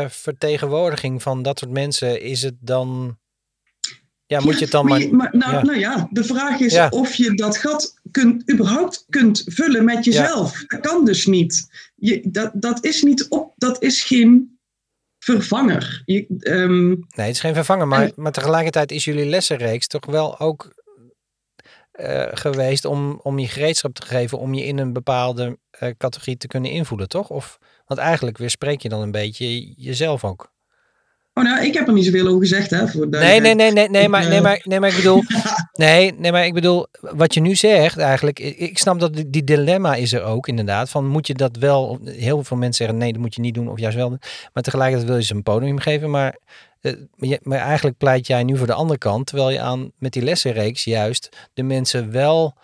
vertegenwoordiging 0.09 1.23
van 1.23 1.43
dat 1.43 1.59
soort 1.59 1.71
mensen, 1.71 2.23
is 2.23 2.43
het 2.43 2.57
dan. 2.61 3.19
Ja, 4.27 4.41
moet 4.41 4.55
je 4.55 4.63
het 4.65 4.71
dan 4.71 4.87
maar. 4.87 5.15
maar 5.15 5.29
nou, 5.33 5.53
ja. 5.53 5.63
nou 5.63 5.79
ja, 5.79 6.09
de 6.11 6.25
vraag 6.25 6.61
is 6.61 6.73
ja. 6.73 6.89
of 6.89 7.15
je 7.15 7.35
dat 7.35 7.57
gat 7.57 7.95
kunt, 8.11 8.51
überhaupt 8.53 9.07
kunt 9.09 9.43
vullen 9.47 9.85
met 9.85 10.05
jezelf. 10.05 10.61
Ja. 10.61 10.65
Dat 10.67 10.81
kan 10.81 11.05
dus 11.05 11.27
niet. 11.27 11.69
Je, 11.95 12.21
dat, 12.25 12.51
dat 12.55 12.85
is 12.85 13.03
niet 13.03 13.29
op, 13.29 13.53
dat 13.57 13.83
is 13.83 14.03
geen 14.03 14.59
vervanger. 15.19 16.03
Je, 16.05 16.27
um, 16.39 16.89
nee, 16.89 17.27
het 17.27 17.35
is 17.35 17.41
geen 17.41 17.55
vervanger, 17.55 17.89
maar, 17.89 18.03
en, 18.03 18.13
maar 18.17 18.33
tegelijkertijd 18.33 18.93
is 18.93 19.05
jullie 19.05 19.27
lessenreeks 19.27 19.87
toch 19.87 20.07
wel 20.07 20.39
ook 20.39 20.75
uh, 22.01 22.27
geweest 22.31 22.85
om, 22.85 23.21
om 23.23 23.39
je 23.39 23.49
gereedschap 23.49 23.95
te 23.95 24.07
geven 24.07 24.39
om 24.39 24.55
je 24.55 24.65
in 24.65 24.79
een 24.79 24.93
bepaalde 24.93 25.59
uh, 25.83 25.91
categorie 25.99 26.37
te 26.37 26.47
kunnen 26.47 26.71
invoelen, 26.71 27.09
toch? 27.09 27.31
Of, 27.31 27.59
want 27.87 28.01
eigenlijk 28.01 28.39
weer 28.39 28.51
spreek 28.51 28.81
je 28.81 28.89
dan 28.89 29.01
een 29.01 29.11
beetje 29.11 29.73
jezelf 29.73 30.25
ook. 30.25 30.53
Oh, 31.35 31.45
nou, 31.45 31.65
ik 31.65 31.75
heb 31.75 31.87
er 31.87 31.93
niet 31.93 32.05
zoveel 32.05 32.27
over 32.27 32.41
gezegd, 32.41 32.71
hè? 32.71 32.89
Voor 32.89 33.09
nee, 33.09 33.41
nee, 33.41 33.55
nee, 33.55 33.73
nee, 33.73 33.89
nee, 33.89 34.09
maar, 34.09 34.29
nee, 34.29 34.41
maar, 34.41 34.61
nee, 34.65 34.81
maar 34.81 34.89
ik 34.89 34.97
bedoel, 34.97 35.23
nee, 35.73 36.15
nee, 36.19 36.33
maar 36.33 36.47
ik 36.47 36.55
bedoel, 36.55 36.87
wat 37.01 37.35
je 37.35 37.41
nu 37.41 37.55
zegt 37.55 37.99
eigenlijk, 37.99 38.39
ik 38.39 38.79
snap 38.79 39.01
dat 39.01 39.15
die, 39.15 39.31
die 39.31 39.45
dilemma 39.45 39.95
is 39.95 40.13
er 40.13 40.23
ook 40.23 40.49
inderdaad, 40.49 40.91
van 40.91 41.07
moet 41.07 41.27
je 41.27 41.35
dat 41.35 41.57
wel, 41.57 42.01
heel 42.05 42.45
veel 42.45 42.57
mensen 42.57 42.85
zeggen 42.85 42.99
nee, 43.03 43.13
dat 43.13 43.21
moet 43.21 43.35
je 43.35 43.41
niet 43.41 43.55
doen, 43.55 43.69
of 43.69 43.79
juist 43.79 43.97
wel, 43.97 44.19
maar 44.53 44.63
tegelijkertijd 44.63 45.09
wil 45.09 45.19
je 45.19 45.25
ze 45.25 45.35
een 45.35 45.43
podium 45.43 45.79
geven, 45.79 46.11
maar, 46.11 46.39
uh, 46.81 47.37
maar 47.43 47.59
eigenlijk 47.59 47.97
pleit 47.97 48.27
jij 48.27 48.43
nu 48.43 48.57
voor 48.57 48.67
de 48.67 48.73
andere 48.73 48.99
kant, 48.99 49.27
terwijl 49.27 49.51
je 49.51 49.61
aan 49.61 49.93
met 49.99 50.13
die 50.13 50.23
lessenreeks 50.23 50.85
juist 50.85 51.49
de 51.55 51.63
mensen 51.63 52.11
wel 52.11 52.55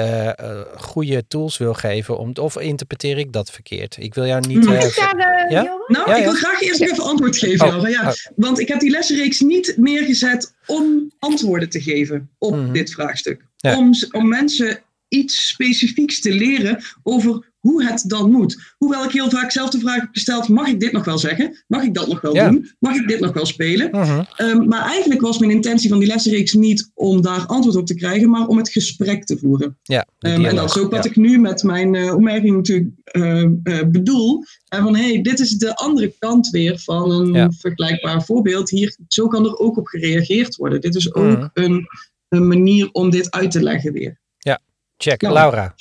uh, 0.00 0.60
goede 0.76 1.26
tools 1.28 1.58
wil 1.58 1.74
geven. 1.74 2.18
Om, 2.18 2.32
of 2.34 2.58
interpreteer 2.58 3.18
ik 3.18 3.32
dat 3.32 3.50
verkeerd? 3.50 3.96
Ik 3.98 4.14
wil 4.14 4.26
jou 4.26 4.46
niet... 4.46 4.64
Uh, 4.64 4.80
ja, 4.80 5.46
ja? 5.48 5.62
Nou, 5.86 6.10
ja, 6.10 6.16
ik 6.16 6.24
wil 6.24 6.34
graag 6.34 6.60
eerst 6.60 6.80
even 6.80 7.04
antwoord 7.04 7.36
geven. 7.36 7.80
Oh, 7.80 7.88
ja. 7.88 8.08
Oh. 8.08 8.12
Want 8.36 8.58
ik 8.60 8.68
heb 8.68 8.80
die 8.80 8.90
lessenreeks 8.90 9.40
niet 9.40 9.74
neergezet 9.76 10.54
om 10.66 11.12
antwoorden 11.18 11.68
te 11.68 11.80
geven 11.80 12.30
op 12.38 12.54
mm 12.54 12.64
-hmm. 12.64 12.72
dit 12.72 12.90
vraagstuk. 12.92 13.44
Om, 13.60 13.94
om 14.10 14.28
mensen 14.28 14.82
iets 15.08 15.48
specifieks 15.48 16.20
te 16.20 16.32
leren 16.32 16.82
over 17.02 17.52
hoe 17.66 17.84
het 17.84 18.04
dan 18.06 18.30
moet. 18.30 18.74
Hoewel 18.78 19.04
ik 19.04 19.10
heel 19.10 19.30
vaak 19.30 19.50
zelf 19.50 19.70
de 19.70 19.78
vraag 19.78 20.00
heb 20.00 20.08
gesteld: 20.12 20.48
mag 20.48 20.66
ik 20.66 20.80
dit 20.80 20.92
nog 20.92 21.04
wel 21.04 21.18
zeggen? 21.18 21.64
Mag 21.66 21.82
ik 21.82 21.94
dat 21.94 22.08
nog 22.08 22.20
wel 22.20 22.34
ja. 22.34 22.48
doen? 22.48 22.70
Mag 22.78 22.94
ik 22.94 23.08
dit 23.08 23.20
nog 23.20 23.32
wel 23.32 23.46
spelen? 23.46 23.96
Uh 23.96 24.08
-huh. 24.08 24.50
um, 24.50 24.68
maar 24.68 24.84
eigenlijk 24.84 25.20
was 25.20 25.38
mijn 25.38 25.50
intentie 25.50 25.88
van 25.88 25.98
die 25.98 26.08
lessenreeks 26.08 26.52
niet 26.52 26.90
om 26.94 27.22
daar 27.22 27.46
antwoord 27.46 27.76
op 27.76 27.86
te 27.86 27.94
krijgen, 27.94 28.30
maar 28.30 28.46
om 28.46 28.56
het 28.56 28.68
gesprek 28.68 29.24
te 29.24 29.38
voeren. 29.38 29.78
Ja, 29.82 30.06
um, 30.18 30.44
en 30.44 30.56
dat 30.56 30.70
is 30.70 30.78
ook 30.78 30.90
wat 30.90 31.04
ja. 31.04 31.10
ik 31.10 31.16
nu 31.16 31.38
met 31.38 31.62
mijn 31.62 31.94
uh, 31.94 32.14
opmerking 32.14 32.56
natuurlijk 32.56 32.90
uh, 33.12 33.82
bedoel. 33.86 34.44
En 34.68 34.82
van 34.82 34.96
hé, 34.96 35.12
hey, 35.12 35.22
dit 35.22 35.38
is 35.38 35.50
de 35.50 35.74
andere 35.74 36.14
kant 36.18 36.50
weer 36.50 36.78
van 36.78 37.10
een 37.10 37.32
ja. 37.32 37.50
vergelijkbaar 37.50 38.24
voorbeeld. 38.24 38.70
Hier, 38.70 38.96
zo 39.08 39.28
kan 39.28 39.44
er 39.44 39.58
ook 39.58 39.76
op 39.76 39.86
gereageerd 39.86 40.56
worden. 40.56 40.80
Dit 40.80 40.94
is 40.94 41.14
ook 41.14 41.24
-huh. 41.24 41.48
een, 41.52 41.86
een 42.28 42.46
manier 42.46 42.88
om 42.92 43.10
dit 43.10 43.30
uit 43.30 43.50
te 43.50 43.62
leggen 43.62 43.92
weer. 43.92 44.20
Ja, 44.38 44.60
check. 44.96 45.20
Nou, 45.20 45.34
Laura. 45.34 45.74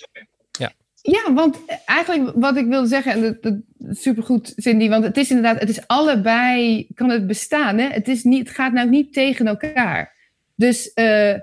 Ja, 1.07 1.33
want 1.33 1.57
eigenlijk 1.85 2.31
wat 2.35 2.57
ik 2.57 2.65
wilde 2.65 2.87
zeggen, 2.87 3.11
en 3.11 3.21
dat, 3.21 3.43
dat 3.43 3.53
supergoed 3.89 4.53
Cindy, 4.55 4.89
want 4.89 5.03
het 5.03 5.17
is 5.17 5.29
inderdaad, 5.29 5.59
het 5.59 5.69
is 5.69 5.87
allebei, 5.87 6.87
kan 6.93 7.09
het 7.09 7.27
bestaan. 7.27 7.77
Hè? 7.77 7.87
Het, 7.87 8.07
is 8.07 8.23
niet, 8.23 8.47
het 8.47 8.55
gaat 8.55 8.73
nou 8.73 8.89
niet 8.89 9.13
tegen 9.13 9.47
elkaar. 9.47 10.15
Dus 10.55 10.91
uh, 10.95 11.29
uh, 11.29 11.37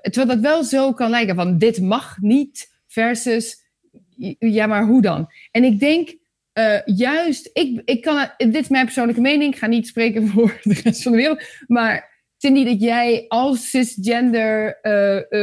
terwijl 0.00 0.26
dat 0.26 0.40
wel 0.40 0.64
zo 0.64 0.92
kan 0.92 1.10
lijken, 1.10 1.34
van 1.34 1.58
dit 1.58 1.80
mag 1.80 2.16
niet 2.20 2.70
versus, 2.86 3.56
ja 4.38 4.66
maar 4.66 4.84
hoe 4.84 5.02
dan? 5.02 5.32
En 5.50 5.64
ik 5.64 5.80
denk 5.80 6.16
juist, 6.84 7.50
ik, 7.52 7.82
ik 7.84 8.02
kan, 8.02 8.30
dit 8.36 8.54
is 8.54 8.68
mijn 8.68 8.84
persoonlijke 8.84 9.20
mening, 9.20 9.52
ik 9.52 9.58
ga 9.58 9.66
niet 9.66 9.86
spreken 9.86 10.26
voor 10.32 10.60
de 10.62 10.80
rest 10.84 11.02
van 11.02 11.12
de 11.12 11.18
wereld, 11.18 11.42
maar 11.66 12.16
Cindy, 12.36 12.64
dat 12.64 12.80
jij 12.80 13.24
als 13.28 13.70
cisgender 13.70 14.78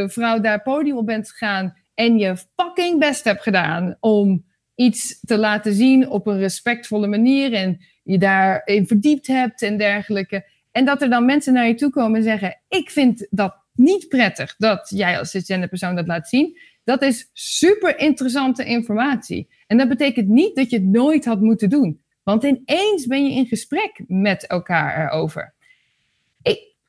vrouw 0.07 0.39
daar 0.39 0.61
podium 0.61 0.97
op 0.97 1.05
bent 1.05 1.29
gegaan 1.29 1.83
en 1.95 2.17
je 2.17 2.37
fucking 2.55 2.99
best 2.99 3.23
hebt 3.23 3.41
gedaan 3.41 3.97
om 3.99 4.45
iets 4.75 5.19
te 5.19 5.37
laten 5.37 5.73
zien 5.73 6.09
op 6.09 6.27
een 6.27 6.39
respectvolle 6.39 7.07
manier 7.07 7.53
en 7.53 7.85
je 8.03 8.17
daarin 8.17 8.87
verdiept 8.87 9.27
hebt 9.27 9.61
en 9.61 9.77
dergelijke. 9.77 10.45
En 10.71 10.85
dat 10.85 11.01
er 11.01 11.09
dan 11.09 11.25
mensen 11.25 11.53
naar 11.53 11.67
je 11.67 11.75
toe 11.75 11.89
komen 11.89 12.17
en 12.17 12.23
zeggen: 12.23 12.59
Ik 12.69 12.89
vind 12.89 13.27
dat 13.29 13.55
niet 13.73 14.07
prettig 14.07 14.55
dat 14.57 14.89
jij 14.89 15.19
als 15.19 15.29
cisgender 15.29 15.69
persoon 15.69 15.95
dat 15.95 16.07
laat 16.07 16.29
zien. 16.29 16.59
Dat 16.83 17.01
is 17.01 17.29
super 17.33 17.99
interessante 17.99 18.65
informatie. 18.65 19.47
En 19.67 19.77
dat 19.77 19.87
betekent 19.87 20.27
niet 20.27 20.55
dat 20.55 20.69
je 20.69 20.75
het 20.75 20.85
nooit 20.85 21.25
had 21.25 21.41
moeten 21.41 21.69
doen. 21.69 22.01
Want 22.23 22.43
ineens 22.43 23.07
ben 23.07 23.25
je 23.25 23.35
in 23.35 23.45
gesprek 23.45 24.03
met 24.07 24.47
elkaar 24.47 25.05
erover. 25.05 25.53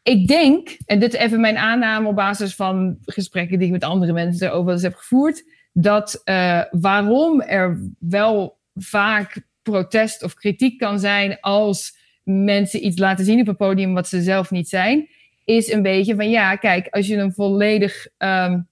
Ik 0.07 0.27
denk, 0.27 0.77
en 0.85 0.99
dit 0.99 1.15
is 1.15 1.21
even 1.21 1.41
mijn 1.41 1.57
aanname 1.57 2.09
op 2.09 2.15
basis 2.15 2.55
van 2.55 2.99
gesprekken 3.05 3.59
die 3.59 3.67
ik 3.67 3.73
met 3.73 3.85
andere 3.85 4.13
mensen 4.13 4.47
erover 4.47 4.73
eens 4.73 4.83
heb 4.83 4.95
gevoerd, 4.95 5.45
dat 5.73 6.23
uh, 6.25 6.63
waarom 6.71 7.41
er 7.41 7.91
wel 7.99 8.59
vaak 8.75 9.43
protest 9.63 10.23
of 10.23 10.35
kritiek 10.35 10.79
kan 10.79 10.99
zijn 10.99 11.41
als 11.41 11.97
mensen 12.23 12.87
iets 12.87 12.99
laten 12.99 13.25
zien 13.25 13.41
op 13.41 13.49
een 13.49 13.57
podium 13.57 13.95
wat 13.95 14.09
ze 14.09 14.23
zelf 14.23 14.51
niet 14.51 14.69
zijn, 14.69 15.09
is 15.45 15.73
een 15.73 15.83
beetje 15.83 16.15
van 16.15 16.31
ja, 16.31 16.57
kijk, 16.57 16.89
als 16.89 17.07
je 17.07 17.17
een 17.17 17.33
volledig, 17.33 18.07
um, 18.19 18.69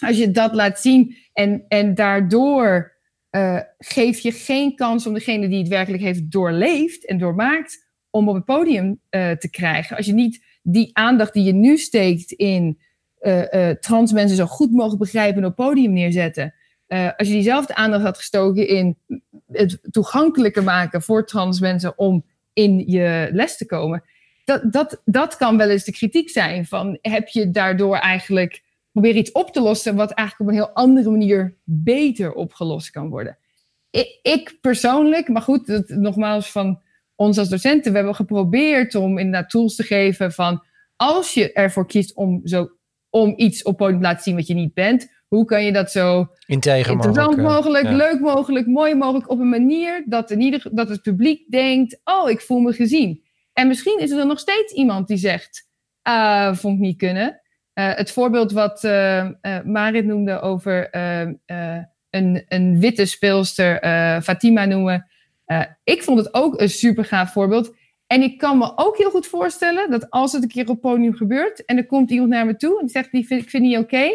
als 0.00 0.18
je 0.18 0.30
dat 0.30 0.54
laat 0.54 0.80
zien 0.80 1.16
en, 1.32 1.64
en 1.68 1.94
daardoor 1.94 2.96
uh, 3.30 3.60
geef 3.78 4.18
je 4.18 4.32
geen 4.32 4.74
kans 4.74 5.06
om 5.06 5.14
degene 5.14 5.48
die 5.48 5.58
het 5.58 5.68
werkelijk 5.68 6.02
heeft 6.02 6.30
doorleefd 6.30 7.06
en 7.06 7.18
doormaakt, 7.18 7.86
om 8.10 8.28
op 8.28 8.34
het 8.34 8.44
podium 8.44 9.00
uh, 9.10 9.30
te 9.30 9.50
krijgen. 9.50 9.96
Als 9.96 10.06
je 10.06 10.12
niet 10.12 10.46
die 10.70 10.90
aandacht 10.92 11.32
die 11.32 11.44
je 11.44 11.52
nu 11.52 11.76
steekt 11.76 12.32
in 12.32 12.78
uh, 13.20 13.70
trans 13.70 14.12
mensen 14.12 14.36
zo 14.36 14.46
goed 14.46 14.72
mogelijk 14.72 15.00
begrijpen 15.00 15.42
en 15.42 15.48
op 15.48 15.56
podium 15.56 15.92
neerzetten. 15.92 16.54
Uh, 16.88 17.10
als 17.16 17.28
je 17.28 17.34
diezelfde 17.34 17.74
aandacht 17.74 18.02
had 18.02 18.16
gestoken 18.16 18.68
in 18.68 18.96
het 19.52 19.78
toegankelijker 19.90 20.62
maken 20.62 21.02
voor 21.02 21.26
trans 21.26 21.60
mensen 21.60 21.98
om 21.98 22.24
in 22.52 22.84
je 22.86 23.28
les 23.32 23.56
te 23.56 23.66
komen. 23.66 24.04
Dat, 24.44 24.72
dat, 24.72 25.02
dat 25.04 25.36
kan 25.36 25.56
wel 25.56 25.68
eens 25.68 25.84
de 25.84 25.92
kritiek 25.92 26.30
zijn 26.30 26.66
van 26.66 26.98
heb 27.02 27.28
je 27.28 27.50
daardoor 27.50 27.96
eigenlijk 27.96 28.62
proberen 28.92 29.20
iets 29.20 29.32
op 29.32 29.52
te 29.52 29.60
lossen 29.60 29.96
wat 29.96 30.10
eigenlijk 30.10 30.50
op 30.50 30.56
een 30.56 30.62
heel 30.62 30.74
andere 30.74 31.10
manier 31.10 31.56
beter 31.64 32.32
opgelost 32.32 32.90
kan 32.90 33.08
worden. 33.08 33.38
Ik, 33.90 34.18
ik 34.22 34.58
persoonlijk, 34.60 35.28
maar 35.28 35.42
goed, 35.42 35.66
dat, 35.66 35.88
nogmaals 35.88 36.50
van 36.50 36.80
ons 37.18 37.38
als 37.38 37.48
docenten, 37.48 37.90
we 37.90 37.96
hebben 37.96 38.14
geprobeerd 38.14 38.94
om 38.94 39.18
inderdaad 39.18 39.50
tools 39.50 39.74
te 39.74 39.82
geven 39.82 40.32
van 40.32 40.62
als 40.96 41.34
je 41.34 41.52
ervoor 41.52 41.86
kiest 41.86 42.14
om, 42.14 42.40
zo, 42.44 42.68
om 43.10 43.32
iets 43.36 43.62
op 43.62 43.76
podium 43.76 43.98
te 43.98 44.06
laten 44.06 44.22
zien 44.22 44.34
wat 44.34 44.46
je 44.46 44.54
niet 44.54 44.74
bent, 44.74 45.12
hoe 45.28 45.44
kan 45.44 45.64
je 45.64 45.72
dat 45.72 45.90
zo 45.90 46.28
Integer 46.46 46.92
interessant 46.92 47.36
mogelijk, 47.36 47.54
mogelijk 47.54 47.84
ja. 47.84 47.96
leuk 47.96 48.20
mogelijk, 48.20 48.66
mooi 48.66 48.94
mogelijk 48.94 49.30
op 49.30 49.38
een 49.38 49.48
manier 49.48 50.04
dat, 50.06 50.30
in 50.30 50.40
ieder, 50.40 50.66
dat 50.72 50.88
het 50.88 51.02
publiek 51.02 51.50
denkt, 51.50 52.00
oh, 52.04 52.30
ik 52.30 52.40
voel 52.40 52.60
me 52.60 52.72
gezien. 52.72 53.22
En 53.52 53.68
misschien 53.68 53.98
is 54.00 54.10
er 54.10 54.16
dan 54.16 54.26
nog 54.26 54.38
steeds 54.38 54.72
iemand 54.72 55.08
die 55.08 55.16
zegt, 55.16 55.68
uh, 56.08 56.54
vond 56.54 56.74
ik 56.74 56.80
niet 56.80 56.98
kunnen. 56.98 57.40
het 57.72 58.10
voorbeeld 58.10 58.52
wat 58.52 58.82
Marit 59.64 60.04
noemde 60.04 60.40
over 60.40 60.88
een, 62.10 62.44
een 62.48 62.80
witte 62.80 63.04
speelster, 63.06 63.78
Fatima 64.22 64.64
noemen. 64.64 65.06
Ik 65.84 66.02
vond 66.02 66.18
het 66.18 66.34
ook 66.34 66.60
een 66.60 66.70
super 66.70 67.04
gaaf 67.04 67.32
voorbeeld. 67.32 67.74
En 68.06 68.22
ik 68.22 68.38
kan 68.38 68.58
me 68.58 68.72
ook 68.76 68.96
heel 68.96 69.10
goed 69.10 69.26
voorstellen 69.26 69.90
dat 69.90 70.10
als 70.10 70.32
het 70.32 70.42
een 70.42 70.48
keer 70.48 70.68
op 70.68 70.80
podium 70.80 71.14
gebeurt 71.14 71.64
en 71.64 71.76
er 71.76 71.86
komt 71.86 72.10
iemand 72.10 72.30
naar 72.30 72.46
me 72.46 72.56
toe 72.56 72.80
en 72.80 72.88
zegt: 72.88 73.12
die 73.12 73.26
vind, 73.26 73.42
Ik 73.42 73.50
vind 73.50 73.62
niet 73.62 73.78
oké, 73.78 74.08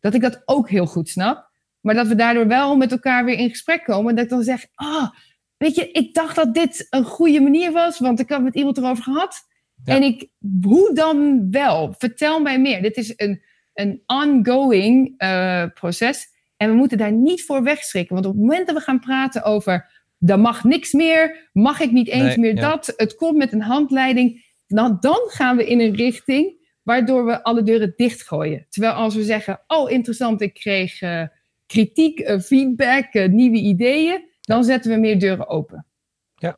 dat 0.00 0.14
ik 0.14 0.20
dat 0.20 0.42
ook 0.44 0.70
heel 0.70 0.86
goed 0.86 1.08
snap. 1.08 1.48
Maar 1.80 1.94
dat 1.94 2.06
we 2.06 2.14
daardoor 2.14 2.46
wel 2.46 2.76
met 2.76 2.92
elkaar 2.92 3.24
weer 3.24 3.38
in 3.38 3.50
gesprek 3.50 3.84
komen. 3.84 4.14
Dat 4.14 4.24
ik 4.24 4.30
dan 4.30 4.42
zeg: 4.42 4.66
Ah, 4.74 5.10
weet 5.56 5.74
je, 5.74 5.90
ik 5.90 6.14
dacht 6.14 6.36
dat 6.36 6.54
dit 6.54 6.86
een 6.90 7.04
goede 7.04 7.40
manier 7.40 7.72
was, 7.72 7.98
want 7.98 8.20
ik 8.20 8.28
had 8.28 8.42
met 8.42 8.54
iemand 8.54 8.76
erover 8.76 9.02
gehad. 9.02 9.48
En 9.84 10.02
ik, 10.02 10.28
hoe 10.62 10.94
dan 10.94 11.50
wel? 11.50 11.94
Vertel 11.98 12.40
mij 12.40 12.60
meer. 12.60 12.82
Dit 12.82 12.96
is 12.96 13.12
een, 13.16 13.42
een 13.74 14.02
ongoing 14.06 15.22
uh, 15.22 15.64
proces. 15.74 16.28
En 16.56 16.70
we 16.70 16.76
moeten 16.76 16.98
daar 16.98 17.12
niet 17.12 17.44
voor 17.44 17.62
wegschrikken. 17.62 18.14
Want 18.14 18.26
op 18.26 18.32
het 18.32 18.40
moment 18.40 18.66
dat 18.66 18.76
we 18.76 18.82
gaan 18.82 19.00
praten 19.00 19.42
over 19.42 19.99
dan 20.22 20.40
mag 20.40 20.64
niks 20.64 20.92
meer, 20.92 21.48
mag 21.52 21.80
ik 21.80 21.90
niet 21.90 22.08
eens 22.08 22.36
meer 22.36 22.56
dat, 22.56 22.92
het 22.96 23.14
komt 23.14 23.36
met 23.36 23.52
een 23.52 23.62
handleiding. 23.62 24.44
Nou, 24.66 24.96
dan 25.00 25.20
gaan 25.26 25.56
we 25.56 25.66
in 25.66 25.80
een 25.80 25.94
richting 25.94 26.58
waardoor 26.82 27.26
we 27.26 27.42
alle 27.42 27.62
deuren 27.62 27.92
dichtgooien. 27.96 28.66
Terwijl 28.68 28.92
als 28.92 29.14
we 29.14 29.24
zeggen, 29.24 29.60
oh 29.66 29.90
interessant, 29.90 30.40
ik 30.40 30.54
kreeg 30.54 31.00
uh, 31.00 31.26
kritiek, 31.66 32.20
uh, 32.20 32.38
feedback, 32.38 33.14
uh, 33.14 33.28
nieuwe 33.28 33.56
ideeën, 33.56 34.28
dan 34.40 34.64
zetten 34.64 34.90
we 34.90 34.96
meer 34.96 35.18
deuren 35.18 35.48
open. 35.48 35.86
Ja, 36.34 36.56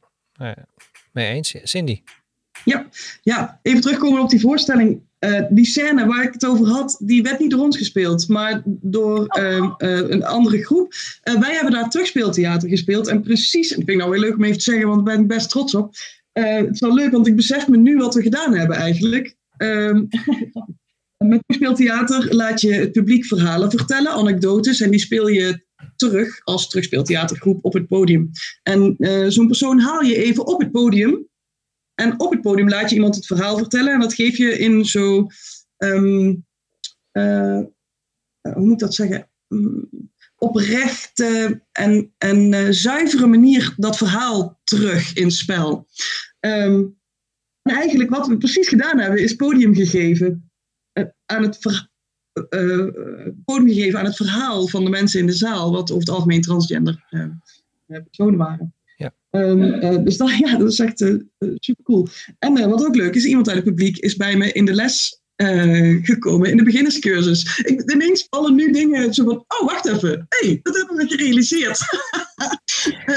mee 1.13 1.33
eens. 1.33 1.57
Cindy? 1.63 2.03
Ja, 2.65 2.87
ja, 3.23 3.59
even 3.63 3.81
terugkomen 3.81 4.21
op 4.21 4.31
die 4.31 4.41
voorstelling. 4.41 5.03
Uh, 5.25 5.41
die 5.51 5.65
scène 5.65 6.07
waar 6.07 6.25
ik 6.25 6.33
het 6.33 6.47
over 6.47 6.67
had, 6.67 6.97
die 6.99 7.23
werd 7.23 7.39
niet 7.39 7.51
door 7.51 7.61
ons 7.61 7.77
gespeeld, 7.77 8.29
maar 8.29 8.63
door 8.65 9.39
uh, 9.39 9.57
uh, 9.57 10.11
een 10.11 10.25
andere 10.25 10.65
groep. 10.65 10.95
wij 11.23 11.55
hebben 11.55 11.73
daar 11.73 11.91
terugspeeltheater 11.91 12.69
gespeeld. 12.69 13.09
En 13.09 13.23
precies, 13.23 13.71
ik 13.71 13.77
vind 13.77 13.89
het 13.89 13.97
nou 13.97 14.13
heel 14.13 14.21
leuk 14.21 14.37
om 14.37 14.45
even 14.45 14.57
te 14.57 14.63
zeggen, 14.63 14.89
want 14.89 14.99
ik 14.99 15.05
ben 15.05 15.27
best 15.27 15.51
trots 15.51 15.75
op. 15.75 15.95
het 16.33 16.75
is 16.75 16.81
wel 16.81 16.95
leuk, 16.95 17.13
want 17.13 17.27
ik 17.27 17.37
besef 17.37 17.69
me 17.69 17.77
nu 17.77 17.97
wat 17.97 18.15
we 18.15 18.23
gedaan 18.23 18.55
hebben 18.55 18.77
eigenlijk. 18.77 19.37
Ehm, 19.57 20.05
met 21.31 21.41
terugspeeltheater 21.47 22.35
laat 22.35 22.61
je 22.61 22.73
het 22.73 22.93
publiek 22.93 23.25
verhalen 23.25 23.71
vertellen, 23.71 24.13
anekdotes, 24.13 24.81
en 24.81 24.91
die 24.91 25.01
speel 25.01 25.29
je 25.29 25.65
terug 25.97 26.41
als 26.45 26.69
terugspeeltheatergroep 26.69 27.65
op 27.65 27.73
het 27.73 27.87
podium. 27.87 28.31
En 28.63 28.97
zo'n 29.29 29.47
persoon 29.47 29.79
haal 29.79 30.03
je 30.03 30.25
even 30.25 30.47
op 30.47 30.61
het 30.61 30.71
podium 30.71 31.27
en 31.95 32.21
op 32.21 32.31
het 32.31 32.41
podium 32.41 32.69
laat 32.69 32.89
je 32.89 32.95
iemand 32.95 33.15
het 33.15 33.27
verhaal 33.27 33.59
vertellen. 33.59 33.93
En 33.93 34.01
dat 34.01 34.15
geef 34.15 34.37
je 34.37 34.59
in 34.59 34.85
zo. 34.85 35.27
Um, 35.79 36.47
uh, 37.13 37.61
hoe 38.41 38.65
moet 38.65 38.73
ik 38.73 38.79
dat 38.79 38.95
zeggen? 38.95 39.29
Um, 39.49 39.89
oprechte 40.37 41.63
en, 41.73 42.13
en 42.19 42.53
uh, 42.53 42.67
zuivere 42.71 43.27
manier 43.27 43.75
dat 43.77 43.97
verhaal 43.97 44.61
terug 44.65 45.13
in 45.13 45.31
spel. 45.31 45.87
Um, 46.41 47.01
en 47.63 47.75
eigenlijk 47.75 48.11
wat 48.11 48.27
we 48.27 48.37
precies 48.37 48.69
gedaan 48.69 48.99
hebben, 48.99 49.23
is 49.23 49.35
podium 49.35 49.75
gegeven 49.75 50.51
aan 51.27 51.43
het 51.43 51.59
ver, 51.61 51.91
podium 53.45 53.69
gegeven 53.69 53.99
aan 53.99 54.05
het 54.05 54.17
verhaal 54.17 54.69
van 54.69 54.85
de 54.85 54.91
mensen 54.91 55.21
in 55.21 55.27
de 55.27 55.33
zaal, 55.33 55.73
wat 55.73 55.91
over 55.91 56.05
het 56.05 56.15
algemeen 56.15 56.41
transgender 56.41 57.05
personen 57.87 58.37
waren. 58.37 58.75
Um, 59.37 60.05
dus 60.05 60.17
dat, 60.17 60.37
ja, 60.45 60.57
dat 60.57 60.73
is 60.73 60.79
echt 60.79 61.01
uh, 61.01 61.21
super 61.39 61.85
cool. 61.85 62.07
En 62.39 62.59
uh, 62.59 62.67
wat 62.67 62.87
ook 62.87 62.95
leuk 62.95 63.15
is, 63.15 63.25
iemand 63.25 63.49
uit 63.49 63.57
het 63.57 63.67
publiek 63.67 63.99
is 63.99 64.17
bij 64.17 64.37
me 64.37 64.53
in 64.53 64.65
de 64.65 64.75
les 64.75 65.21
gekomen, 66.03 66.51
in 66.51 66.57
de 66.57 66.63
beginnerscursus. 66.63 67.59
Ik, 67.65 67.93
ineens 67.93 68.27
vallen 68.31 68.55
nu 68.55 68.73
dingen 68.73 69.15
zo 69.15 69.25
van, 69.25 69.45
oh 69.49 69.67
wacht 69.67 69.87
even, 69.87 70.27
hey, 70.29 70.61
dat 70.63 70.77
hebben 70.77 70.97
we 70.97 71.07
gerealiseerd. 71.07 71.79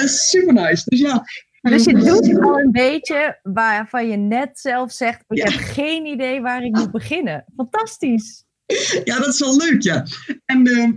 super 0.29 0.53
nice. 0.53 0.83
Dus 0.85 0.99
ja. 0.99 1.25
Dus 1.61 1.83
je 1.83 1.93
doet 1.93 2.43
al 2.43 2.59
een 2.59 2.71
beetje 2.71 3.39
waarvan 3.43 4.07
je 4.07 4.17
net 4.17 4.59
zelf 4.59 4.91
zegt, 4.91 5.23
ik 5.27 5.43
heb 5.43 5.53
geen 5.53 6.05
idee 6.05 6.41
waar 6.41 6.63
ik 6.63 6.75
moet 6.75 6.91
beginnen. 6.91 7.45
Fantastisch. 7.55 8.45
Ja, 9.03 9.19
dat 9.19 9.33
is 9.33 9.39
wel 9.39 9.57
leuk, 9.57 9.81
ja. 9.81 10.05
En 10.45 10.67
uh, 10.67 10.89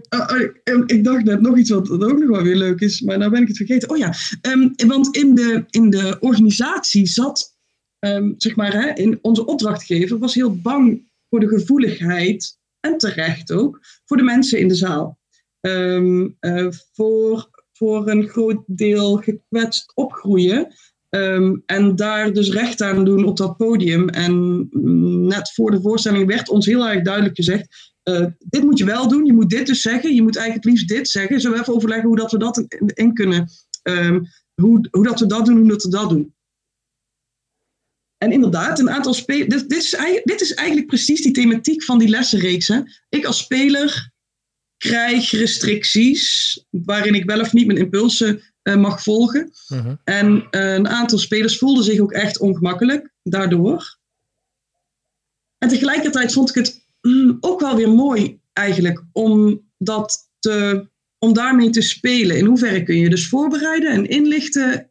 uh, 0.64 0.82
ik 0.86 1.04
dacht 1.04 1.24
net 1.24 1.40
nog 1.40 1.58
iets 1.58 1.70
wat 1.70 1.90
ook 1.90 2.18
nog 2.18 2.28
wel 2.28 2.42
weer 2.42 2.56
leuk 2.56 2.80
is, 2.80 3.00
maar 3.00 3.18
nou 3.18 3.30
ben 3.30 3.42
ik 3.42 3.48
het 3.48 3.56
vergeten. 3.56 3.90
Oh 3.90 3.96
ja, 3.96 4.14
um, 4.42 4.74
want 4.86 5.16
in 5.16 5.34
de, 5.34 5.64
in 5.70 5.90
de 5.90 6.16
organisatie 6.20 7.06
zat, 7.06 7.56
um, 7.98 8.34
zeg 8.36 8.56
maar, 8.56 8.72
hè, 8.72 8.92
in 8.92 9.18
onze 9.22 9.46
opdrachtgever 9.46 10.18
was 10.18 10.34
heel 10.34 10.56
bang 10.56 11.10
voor 11.28 11.40
de 11.40 11.48
gevoeligheid, 11.48 12.58
en 12.80 12.98
terecht 12.98 13.52
ook, 13.52 13.80
voor 14.04 14.16
de 14.16 14.22
mensen 14.22 14.58
in 14.58 14.68
de 14.68 14.74
zaal. 14.74 15.18
Um, 15.60 16.36
uh, 16.40 16.70
voor, 16.92 17.50
voor 17.72 18.08
een 18.08 18.28
groot 18.28 18.62
deel 18.66 19.16
gekwetst 19.16 19.92
opgroeien. 19.94 20.74
Um, 21.10 21.62
en 21.66 21.96
daar 21.96 22.32
dus 22.32 22.50
recht 22.50 22.82
aan 22.82 23.04
doen 23.04 23.24
op 23.24 23.36
dat 23.36 23.56
podium. 23.56 24.08
En 24.08 24.68
net 25.26 25.52
voor 25.54 25.70
de 25.70 25.80
voorstelling 25.80 26.26
werd 26.26 26.48
ons 26.48 26.66
heel 26.66 26.88
erg 26.88 27.02
duidelijk 27.02 27.36
gezegd: 27.36 27.92
uh, 28.04 28.26
dit 28.38 28.62
moet 28.62 28.78
je 28.78 28.84
wel 28.84 29.08
doen, 29.08 29.24
je 29.24 29.32
moet 29.32 29.50
dit 29.50 29.66
dus 29.66 29.82
zeggen, 29.82 30.14
je 30.14 30.22
moet 30.22 30.36
eigenlijk 30.36 30.66
liefst 30.66 30.88
dit 30.88 31.08
zeggen. 31.08 31.40
Zullen 31.40 31.56
we 31.56 31.62
even 31.62 31.74
overleggen 31.74 32.08
hoe 32.08 32.16
dat 32.16 32.32
we 32.32 32.38
dat 32.38 32.64
in, 32.94 33.14
kunnen? 33.14 33.48
Um, 33.82 34.26
hoe, 34.54 34.88
hoe 34.90 35.04
dat 35.04 35.20
we 35.20 35.26
dat 35.26 35.46
doen, 35.46 35.58
hoe 35.58 35.68
dat 35.68 35.82
we 35.82 35.90
dat 35.90 36.08
doen. 36.08 36.34
En 38.18 38.32
inderdaad, 38.32 38.78
een 38.78 38.90
aantal 38.90 39.14
spelers. 39.14 39.48
Dit, 39.48 39.68
dit, 39.68 39.78
is 39.78 39.96
dit 40.24 40.40
is 40.40 40.54
eigenlijk 40.54 40.86
precies 40.88 41.22
die 41.22 41.32
thematiek 41.32 41.84
van 41.84 41.98
die 41.98 42.08
lessenreeks. 42.08 42.70
Ik 43.08 43.24
als 43.24 43.38
speler 43.38 44.12
krijg 44.78 45.30
restricties 45.30 46.64
waarin 46.70 47.14
ik 47.14 47.24
wel 47.24 47.40
of 47.40 47.52
niet 47.52 47.66
mijn 47.66 47.78
impulsen 47.78 48.42
uh, 48.62 48.76
mag 48.76 49.02
volgen. 49.02 49.52
Uh-huh. 49.72 49.92
En 50.04 50.46
uh, 50.50 50.74
een 50.74 50.88
aantal 50.88 51.18
spelers 51.18 51.58
voelden 51.58 51.84
zich 51.84 52.00
ook 52.00 52.12
echt 52.12 52.38
ongemakkelijk 52.38 53.12
daardoor. 53.22 53.98
En 55.58 55.68
tegelijkertijd 55.68 56.32
vond 56.32 56.48
ik 56.48 56.54
het 56.54 56.86
mm, 57.00 57.36
ook 57.40 57.60
wel 57.60 57.76
weer 57.76 57.90
mooi 57.90 58.40
eigenlijk 58.52 59.04
om, 59.12 59.62
dat 59.78 60.30
te, 60.38 60.88
om 61.18 61.32
daarmee 61.32 61.70
te 61.70 61.80
spelen. 61.80 62.36
In 62.36 62.46
hoeverre 62.46 62.82
kun 62.82 62.96
je 62.96 63.10
dus 63.10 63.28
voorbereiden 63.28 63.90
en 63.90 64.08
inlichten 64.08 64.87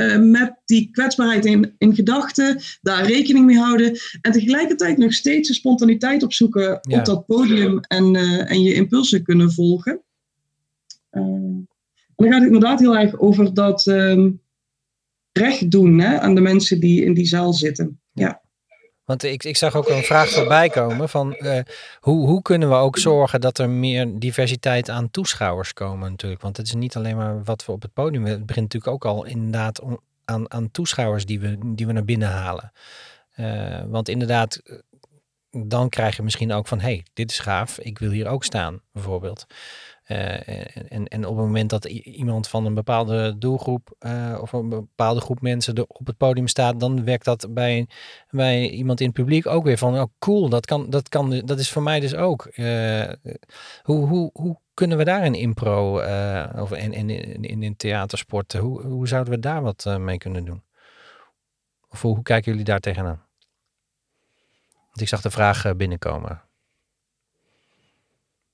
uh, 0.00 0.30
met 0.30 0.56
die 0.64 0.88
kwetsbaarheid 0.90 1.44
in, 1.44 1.74
in 1.78 1.94
gedachten, 1.94 2.60
daar 2.80 3.06
rekening 3.06 3.46
mee 3.46 3.58
houden. 3.58 3.98
En 4.20 4.32
tegelijkertijd 4.32 4.98
nog 4.98 5.12
steeds 5.12 5.48
de 5.48 5.54
spontaniteit 5.54 6.22
opzoeken 6.22 6.78
ja. 6.80 6.98
op 6.98 7.04
dat 7.04 7.26
podium 7.26 7.80
en, 7.80 8.16
en 8.46 8.62
je 8.62 8.74
impulsen 8.74 9.22
kunnen 9.22 9.52
volgen. 9.52 10.02
En 11.10 11.68
dan 12.16 12.32
gaat 12.32 12.42
het 12.42 12.52
inderdaad 12.52 12.80
heel 12.80 12.96
erg 12.96 13.18
over 13.18 13.54
dat 13.54 13.86
um, 13.86 14.40
recht 15.32 15.70
doen 15.70 15.98
hè, 15.98 16.20
aan 16.20 16.34
de 16.34 16.40
mensen 16.40 16.80
die 16.80 17.04
in 17.04 17.14
die 17.14 17.26
zaal 17.26 17.52
zitten. 17.52 18.00
Want 19.10 19.22
ik, 19.22 19.44
ik 19.44 19.56
zag 19.56 19.74
ook 19.74 19.88
een 19.88 20.02
vraag 20.02 20.28
voorbij 20.28 20.68
komen 20.68 21.08
van 21.08 21.36
uh, 21.38 21.60
hoe, 22.00 22.26
hoe 22.26 22.42
kunnen 22.42 22.68
we 22.68 22.74
ook 22.74 22.98
zorgen 22.98 23.40
dat 23.40 23.58
er 23.58 23.70
meer 23.70 24.18
diversiteit 24.18 24.90
aan 24.90 25.10
toeschouwers 25.10 25.72
komen 25.72 26.10
natuurlijk. 26.10 26.42
Want 26.42 26.56
het 26.56 26.66
is 26.66 26.74
niet 26.74 26.96
alleen 26.96 27.16
maar 27.16 27.44
wat 27.44 27.66
we 27.66 27.72
op 27.72 27.82
het 27.82 27.92
podium, 27.92 28.24
het 28.24 28.46
begint 28.46 28.72
natuurlijk 28.72 28.92
ook 28.92 29.12
al 29.12 29.24
inderdaad 29.24 29.82
aan, 30.24 30.52
aan 30.52 30.70
toeschouwers 30.70 31.26
die 31.26 31.40
we, 31.40 31.58
die 31.64 31.86
we 31.86 31.92
naar 31.92 32.04
binnen 32.04 32.28
halen. 32.28 32.72
Uh, 33.36 33.80
want 33.86 34.08
inderdaad, 34.08 34.62
dan 35.50 35.88
krijg 35.88 36.16
je 36.16 36.22
misschien 36.22 36.52
ook 36.52 36.66
van, 36.66 36.80
hé, 36.80 36.86
hey, 36.86 37.04
dit 37.12 37.30
is 37.30 37.38
gaaf, 37.38 37.78
ik 37.78 37.98
wil 37.98 38.10
hier 38.10 38.28
ook 38.28 38.44
staan, 38.44 38.80
bijvoorbeeld. 38.92 39.46
Uh, 40.10 40.48
en, 40.92 41.08
en 41.08 41.26
op 41.26 41.36
het 41.36 41.44
moment 41.44 41.70
dat 41.70 41.84
iemand 41.84 42.48
van 42.48 42.66
een 42.66 42.74
bepaalde 42.74 43.38
doelgroep 43.38 43.96
uh, 44.00 44.38
of 44.40 44.52
een 44.52 44.68
bepaalde 44.68 45.20
groep 45.20 45.40
mensen 45.40 45.74
er 45.74 45.84
op 45.88 46.06
het 46.06 46.16
podium 46.16 46.46
staat, 46.46 46.80
dan 46.80 47.04
werkt 47.04 47.24
dat 47.24 47.46
bij, 47.50 47.86
iemand 48.70 49.00
in 49.00 49.06
het 49.06 49.14
publiek 49.14 49.46
ook 49.46 49.64
weer 49.64 49.78
van, 49.78 50.00
oh 50.00 50.06
cool, 50.18 50.48
dat, 50.48 50.66
kan, 50.66 50.90
dat, 50.90 51.08
kan, 51.08 51.42
dat 51.44 51.58
is 51.58 51.70
voor 51.70 51.82
mij 51.82 52.00
dus 52.00 52.14
ook. 52.14 52.48
Uh, 52.54 53.08
hoe, 53.82 54.06
hoe, 54.06 54.30
hoe 54.32 54.58
kunnen 54.74 54.98
we 54.98 55.04
daar 55.04 55.24
in 55.24 55.34
impro 55.34 55.94
of 56.62 56.72
in, 56.72 56.92
in, 56.92 57.10
in, 57.10 57.42
in, 57.42 57.62
in 57.62 57.76
theatersport, 57.76 58.52
hoe, 58.52 58.82
hoe 58.82 59.08
zouden 59.08 59.32
we 59.32 59.38
daar 59.38 59.62
wat 59.62 59.96
mee 59.98 60.18
kunnen 60.18 60.44
doen? 60.44 60.62
Of 61.88 62.02
hoe, 62.02 62.14
hoe 62.14 62.22
kijken 62.22 62.50
jullie 62.50 62.66
daar 62.66 62.80
tegenaan? 62.80 63.22
Want 64.86 65.00
ik 65.00 65.08
zag 65.08 65.20
de 65.20 65.30
vraag 65.30 65.76
binnenkomen. 65.76 66.49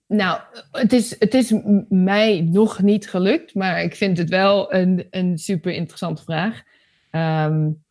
Nou, 0.08 0.40
het 0.72 0.92
is, 0.92 1.16
het 1.18 1.34
is 1.34 1.54
mij 1.88 2.40
nog 2.40 2.82
niet 2.82 3.08
gelukt, 3.08 3.54
maar 3.54 3.82
ik 3.82 3.94
vind 3.94 4.18
het 4.18 4.28
wel 4.28 4.74
een, 4.74 5.06
een 5.10 5.38
super 5.38 5.72
interessante 5.72 6.22
vraag. 6.22 6.62
Um, 7.10 7.84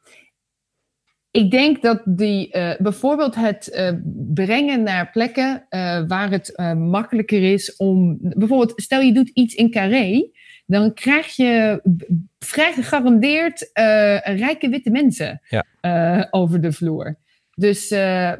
ik 1.32 1.52
denk 1.52 1.82
dat 1.82 2.02
die, 2.06 2.58
uh, 2.58 2.74
bijvoorbeeld 2.78 3.36
het 3.36 3.72
uh, 3.74 3.90
brengen 4.34 4.84
naar 4.84 5.10
plekken 5.12 5.66
uh, 5.70 6.08
waar 6.08 6.32
het 6.32 6.54
makkelijker 6.78 7.52
is 7.54 7.76
om. 7.76 8.18
Bijvoorbeeld, 8.20 8.74
stel 8.76 9.02
je 9.02 9.14
doet 9.14 9.30
iets 9.30 9.56
in 9.56 9.72
carré, 9.72 10.30
dan 10.66 10.94
krijg 10.94 11.36
je 11.36 11.82
vrij 12.40 12.74
gegarandeerd 12.74 13.70
rijke 14.24 14.70
witte 14.70 14.90
mensen 14.90 15.42
ja. 15.50 16.28
over 16.32 16.62
de 16.62 16.72
vloer. 16.72 17.18
Dus, 17.56 17.90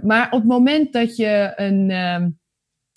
maar 0.02 0.26
op 0.26 0.40
het 0.40 0.48
moment 0.48 0.94
dat 0.94 1.16
je 1.16 1.54
een, 1.56 1.90
uh, 1.90 2.26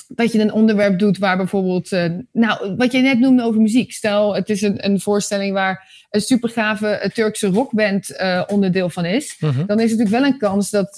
dat 0.08 0.32
je 0.32 0.40
een 0.40 0.52
onderwerp 0.52 0.98
doet 0.98 1.18
waar 1.18 1.36
bijvoorbeeld, 1.36 1.92
uh, 1.92 2.04
nou, 2.32 2.74
wat 2.76 2.92
je 2.92 3.00
net 3.00 3.18
noemde 3.18 3.42
over 3.42 3.60
muziek. 3.60 3.92
Stel, 3.92 4.34
het 4.34 4.50
is 4.50 4.62
een, 4.62 4.84
een 4.84 5.00
voorstelling 5.00 5.52
waar 5.52 6.06
een 6.10 6.20
supergave 6.20 7.10
Turkse 7.14 7.46
rockband 7.46 8.16
onderdeel 8.46 8.90
van 8.90 9.04
is. 9.04 9.36
Mhm. 9.40 9.66
Dan 9.66 9.80
is 9.80 9.90
het 9.90 9.98
natuurlijk 9.98 10.08
wel 10.08 10.24
een 10.24 10.38
kans 10.38 10.70
dat 10.70 10.94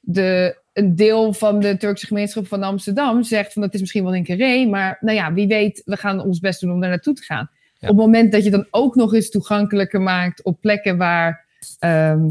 de, 0.00 0.60
een 0.72 0.96
deel 0.96 1.32
van 1.32 1.60
de 1.60 1.76
Turkse 1.76 2.06
gemeenschap 2.06 2.46
van 2.46 2.62
Amsterdam 2.62 3.22
zegt 3.22 3.52
van 3.52 3.62
dat 3.62 3.74
is 3.74 3.80
misschien 3.80 4.04
wel 4.04 4.14
in 4.14 4.24
Carré, 4.24 4.66
maar 4.66 4.96
nou 5.00 5.16
ja, 5.16 5.32
wie 5.32 5.46
weet, 5.46 5.82
we 5.84 5.96
gaan 5.96 6.20
ons 6.20 6.38
best 6.40 6.60
doen 6.60 6.72
om 6.72 6.80
daar 6.80 6.90
naartoe 6.90 7.14
te 7.14 7.22
gaan. 7.22 7.50
Ja. 7.78 7.88
Op 7.88 7.96
het 7.96 8.04
moment 8.06 8.32
dat 8.32 8.44
je 8.44 8.50
dan 8.50 8.66
ook 8.70 8.94
nog 8.94 9.14
eens 9.14 9.30
toegankelijker 9.30 10.00
maakt 10.00 10.42
op 10.42 10.60
plekken 10.60 10.96
waar 10.96 11.46
um, 11.80 11.88
uh, 11.88 12.30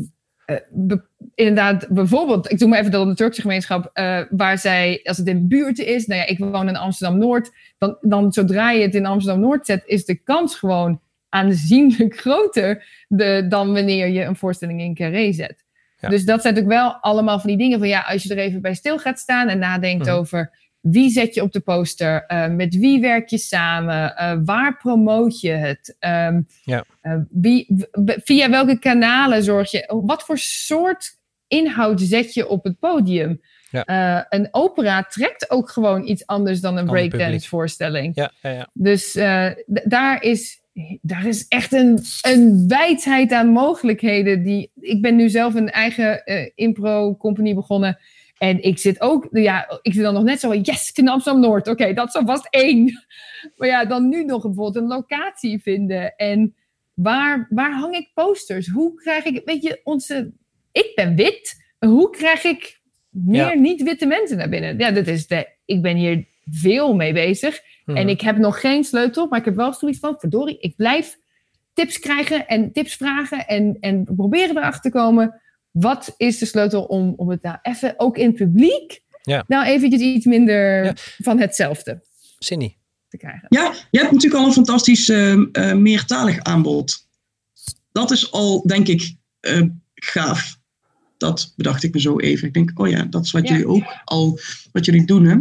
be, 0.70 1.02
inderdaad, 1.36 1.88
bijvoorbeeld, 1.90 2.52
ik 2.52 2.60
doe 2.60 2.70
maar 2.70 2.80
even 2.80 2.92
dat 2.92 3.08
de 3.08 3.16
Turkse 3.16 3.42
gemeenschap, 3.42 3.90
uh, 3.94 4.22
waar 4.30 4.58
zij, 4.58 5.00
als 5.04 5.18
het 5.18 5.28
in 5.28 5.48
buurten 5.48 5.86
is, 5.86 6.06
nou 6.06 6.20
ja, 6.20 6.28
ik 6.28 6.40
woon 6.40 6.68
in 6.68 6.76
Amsterdam 6.76 7.18
Noord, 7.18 7.52
dan, 7.78 7.98
dan 8.02 8.32
zodra 8.32 8.72
je 8.72 8.82
het 8.82 8.96
in 8.96 9.06
Amsterdam 9.06 9.42
Noord 9.42 9.66
zet, 9.66 9.84
is 9.86 10.06
de 10.06 10.16
kans 10.16 10.56
gewoon 10.56 11.02
aanzienlijk 11.30 12.20
groter 12.22 12.86
de, 13.08 13.46
dan 13.50 13.74
wanneer 13.74 14.08
je 14.08 14.24
een 14.24 14.36
voorstelling 14.36 14.82
in 14.82 14.96
Carré 14.96 15.32
zet. 15.34 15.64
Ja. 15.98 16.10
Dus 16.10 16.26
dat 16.26 16.42
zijn 16.42 16.54
natuurlijk 16.54 16.82
wel 16.82 16.94
allemaal 16.94 17.40
van 17.40 17.50
die 17.50 17.58
dingen 17.58 17.80
van 17.80 17.88
ja, 17.88 18.02
als 18.02 18.24
je 18.24 18.30
er 18.30 18.38
even 18.38 18.62
bij 18.62 18.74
stil 18.74 18.98
gaat 19.00 19.20
staan 19.20 19.48
en 19.48 19.60
nadenkt 19.60 20.06
Mhm. 20.06 20.16
over 20.16 20.60
wie 20.82 21.10
zet 21.10 21.34
je 21.34 21.42
op 21.42 21.52
de 21.52 21.60
poster, 21.60 22.26
uh, 22.28 22.48
met 22.48 22.76
wie 22.76 23.02
werk 23.02 23.30
je 23.30 23.38
samen, 23.38 24.14
uh, 24.20 24.34
waar 24.46 24.78
promoot 24.78 25.42
je 25.42 25.52
het, 25.52 25.96
um, 26.00 26.48
Ja. 26.64 26.86
uh, 27.04 27.14
wie, 27.30 27.88
w- 27.92 28.18
via 28.24 28.50
welke 28.50 28.80
kanalen 28.80 29.44
zorg 29.44 29.72
je, 29.72 30.02
wat 30.06 30.24
voor 30.24 30.38
soort 30.38 31.20
inhoud 31.48 32.02
zet 32.02 32.34
je 32.34 32.48
op 32.48 32.64
het 32.64 32.80
podium. 32.80 33.42
Ja. 33.70 34.26
Een 34.30 34.48
opera 34.52 35.04
trekt 35.04 35.52
ook 35.52 35.70
gewoon 35.70 36.08
iets 36.08 36.26
anders 36.26 36.62
dan 36.62 36.78
een 36.78 36.86
breakdance 36.86 37.48
voorstelling. 37.48 38.16
Ja, 38.16 38.32
ja, 38.42 38.50
ja. 38.50 38.70
Dus 38.74 39.14
daar, 39.84 40.24
is, 40.24 40.62
daar 41.02 41.28
is 41.28 41.46
echt 41.48 41.74
een, 41.74 42.00
een 42.22 42.68
wijdheid 42.68 43.32
aan 43.32 43.48
mogelijkheden. 43.48 44.44
Die, 44.44 44.72
ik 44.80 45.02
ben 45.02 45.16
nu 45.16 45.30
zelf 45.30 45.56
een 45.56 45.70
eigen 45.70 46.24
impro-company 46.56 47.54
begonnen. 47.54 48.00
En 48.42 48.64
ik 48.64 48.78
zit 48.78 49.02
ook, 49.02 49.28
ja, 49.32 49.80
ik 49.82 49.94
zit 49.94 50.04
dan 50.04 50.14
nog 50.14 50.24
net 50.24 50.40
zo 50.40 50.48
van, 50.50 50.62
yes, 50.62 50.92
in 50.92 51.08
Amsterdam 51.10 51.42
Noord. 51.42 51.68
Oké, 51.68 51.94
dat 51.94 52.08
is 52.08 52.16
alvast 52.16 52.48
één. 52.50 52.92
Maar 53.58 53.68
ja, 53.68 53.86
dan 53.86 54.10
nu 54.10 54.24
nog 54.26 54.42
bijvoorbeeld 54.42 54.76
een 54.76 54.88
locatie 54.88 55.62
vinden. 55.62 56.16
En 56.16 56.56
waar, 56.94 57.48
waar 57.50 57.72
hang 57.72 57.96
ik 57.96 58.12
posters? 58.14 58.68
Hoe 58.68 58.94
krijg 58.94 59.24
ik, 59.24 59.42
weet 59.46 59.64
je, 59.64 59.82
onze, 59.84 60.32
ik 60.72 60.92
ben 60.96 61.16
wit. 61.16 61.64
Hoe 61.80 62.10
krijg 62.10 62.44
ik 62.44 62.82
meer 63.10 63.36
Ja. 63.36 63.54
niet-witte 63.54 64.06
mensen 64.06 64.38
naar 64.38 64.50
binnen? 64.50 64.78
Ja, 64.78 64.92
dat 64.92 65.08
is 65.08 65.28
de, 65.28 65.50
ik 65.66 65.82
ben 65.82 65.96
hier 65.96 66.26
veel 66.52 66.96
mee 66.96 67.14
bezig. 67.14 67.62
Mhm. 67.86 67.98
En 67.98 68.10
ik 68.10 68.22
heb 68.22 68.38
nog 68.38 68.60
geen 68.60 68.84
sleutel, 68.84 69.28
maar 69.28 69.40
ik 69.40 69.46
heb 69.46 69.56
wel 69.56 69.74
zoiets 69.74 70.00
van, 70.00 70.16
verdorie, 70.20 70.60
ik 70.60 70.76
blijf 70.76 71.18
tips 71.74 72.00
krijgen 72.00 72.48
en 72.48 72.72
tips 72.72 72.96
vragen 72.96 73.48
en, 73.48 73.78
en 73.80 74.04
proberen 74.16 74.58
erachter 74.58 74.82
te 74.82 74.98
komen. 74.98 75.41
Wat 75.72 76.14
is 76.18 76.38
de 76.38 76.46
sleutel 76.46 76.84
om, 76.84 77.14
om 77.18 77.30
het 77.30 77.42
nou 77.42 77.58
even, 77.62 77.94
ook 77.98 78.18
in 78.18 78.26
het 78.28 78.36
publiek, 78.36 79.02
Ja. 79.22 79.44
nou 79.48 79.66
eventjes 79.66 80.02
iets 80.02 80.26
minder 80.26 80.84
Ja. 80.86 80.94
van 81.18 81.40
hetzelfde 81.40 82.04
Cindy. 82.40 82.74
te 83.10 83.18
krijgen? 83.18 83.46
Ja, 83.50 83.74
je 83.92 84.00
hebt 84.00 84.12
natuurlijk 84.12 84.42
al 84.42 84.48
een 84.48 84.54
fantastisch 84.54 85.10
eh, 85.10 85.32
eh, 85.32 85.78
meertalig 85.78 86.40
aanbod. 86.44 87.08
Dat 87.92 88.12
is 88.12 88.32
al, 88.32 88.62
denk 88.68 88.88
ik, 88.88 89.16
eh, 89.40 89.62
gaaf. 89.96 90.60
Dat 91.18 91.54
bedacht 91.56 91.84
ik 91.84 91.94
me 91.94 92.00
zo 92.00 92.20
even. 92.20 92.48
Ik 92.48 92.54
denk, 92.54 92.80
oh 92.80 92.90
ja, 92.90 93.04
dat 93.04 93.24
is 93.26 93.32
wat 93.32 93.48
Ja. 93.48 93.52
jullie 93.54 93.68
ook 93.68 93.84
al, 94.04 94.40
wat 94.72 94.86
jullie 94.86 95.06
doen, 95.06 95.26
hè? 95.26 95.36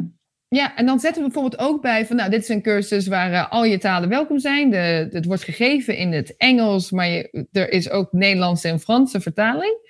Ja, 0.48 0.76
en 0.76 0.86
dan 0.86 1.00
zetten 1.00 1.22
we 1.22 1.28
bijvoorbeeld 1.30 1.62
ook 1.62 1.82
bij 1.82 2.06
van, 2.06 2.16
nou, 2.16 2.30
dit 2.30 2.42
is 2.42 2.48
een 2.48 2.62
cursus 2.62 3.06
waar 3.06 3.32
eh, 3.32 3.50
al 3.50 3.64
je 3.64 3.78
talen 3.78 4.08
welkom 4.08 4.38
zijn. 4.38 4.70
De, 4.70 5.08
het 5.10 5.24
wordt 5.24 5.42
gegeven 5.42 5.96
in 5.96 6.12
het 6.12 6.36
Engels, 6.36 6.90
maar 6.90 7.08
je, 7.08 7.46
er 7.52 7.70
is 7.72 7.90
ook 7.90 8.12
Nederlandse 8.12 8.68
en 8.68 8.80
Franse 8.80 9.20
vertaling. 9.20 9.88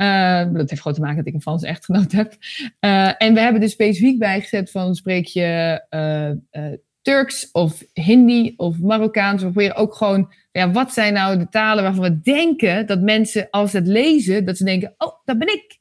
Eh, 0.00 0.44
dat 0.52 0.70
heeft 0.70 0.82
gewoon 0.82 0.96
te 0.96 1.02
maken 1.02 1.16
dat 1.16 1.26
ik 1.26 1.34
een 1.34 1.42
Franse 1.42 1.66
echtgenoot 1.66 2.12
heb. 2.12 2.36
Eh, 2.80 3.22
en 3.22 3.34
we 3.34 3.40
hebben 3.40 3.62
er 3.62 3.68
specifiek 3.68 4.18
bijgezet 4.18 4.70
van, 4.70 4.94
spreek 4.94 5.26
je 5.26 5.84
eh, 5.88 6.72
Turks 7.02 7.50
of 7.52 7.82
Hindi 7.92 8.54
of 8.56 8.78
Marokkaans? 8.78 9.42
We 9.42 9.50
proberen 9.50 9.76
ook 9.76 9.94
gewoon, 9.94 10.32
ja, 10.52 10.70
wat 10.70 10.92
zijn 10.92 11.12
nou 11.12 11.38
de 11.38 11.48
talen 11.48 11.82
waarvan 11.82 12.02
we 12.02 12.20
denken 12.20 12.86
dat 12.86 13.00
mensen 13.00 13.50
als 13.50 13.70
ze 13.70 13.76
het 13.76 13.86
lezen, 13.86 14.44
dat 14.44 14.56
ze 14.56 14.64
denken, 14.64 14.94
oh, 14.98 15.12
dat 15.24 15.38
ben 15.38 15.48
ik. 15.48 15.78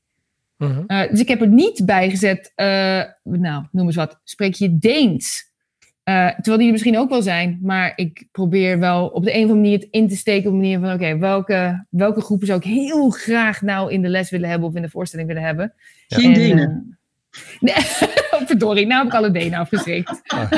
Mhm. 0.58 1.10
Dus 1.10 1.20
ik 1.20 1.28
heb 1.28 1.42
er 1.42 1.48
niet 1.48 1.86
bij 1.86 2.10
gezet, 2.10 2.52
uh, 2.56 2.66
nou, 3.24 3.66
noem 3.72 3.86
eens 3.86 3.96
wat, 3.96 4.20
spreek 4.24 4.54
je 4.54 4.78
Deens? 4.78 5.49
Uh, 6.10 6.28
terwijl 6.28 6.58
die 6.58 6.66
er 6.66 6.72
misschien 6.72 6.98
ook 6.98 7.10
wel 7.10 7.22
zijn, 7.22 7.60
maar 7.62 7.94
ik 7.96 8.28
probeer 8.32 8.80
wel 8.80 9.08
op 9.08 9.24
de 9.24 9.30
een 9.30 9.44
of 9.44 9.50
andere 9.50 9.60
manier 9.60 9.80
het 9.80 9.88
in 9.92 10.08
te 10.08 10.16
steken 10.16 10.48
op 10.48 10.54
een 10.54 10.60
manier 10.60 10.80
van, 10.80 10.94
oké, 10.94 11.18
welke, 11.18 11.86
welke 11.90 12.22
groepen 12.22 12.48
zou 12.48 12.60
ik 12.60 12.66
heel 12.66 13.10
graag 13.10 13.62
nou 13.62 13.92
in 13.92 14.02
de 14.02 14.08
les 14.08 14.30
willen 14.30 14.50
hebben 14.50 14.68
of 14.70 14.76
in 14.76 14.82
de 14.82 14.90
voorstelling 14.90 15.28
willen 15.28 15.44
hebben? 15.44 15.74
Geen 16.08 16.34
Denen. 16.34 16.98
nee, 17.60 17.76
verdorie, 18.50 18.86
nou 18.86 19.04
heb 19.04 19.14
ik 19.14 19.18
alle 19.18 19.32
Denen 19.32 19.60
afgeschrikt. 19.60 20.22
Oh. 20.34 20.52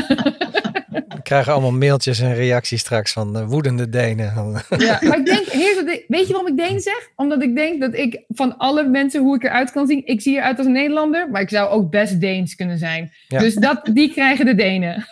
We 0.92 1.22
krijgen 1.24 1.52
allemaal 1.54 1.72
mailtjes 1.72 2.20
en 2.20 2.36
reacties 2.36 2.80
straks 2.80 3.14
van 3.14 3.38
uh, 3.38 3.48
woedende 3.48 3.90
Denen. 3.90 4.26
ja, 4.78 5.00
maar 5.02 5.18
ik 5.18 5.26
denk, 5.26 5.48
heer, 5.48 6.04
weet 6.08 6.28
je 6.28 6.34
waarom 6.34 6.52
ik 6.52 6.58
Denen 6.58 6.82
zeg? 6.82 7.10
Omdat 7.16 7.44
ik 7.44 7.56
denk 7.56 7.82
dat 7.82 7.94
ik 7.94 8.24
van 8.28 8.58
alle 8.58 8.88
mensen 8.88 9.22
hoe 9.22 9.36
ik 9.36 9.44
eruit 9.44 9.72
kan 9.72 9.88
zien, 9.88 10.06
ik 10.06 10.22
zie 10.22 10.36
eruit 10.36 10.58
als 10.58 10.66
een 10.68 10.74
Nederlander, 10.74 11.30
maar 11.30 11.42
ik 11.42 11.50
zou 11.50 11.70
ook 11.70 11.92
best 11.92 12.20
Deens 12.20 12.56
kunnen 12.56 12.78
zijn. 12.78 13.12
Ja. 13.28 13.40
Dus 13.40 13.56
dat, 13.56 13.90
die 13.94 14.12
krijgen 14.12 14.46
de 14.46 14.56
Denen. 14.56 15.06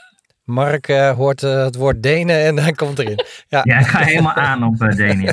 Mark 0.49 0.87
uh, 0.87 1.11
hoort 1.11 1.43
uh, 1.43 1.63
het 1.63 1.75
woord 1.75 2.03
Denen 2.03 2.45
en 2.45 2.57
hij 2.57 2.71
komt 2.71 2.99
erin. 2.99 3.19
Ja, 3.47 3.61
ja 3.63 3.79
ik 3.79 3.85
ga 3.85 3.99
helemaal 3.99 4.33
aan 4.33 4.63
op 4.63 4.81
uh, 4.81 4.89
Denen. 4.89 5.25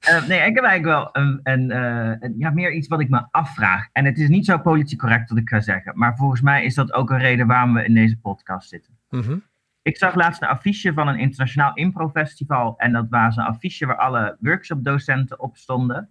Ja. 0.00 0.20
nee, 0.28 0.40
ik 0.40 0.54
heb 0.54 0.64
eigenlijk 0.64 0.84
wel 0.84 1.08
een, 1.12 1.40
een, 1.42 1.70
een, 1.70 2.34
ja, 2.38 2.50
meer 2.50 2.72
iets 2.72 2.88
wat 2.88 3.00
ik 3.00 3.08
me 3.08 3.26
afvraag. 3.30 3.88
En 3.92 4.04
het 4.04 4.18
is 4.18 4.28
niet 4.28 4.44
zo 4.44 4.58
politiek 4.58 4.98
correct 4.98 5.28
wat 5.28 5.38
ik 5.38 5.48
ga 5.48 5.60
zeggen. 5.60 5.92
Maar 5.94 6.16
volgens 6.16 6.40
mij 6.40 6.64
is 6.64 6.74
dat 6.74 6.92
ook 6.92 7.10
een 7.10 7.18
reden 7.18 7.46
waarom 7.46 7.74
we 7.74 7.84
in 7.84 7.94
deze 7.94 8.18
podcast 8.18 8.68
zitten. 8.68 8.98
Mm 9.10 9.20
-hmm. 9.20 9.42
Ik 9.82 9.96
zag 9.96 10.14
laatst 10.14 10.42
een 10.42 10.48
affiche 10.48 10.92
van 10.92 11.08
een 11.08 11.18
internationaal 11.18 11.74
improfestival. 11.74 12.74
En 12.76 12.92
dat 12.92 13.06
was 13.10 13.36
een 13.36 13.44
affiche 13.44 13.86
waar 13.86 13.96
alle 13.96 14.36
workshopdocenten 14.40 15.40
op 15.40 15.56
stonden. 15.56 16.10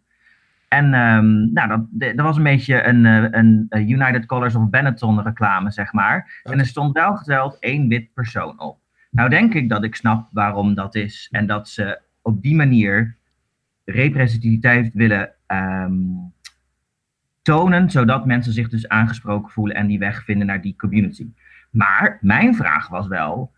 En 0.67 0.93
um, 0.93 1.53
nou, 1.53 1.67
dat, 1.67 2.15
dat 2.15 2.25
was 2.25 2.37
een 2.37 2.43
beetje 2.43 2.83
een, 2.83 3.05
een, 3.05 3.65
een 3.69 3.89
United 3.89 4.25
Colors 4.25 4.55
of 4.55 4.69
Benetton 4.69 5.21
reclame, 5.21 5.71
zeg 5.71 5.93
maar. 5.93 6.39
Okay. 6.43 6.53
En 6.53 6.59
er 6.59 6.65
stond 6.65 6.93
wel 6.93 7.15
geteld 7.15 7.59
één 7.59 7.87
wit 7.87 8.13
persoon 8.13 8.59
op. 8.59 8.79
Nou 9.11 9.29
denk 9.29 9.53
ik 9.53 9.69
dat 9.69 9.83
ik 9.83 9.95
snap 9.95 10.29
waarom 10.31 10.73
dat 10.73 10.95
is. 10.95 11.27
En 11.31 11.47
dat 11.47 11.69
ze 11.69 12.01
op 12.21 12.41
die 12.41 12.55
manier 12.55 13.17
representativiteit 13.85 14.93
willen 14.93 15.31
um, 15.47 16.33
tonen, 17.41 17.89
zodat 17.89 18.25
mensen 18.25 18.53
zich 18.53 18.69
dus 18.69 18.87
aangesproken 18.87 19.51
voelen 19.51 19.75
en 19.75 19.87
die 19.87 19.99
weg 19.99 20.23
vinden 20.23 20.47
naar 20.47 20.61
die 20.61 20.75
community. 20.75 21.27
Maar 21.69 22.17
mijn 22.21 22.55
vraag 22.55 22.87
was 22.87 23.07
wel, 23.07 23.51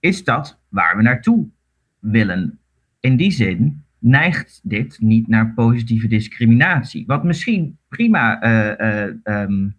is 0.00 0.24
dat 0.24 0.60
waar 0.68 0.96
we 0.96 1.02
naartoe 1.02 1.48
willen? 1.98 2.58
In 3.00 3.16
die 3.16 3.30
zin 3.30 3.83
neigt 4.04 4.60
dit 4.62 4.96
niet 5.00 5.28
naar 5.28 5.52
positieve 5.54 6.06
discriminatie. 6.06 7.06
Wat 7.06 7.24
misschien 7.24 7.78
prima 7.88 8.44
uh, 8.44 9.10
uh, 9.24 9.42
um, 9.42 9.76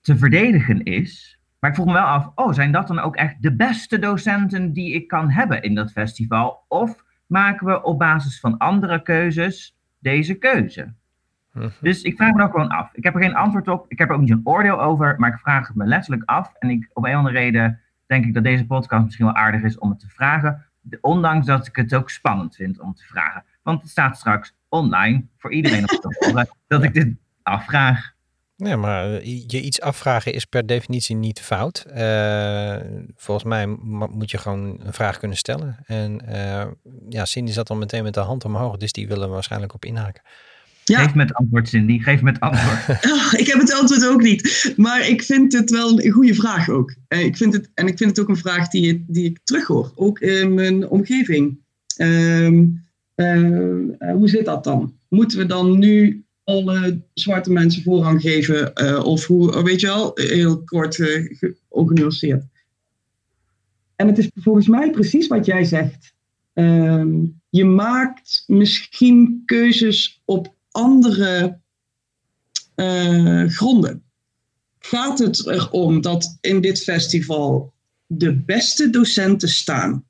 te 0.00 0.16
verdedigen 0.16 0.82
is. 0.82 1.40
Maar 1.58 1.70
ik 1.70 1.76
vroeg 1.76 1.88
me 1.88 1.92
wel 1.92 2.04
af, 2.04 2.30
oh, 2.34 2.52
zijn 2.52 2.72
dat 2.72 2.86
dan 2.86 2.98
ook 2.98 3.16
echt 3.16 3.42
de 3.42 3.56
beste 3.56 3.98
docenten 3.98 4.72
die 4.72 4.94
ik 4.94 5.08
kan 5.08 5.30
hebben 5.30 5.62
in 5.62 5.74
dat 5.74 5.92
festival? 5.92 6.64
Of 6.68 7.04
maken 7.26 7.66
we 7.66 7.82
op 7.82 7.98
basis 7.98 8.40
van 8.40 8.58
andere 8.58 9.02
keuzes 9.02 9.76
deze 9.98 10.34
keuze? 10.34 10.94
Mhm. 11.52 11.68
Dus 11.80 12.02
ik 12.02 12.16
vraag 12.16 12.32
me 12.32 12.38
dat 12.38 12.50
gewoon 12.50 12.68
af. 12.68 12.94
Ik 12.94 13.04
heb 13.04 13.14
er 13.14 13.22
geen 13.22 13.34
antwoord 13.34 13.68
op. 13.68 13.84
Ik 13.88 13.98
heb 13.98 14.08
er 14.08 14.14
ook 14.14 14.20
niet 14.20 14.30
een 14.30 14.40
oordeel 14.44 14.80
over. 14.80 15.14
Maar 15.18 15.32
ik 15.32 15.38
vraag 15.38 15.66
het 15.66 15.76
me 15.76 15.86
letterlijk 15.86 16.30
af. 16.30 16.52
En 16.58 16.70
ik, 16.70 16.90
op 16.92 17.04
een 17.04 17.10
of 17.10 17.16
andere 17.16 17.38
reden 17.38 17.80
denk 18.06 18.24
ik 18.24 18.34
dat 18.34 18.44
deze 18.44 18.66
podcast 18.66 19.04
misschien 19.04 19.26
wel 19.26 19.34
aardig 19.34 19.62
is 19.62 19.78
om 19.78 19.90
het 19.90 20.00
te 20.00 20.08
vragen. 20.08 20.65
Ondanks 21.00 21.46
dat 21.46 21.66
ik 21.66 21.76
het 21.76 21.94
ook 21.94 22.10
spannend 22.10 22.54
vind 22.54 22.80
om 22.80 22.94
te 22.94 23.04
vragen. 23.04 23.44
Want 23.62 23.82
het 23.82 23.90
staat 23.90 24.16
straks 24.16 24.54
online 24.68 25.26
voor 25.38 25.52
iedereen 25.52 25.90
om 25.90 26.00
te 26.00 26.16
horen 26.18 26.48
dat 26.66 26.82
ik 26.82 26.94
dit 26.94 27.14
afvraag. 27.42 28.14
Nee, 28.56 28.76
maar 28.76 29.14
eh, 29.14 29.24
je 29.46 29.60
iets 29.60 29.80
afvragen 29.80 30.32
is 30.32 30.44
per 30.44 30.66
definitie 30.66 31.16
niet 31.16 31.40
fout. 31.40 31.86
Uh, 31.96 32.76
volgens 33.14 33.46
mij 33.46 33.66
moet 34.10 34.30
je 34.30 34.38
gewoon 34.38 34.80
een 34.80 34.92
vraag 34.92 35.18
kunnen 35.18 35.36
stellen. 35.36 35.78
En 35.86 36.22
uh, 36.28 36.66
ja, 37.08 37.24
Cindy 37.24 37.52
zat 37.52 37.70
al 37.70 37.76
meteen 37.76 38.02
met 38.02 38.14
de 38.14 38.20
hand 38.20 38.44
omhoog, 38.44 38.76
dus 38.76 38.92
die 38.92 39.08
willen 39.08 39.30
waarschijnlijk 39.30 39.74
op 39.74 39.84
inhaken. 39.84 40.22
Ja. 40.88 41.02
Geef 41.02 41.14
me 41.14 41.22
het 41.22 41.34
antwoord, 41.34 41.68
Cindy. 41.68 41.98
Geef 41.98 42.22
me 42.22 42.30
het 42.30 42.40
antwoord. 42.40 43.04
Oh, 43.04 43.32
ik 43.40 43.46
heb 43.46 43.58
het 43.58 43.74
antwoord 43.74 44.06
ook 44.06 44.22
niet. 44.22 44.72
Maar 44.76 45.08
ik 45.08 45.22
vind 45.22 45.52
het 45.52 45.70
wel 45.70 46.00
een 46.00 46.10
goede 46.10 46.34
vraag 46.34 46.68
ook. 46.68 46.94
Uh, 47.08 47.24
ik 47.24 47.36
vind 47.36 47.52
het, 47.52 47.70
en 47.74 47.86
ik 47.86 47.96
vind 47.96 48.10
het 48.10 48.20
ook 48.20 48.28
een 48.28 48.36
vraag 48.36 48.68
die, 48.68 49.04
die 49.06 49.24
ik 49.24 49.38
terughoor. 49.44 49.92
Ook 49.94 50.20
in 50.20 50.54
mijn 50.54 50.88
omgeving. 50.88 51.58
Uh, 51.98 52.48
uh, 52.48 54.12
hoe 54.12 54.28
zit 54.28 54.44
dat 54.44 54.64
dan? 54.64 54.94
Moeten 55.08 55.38
we 55.38 55.46
dan 55.46 55.78
nu 55.78 56.24
alle 56.44 57.02
zwarte 57.14 57.52
mensen 57.52 57.82
voorrang 57.82 58.20
geven. 58.20 58.74
eh, 58.74 59.04
of 59.04 59.26
hoe, 59.26 59.62
weet 59.62 59.80
je 59.80 59.86
wel, 59.86 60.10
heel 60.14 60.64
kort 60.64 60.98
uh, 60.98 61.32
georganiseerd. 61.68 62.44
En 63.96 64.06
het 64.06 64.18
is 64.18 64.30
volgens 64.34 64.66
mij 64.68 64.90
precies 64.90 65.26
wat 65.26 65.46
jij 65.46 65.64
zegt. 65.64 66.14
Ehm, 66.52 67.24
je 67.50 67.64
maakt 67.64 68.44
misschien 68.46 69.42
keuzes 69.44 70.22
op 70.24 70.55
andere 70.76 71.60
uh, 72.76 73.48
gronden. 73.48 74.02
Gaat 74.78 75.18
het 75.18 75.46
erom 75.46 76.00
dat 76.00 76.38
in 76.40 76.60
dit 76.60 76.82
festival 76.82 77.72
de 78.06 78.36
beste 78.36 78.90
docenten 78.90 79.48
staan? 79.48 80.04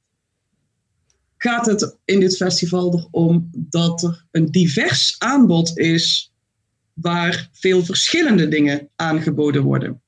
Gaat 1.36 1.66
het 1.66 1.96
in 2.04 2.20
dit 2.20 2.36
festival 2.36 2.98
erom 2.98 3.50
dat 3.52 4.02
er 4.02 4.26
een 4.30 4.50
divers 4.50 5.14
aanbod 5.18 5.78
is 5.78 6.32
waar 6.92 7.48
veel 7.52 7.84
verschillende 7.84 8.48
dingen 8.48 8.88
aangeboden 8.96 9.62
worden? 9.62 10.02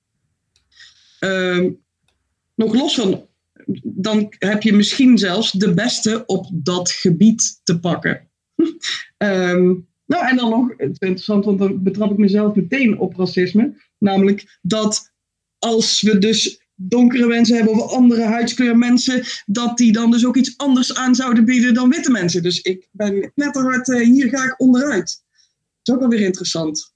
Uh, 1.20 1.70
nog 2.54 2.74
los 2.74 2.94
van, 2.94 3.26
dan 3.82 4.34
heb 4.38 4.62
je 4.62 4.72
misschien 4.72 5.18
zelfs 5.18 5.52
de 5.52 5.74
beste 5.74 6.26
op 6.26 6.48
dat 6.52 6.90
gebied 6.90 7.60
te 7.64 7.80
pakken. 7.80 8.28
um, 9.18 9.86
nou, 10.08 10.26
en 10.26 10.36
dan 10.36 10.50
nog, 10.50 10.68
het 10.76 10.90
is 10.90 10.98
interessant, 10.98 11.44
want 11.44 11.58
dan 11.58 11.82
betrap 11.82 12.10
ik 12.10 12.16
mezelf 12.16 12.54
meteen 12.54 12.98
op 12.98 13.16
racisme. 13.16 13.74
Namelijk 13.98 14.58
dat 14.62 15.12
als 15.58 16.02
we 16.02 16.18
dus 16.18 16.66
donkere 16.74 17.26
mensen 17.26 17.56
hebben 17.56 17.74
of 17.74 17.92
andere 17.92 18.22
huidskleur 18.22 18.78
mensen, 18.78 19.24
dat 19.46 19.76
die 19.76 19.92
dan 19.92 20.10
dus 20.10 20.26
ook 20.26 20.36
iets 20.36 20.56
anders 20.56 20.94
aan 20.94 21.14
zouden 21.14 21.44
bieden 21.44 21.74
dan 21.74 21.88
witte 21.88 22.10
mensen. 22.10 22.42
Dus 22.42 22.60
ik 22.60 22.88
ben 22.90 23.32
net 23.34 23.54
hard, 23.54 23.88
uh, 23.88 24.04
hier 24.04 24.28
ga 24.28 24.44
ik 24.44 24.60
onderuit. 24.60 25.24
Dat 25.82 25.82
is 25.82 25.92
ook 25.94 26.00
wel 26.00 26.18
weer 26.18 26.26
interessant. 26.26 26.94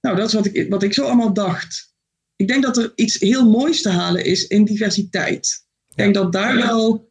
Nou, 0.00 0.16
dat 0.16 0.28
is 0.28 0.34
wat 0.34 0.46
ik, 0.46 0.70
wat 0.70 0.82
ik 0.82 0.94
zo 0.94 1.04
allemaal 1.04 1.32
dacht. 1.32 1.94
Ik 2.36 2.48
denk 2.48 2.62
dat 2.62 2.76
er 2.76 2.92
iets 2.94 3.18
heel 3.18 3.50
moois 3.50 3.82
te 3.82 3.90
halen 3.90 4.24
is 4.24 4.46
in 4.46 4.64
diversiteit. 4.64 5.66
Ik 5.88 5.96
denk 5.96 6.14
dat 6.14 6.32
daar 6.32 6.56
wel 6.56 7.07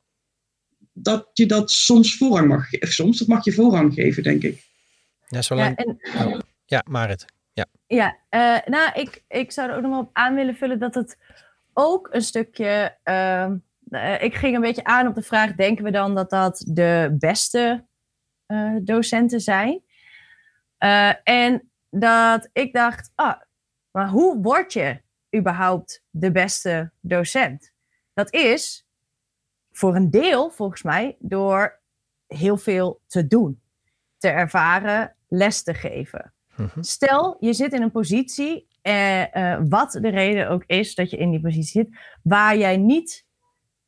dat 1.01 1.29
je 1.33 1.45
dat 1.45 1.71
soms 1.71 2.17
voorrang 2.17 2.47
mag 2.47 2.69
geven. 2.69 2.87
Soms, 2.87 3.17
dat 3.17 3.27
mag 3.27 3.45
je 3.45 3.53
voorrang 3.53 3.93
geven, 3.93 4.23
denk 4.23 4.43
ik. 4.43 4.65
Ja, 5.27 5.41
zolang... 5.41 5.73
ja, 5.77 5.85
en... 5.85 6.33
oh. 6.33 6.39
ja 6.65 6.83
Marit. 6.89 7.25
Ja, 7.53 7.65
ja 7.87 8.17
uh, 8.29 8.65
nou, 8.65 8.91
ik, 8.93 9.23
ik 9.27 9.51
zou 9.51 9.69
er 9.69 9.75
ook 9.75 9.81
nog 9.81 9.91
wel 9.91 9.99
op 9.99 10.09
aan 10.13 10.35
willen 10.35 10.55
vullen 10.55 10.79
dat 10.79 10.95
het 10.95 11.17
ook 11.73 12.09
een 12.11 12.21
stukje... 12.21 12.97
Uh, 13.03 13.47
uh, 13.89 14.23
ik 14.23 14.35
ging 14.35 14.55
een 14.55 14.61
beetje 14.61 14.83
aan 14.83 15.07
op 15.07 15.15
de 15.15 15.21
vraag, 15.21 15.55
denken 15.55 15.83
we 15.83 15.91
dan 15.91 16.15
dat 16.15 16.29
dat 16.29 16.63
de 16.67 17.15
beste 17.19 17.85
uh, 18.47 18.75
docenten 18.81 19.41
zijn? 19.41 19.85
en 21.23 21.71
dat 21.89 22.49
ik 22.53 22.73
dacht, 22.73 23.11
ah, 23.15 23.41
maar 23.91 24.09
hoe 24.09 24.41
word 24.41 24.73
je 24.73 25.01
überhaupt 25.35 26.03
de 26.09 26.31
beste 26.31 26.91
docent? 27.01 27.71
Dat 28.13 28.33
is 28.33 28.86
voor 29.77 29.95
een 29.95 30.11
deel, 30.11 30.49
volgens 30.49 30.83
mij, 30.83 31.15
door 31.19 31.79
heel 32.27 32.57
veel 32.57 33.01
te 33.07 33.27
doen, 33.27 33.61
te 34.17 34.27
ervaren, 34.27 35.15
les 35.27 35.63
te 35.63 35.73
geven. 35.73 36.33
Mm-hmm. 36.55 36.83
Stel, 36.83 37.37
je 37.39 37.53
zit 37.53 37.73
in 37.73 37.81
een 37.81 37.91
positie, 37.91 38.67
eh, 38.81 39.33
uh, 39.33 39.59
wat 39.69 39.91
de 39.91 40.09
reden 40.09 40.49
ook 40.49 40.63
is 40.65 40.95
dat 40.95 41.09
je 41.09 41.17
in 41.17 41.31
die 41.31 41.41
positie 41.41 41.83
zit, 41.83 41.99
waar 42.23 42.57
jij 42.57 42.77
niet 42.77 43.25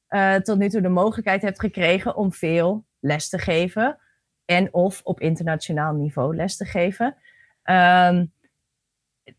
uh, 0.09 0.35
tot 0.35 0.57
nu 0.57 0.69
toe 0.69 0.81
de 0.81 0.89
mogelijkheid 0.89 1.41
hebt 1.41 1.59
gekregen 1.59 2.15
om 2.15 2.33
veel 2.33 2.85
les 2.99 3.29
te 3.29 3.37
geven 3.37 3.97
en 4.45 4.73
of 4.73 5.01
op 5.03 5.19
internationaal 5.19 5.93
niveau 5.93 6.35
les 6.35 6.57
te 6.57 6.65
geven. 6.65 7.15
Um, 7.63 8.33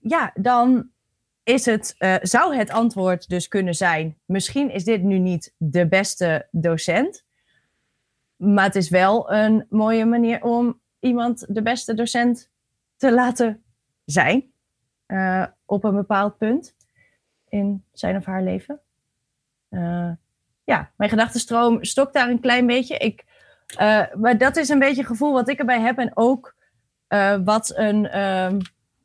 ja, 0.00 0.30
dan 0.34 0.90
is 1.42 1.66
het, 1.66 1.94
uh, 1.98 2.14
zou 2.20 2.56
het 2.56 2.70
antwoord 2.70 3.28
dus 3.28 3.48
kunnen 3.48 3.74
zijn: 3.74 4.18
misschien 4.24 4.70
is 4.70 4.84
dit 4.84 5.02
nu 5.02 5.18
niet 5.18 5.54
de 5.56 5.88
beste 5.88 6.48
docent, 6.50 7.24
maar 8.36 8.64
het 8.64 8.76
is 8.76 8.88
wel 8.88 9.32
een 9.32 9.66
mooie 9.68 10.04
manier 10.04 10.42
om 10.42 10.80
iemand 10.98 11.54
de 11.54 11.62
beste 11.62 11.94
docent 11.94 12.50
te 12.96 13.12
laten 13.12 13.62
zijn 14.04 14.52
uh, 15.06 15.46
op 15.64 15.84
een 15.84 15.94
bepaald 15.94 16.38
punt 16.38 16.74
in 17.48 17.84
zijn 17.92 18.16
of 18.16 18.24
haar 18.24 18.42
leven. 18.42 18.80
Uh, 19.70 20.10
ja, 20.64 20.90
mijn 20.96 21.10
gedachtenstroom 21.10 21.84
stokt 21.84 22.14
daar 22.14 22.28
een 22.28 22.40
klein 22.40 22.66
beetje. 22.66 22.96
Ik, 22.96 23.24
maar 24.16 24.38
dat 24.38 24.56
is 24.56 24.68
een 24.68 24.78
beetje 24.78 25.00
het 25.00 25.10
gevoel 25.10 25.32
wat 25.32 25.48
ik 25.48 25.58
erbij 25.58 25.80
heb 25.80 25.98
en 25.98 26.10
ook 26.14 26.54
wat 27.44 27.72
een, 27.76 28.18
um, 28.20 28.58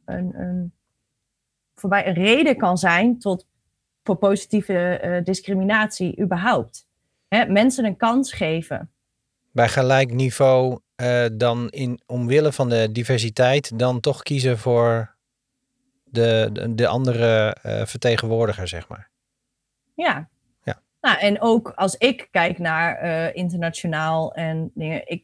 een, 0.05 0.39
een 0.39 0.73
voor 1.89 1.97
mij 1.97 2.07
een 2.07 2.25
reden 2.25 2.57
kan 2.57 2.77
zijn 2.77 3.19
tot 3.19 3.45
voor 4.03 4.15
positieve 4.15 5.01
uh, 5.03 5.23
discriminatie 5.23 6.21
überhaupt. 6.21 6.87
Hè, 7.27 7.45
mensen 7.45 7.85
een 7.85 7.97
kans 7.97 8.33
geven. 8.33 8.91
Bij 9.51 9.67
gelijk 9.67 10.13
niveau 10.13 10.79
uh, 11.01 11.25
dan 11.33 11.69
in, 11.69 12.01
omwille 12.05 12.51
van 12.51 12.69
de 12.69 12.91
diversiteit 12.91 13.79
dan 13.79 13.99
toch 13.99 14.23
kiezen 14.23 14.57
voor 14.57 15.15
de, 16.03 16.49
de, 16.53 16.75
de 16.75 16.87
andere 16.87 17.57
uh, 17.65 17.85
vertegenwoordiger, 17.85 18.67
zeg 18.67 18.87
maar. 18.87 19.09
Ja. 19.93 20.29
ja. 20.63 20.81
Nou, 21.01 21.17
en 21.19 21.41
ook 21.41 21.69
als 21.75 21.95
ik 21.95 22.27
kijk 22.31 22.59
naar 22.59 23.33
internationaal 23.33 24.33
en 24.33 24.71
dingen, 24.73 25.07
ik 25.07 25.23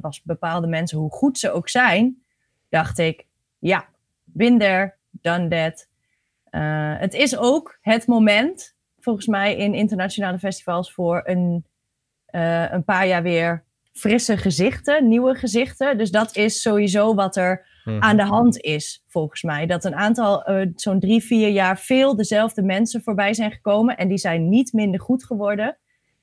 was 0.00 0.22
bepaalde 0.22 0.66
mensen, 0.66 0.98
hoe 0.98 1.10
goed 1.10 1.38
ze 1.38 1.50
ook 1.50 1.68
zijn, 1.68 2.22
dacht 2.68 2.98
ik, 2.98 3.26
ja, 3.58 3.88
there, 4.38 4.94
done 5.10 5.48
that. 5.48 5.90
Uh, 6.52 6.98
het 6.98 7.14
is 7.14 7.36
ook 7.36 7.78
het 7.80 8.06
moment, 8.06 8.74
volgens 8.98 9.26
mij, 9.26 9.56
in 9.56 9.74
internationale 9.74 10.38
festivals 10.38 10.92
voor 10.92 11.22
een, 11.24 11.64
uh, 12.30 12.72
een 12.72 12.84
paar 12.84 13.06
jaar 13.06 13.22
weer 13.22 13.64
frisse 13.92 14.36
gezichten, 14.36 15.08
nieuwe 15.08 15.34
gezichten. 15.34 15.98
Dus 15.98 16.10
dat 16.10 16.36
is 16.36 16.62
sowieso 16.62 17.14
wat 17.14 17.36
er 17.36 17.66
mm-hmm. 17.84 18.02
aan 18.02 18.16
de 18.16 18.24
hand 18.24 18.60
is, 18.60 19.04
volgens 19.08 19.42
mij. 19.42 19.66
Dat 19.66 19.84
een 19.84 19.94
aantal, 19.94 20.50
uh, 20.50 20.66
zo'n 20.74 21.00
drie, 21.00 21.22
vier 21.22 21.48
jaar, 21.48 21.78
veel 21.78 22.16
dezelfde 22.16 22.62
mensen 22.62 23.02
voorbij 23.02 23.34
zijn 23.34 23.52
gekomen. 23.52 23.96
En 23.96 24.08
die 24.08 24.18
zijn 24.18 24.48
niet 24.48 24.72
minder 24.72 25.00
goed 25.00 25.24
geworden. 25.24 25.78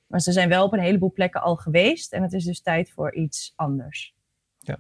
Maar 0.08 0.20
ze 0.20 0.32
zijn 0.32 0.50
wel 0.50 0.66
op 0.66 0.74
een 0.74 0.80
heleboel 0.80 1.12
plekken 1.12 1.42
al 1.42 1.56
geweest. 1.56 2.14
En 2.14 2.22
het 2.22 2.34
is 2.34 2.46
dus 2.46 2.62
tijd 2.62 2.92
voor 2.92 3.16
iets 3.16 3.54
anders. 3.56 4.16
Ja. 4.60 4.78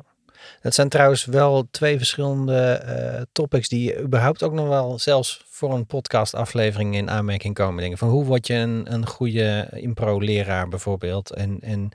Dat 0.62 0.74
zijn 0.74 0.90
trouwens 0.90 1.26
wel 1.26 1.68
twee 1.72 1.98
verschillende 1.98 2.84
uh, 2.86 3.22
topics 3.32 3.68
die 3.70 4.00
überhaupt 4.00 4.44
ook 4.44 4.54
nog 4.54 4.68
wel 4.68 5.00
zelfs 5.00 5.44
voor 5.50 5.74
een 5.74 5.86
podcastaflevering 5.86 6.96
in 6.96 7.10
aanmerking 7.10 7.54
komen. 7.54 7.84
Dingen 7.84 7.98
van 7.98 8.10
hoe 8.10 8.26
word 8.26 8.48
je 8.48 8.54
een, 8.54 8.94
een 8.94 9.08
goede 9.08 9.68
impro-leraar 9.72 10.68
bijvoorbeeld. 10.68 11.34
En, 11.34 11.58
en, 11.62 11.90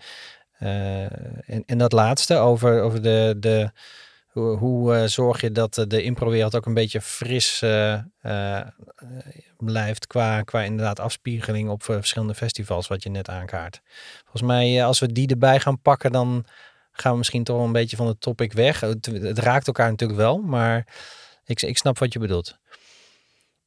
uh, 0.61 1.03
en, 1.03 1.63
en, 1.67 1.79
dat 1.79 1.93
laatste 1.93 2.37
over, 2.37 2.83
over 2.83 3.03
de, 3.03 3.37
de, 3.39 3.71
hoe, 4.29 4.57
hoe 4.57 4.97
uh, 4.97 5.05
zorg 5.05 5.41
je 5.41 5.53
dat 5.53 5.85
de 5.89 6.03
improwereld 6.03 6.57
ook 6.57 6.67
een 6.67 6.75
beetje 6.75 7.01
fris 7.01 7.63
blijft 9.57 10.07
qua, 10.07 10.43
qua 10.43 10.63
inderdaad 10.63 11.01
afspiegeling 11.01 11.69
op 11.69 11.83
verschillende 11.83 12.35
festivals 12.35 12.89
wat 12.89 13.03
je 13.03 13.11
net 13.11 13.29
aankaart. 13.29 13.81
Volgens 14.23 14.43
mij 14.43 14.85
als 14.85 14.99
we 14.99 15.13
die 15.13 15.29
erbij 15.29 15.61
gaan 15.61 15.81
pakken 15.81 16.13
dan 16.13 16.45
gaan 16.97 17.13
we 17.13 17.19
misschien 17.19 17.45
toch 17.45 17.63
een 17.63 17.73
beetje 17.73 17.97
van 17.97 18.07
het 18.07 18.21
topic 18.21 18.53
weg. 18.53 18.81
Het, 18.81 19.07
het 19.07 19.39
raakt 19.39 19.67
elkaar 19.67 19.91
natuurlijk 19.91 20.21
wel, 20.21 20.39
maar 20.39 20.87
ik, 21.45 21.63
ik 21.63 21.79
snap 21.79 21.99
wat 21.99 22.13
je 22.13 22.19
bedoelt. 22.19 22.59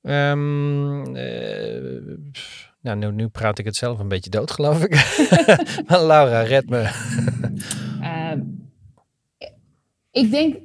Um, 0.02 1.16
uh, 1.16 2.18
nou, 2.82 2.98
nu, 2.98 3.12
nu, 3.12 3.28
praat 3.28 3.60
ik 3.60 3.66
het 3.66 3.76
zelf 3.76 4.00
een 4.00 4.08
beetje 4.08 4.30
dood, 4.30 4.52
geloof 4.52 4.84
ik. 4.84 4.92
maar 5.88 6.04
Laura, 6.04 6.42
red 6.42 6.70
me. 6.70 6.82
uh, 8.02 8.32
ik 10.12 10.32
denk, 10.32 10.58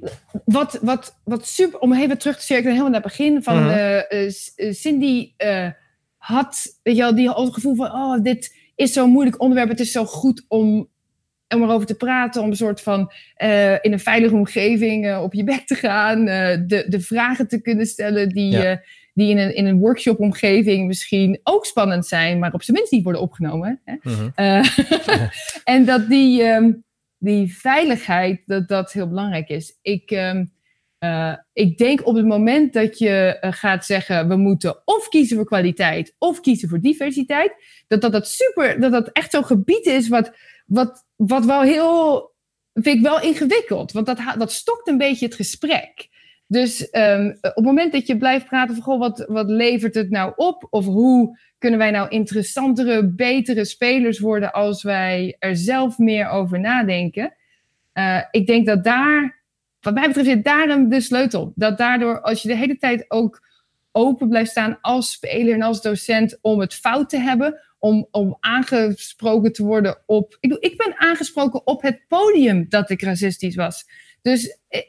wat, 0.45 0.79
wat, 0.81 1.19
wat 1.23 1.47
super, 1.47 1.79
om 1.79 1.93
even 1.93 2.17
terug 2.17 2.35
te 2.35 2.43
cirkelen, 2.43 2.71
helemaal 2.71 2.91
naar 2.91 3.01
het 3.01 3.17
begin 3.17 3.43
van 3.43 3.57
uh-huh. 3.57 4.29
uh, 4.55 4.73
Cindy 4.73 5.33
had, 6.17 6.79
weet 6.83 6.95
je 6.95 7.01
wel, 7.01 7.15
die 7.15 7.27
had 7.27 7.37
het 7.37 7.53
gevoel 7.53 7.75
van, 7.75 7.91
oh, 7.91 8.23
dit 8.23 8.55
is 8.75 8.93
zo'n 8.93 9.09
moeilijk 9.09 9.41
onderwerp, 9.41 9.69
het 9.69 9.79
is 9.79 9.91
zo 9.91 10.05
goed 10.05 10.45
om 10.47 10.91
om 11.55 11.63
erover 11.63 11.87
te 11.87 11.95
praten, 11.95 12.41
om 12.41 12.49
een 12.49 12.55
soort 12.55 12.81
van 12.81 13.11
uh, 13.37 13.71
in 13.71 13.91
een 13.91 13.99
veilige 13.99 14.35
omgeving 14.35 15.05
uh, 15.05 15.21
op 15.23 15.33
je 15.33 15.43
bek 15.43 15.65
te 15.65 15.75
gaan, 15.75 16.19
uh, 16.19 16.57
de, 16.67 16.85
de 16.87 16.99
vragen 16.99 17.47
te 17.47 17.61
kunnen 17.61 17.85
stellen 17.85 18.29
die, 18.29 18.51
ja. 18.51 18.81
die 19.13 19.29
in 19.29 19.37
een, 19.37 19.55
in 19.55 19.65
een 19.65 19.79
workshop-omgeving 19.79 20.87
misschien 20.87 21.39
ook 21.43 21.65
spannend 21.65 22.05
zijn, 22.05 22.39
maar 22.39 22.53
op 22.53 22.63
zijn 22.63 22.77
minst 22.77 22.91
niet 22.91 23.03
worden 23.03 23.21
opgenomen. 23.21 23.81
Hè? 23.83 23.95
-hmm. 24.01 24.31
en 25.73 25.85
dat 25.85 26.09
die, 26.09 26.43
um, 26.43 26.83
die 27.17 27.57
veiligheid, 27.57 28.41
dat 28.45 28.67
dat 28.67 28.91
heel 28.91 29.07
belangrijk 29.07 29.49
is. 29.49 29.77
Ik, 29.81 30.11
um, 30.11 30.51
ik 31.53 31.77
denk 31.77 32.07
op 32.07 32.15
het 32.15 32.25
moment 32.25 32.73
dat 32.73 32.97
je 32.97 33.37
gaat 33.41 33.85
zeggen, 33.85 34.27
we 34.27 34.35
moeten 34.35 34.81
of 34.85 35.09
kiezen 35.09 35.35
voor 35.35 35.45
kwaliteit 35.45 36.15
of 36.17 36.39
kiezen 36.39 36.69
voor 36.69 36.79
diversiteit, 36.79 37.53
dat 37.87 38.01
dat, 38.01 38.11
dat 38.11 38.27
super, 38.27 38.79
dat 38.79 38.91
dat 38.91 39.09
echt 39.11 39.31
zo'n 39.31 39.45
gebied 39.45 39.85
is 39.85 40.07
wat 40.07 40.31
wat, 40.65 41.02
wat 41.27 41.45
wel 41.45 41.61
heel 41.61 42.31
vind 42.73 42.97
ik 42.97 43.01
wel 43.01 43.21
ingewikkeld, 43.21 43.91
want 43.91 44.05
dat, 44.05 44.19
dat 44.37 44.51
stokt 44.51 44.87
een 44.87 44.97
beetje 44.97 45.25
het 45.25 45.35
gesprek. 45.35 46.09
Dus 46.47 46.89
ehm, 46.89 47.27
op 47.41 47.55
het 47.55 47.65
moment 47.65 47.91
dat 47.91 48.07
je 48.07 48.17
blijft 48.17 48.47
praten 48.47 48.75
van, 48.75 48.83
goh, 48.83 48.99
wat, 48.99 49.25
wat 49.27 49.49
levert 49.49 49.95
het 49.95 50.09
nou 50.09 50.33
op? 50.35 50.67
Of 50.69 50.85
hoe 50.85 51.39
kunnen 51.57 51.79
wij 51.79 51.91
nou 51.91 52.09
interessantere, 52.09 53.13
betere 53.13 53.65
spelers 53.65 54.19
worden 54.19 54.53
als 54.53 54.83
wij 54.83 55.35
er 55.39 55.55
zelf 55.55 55.97
meer 55.97 56.29
over 56.29 56.59
nadenken? 56.59 57.35
Uh, 57.93 58.21
ik 58.31 58.47
denk 58.47 58.65
dat 58.65 58.83
daar, 58.83 59.41
wat 59.79 59.93
mij 59.93 60.07
betreft, 60.07 60.27
zit 60.27 60.43
daar 60.43 60.89
de 60.89 61.01
sleutel. 61.01 61.51
Dat 61.55 61.77
daardoor, 61.77 62.21
als 62.21 62.41
je 62.41 62.47
de 62.47 62.55
hele 62.55 62.77
tijd 62.77 63.05
ook 63.07 63.47
open 63.91 64.29
blijft 64.29 64.51
staan 64.51 64.77
als 64.81 65.11
speler 65.11 65.53
en 65.53 65.61
als 65.61 65.81
docent 65.81 66.37
om 66.41 66.59
het 66.59 66.73
fout 66.73 67.09
te 67.09 67.17
hebben, 67.17 67.59
om, 67.83 68.07
om 68.11 68.37
aangesproken 68.39 69.53
te 69.53 69.63
worden 69.63 69.97
op. 70.05 70.37
Ik, 70.39 70.53
ik 70.59 70.77
ben 70.77 70.93
aangesproken 70.97 71.67
op 71.67 71.81
het 71.81 72.07
podium 72.07 72.65
dat 72.69 72.89
ik 72.89 73.01
racistisch 73.01 73.55
was. 73.55 73.85
Dus 74.21 74.57
eh, 74.67 74.81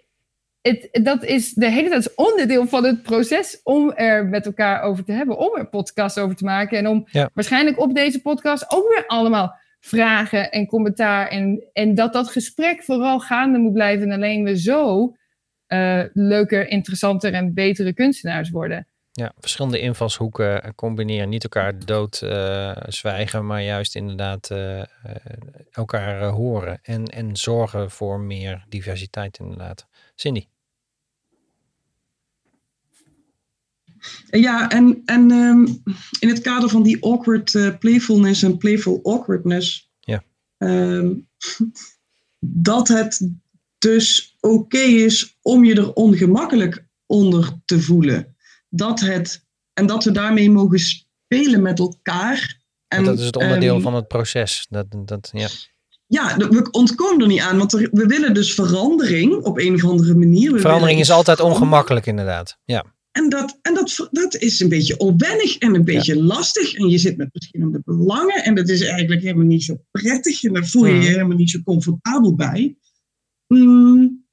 het, 0.61 0.89
dat 0.93 1.25
is 1.25 1.53
de 1.53 1.71
hele 1.71 1.89
tijd 1.89 2.15
onderdeel 2.15 2.67
van 2.67 2.85
het 2.85 3.03
proces 3.03 3.61
om 3.63 3.93
er 3.93 4.27
met 4.27 4.47
elkaar 4.47 4.83
over 4.83 5.05
te 5.05 5.13
hebben, 5.13 5.39
om 5.39 5.57
er 5.57 5.69
podcast 5.69 6.19
over 6.21 6.37
te 6.37 6.45
maken 6.45 6.79
en 6.79 6.87
om 6.87 7.07
waarschijnlijk 7.35 7.81
op 7.81 7.95
deze 7.95 8.21
podcast 8.21 8.71
ook 8.71 8.89
weer 8.89 9.07
allemaal 9.07 9.57
vragen 9.81 10.51
en 10.51 10.67
commentaar 10.67 11.29
en, 11.29 11.65
en 11.73 11.95
dat 11.95 12.13
dat 12.13 12.29
gesprek 12.29 12.83
vooral 12.83 13.21
gaande 13.21 13.59
moet 13.59 13.73
blijven 13.73 14.11
en 14.11 14.13
alleen 14.13 14.45
we 14.45 14.59
zo 14.59 15.15
uh, 15.69 16.03
leuker, 16.13 16.69
interessanter 16.69 17.33
en 17.33 17.55
betere 17.55 17.95
kunstenaars 17.95 18.51
worden. 18.51 18.87
Ja, 19.17 19.33
verschillende 19.39 19.81
invalshoeken 19.81 20.75
combineren. 20.75 21.29
Niet 21.29 21.43
elkaar 21.43 21.85
dood 21.85 22.21
uh, 22.25 22.77
zwijgen, 22.87 23.47
maar 23.47 23.63
juist 23.63 23.95
inderdaad 23.95 24.51
uh, 24.51 24.83
elkaar 25.71 26.25
horen. 26.25 26.79
En, 26.83 27.05
en 27.05 27.37
zorgen 27.37 27.91
voor 27.91 28.21
meer 28.21 28.65
diversiteit 28.69 29.39
inderdaad. 29.39 29.87
Cindy? 30.15 30.47
Ja, 34.31 34.71
en, 34.71 35.03
en 35.05 35.31
um, 35.31 35.83
in 36.19 36.29
het 36.29 36.41
kader 36.41 36.69
van 36.69 36.83
die 36.83 37.05
awkward 37.05 37.79
playfulness 37.79 38.43
en 38.43 38.59
playful 38.59 39.01
awkwardness. 39.03 39.91
Ja. 40.01 40.25
Um, 40.59 41.29
dat 42.39 42.89
het 42.89 43.31
dus 43.79 44.37
oké 44.41 44.55
okay 44.55 44.93
is 44.93 45.39
om 45.43 45.65
je 45.65 45.75
er 45.75 45.93
ongemakkelijk 45.93 46.87
onder 47.07 47.53
te 47.65 47.81
voelen 47.81 48.34
dat 48.77 49.01
het, 49.01 49.45
en 49.73 49.87
dat 49.87 50.05
we 50.05 50.11
daarmee 50.11 50.51
mogen 50.51 50.79
spelen 50.79 51.63
met 51.63 51.79
elkaar. 51.79 52.63
En, 52.89 53.05
dat 53.05 53.19
is 53.19 53.27
het 53.27 53.37
onderdeel 53.37 53.77
um, 53.77 53.83
van 53.83 53.95
het 53.95 54.09
proces. 54.09 54.67
Dat, 54.71 54.87
dat, 54.91 55.31
ja. 55.33 55.49
Ja, 56.07 56.37
we 56.37 56.71
ontkomen 56.71 57.21
er 57.21 57.27
niet 57.27 57.41
aan, 57.41 57.59
want 57.59 57.73
er, 57.73 57.89
we 57.93 58.07
willen 58.07 58.35
dus 58.35 58.55
verandering 58.55 59.35
op 59.35 59.59
een 59.59 59.75
of 59.75 59.85
andere 59.85 60.15
manier. 60.15 60.53
We 60.53 60.59
verandering 60.59 61.01
is 61.01 61.11
altijd 61.11 61.41
ongemakkelijk, 61.41 62.07
inderdaad. 62.07 62.59
Ja. 62.65 62.85
En, 63.11 63.29
dat, 63.29 63.59
en 63.63 63.75
dat, 63.75 64.09
dat 64.11 64.35
is 64.35 64.61
een 64.61 64.69
beetje 64.69 64.99
onwennig 64.99 65.59
en 65.59 65.75
een 65.75 65.85
beetje 65.85 66.17
ja. 66.17 66.23
lastig. 66.23 66.75
En 66.75 66.89
je 66.89 66.99
zit 66.99 67.17
met 67.17 67.29
verschillende 67.33 67.83
belangen 67.85 68.45
en 68.45 68.55
dat 68.55 68.69
is 68.69 68.81
eigenlijk 68.81 69.23
helemaal 69.23 69.47
niet 69.47 69.65
zo 69.65 69.77
prettig. 69.91 70.45
En 70.45 70.53
daar 70.53 70.67
voel 70.67 70.87
je 70.87 70.93
je 70.93 70.99
mm. 70.99 71.07
helemaal 71.07 71.37
niet 71.37 71.51
zo 71.51 71.63
comfortabel 71.65 72.35
bij. 72.35 72.77
Mm. 73.47 74.24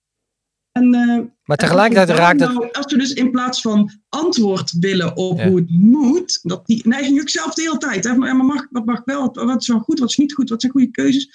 En, 0.72 0.96
uh, 0.96 1.20
maar 1.44 1.58
tegelijkertijd 1.58 2.18
raakt 2.18 2.40
het. 2.40 2.54
Nou, 2.54 2.72
als 2.72 2.92
we 2.92 2.98
dus 2.98 3.14
in 3.14 3.32
plaats 3.32 3.62
van 3.62 3.92
antwoord 4.10 4.72
willen 4.80 5.16
op 5.16 5.38
ja. 5.38 5.48
hoe 5.48 5.60
het 5.60 5.70
moet, 5.70 6.40
dat 6.42 6.66
die 6.66 6.88
neiging 6.88 7.22
ik 7.22 7.30
zelf 7.30 7.54
de 7.54 7.62
hele 7.62 7.78
tijd. 7.78 8.04
Hè, 8.04 8.14
maar 8.14 8.36
mag, 8.36 8.68
wat 8.70 8.86
mag 8.86 9.02
wel, 9.06 9.22
wat, 9.22 9.36
wat 9.36 9.62
is 9.62 9.68
wel 9.68 9.80
goed, 9.80 10.00
wat 10.00 10.10
is 10.10 10.18
niet 10.18 10.34
goed, 10.34 10.50
wat 10.50 10.62
zijn 10.62 10.72
goede 10.72 10.92
keuzes. 10.92 11.30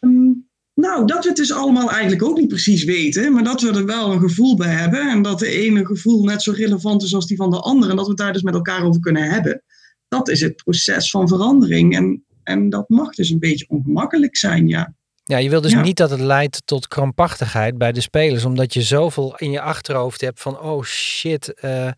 Um, 0.00 0.48
nou, 0.74 1.06
dat 1.06 1.22
we 1.22 1.28
het 1.28 1.36
dus 1.36 1.52
allemaal 1.52 1.90
eigenlijk 1.90 2.22
ook 2.22 2.38
niet 2.38 2.48
precies 2.48 2.84
weten, 2.84 3.32
maar 3.32 3.44
dat 3.44 3.60
we 3.60 3.68
er 3.72 3.86
wel 3.86 4.12
een 4.12 4.20
gevoel 4.20 4.56
bij 4.56 4.74
hebben 4.74 5.10
en 5.10 5.22
dat 5.22 5.38
de 5.38 5.48
ene 5.48 5.86
gevoel 5.86 6.24
net 6.24 6.42
zo 6.42 6.52
relevant 6.52 7.02
is 7.02 7.14
als 7.14 7.26
die 7.26 7.36
van 7.36 7.50
de 7.50 7.60
andere 7.60 7.90
en 7.90 7.96
dat 7.96 8.04
we 8.04 8.12
het 8.12 8.20
daar 8.20 8.32
dus 8.32 8.42
met 8.42 8.54
elkaar 8.54 8.84
over 8.84 9.00
kunnen 9.00 9.30
hebben. 9.30 9.62
Dat 10.08 10.28
is 10.28 10.40
het 10.40 10.56
proces 10.56 11.10
van 11.10 11.28
verandering 11.28 11.96
en, 11.96 12.24
en 12.42 12.68
dat 12.68 12.88
mag 12.88 13.14
dus 13.14 13.30
een 13.30 13.38
beetje 13.38 13.68
ongemakkelijk 13.68 14.36
zijn, 14.36 14.68
ja. 14.68 14.94
Ja, 15.30 15.38
je 15.38 15.50
wil 15.50 15.60
dus 15.60 15.72
ja. 15.72 15.80
niet 15.80 15.96
dat 15.96 16.10
het 16.10 16.20
leidt 16.20 16.62
tot 16.64 16.88
krampachtigheid 16.88 17.78
bij 17.78 17.92
de 17.92 18.00
spelers, 18.00 18.44
omdat 18.44 18.74
je 18.74 18.82
zoveel 18.82 19.36
in 19.36 19.50
je 19.50 19.60
achterhoofd 19.60 20.20
hebt 20.20 20.40
van, 20.40 20.60
oh 20.60 20.84
shit. 20.84 21.54
Uh, 21.64 21.90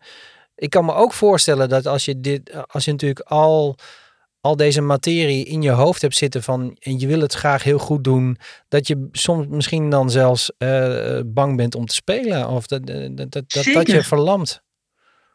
ik 0.55 0.69
kan 0.69 0.85
me 0.85 0.93
ook 0.93 1.13
voorstellen 1.13 1.69
dat 1.69 1.85
als 1.85 2.05
je 2.05 2.19
dit, 2.19 2.67
als 2.67 2.85
je 2.85 2.91
natuurlijk 2.91 3.19
al, 3.19 3.75
al 4.41 4.55
deze 4.55 4.81
materie 4.81 5.45
in 5.45 5.61
je 5.61 5.69
hoofd 5.69 6.01
hebt 6.01 6.15
zitten 6.15 6.43
van, 6.43 6.77
en 6.79 6.99
je 6.99 7.07
wil 7.07 7.19
het 7.19 7.33
graag 7.33 7.63
heel 7.63 7.77
goed 7.77 8.03
doen, 8.03 8.37
dat 8.67 8.87
je 8.87 9.07
soms 9.11 9.47
misschien 9.49 9.89
dan 9.89 10.09
zelfs 10.11 10.51
uh, 10.57 11.19
bang 11.25 11.57
bent 11.57 11.75
om 11.75 11.85
te 11.85 11.95
spelen 11.95 12.47
of 12.47 12.67
dat, 12.67 12.85
dat, 12.85 13.17
dat, 13.17 13.31
dat, 13.31 13.63
dat 13.73 13.87
je 13.87 14.03
verlamt. 14.03 14.61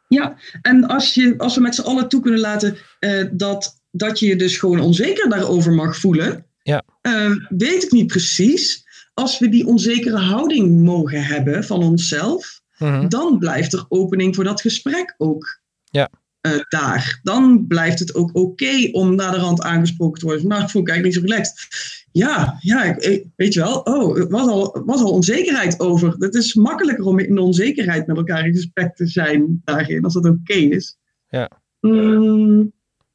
Ja, 0.08 0.36
en 0.62 0.86
als, 0.86 1.14
je, 1.14 1.34
als 1.38 1.54
we 1.54 1.60
met 1.60 1.74
z'n 1.74 1.82
allen 1.82 2.08
toe 2.08 2.20
kunnen 2.20 2.40
laten 2.40 2.76
uh, 3.00 3.28
dat, 3.32 3.80
dat 3.90 4.18
je 4.18 4.26
je 4.26 4.36
dus 4.36 4.56
gewoon 4.56 4.80
onzeker 4.80 5.28
daarover 5.28 5.72
mag 5.72 5.96
voelen, 5.96 6.46
ja. 6.68 6.82
Uh, 7.02 7.36
weet 7.48 7.82
ik 7.84 7.90
niet 7.92 8.06
precies. 8.06 8.86
Als 9.14 9.38
we 9.38 9.48
die 9.48 9.66
onzekere 9.66 10.16
houding 10.18 10.80
mogen 10.84 11.24
hebben 11.24 11.64
van 11.64 11.82
onszelf, 11.82 12.60
Mhm. 12.78 13.08
dan 13.08 13.38
blijft 13.38 13.72
er 13.72 13.84
opening 13.88 14.34
voor 14.34 14.44
dat 14.44 14.60
gesprek 14.60 15.14
ook 15.18 15.60
Ja. 15.84 16.08
eh, 16.40 16.52
daar. 16.68 17.20
Dan 17.22 17.66
blijft 17.66 17.98
het 17.98 18.14
ook 18.14 18.30
oké 18.36 18.88
om 18.92 19.14
naar 19.14 19.30
de 19.30 19.36
rand 19.38 19.62
aangesproken 19.62 20.20
te 20.20 20.26
worden. 20.26 20.46
Nou, 20.48 20.60
vond 20.70 20.88
ik 20.88 20.92
eigenlijk 20.94 21.04
niet 21.04 21.14
zo 21.14 21.34
relaxed. 21.34 21.66
Ja, 22.12 22.56
ja 22.60 22.84
ik, 22.84 22.96
ik- 22.96 23.26
weet 23.36 23.54
je 23.54 23.60
wel. 23.60 23.78
Oh, 23.80 24.18
er 24.18 24.28
was 24.28 24.48
al, 24.48 24.82
was 24.84 25.00
al 25.00 25.10
onzekerheid 25.12 25.80
over. 25.80 26.14
Het 26.18 26.34
is 26.34 26.54
makkelijker 26.54 27.04
om 27.04 27.18
in 27.18 27.38
onzekerheid 27.38 28.06
met 28.06 28.16
elkaar 28.16 28.46
in 28.46 28.54
gesprek 28.54 28.96
te 28.96 29.06
zijn 29.06 29.60
daarin, 29.64 30.04
als 30.04 30.14
dat 30.14 30.24
oké 30.26 30.52
is. 30.52 30.96
Ja. 31.28 31.50
Mm, 31.80 32.72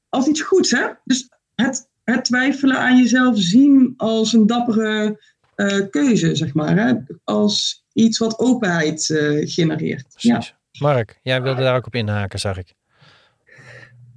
als 0.10 0.28
iets 0.28 0.42
goeds, 0.42 0.72
hè? 0.72 0.88
Dus 1.04 1.30
het, 1.56 1.90
het 2.04 2.26
twijfelen 2.26 2.80
aan 2.80 2.98
jezelf 2.98 3.38
zien 3.38 3.94
als 3.98 4.34
een 4.34 4.48
dappere 4.48 5.22
eh, 5.56 5.90
keuze, 5.90 6.36
zeg 6.36 6.54
maar. 6.54 6.76
Hè? 6.76 6.94
Als 7.24 7.86
iets 7.94 8.18
wat 8.18 8.40
openheid 8.40 9.10
eh, 9.10 9.50
genereert. 9.50 10.14
Ja. 10.18 10.34
Precies. 10.34 10.56
Mark, 10.80 11.20
jij 11.24 11.42
wilde 11.42 11.62
daar 11.62 11.76
ook 11.76 11.86
op 11.86 11.96
inhaken, 11.96 12.40
zag 12.40 12.58
ik. 12.58 12.74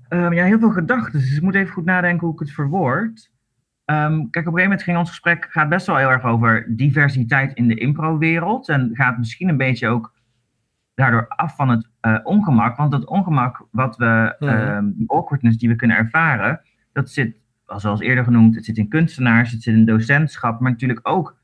Ehm, 0.09 0.33
ja, 0.33 0.45
heel 0.45 0.59
veel 0.59 0.71
gedachten. 0.71 1.21
Dus 1.21 1.37
ik 1.37 1.43
moet 1.43 1.55
even 1.55 1.73
goed 1.73 1.85
nadenken 1.85 2.27
hoe 2.27 2.35
ik 2.35 2.41
het 2.41 2.53
verwoord. 2.53 3.31
Ehm, 3.85 4.11
kijk, 4.11 4.17
op 4.17 4.35
een 4.35 4.43
gegeven 4.43 4.63
moment 4.63 4.83
ging 4.83 4.99
ons 4.99 5.09
gesprek 5.09 5.47
gaat 5.51 5.69
best 5.69 5.87
wel 5.87 5.97
heel 5.97 6.11
erg 6.11 6.25
over 6.25 6.77
diversiteit 6.77 7.55
in 7.55 7.69
de 7.69 7.75
impro-wereld. 7.75 8.69
En 8.69 8.91
gaat 8.93 9.19
misschien 9.19 9.49
een 9.49 9.57
beetje 9.57 9.89
ook 9.89 10.15
daardoor 10.95 11.29
af 11.29 11.57
van 11.57 11.69
het 11.69 11.89
eh, 12.01 12.19
ongemak. 12.23 12.77
Want 12.77 12.91
dat 12.91 13.07
ongemak 13.07 13.67
wat 13.71 13.97
we, 13.97 14.37
ehm, 14.39 14.91
die 14.95 15.11
awkwardness 15.11 15.59
die 15.59 15.69
we 15.69 15.77
kunnen 15.77 15.97
ervaren, 15.97 16.61
dat 16.93 17.11
zit, 17.11 17.37
zoals 17.67 18.01
eerder 18.01 18.25
genoemd, 18.25 18.55
het 18.55 18.65
zit 18.65 18.77
in 18.79 18.89
kunstenaars, 18.89 19.53
het 19.53 19.63
zit 19.63 19.75
in 19.75 19.85
docentschap, 19.85 20.61
maar 20.61 20.71
natuurlijk 20.71 21.01
ook 21.03 21.37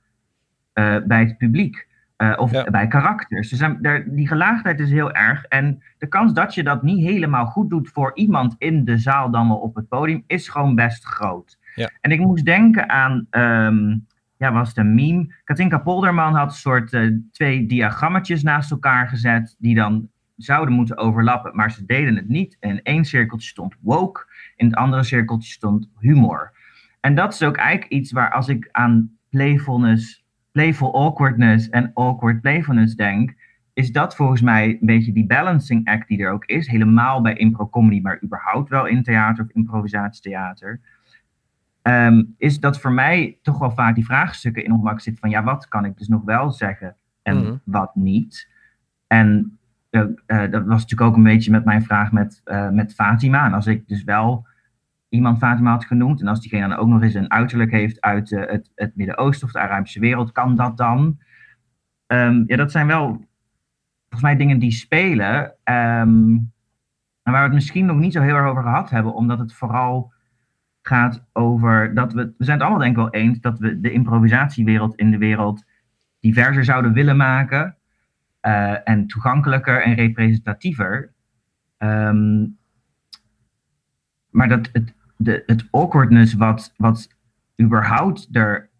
eh, 0.72 0.96
bij 1.06 1.20
het 1.20 1.36
publiek. 1.38 1.90
eh, 2.16 2.32
of 2.36 2.50
Ja. 2.52 2.64
bij 2.70 2.86
karakters. 2.86 3.48
Dus 3.48 3.58
daar- 3.58 3.78
daar- 3.80 4.04
die 4.08 4.26
gelaagdheid 4.28 4.80
is 4.80 4.90
heel 4.90 5.12
erg. 5.12 5.44
En 5.44 5.82
de 5.98 6.06
kans 6.06 6.32
dat 6.32 6.54
je 6.54 6.62
dat 6.62 6.82
niet 6.82 7.04
helemaal 7.06 7.46
goed 7.46 7.70
doet 7.70 7.88
voor 7.88 8.10
iemand 8.14 8.54
in 8.58 8.84
de 8.84 8.98
zaal 8.98 9.30
dan 9.30 9.48
wel 9.48 9.56
op 9.56 9.74
het 9.74 9.88
podium, 9.88 10.22
is 10.26 10.48
gewoon 10.48 10.74
best 10.74 11.04
groot. 11.04 11.58
Ja. 11.74 11.90
En 12.00 12.10
ik 12.10 12.18
moest 12.20 12.44
denken 12.44 12.88
aan, 12.88 13.26
ehm, 13.30 13.96
ja, 14.36 14.52
was 14.52 14.68
het 14.68 14.76
een 14.76 14.94
meme? 14.94 15.34
Katinka 15.44 15.78
Polderman 15.78 16.34
had 16.34 16.50
een 16.50 16.56
soort 16.56 16.92
eh, 16.92 17.10
twee 17.32 17.66
diagrammetjes 17.66 18.42
naast 18.42 18.70
elkaar 18.70 19.08
gezet, 19.08 19.56
die 19.58 19.74
dan 19.74 20.08
zouden 20.36 20.74
moeten 20.74 20.96
overlappen, 20.96 21.56
maar 21.56 21.70
ze 21.70 21.84
deden 21.84 22.16
het 22.16 22.28
niet. 22.28 22.56
En 22.60 22.70
in 22.70 22.82
één 22.82 23.04
cirkeltje 23.04 23.48
stond 23.48 23.74
woke, 23.80 24.26
in 24.62 24.68
het 24.68 24.76
andere 24.76 25.02
cirkeltje 25.02 25.52
stond 25.52 25.89
humor. 25.98 26.52
En 27.01 27.14
dat 27.14 27.32
is 27.32 27.43
ook 27.43 27.56
eigenlijk 27.56 27.93
iets 27.93 28.12
waar 28.12 28.32
als 28.32 28.48
ik 28.48 28.68
aan 28.72 29.10
playfulness, 29.30 30.24
playful 30.52 30.94
awkwardness 30.94 31.68
en 31.68 31.90
awkward 31.94 32.40
playfulness 32.40 32.94
denk, 32.94 33.34
is 33.72 33.93
dat 33.93 34.16
volgens 34.16 34.40
mij 34.40 34.68
een 34.68 34.86
beetje 34.86 35.12
die 35.12 35.26
balancing 35.26 35.89
act 35.89 36.09
die 36.09 36.22
er 36.22 36.30
ook 36.30 36.44
is. 36.44 36.66
Helemaal 36.68 37.20
bij 37.20 37.34
impro-comedy, 37.34 38.01
maar 38.01 38.22
überhaupt 38.24 38.68
wel 38.68 38.86
in 38.86 39.02
theater 39.02 39.44
of 39.44 39.51
improvisatietheater. 39.51 40.80
Ehm, 41.82 42.22
is 42.36 42.60
dat 42.60 42.80
voor 42.80 42.93
mij 42.93 43.39
toch 43.43 43.59
wel 43.59 43.70
vaak 43.70 43.94
die 43.94 44.05
vraagstukken 44.05 44.64
in 44.64 44.72
ongemak 44.72 45.01
zit 45.01 45.18
van 45.18 45.30
ja, 45.30 45.43
wat 45.43 45.68
kan 45.68 45.84
ik 45.84 45.98
dus 45.98 46.09
nog 46.09 46.22
wel 46.24 46.51
zeggen 46.51 46.97
en 47.22 47.36
Mhm. 47.36 47.56
wat 47.64 47.94
niet. 47.94 48.48
En 49.06 49.56
eh, 49.90 50.01
eh, 50.26 50.51
dat 50.51 50.64
was 50.64 50.80
natuurlijk 50.80 51.10
ook 51.10 51.16
een 51.16 51.22
beetje 51.22 51.51
met 51.51 51.64
mijn 51.64 51.82
vraag 51.82 52.12
met, 52.12 52.40
eh, 52.44 52.70
met 52.70 52.94
Fatima. 52.94 53.44
En 53.47 53.52
als 53.52 53.66
ik 53.66 53.89
dus 53.89 54.05
wel 54.05 54.47
iemand 55.12 55.39
Fatima 55.39 55.70
had 55.70 55.84
genoemd 55.84 56.20
en 56.20 56.26
als 56.26 56.40
diegene 56.40 56.68
dan 56.68 56.78
ook 56.78 56.89
nog 56.89 57.02
eens 57.02 57.14
een 57.14 57.30
uiterlijk 57.30 57.70
heeft 57.70 58.01
uit 58.01 58.32
eh, 58.32 58.51
het, 58.51 58.70
het 58.74 58.97
Midden-Oosten 58.97 59.47
of 59.47 59.52
de 59.52 59.59
Arabische 59.59 60.01
wereld, 60.01 60.32
kan 60.32 60.56
dat 60.56 60.76
dan? 60.76 61.18
Ehm, 62.06 62.43
ja, 62.47 62.56
dat 62.56 62.70
zijn 62.70 62.86
wel 62.86 63.06
volgens 64.09 64.22
mij 64.22 64.36
dingen 64.36 64.59
die 64.59 64.70
spelen. 64.70 65.55
ehm, 65.64 66.39
en 67.22 67.32
waar 67.32 67.40
we 67.40 67.47
het 67.47 67.52
misschien 67.52 67.86
nog 67.86 67.97
niet 67.97 68.12
zo 68.12 68.20
heel 68.20 68.34
erg 68.34 68.47
over 68.48 68.62
gehad 68.62 68.90
hebben, 68.90 69.14
omdat 69.14 69.39
het 69.39 69.55
vooral 69.55 70.12
gaat 70.82 71.24
over 71.32 71.94
dat 71.94 72.12
we, 72.12 72.34
we 72.39 72.44
zijn 72.44 72.59
het 72.59 72.66
allemaal 72.66 72.82
denk 72.82 72.97
ik 72.97 73.02
wel 73.02 73.22
eens 73.22 73.40
dat 73.40 73.59
we 73.59 73.80
de 73.80 73.93
improvisatiewereld 73.93 74.94
in 74.94 75.10
de 75.10 75.18
wereld 75.18 75.64
diverser 76.20 76.64
zouden 76.64 76.93
willen 76.93 77.16
maken 77.16 77.76
uh, 78.43 78.89
en 78.89 79.06
toegankelijker 79.06 79.82
en 79.82 79.94
representatiever. 79.94 81.12
Um, 81.78 82.59
maar 84.30 84.48
dat 84.48 84.68
het, 84.72 84.94
de, 85.22 85.42
het 85.46 85.64
awkwardness 85.70 86.34
wat, 86.34 86.72
wat 86.76 87.08
überhaupt 87.60 88.28
er 88.32 88.70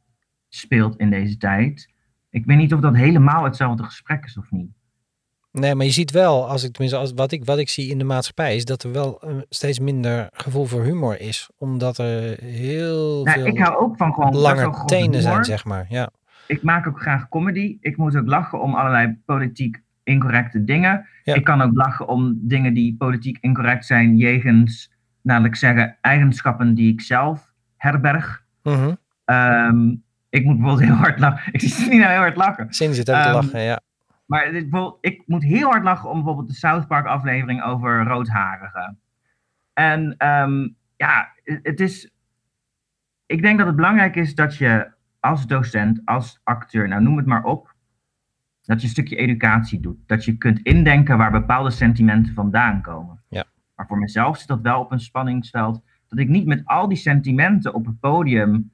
speelt 0.49 0.97
in 0.97 1.11
deze 1.11 1.37
tijd, 1.37 1.89
ik 2.31 2.45
weet 2.45 2.57
niet 2.57 2.75
of 2.75 2.81
dat 2.81 2.97
helemaal 2.97 3.45
hetzelfde 3.45 3.85
gesprek 3.85 4.25
is 4.25 4.39
of 4.39 4.51
niet. 4.51 4.71
Nee, 5.53 5.75
maar 5.75 5.87
je 5.87 5.93
ziet 5.93 6.11
wel, 6.11 6.49
als 6.49 6.65
ik 6.65 6.73
tenminste 6.73 6.99
als, 6.99 7.13
wat, 7.15 7.33
ik, 7.33 7.45
wat 7.45 7.59
ik 7.59 7.69
zie 7.69 7.91
in 7.91 7.99
de 7.99 8.05
maatschappij, 8.05 8.57
is 8.57 8.65
dat 8.65 8.83
er 8.83 8.93
wel 8.93 9.23
uh, 9.25 9.37
steeds 9.49 9.79
minder 9.79 10.29
gevoel 10.33 10.65
voor 10.65 10.83
humor 10.83 11.21
is. 11.21 11.51
Omdat 11.59 11.99
er 11.99 12.43
heel 12.43 13.25
nou, 13.25 13.39
veel 13.39 13.47
ik 13.47 13.59
hou 13.59 13.77
ook 13.77 13.97
van 13.97 14.13
gewoon 14.15 14.37
lange 14.37 14.85
tenen 14.85 15.23
zijn, 15.23 15.45
zeg 15.45 15.65
maar. 15.65 15.87
Ja. 15.89 16.11
Ik 16.47 16.63
maak 16.63 16.87
ook 16.87 17.01
graag 17.01 17.29
comedy. 17.29 17.77
Ik 17.81 17.97
moet 17.97 18.17
ook 18.17 18.27
lachen 18.27 18.61
om 18.61 18.75
allerlei 18.75 19.17
politiek 19.25 19.83
incorrecte 20.03 20.65
dingen. 20.65 21.07
Ja. 21.25 21.35
Ik 21.35 21.45
kan 21.45 21.63
ook 21.63 21.75
lachen 21.75 22.09
om 22.09 22.39
dingen 22.41 22.75
die 22.75 22.97
politiek 22.97 23.39
incorrect 23.41 23.87
zijn, 23.87 24.17
jegens, 24.17 24.92
namelijk 25.23 25.57
zeggen, 25.57 25.99
eigenschappen 26.01 26.75
die 26.75 26.93
ik 26.93 27.01
zelf 27.01 27.53
herberg. 27.77 28.45
Mm 28.63 28.73
-hmm. 28.73 28.97
um, 29.37 30.03
ik 30.29 30.45
moet 30.45 30.57
bijvoorbeeld 30.57 30.89
heel 30.89 30.99
hard 30.99 31.19
lachen. 31.19 31.53
Ik 31.55 31.61
zie 31.61 31.89
niet 31.89 31.99
nou 31.99 32.11
heel 32.11 32.21
hard 32.21 32.37
lachen. 32.37 32.75
Zin 32.75 32.95
zit 32.95 33.11
ook 33.11 33.17
um, 33.17 33.23
te 33.23 33.31
lachen, 33.31 33.61
ja. 33.61 33.81
Maar 34.27 34.51
dit, 34.51 34.67
ik 35.01 35.23
moet 35.27 35.43
heel 35.43 35.69
hard 35.69 35.83
lachen 35.83 36.09
om 36.09 36.15
bijvoorbeeld 36.15 36.49
de 36.49 36.55
South 36.55 36.87
Park 36.87 37.07
aflevering 37.07 37.63
over 37.63 38.05
roodharigen. 38.05 38.99
En 39.73 40.27
um, 40.27 40.77
ja, 40.97 41.29
het 41.45 41.81
is. 41.81 42.11
Ik 43.27 43.43
denk 43.43 43.59
dat 43.59 43.67
het 43.67 43.77
belangrijk 43.77 44.17
is 44.17 44.35
dat 44.35 44.57
je 44.57 44.93
als 45.21 45.47
docent, 45.47 46.01
als 46.05 46.41
acteur, 46.45 46.89
nou 46.89 47.03
noem 47.03 47.17
het 47.17 47.27
maar 47.27 47.45
op, 47.45 47.75
dat 48.63 48.81
je 48.81 48.87
een 48.87 48.93
stukje 48.93 49.17
educatie 49.17 49.81
doet. 49.81 49.99
Dat 50.07 50.25
je 50.25 50.37
kunt 50.37 50.59
indenken 50.59 51.19
waar 51.19 51.31
bepaalde 51.31 51.71
sentimenten 51.71 52.35
vandaan 52.35 52.83
komen. 52.83 53.23
Ja. 53.29 53.45
Maar 53.83 53.91
voor 53.91 54.01
mezelf 54.01 54.39
zit 54.39 54.49
dat 54.49 54.61
wel 54.61 54.81
op 54.81 54.93
een 54.93 55.01
spanningsveld. 55.01 55.81
Dat 56.09 56.19
ik 56.19 56.29
niet 56.29 56.47
met 56.47 56.63
al 56.65 56.89
die 56.89 56.97
sentimenten 56.97 57.75
op 57.75 57.87
het 57.87 58.01
podium 58.01 58.71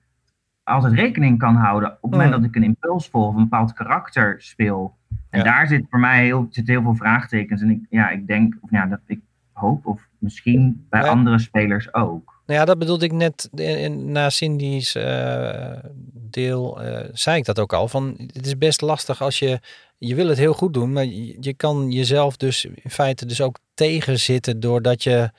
altijd 0.64 0.93
rekening 0.93 1.39
kan 1.39 1.55
houden. 1.55 1.90
Op 1.90 1.98
het 2.02 2.10
moment 2.10 2.30
dat 2.30 2.44
ik 2.44 2.56
een 2.56 2.62
impuls 2.62 3.09
volg 3.09 3.28
of 3.28 3.35
een 3.35 3.43
bepaald 3.43 3.72
karakter 3.72 4.35
speel. 4.43 4.97
En 5.30 5.39
Ja. 5.39 5.44
daar 5.44 5.66
zit 5.66 5.85
voor 5.90 5.98
mij 6.01 6.24
heel, 6.24 6.47
zit 6.51 6.66
heel 6.66 6.82
veel 6.82 6.94
vraagtekens. 6.94 7.62
En 7.62 7.70
ik, 7.70 7.80
ja, 7.90 8.10
ik 8.10 8.26
denk, 8.26 8.56
of 8.60 8.70
ja, 8.70 8.86
dat 8.86 9.01
ik 9.06 9.20
hoop, 9.52 9.86
of 9.86 10.09
misschien 10.18 10.86
bij 10.90 11.01
Ja. 11.02 11.09
andere 11.09 11.39
spelers 11.39 11.94
ook. 11.94 12.43
Nou 12.47 12.60
ja, 12.60 12.64
dat 12.64 12.78
bedoelde 12.78 13.05
ik 13.05 13.12
net 13.12 13.48
na 13.90 14.30
Cindy's 14.30 14.94
eh, 14.94 15.78
deel, 16.12 16.82
eh, 16.82 17.09
zei 17.12 17.39
ik 17.39 17.44
dat 17.44 17.59
ook 17.59 17.72
al. 17.72 17.89
Van, 17.89 18.14
het 18.32 18.47
is 18.47 18.59
best 18.59 18.80
lastig 18.80 19.22
als 19.22 19.39
je, 19.39 19.60
je 19.98 20.14
wil 20.14 20.28
het 20.28 20.39
heel 20.39 20.55
goed 20.55 20.74
doen, 20.74 20.93
maar 20.93 21.05
je, 21.05 21.36
je 21.40 21.55
kan 21.55 21.90
jezelf 21.90 22.36
dus 22.36 22.64
in 22.64 22.90
feite 22.90 23.26
dus 23.26 23.40
ook 23.40 23.59
tegenzitten 23.78 24.60
doordat 24.60 25.02
je 25.02 25.30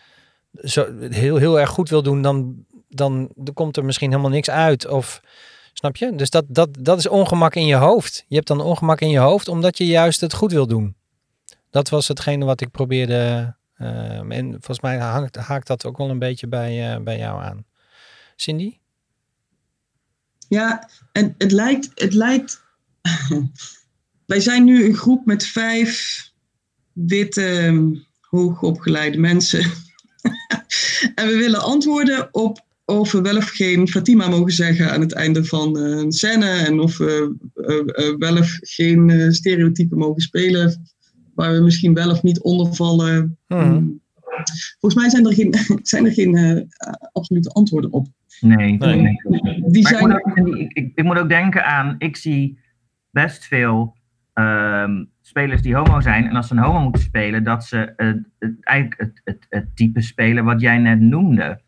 zo 0.53 0.99
heel, 1.09 1.37
heel 1.37 1.59
erg 1.59 1.69
goed 1.69 1.89
wil 1.89 2.03
doen, 2.03 2.21
dan, 2.21 2.65
dan 2.89 3.31
er 3.43 3.53
komt 3.53 3.77
er 3.77 3.85
misschien 3.85 4.09
helemaal 4.09 4.31
niks 4.31 4.49
uit. 4.49 4.87
Of 4.87 5.21
snap 5.73 5.95
je? 5.95 6.15
Dus 6.15 6.29
dat, 6.29 6.45
dat, 6.47 6.69
dat 6.79 6.97
is 6.97 7.07
ongemak 7.07 7.55
in 7.55 7.65
je 7.65 7.75
hoofd. 7.75 8.25
Je 8.27 8.35
hebt 8.35 8.47
dan 8.47 8.61
ongemak 8.61 9.01
in 9.01 9.09
je 9.09 9.19
hoofd 9.19 9.47
omdat 9.47 9.77
je 9.77 9.85
juist 9.85 10.21
het 10.21 10.33
goed 10.33 10.51
wil 10.51 10.67
doen. 10.67 10.95
Dat 11.69 11.89
was 11.89 12.07
hetgene 12.07 12.45
wat 12.45 12.61
ik 12.61 12.71
probeerde. 12.71 13.55
ehm, 13.77 14.31
en 14.31 14.49
volgens 14.49 14.79
mij 14.79 14.97
hangt, 14.97 15.35
haakt 15.35 15.67
dat 15.67 15.85
ook 15.85 15.97
wel 15.97 16.09
een 16.09 16.19
beetje 16.19 16.47
bij, 16.47 16.93
eh, 16.93 17.01
bij 17.01 17.17
jou 17.17 17.43
aan. 17.43 17.65
Cindy? 18.35 18.77
Ja, 20.47 20.89
en 21.11 21.35
het 21.37 21.51
lijkt, 21.51 21.91
het 21.93 22.13
lijkt. 22.13 22.61
Wij 24.25 24.39
zijn 24.39 24.63
nu 24.63 24.85
een 24.85 24.95
groep 24.95 25.25
met 25.25 25.45
vijf 25.45 26.27
witte, 26.93 27.71
hoogopgeleide 28.29 29.17
mensen. 29.17 29.59
en 31.15 31.27
we 31.27 31.37
willen 31.37 31.63
antwoorden 31.63 32.27
op 32.31 32.67
of 32.85 33.11
we 33.11 33.21
wel 33.21 33.37
of 33.37 33.49
geen 33.49 33.87
Fatima 33.87 34.27
mogen 34.27 34.51
zeggen 34.51 34.91
aan 34.91 35.01
het 35.01 35.13
einde 35.13 35.45
van 35.45 35.77
eh, 35.77 35.83
een 35.83 36.11
scène. 36.11 36.49
En 36.49 36.79
of 36.79 36.97
we 36.97 37.35
eh, 37.53 38.07
eh, 38.07 38.15
wel 38.17 38.37
of 38.37 38.57
geen 38.61 39.33
stereotypen 39.33 39.97
mogen 39.97 40.21
spelen. 40.21 40.89
Waar 41.35 41.53
we 41.53 41.61
misschien 41.61 41.93
wel 41.93 42.09
of 42.09 42.23
niet 42.23 42.41
onder 42.41 42.75
vallen. 42.75 43.37
Mhm. 43.47 43.61
Hmm. 43.61 44.01
Volgens 44.79 45.01
mij 45.01 45.09
zijn 45.09 45.25
er 45.25 45.33
geen, 45.33 45.53
zijn 45.91 46.05
er 46.05 46.11
geen 46.11 46.35
eh, 46.35 46.63
absolute 47.11 47.49
antwoorden 47.49 47.91
op. 47.91 48.07
Nee, 48.39 48.77
Nee. 48.77 49.01
nee. 49.01 49.15
Die 49.67 49.83
Maar 49.83 49.91
ik, 49.91 49.97
zijn 49.97 50.07
moet 50.07 50.13
ook, 50.13 50.57
ik, 50.57 50.71
ik, 50.73 50.91
ik 50.95 51.03
moet 51.03 51.17
ook 51.17 51.29
denken 51.29 51.65
aan, 51.65 51.95
ik 51.97 52.17
zie 52.17 52.57
best 53.11 53.45
veel 53.45 53.95
ehm, 54.39 55.03
spelers 55.21 55.61
die 55.61 55.75
homo 55.75 56.01
zijn. 56.01 56.27
En 56.27 56.35
als 56.35 56.47
ze 56.47 56.53
een 56.53 56.63
homo 56.63 56.81
moeten 56.81 57.01
spelen, 57.01 57.43
dat 57.43 57.65
ze 57.65 57.93
eigenlijk 58.61 59.01
het, 59.01 59.21
het, 59.23 59.45
het 59.49 59.75
type 59.75 60.01
spelen 60.01 60.43
wat 60.43 60.61
jij 60.61 60.77
net 60.77 60.99
noemde. 60.99 61.61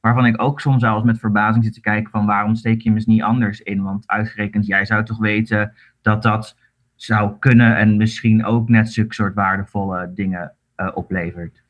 Waarvan 0.00 0.26
ik 0.26 0.42
ook 0.42 0.60
soms 0.60 0.80
zelfs 0.80 1.04
met 1.04 1.18
verbazing 1.18 1.64
zit 1.64 1.74
te 1.74 1.80
kijken 1.80 2.10
van 2.10 2.26
waarom 2.26 2.54
steek 2.54 2.80
je 2.80 2.88
hem 2.88 2.98
eens 2.98 3.06
niet 3.06 3.22
anders 3.22 3.60
in? 3.60 3.82
Want 3.82 4.08
uitgerekend, 4.08 4.66
jij 4.66 4.84
zou 4.84 5.04
toch 5.04 5.18
weten 5.18 5.72
dat 6.02 6.22
dat 6.22 6.56
zou 6.94 7.38
kunnen 7.38 7.76
en 7.76 7.96
misschien 7.96 8.44
ook 8.44 8.68
net 8.68 8.92
zulke 8.92 9.14
soort 9.14 9.34
waardevolle 9.34 10.12
dingen 10.14 10.52
eh, 10.74 10.90
oplevert. 10.94 11.62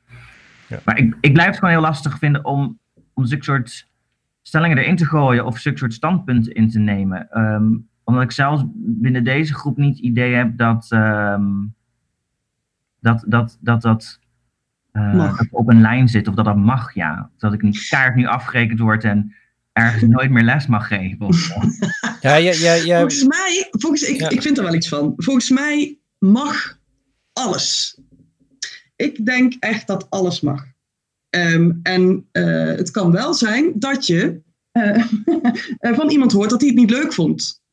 Ja. 0.68 0.78
Maar 0.84 0.98
ik, 0.98 1.16
ik 1.20 1.32
blijf 1.32 1.48
het 1.48 1.58
gewoon 1.58 1.74
heel 1.74 1.82
lastig 1.82 2.18
vinden 2.18 2.44
om, 2.44 2.78
om 3.14 3.24
zulke 3.24 3.44
soort 3.44 3.88
stellingen 4.42 4.78
erin 4.78 4.96
te 4.96 5.06
gooien 5.06 5.46
of 5.46 5.58
zulke 5.58 5.78
soort 5.78 5.92
standpunten 5.92 6.52
in 6.52 6.68
te 6.68 6.78
nemen. 6.78 7.30
Ehm, 7.30 7.72
omdat 8.08 8.22
ik 8.22 8.32
zelfs 8.32 8.62
binnen 8.74 9.24
deze 9.24 9.54
groep 9.54 9.76
niet 9.76 9.96
het 9.96 10.04
idee 10.04 10.34
heb 10.34 10.56
dat 10.56 10.86
ehm, 10.88 11.44
dat, 13.00 13.24
dat, 13.26 13.58
dat, 13.60 13.82
dat, 13.82 14.18
eh, 14.92 15.18
dat 15.18 15.46
op 15.50 15.68
een 15.68 15.80
lijn 15.80 16.08
zit 16.08 16.28
of 16.28 16.34
dat 16.34 16.44
dat 16.44 16.56
mag, 16.56 16.94
ja. 16.94 17.30
Dat 17.38 17.52
ik 17.52 17.62
niet 17.62 17.88
kaart 17.88 18.14
nu 18.14 18.26
afgerekend 18.26 18.78
word 18.78 19.04
en 19.04 19.34
ergens 19.72 20.02
nooit 20.16 20.30
meer 20.30 20.42
les 20.42 20.66
mag 20.66 20.86
geven. 20.86 21.28
Ja, 22.20 22.34
ja, 22.34 22.52
ja, 22.52 22.72
ja, 22.72 22.98
Volgens 22.98 23.24
mij, 23.24 23.68
volgens, 23.70 24.02
ik, 24.02 24.20
Ja. 24.20 24.28
ik 24.28 24.42
vind 24.42 24.58
er 24.58 24.64
wel 24.64 24.74
iets 24.74 24.88
van. 24.88 25.12
Volgens 25.16 25.50
mij 25.50 25.98
mag 26.18 26.78
alles. 27.32 28.00
Ik 28.96 29.26
denk 29.26 29.54
echt 29.58 29.86
dat 29.86 30.10
alles 30.10 30.40
mag. 30.40 30.64
Ehm, 31.30 31.72
en 31.82 32.26
eh, 32.32 32.44
het 32.64 32.90
kan 32.90 33.10
wel 33.10 33.34
zijn 33.34 33.72
dat 33.74 34.06
je 34.06 34.40
eh, 34.72 35.04
van 35.98 36.10
iemand 36.10 36.32
hoort 36.32 36.50
dat 36.50 36.60
hij 36.60 36.68
het 36.68 36.78
niet 36.78 36.90
leuk 36.90 37.12
vond. 37.12 37.66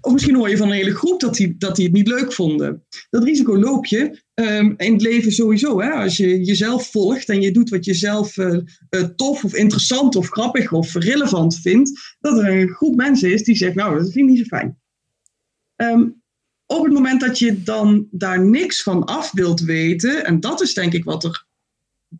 Of 0.00 0.12
misschien 0.12 0.34
hoor 0.34 0.48
je 0.48 0.56
van 0.56 0.68
een 0.68 0.74
hele 0.74 0.94
groep 0.94 1.20
dat 1.20 1.34
die, 1.34 1.54
dat 1.58 1.76
die 1.76 1.84
het 1.84 1.94
niet 1.94 2.08
leuk 2.08 2.32
vonden. 2.32 2.84
Dat 3.10 3.24
risico 3.24 3.58
loop 3.58 3.86
je 3.86 4.22
ehm, 4.34 4.74
in 4.76 4.92
het 4.92 5.02
leven 5.02 5.32
sowieso. 5.32 5.80
Hè? 5.80 5.90
Als 5.90 6.16
je 6.16 6.44
jezelf 6.44 6.90
volgt 6.90 7.28
en 7.28 7.40
je 7.40 7.50
doet 7.50 7.68
wat 7.68 7.84
je 7.84 7.94
zelf 7.94 8.36
eh, 8.36 8.56
eh, 8.88 9.02
tof 9.16 9.44
of 9.44 9.54
interessant 9.54 10.16
of 10.16 10.28
grappig 10.28 10.72
of 10.72 10.94
relevant 10.94 11.58
vindt, 11.58 12.16
dat 12.20 12.38
er 12.38 12.60
een 12.60 12.68
groep 12.68 12.96
mensen 12.96 13.32
is 13.32 13.42
die 13.42 13.56
zegt, 13.56 13.74
nou, 13.74 13.98
dat 13.98 14.12
vind 14.12 14.28
ik 14.28 14.34
niet 14.34 14.38
zo 14.38 14.56
fijn. 14.56 14.78
Ehm, 15.76 16.08
op 16.66 16.84
het 16.84 16.92
moment 16.92 17.20
dat 17.20 17.38
je 17.38 17.62
dan 17.62 18.08
daar 18.10 18.44
niks 18.44 18.82
van 18.82 19.04
af 19.04 19.32
wilt 19.32 19.60
weten, 19.60 20.24
en 20.24 20.40
dat 20.40 20.60
is 20.60 20.74
denk 20.74 20.92
ik 20.92 21.04
wat 21.04 21.24
er, 21.24 21.46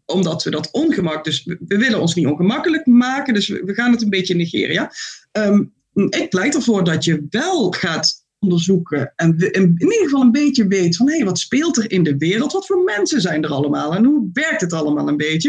omdat 0.05 0.43
we 0.43 0.51
dat 0.51 0.71
ongemak, 0.71 1.25
dus 1.25 1.45
we, 1.45 1.77
willen 1.77 2.01
ons 2.01 2.15
niet 2.15 2.27
ongemakkelijk 2.27 2.87
maken, 2.87 3.35
dus 3.35 3.49
we, 3.49 3.63
we 3.65 3.75
gaan 3.75 3.93
het 3.93 4.03
een 4.03 4.11
beetje 4.11 4.35
negeren, 4.35 4.75
ja. 4.75 4.93
Ehm, 5.33 5.65
ik 6.05 6.27
pleit 6.31 6.55
ervoor 6.55 6.85
dat 6.85 7.05
je 7.05 7.27
wel 7.31 7.71
gaat 7.71 8.25
onderzoeken 8.39 9.13
en 9.17 9.39
in, 9.39 9.75
ieder 9.79 9.97
geval 10.03 10.21
een 10.21 10.33
beetje 10.33 10.67
weet 10.67 10.97
van, 10.97 11.11
hé, 11.11 11.25
wat 11.25 11.39
speelt 11.39 11.77
er 11.77 11.91
in 11.91 12.03
de 12.03 12.17
wereld? 12.17 12.53
Wat 12.53 12.67
voor 12.67 12.83
mensen 12.85 13.21
zijn 13.21 13.45
er 13.45 13.51
allemaal 13.51 13.95
en 13.95 14.05
hoe 14.05 14.31
werkt 14.33 14.61
het 14.61 14.73
allemaal 14.73 15.09
een 15.09 15.17
beetje? 15.17 15.49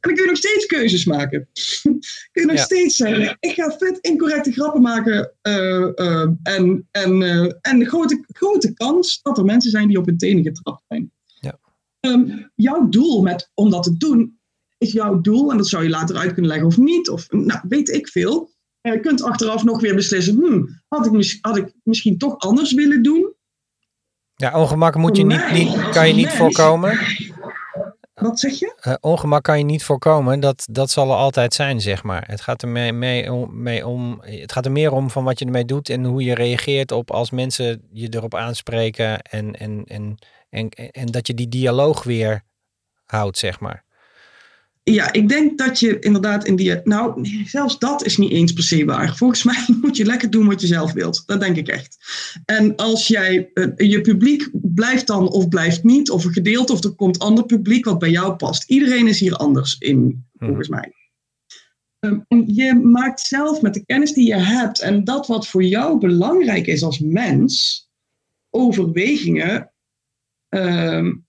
dan 0.00 0.14
kun 0.14 0.22
je 0.22 0.28
nog 0.30 0.38
steeds 0.38 0.66
keuzes 0.66 1.04
maken. 1.04 1.48
kun 2.32 2.42
je 2.42 2.46
nog 2.46 2.56
Ja. 2.56 2.62
steeds 2.62 2.96
zeggen, 2.96 3.36
ik 3.40 3.50
ga 3.54 3.74
vet 3.78 3.98
incorrecte 4.00 4.52
grappen 4.52 4.80
maken. 4.82 5.32
eh, 5.42 5.98
eh, 5.98 6.28
en 6.42 6.88
en, 6.90 7.22
eh, 7.22 7.52
en 7.60 7.78
de 7.78 7.84
grote, 7.84 8.24
grote 8.28 8.72
kans 8.74 9.22
dat 9.22 9.38
er 9.38 9.44
mensen 9.44 9.70
zijn 9.70 9.88
die 9.88 9.98
op 9.98 10.06
hun 10.06 10.18
tenen 10.18 10.42
getrapt 10.42 10.82
zijn. 10.88 11.12
Ja. 11.40 11.58
Ehm, 12.00 12.30
jouw 12.54 12.88
doel 12.88 13.22
met, 13.22 13.50
om 13.54 13.70
dat 13.70 13.82
te 13.82 13.96
doen, 13.96 14.38
is 14.78 14.92
jouw 14.92 15.20
doel, 15.20 15.50
en 15.50 15.56
dat 15.56 15.68
zou 15.68 15.82
je 15.82 15.88
later 15.90 16.16
uit 16.16 16.32
kunnen 16.32 16.50
leggen 16.50 16.68
of 16.68 16.76
niet, 16.78 17.08
of 17.08 17.30
nou, 17.30 17.60
weet 17.68 17.88
ik 17.88 18.08
veel. 18.08 18.50
Je 18.92 19.00
kunt 19.00 19.22
achteraf 19.22 19.64
nog 19.64 19.80
weer 19.80 19.94
beslissen, 19.94 20.34
hmm, 20.34 20.82
had, 20.88 21.06
ik 21.06 21.38
had 21.40 21.56
ik 21.56 21.72
misschien 21.82 22.18
toch 22.18 22.38
anders 22.38 22.72
willen 22.72 23.02
doen? 23.02 23.34
ja, 24.36 24.60
ongemak 24.60 24.94
moet 24.94 25.16
je 25.16 25.24
niet, 25.24 25.88
kan 25.90 26.08
je 26.08 26.14
niet 26.14 26.32
voorkomen. 26.32 26.98
Wat 28.14 28.40
zeg 28.40 28.58
je? 28.58 28.76
Eh, 28.80 28.94
ongemak 29.00 29.42
kan 29.42 29.58
je 29.58 29.64
niet 29.64 29.84
voorkomen. 29.84 30.40
Dat, 30.40 30.66
dat 30.70 30.90
zal 30.90 31.10
er 31.10 31.16
altijd 31.16 31.54
zijn, 31.54 31.80
zeg 31.80 32.02
maar. 32.02 32.24
Het 32.26 32.40
gaat 32.40 32.62
er 32.62 32.68
mee, 32.68 32.92
mee, 32.92 33.32
om, 33.32 33.62
mee 33.62 33.86
om. 33.86 34.20
Het 34.20 34.52
gaat 34.52 34.64
er 34.64 34.72
meer 34.72 34.92
om 34.92 35.10
van 35.10 35.24
wat 35.24 35.38
je 35.38 35.44
ermee 35.44 35.64
doet 35.64 35.88
en 35.88 36.04
hoe 36.04 36.24
je 36.24 36.34
reageert 36.34 36.92
op 36.92 37.10
als 37.10 37.30
mensen 37.30 37.88
je 37.92 38.08
erop 38.10 38.34
aanspreken. 38.34 39.22
En, 39.22 39.54
en, 39.54 39.84
en, 39.84 40.18
en, 40.48 40.68
en 40.70 41.06
dat 41.06 41.26
je 41.26 41.34
die 41.34 41.48
dialoog 41.48 42.02
weer 42.02 42.42
houdt, 43.04 43.38
zeg 43.38 43.60
maar. 43.60 43.84
Ja, 44.92 45.12
ik 45.12 45.28
denk 45.28 45.58
dat 45.58 45.80
je 45.80 45.98
inderdaad 45.98 46.46
in 46.46 46.56
die. 46.56 46.80
Nou, 46.84 47.20
nee, 47.20 47.42
zelfs 47.46 47.78
dat 47.78 48.04
is 48.04 48.16
niet 48.16 48.30
eens 48.30 48.52
per 48.52 48.62
se 48.62 48.84
waar. 48.84 49.16
Volgens 49.16 49.42
mij 49.42 49.64
moet 49.82 49.96
je 49.96 50.04
lekker 50.04 50.30
doen 50.30 50.46
wat 50.46 50.60
je 50.60 50.66
zelf 50.66 50.92
wilt. 50.92 51.22
Dat 51.26 51.40
denk 51.40 51.56
ik 51.56 51.68
echt. 51.68 51.96
En 52.44 52.76
als 52.76 53.06
jij. 53.06 53.50
Uh, 53.54 53.66
je 53.76 54.00
publiek 54.00 54.48
blijft 54.52 55.06
dan 55.06 55.28
of 55.28 55.48
blijft 55.48 55.84
niet, 55.84 56.10
of 56.10 56.24
een 56.24 56.32
gedeelte, 56.32 56.72
of 56.72 56.84
er 56.84 56.94
komt 56.94 57.18
ander 57.18 57.46
publiek 57.46 57.84
wat 57.84 57.98
bij 57.98 58.10
jou 58.10 58.36
past. 58.36 58.70
Iedereen 58.70 59.08
is 59.08 59.20
hier 59.20 59.34
anders 59.34 59.76
in, 59.78 60.26
volgens 60.38 60.68
mij. 60.68 60.92
Um, 61.98 62.24
je 62.46 62.74
maakt 62.74 63.20
zelf 63.20 63.62
met 63.62 63.74
de 63.74 63.84
kennis 63.84 64.12
die 64.12 64.26
je 64.26 64.36
hebt 64.36 64.80
en 64.80 65.04
dat 65.04 65.26
wat 65.26 65.48
voor 65.48 65.62
jou 65.62 65.98
belangrijk 65.98 66.66
is 66.66 66.82
als 66.82 66.98
mens, 66.98 67.84
overwegingen. 68.50 69.72
Um, 70.48 71.26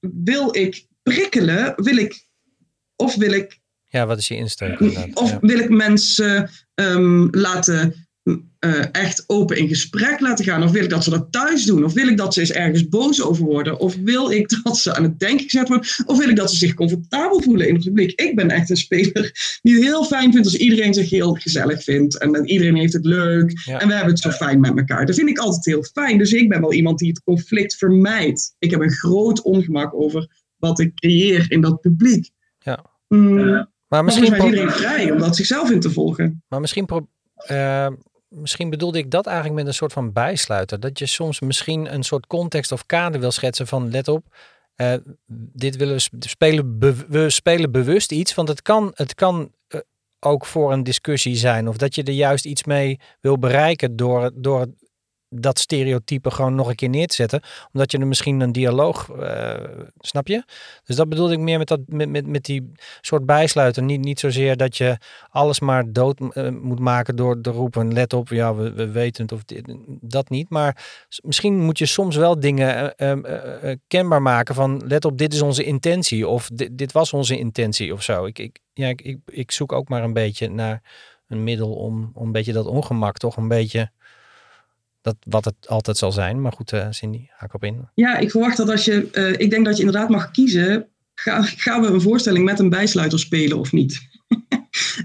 wil 0.00 0.56
ik 0.56 0.86
prikkelen? 1.02 1.72
Wil 1.76 1.96
ik 1.96 2.23
of 2.96 3.16
wil 3.16 3.32
ik. 3.32 3.60
Ja, 3.88 4.06
wat 4.06 4.18
is 4.18 4.28
je 4.28 4.36
insteek? 4.36 4.80
Of 5.14 5.30
ja. 5.30 5.38
wil 5.40 5.58
ik 5.58 5.68
mensen 5.68 6.50
um, 6.74 7.28
laten 7.30 8.04
uh, 8.24 8.84
echt 8.92 9.24
open 9.26 9.56
in 9.56 9.68
gesprek 9.68 10.20
laten 10.20 10.44
gaan? 10.44 10.62
Of 10.62 10.70
wil 10.70 10.82
ik 10.82 10.90
dat 10.90 11.04
ze 11.04 11.10
dat 11.10 11.26
thuis 11.30 11.64
doen? 11.64 11.84
Of 11.84 11.92
wil 11.92 12.08
ik 12.08 12.16
dat 12.16 12.34
ze 12.34 12.40
eens 12.40 12.52
ergens 12.52 12.88
boos 12.88 13.22
over 13.22 13.44
worden? 13.44 13.78
Of 13.78 13.96
wil 13.96 14.30
ik 14.30 14.48
dat 14.62 14.78
ze 14.78 14.96
aan 14.96 15.02
het 15.02 15.18
denken 15.18 15.48
gezet 15.48 15.68
worden? 15.68 15.88
Of 16.06 16.18
wil 16.18 16.28
ik 16.28 16.36
dat 16.36 16.50
ze 16.50 16.56
zich 16.56 16.74
comfortabel 16.74 17.42
voelen 17.42 17.68
in 17.68 17.74
het 17.74 17.84
publiek? 17.84 18.20
Ik 18.20 18.36
ben 18.36 18.50
echt 18.50 18.70
een 18.70 18.76
speler 18.76 19.58
die 19.62 19.74
het 19.74 19.84
heel 19.84 20.04
fijn 20.04 20.32
vindt 20.32 20.46
als 20.46 20.56
iedereen 20.56 20.94
zich 20.94 21.10
heel 21.10 21.32
gezellig 21.32 21.82
vindt. 21.82 22.18
En 22.18 22.32
dat 22.32 22.48
iedereen 22.48 22.76
heeft 22.76 22.92
het 22.92 23.04
leuk. 23.04 23.62
Ja. 23.64 23.80
En 23.80 23.88
we 23.88 23.94
hebben 23.94 24.12
het 24.12 24.22
zo 24.22 24.30
fijn 24.30 24.60
met 24.60 24.76
elkaar. 24.76 25.06
Dat 25.06 25.14
vind 25.16 25.28
ik 25.28 25.38
altijd 25.38 25.64
heel 25.64 25.82
fijn. 25.82 26.18
Dus 26.18 26.32
ik 26.32 26.48
ben 26.48 26.60
wel 26.60 26.72
iemand 26.72 26.98
die 26.98 27.08
het 27.08 27.22
conflict 27.22 27.76
vermijdt. 27.76 28.54
Ik 28.58 28.70
heb 28.70 28.80
een 28.80 28.92
groot 28.92 29.42
ongemak 29.42 29.94
over 29.94 30.28
wat 30.56 30.80
ik 30.80 30.94
creëer 30.94 31.46
in 31.48 31.60
dat 31.60 31.80
publiek. 31.80 32.30
Ja. 32.64 32.84
Mm, 33.08 33.68
maar 33.88 34.04
misschien 34.04 34.34
is 34.34 34.44
iedereen 34.44 34.70
vrij 34.70 35.10
om 35.10 35.18
dat 35.18 35.36
zichzelf 35.36 35.70
in 35.70 35.80
te 35.80 35.90
volgen. 35.90 36.42
Maar 36.48 36.60
misschien, 36.60 36.88
uh, 37.50 37.88
misschien 38.28 38.70
bedoelde 38.70 38.98
ik 38.98 39.10
dat 39.10 39.26
eigenlijk 39.26 39.56
met 39.56 39.66
een 39.66 39.74
soort 39.74 39.92
van 39.92 40.12
bijsluiter. 40.12 40.80
Dat 40.80 40.98
je 40.98 41.06
soms 41.06 41.40
misschien 41.40 41.94
een 41.94 42.02
soort 42.02 42.26
context 42.26 42.72
of 42.72 42.86
kader 42.86 43.20
wil 43.20 43.30
schetsen 43.30 43.66
van 43.66 43.90
let 43.90 44.08
op. 44.08 44.36
Uh, 44.76 44.94
dit 45.52 45.76
willen 45.76 45.94
we 45.94 46.08
spelen, 46.18 46.78
we 47.08 47.30
spelen 47.30 47.72
bewust 47.72 48.12
iets, 48.12 48.34
want 48.34 48.48
het 48.48 48.62
kan, 48.62 48.90
het 48.94 49.14
kan 49.14 49.52
uh, 49.68 49.80
ook 50.20 50.46
voor 50.46 50.72
een 50.72 50.82
discussie 50.82 51.36
zijn. 51.36 51.68
Of 51.68 51.76
dat 51.76 51.94
je 51.94 52.02
er 52.02 52.12
juist 52.12 52.44
iets 52.44 52.64
mee 52.64 53.00
wil 53.20 53.38
bereiken 53.38 53.96
door, 53.96 54.30
door 54.34 54.66
dat 55.40 55.58
stereotype 55.58 56.30
gewoon 56.30 56.54
nog 56.54 56.68
een 56.68 56.74
keer 56.74 56.88
neer 56.88 57.06
te 57.06 57.14
zetten. 57.14 57.42
Omdat 57.72 57.92
je 57.92 57.98
er 57.98 58.06
misschien 58.06 58.40
een 58.40 58.52
dialoog, 58.52 59.08
uh, 59.08 59.54
snap 59.98 60.28
je? 60.28 60.44
Dus 60.84 60.96
dat 60.96 61.08
bedoelde 61.08 61.32
ik 61.32 61.38
meer 61.38 61.58
met, 61.58 61.68
dat, 61.68 61.80
met, 61.86 62.08
met, 62.08 62.26
met 62.26 62.44
die 62.44 62.72
soort 63.00 63.26
bijsluiten. 63.26 63.86
Niet, 63.86 64.00
niet 64.00 64.20
zozeer 64.20 64.56
dat 64.56 64.76
je 64.76 64.98
alles 65.30 65.60
maar 65.60 65.92
dood 65.92 66.20
uh, 66.20 66.48
moet 66.48 66.80
maken 66.80 67.16
door 67.16 67.40
te 67.40 67.50
roepen, 67.50 67.92
let 67.92 68.12
op, 68.12 68.28
ja, 68.28 68.54
we, 68.54 68.72
we 68.72 68.90
weten 68.90 69.22
het 69.22 69.32
of 69.32 69.44
dit, 69.44 69.74
dat 69.86 70.28
niet. 70.28 70.50
Maar 70.50 70.84
misschien 71.22 71.58
moet 71.58 71.78
je 71.78 71.86
soms 71.86 72.16
wel 72.16 72.40
dingen 72.40 72.94
uh, 72.96 73.74
kenbaar 73.86 74.22
maken 74.22 74.54
van, 74.54 74.82
let 74.86 75.04
op, 75.04 75.18
dit 75.18 75.32
is 75.32 75.42
onze 75.42 75.64
intentie. 75.64 76.28
Of 76.28 76.48
dit, 76.52 76.78
dit 76.78 76.92
was 76.92 77.12
onze 77.12 77.38
intentie 77.38 77.92
of 77.92 78.02
zo. 78.02 78.24
Ik, 78.24 78.38
ik, 78.38 78.58
ja, 78.72 78.88
ik, 78.88 79.00
ik, 79.00 79.18
ik 79.26 79.50
zoek 79.50 79.72
ook 79.72 79.88
maar 79.88 80.02
een 80.02 80.12
beetje 80.12 80.48
naar 80.48 80.82
een 81.28 81.44
middel 81.44 81.74
om, 81.74 82.10
om 82.14 82.26
een 82.26 82.32
beetje 82.32 82.52
dat 82.52 82.66
ongemak 82.66 83.16
toch 83.16 83.36
een 83.36 83.48
beetje 83.48 83.90
dat 85.04 85.16
wat 85.28 85.44
het 85.44 85.68
altijd 85.68 85.96
zal 85.96 86.12
zijn. 86.12 86.40
Maar 86.40 86.52
goed, 86.52 86.72
uh, 86.72 86.86
Cindy, 86.90 87.26
haak 87.30 87.54
op 87.54 87.64
in. 87.64 87.88
Ja, 87.94 88.16
ik 88.18 88.30
verwacht 88.30 88.56
dat 88.56 88.70
als 88.70 88.84
je, 88.84 89.08
uh, 89.12 89.32
ik 89.32 89.50
denk 89.50 89.64
dat 89.64 89.76
je 89.76 89.84
inderdaad 89.84 90.08
mag 90.08 90.30
kiezen, 90.30 90.88
ga, 91.14 91.42
gaan 91.42 91.80
we 91.80 91.86
een 91.86 92.00
voorstelling 92.00 92.44
met 92.44 92.58
een 92.58 92.68
bijsluiter 92.68 93.18
spelen 93.18 93.58
of 93.58 93.72
niet? 93.72 94.00
uh, 94.28 94.60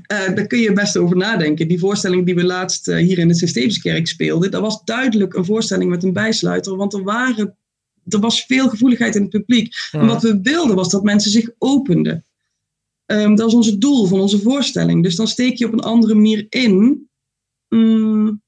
daar 0.35 0.47
kun 0.47 0.59
je 0.59 0.73
best 0.73 0.97
over 0.97 1.17
nadenken. 1.17 1.67
Die 1.67 1.79
voorstelling 1.79 2.25
die 2.25 2.35
we 2.35 2.43
laatst 2.43 2.85
hier 2.85 3.17
in 3.17 3.27
de 3.27 3.33
Sint-Stevenskerk 3.33 4.07
speelden, 4.07 4.51
dat 4.51 4.61
was 4.61 4.83
duidelijk 4.83 5.33
een 5.33 5.45
voorstelling 5.45 5.89
met 5.89 6.03
een 6.03 6.13
bijsluiter, 6.13 6.75
want 6.75 6.93
er 6.93 7.03
waren, 7.03 7.57
er 8.07 8.19
was 8.19 8.45
veel 8.45 8.69
gevoeligheid 8.69 9.15
in 9.15 9.21
het 9.21 9.31
publiek. 9.31 9.73
Ja. 9.91 9.99
En 9.99 10.07
wat 10.07 10.21
we 10.21 10.39
wilden 10.41 10.75
was 10.75 10.89
dat 10.89 11.03
mensen 11.03 11.31
zich 11.31 11.49
openden. 11.57 12.25
Um, 13.05 13.35
dat 13.35 13.47
is 13.47 13.53
ons 13.53 13.77
doel 13.77 14.05
van 14.05 14.19
onze 14.19 14.39
voorstelling. 14.39 15.03
Dus 15.03 15.15
dan 15.15 15.27
steek 15.27 15.57
je 15.57 15.65
op 15.65 15.73
een 15.73 15.79
andere 15.79 16.13
manier 16.13 16.45
in. 16.49 17.07
Mm, 17.69 18.41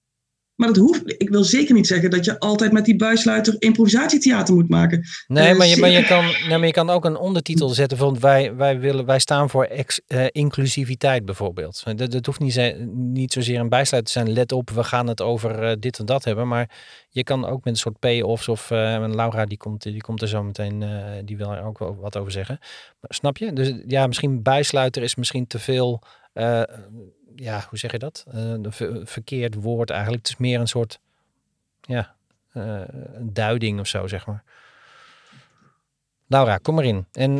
maar 0.62 0.74
dat 0.74 0.84
hoeft, 0.84 1.02
ik 1.22 1.30
wil 1.30 1.44
zeker 1.44 1.76
niet 1.76 1.88
zeggen 1.88 2.10
dat 2.10 2.26
je 2.26 2.40
altijd 2.40 2.72
met 2.72 2.86
die 2.86 2.96
buissluiter 2.96 3.56
improvisatietheater 3.60 4.54
moet 4.54 4.70
maken. 4.70 5.04
Nee, 5.28 5.52
uh, 5.52 5.58
maar, 5.58 5.68
je, 5.68 5.78
maar, 5.78 5.90
je 5.90 6.06
kan, 6.06 6.26
nee 6.48 6.58
maar 6.58 6.68
je 6.68 6.74
kan 6.74 6.90
ook 6.90 7.06
een 7.06 7.18
ondertitel 7.18 7.70
zetten 7.70 7.98
van 7.98 8.20
wij, 8.20 8.56
wij, 8.56 8.80
willen, 8.80 9.06
wij 9.06 9.20
staan 9.20 9.50
voor 9.50 9.64
ex, 9.64 10.02
uh, 10.08 10.26
inclusiviteit 10.32 11.26
bijvoorbeeld. 11.26 11.84
Dat, 11.96 12.12
dat 12.12 12.26
hoeft 12.26 12.40
niet, 12.40 12.76
niet 12.94 13.34
zozeer 13.34 13.60
een 13.60 13.70
bijsluiter 13.70 14.14
te 14.14 14.20
zijn. 14.20 14.34
Let 14.34 14.52
op, 14.52 14.70
we 14.70 14.84
gaan 14.84 15.08
het 15.08 15.22
over 15.22 15.64
uh, 15.64 15.72
dit 15.80 16.00
en 16.00 16.06
dat 16.06 16.24
hebben. 16.24 16.48
Maar 16.48 16.70
je 17.10 17.24
kan 17.24 17.46
ook 17.46 17.64
met 17.64 17.74
een 17.74 17.80
soort 17.80 18.00
payoffs 18.00 18.48
of 18.48 18.70
Laura 18.70 19.46
die 19.46 19.58
komt, 19.58 19.84
die 19.84 20.02
komt 20.02 20.22
er 20.22 20.28
zo 20.28 20.44
meteen, 20.44 20.84
die 21.26 21.38
wil 21.38 21.52
er 21.52 21.64
ook 21.64 21.80
wel 21.80 21.96
wat 21.96 22.18
over 22.18 22.32
zeggen. 22.32 22.58
Maar, 23.00 23.14
snap 23.14 23.38
je? 23.38 23.54
Dus 23.54 23.74
ja, 23.88 24.08
misschien 24.08 24.42
bijsluiter 24.42 25.04
is 25.04 25.16
misschien 25.16 25.48
te 25.48 25.60
veel 25.60 26.02
ja, 27.36 27.66
hoe 27.70 27.78
zeg 27.78 27.91
je 27.91 27.99
dat? 27.99 28.26
Uh, 28.28 28.41
een 28.41 28.72
ver 28.72 29.08
verkeerd 29.08 29.56
woord 29.56 29.90
eigenlijk. 29.90 30.22
Het 30.22 30.32
is 30.32 30.40
meer 30.40 30.60
een 30.60 30.68
soort, 30.68 30.99
ja, 31.82 32.16
uh, 32.53 32.82
een 33.14 33.34
duiding 33.34 33.80
of 33.80 33.88
zo, 33.88 34.08
zeg 34.08 34.26
maar. 34.26 34.44
Laura, 36.28 36.58
kom 36.58 36.76
maar 36.76 36.86
in. 36.86 37.06
En 37.12 37.32
uh, 37.32 37.40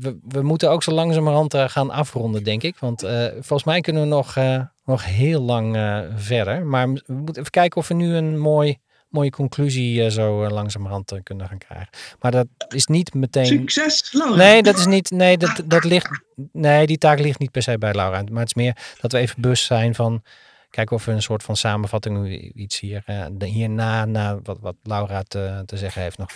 we, 0.00 0.18
we, 0.28 0.42
moeten 0.42 0.70
ook 0.70 0.82
zo 0.82 0.92
langzamerhand 0.92 1.54
gaan 1.56 1.90
afronden, 1.90 2.44
denk 2.44 2.62
ik. 2.62 2.78
Want 2.78 3.00
volgens 3.32 3.64
mij 3.64 3.80
kunnen 3.80 4.02
we 4.02 4.08
nog, 4.08 4.36
nog 4.84 5.04
heel 5.04 5.40
lang 5.40 5.76
verder. 6.16 6.66
Maar 6.66 6.92
we 6.92 7.02
moeten 7.06 7.38
even 7.38 7.50
kijken 7.50 7.80
of 7.80 7.88
we 7.88 7.94
nu 7.94 8.14
een 8.14 8.38
mooi 8.38 8.78
mooie 9.12 9.30
conclusie 9.30 10.04
uh, 10.04 10.10
zo 10.10 10.44
uh, 10.44 10.50
langzamerhand 10.50 11.12
uh, 11.12 11.18
kunnen 11.22 11.48
gaan 11.48 11.58
krijgen. 11.58 11.88
Maar 12.20 12.30
dat 12.30 12.46
is 12.68 12.86
niet 12.86 13.14
meteen. 13.14 13.46
Succes, 13.46 14.12
Laura. 14.12 14.36
Nee, 14.36 14.62
dat 14.62 14.78
is 14.78 14.86
niet. 14.86 15.10
Nee, 15.10 15.38
dat, 15.38 15.62
dat 15.64 15.84
ligt. 15.84 16.22
Nee, 16.52 16.86
die 16.86 16.98
taak 16.98 17.18
ligt 17.18 17.38
niet 17.38 17.50
per 17.50 17.62
se 17.62 17.78
bij 17.78 17.92
Laura. 17.92 18.22
Maar 18.30 18.40
het 18.40 18.48
is 18.48 18.62
meer 18.62 18.76
dat 19.00 19.12
we 19.12 19.18
even 19.18 19.40
bewust 19.40 19.64
zijn 19.64 19.94
van. 19.94 20.22
Kijken 20.70 20.96
of 20.96 21.04
we 21.04 21.12
een 21.12 21.22
soort 21.22 21.42
van 21.42 21.56
samenvatting 21.56 22.28
iets 22.54 22.80
hier 22.80 23.04
hierna, 23.38 24.04
na 24.04 24.40
wat, 24.42 24.58
wat 24.60 24.76
Laura 24.82 25.22
te, 25.22 25.62
te 25.66 25.76
zeggen 25.76 26.02
heeft 26.02 26.18
nog. 26.18 26.30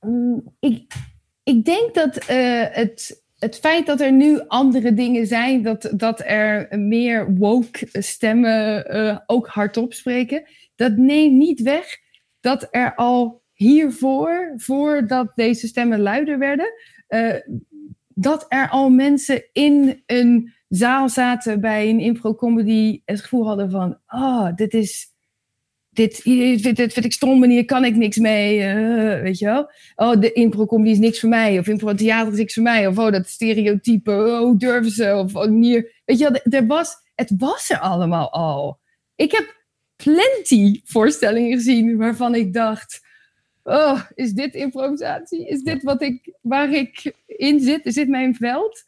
Um, 0.00 0.56
ik, 0.60 0.92
ik 1.42 1.64
denk 1.64 1.94
dat 1.94 2.24
het 2.74 3.23
het 3.38 3.58
feit 3.58 3.86
dat 3.86 4.00
er 4.00 4.12
nu 4.12 4.40
andere 4.46 4.94
dingen 4.94 5.26
zijn, 5.26 5.62
dat, 5.62 5.92
dat 5.94 6.22
er 6.24 6.78
meer 6.78 7.34
woke 7.34 7.88
stemmen 7.90 8.94
uh, 8.96 9.18
ook 9.26 9.46
hardop 9.46 9.92
spreken, 9.92 10.42
dat 10.74 10.96
neemt 10.96 11.34
niet 11.34 11.62
weg 11.62 11.98
dat 12.40 12.68
er 12.70 12.94
al 12.94 13.42
hiervoor, 13.52 14.52
voordat 14.56 15.32
deze 15.34 15.66
stemmen 15.66 16.00
luider 16.00 16.38
werden, 16.38 16.72
uh, 17.08 17.34
dat 18.08 18.46
er 18.48 18.68
al 18.68 18.90
mensen 18.90 19.44
in 19.52 20.02
een 20.06 20.52
zaal 20.68 21.08
zaten 21.08 21.60
bij 21.60 21.88
een 21.88 22.00
impro-comedy 22.00 23.02
het 23.04 23.20
gevoel 23.20 23.46
hadden 23.46 23.70
van, 23.70 23.98
oh, 24.06 24.54
dit 24.54 24.74
is 24.74 25.13
dit, 25.94 26.24
dit, 26.76 26.92
vind 26.92 27.04
ik 27.04 27.12
stom 27.12 27.42
en 27.42 27.50
hier 27.50 27.64
kan 27.64 27.84
ik 27.84 27.96
niks 27.96 28.16
mee. 28.16 28.74
Uh, 28.74 29.20
weet 29.20 29.38
je 29.38 29.44
wel? 29.44 29.70
Oh, 29.96 30.20
de 30.20 30.32
impro-comedy 30.32 30.90
is 30.90 30.98
niks 30.98 31.20
voor 31.20 31.28
mij. 31.28 31.58
Of 31.58 31.66
impro-theater 31.66 32.32
is 32.32 32.38
niks 32.38 32.54
voor 32.54 32.62
mij. 32.62 32.86
Of 32.86 32.98
oh, 32.98 33.12
dat 33.12 33.28
stereotype. 33.28 34.10
Oh, 34.10 34.38
hoe 34.38 34.56
durven 34.56 34.90
ze? 34.90 35.14
Of 35.14 35.34
oh. 35.34 35.62
Weet 36.04 36.18
je 36.18 36.30
wel, 36.30 36.60
er 36.60 36.66
was, 36.66 36.94
het 37.14 37.32
was 37.38 37.70
er 37.70 37.78
allemaal 37.78 38.32
al. 38.32 38.78
Ik 39.16 39.32
heb 39.32 39.62
plenty 39.96 40.80
voorstellingen 40.84 41.52
gezien 41.52 41.96
waarvan 41.96 42.34
ik 42.34 42.52
dacht... 42.52 43.02
Oh, 43.62 44.00
is 44.14 44.32
dit 44.32 44.54
improvisatie? 44.54 45.48
Is 45.48 45.62
dit 45.62 45.82
wat 45.82 46.02
ik, 46.02 46.34
waar 46.40 46.72
ik 46.72 47.12
in 47.26 47.60
zit? 47.60 47.86
Is 47.86 47.94
dit 47.94 48.08
mijn 48.08 48.34
veld? 48.34 48.84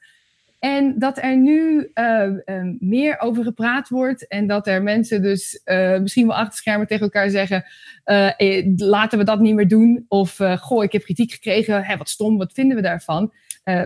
En 0.66 0.98
dat 0.98 1.18
er 1.18 1.36
nu 1.36 1.90
uh, 1.94 2.26
uh, 2.44 2.74
meer 2.78 3.20
over 3.20 3.44
gepraat 3.44 3.88
wordt. 3.88 4.28
En 4.28 4.46
dat 4.46 4.66
er 4.66 4.82
mensen 4.82 5.22
dus 5.22 5.60
uh, 5.64 5.98
misschien 5.98 6.26
wel 6.26 6.36
achter 6.36 6.58
schermen 6.58 6.86
tegen 6.86 7.02
elkaar 7.02 7.30
zeggen: 7.30 7.64
eh, 8.04 8.66
laten 8.76 9.18
we 9.18 9.24
dat 9.24 9.40
niet 9.40 9.54
meer 9.54 9.68
doen. 9.68 10.04
Of 10.08 10.38
goh, 10.58 10.84
ik 10.84 10.92
heb 10.92 11.02
kritiek 11.02 11.32
gekregen. 11.32 11.84
Hè, 11.84 11.96
wat 11.96 12.08
stom, 12.08 12.38
wat 12.38 12.52
vinden 12.52 12.76
we 12.76 12.82
daarvan? 12.82 13.32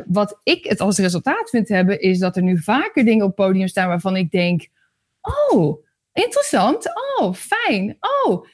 wat 0.07 0.41
ik 0.43 0.65
het 0.65 0.81
als 0.81 0.99
resultaat 0.99 1.51
vind 1.51 1.69
hebben, 1.69 2.01
is 2.01 2.19
dat 2.19 2.37
er 2.37 2.43
nu 2.43 2.59
vaker 2.59 3.05
dingen 3.05 3.25
op 3.25 3.35
podium 3.35 3.69
staan 3.69 3.89
waarvan 3.89 4.17
ik 4.17 4.31
denk: 4.31 4.69
oh, 5.21 5.85
interessant. 6.13 6.87
Oh, 7.19 7.35
fijn. 7.35 7.97
Oh, 8.01 8.47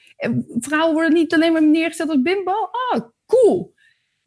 vrouwen 0.59 0.93
worden 0.93 1.13
niet 1.13 1.33
alleen 1.33 1.53
maar 1.53 1.63
neergezet 1.63 2.09
als 2.09 2.21
bimbo. 2.21 2.51
Oh, 2.91 2.99
cool. 3.25 3.75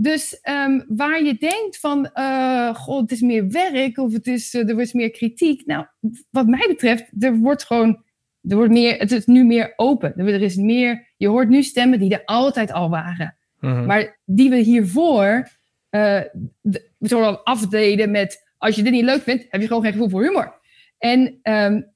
Dus 0.03 0.41
um, 0.43 0.85
waar 0.89 1.25
je 1.25 1.35
denkt 1.35 1.79
van, 1.79 2.11
uh, 2.15 2.75
god, 2.75 3.01
het 3.01 3.11
is 3.11 3.21
meer 3.21 3.51
werk 3.51 3.99
of 3.99 4.13
het 4.13 4.27
is, 4.27 4.55
uh, 4.55 4.69
er 4.69 4.75
wordt 4.75 4.95
meer 4.95 5.11
kritiek. 5.11 5.67
Nou, 5.67 5.87
wat 6.31 6.47
mij 6.47 6.65
betreft, 6.69 7.11
er 7.19 7.37
wordt 7.37 7.65
gewoon, 7.65 8.03
er 8.49 8.57
wordt 8.57 8.73
meer, 8.73 8.99
het 8.99 9.13
is 9.13 9.27
nu 9.27 9.45
meer 9.45 9.73
open. 9.77 10.17
Er 10.17 10.43
is 10.43 10.57
meer, 10.57 11.13
je 11.17 11.29
hoort 11.29 11.49
nu 11.49 11.63
stemmen 11.63 11.99
die 11.99 12.13
er 12.13 12.25
altijd 12.25 12.73
al 12.73 12.91
waren. 12.91 13.37
Mm 13.59 13.73
-hmm. 13.73 13.87
Maar 13.87 14.21
die 14.25 14.51
we 14.51 14.57
hiervoor 14.57 15.49
uh, 15.91 16.21
de, 16.61 17.41
afdeden 17.45 18.11
met 18.11 18.49
als 18.59 18.77
je 18.77 18.83
dit 18.83 18.93
niet 18.93 19.05
leuk 19.05 19.23
vindt, 19.23 19.47
heb 19.49 19.61
je 19.61 19.67
gewoon 19.67 19.83
geen 19.83 19.93
gevoel 19.93 20.09
voor 20.09 20.23
humor. 20.23 20.61
En, 20.99 21.21
um, 21.43 21.93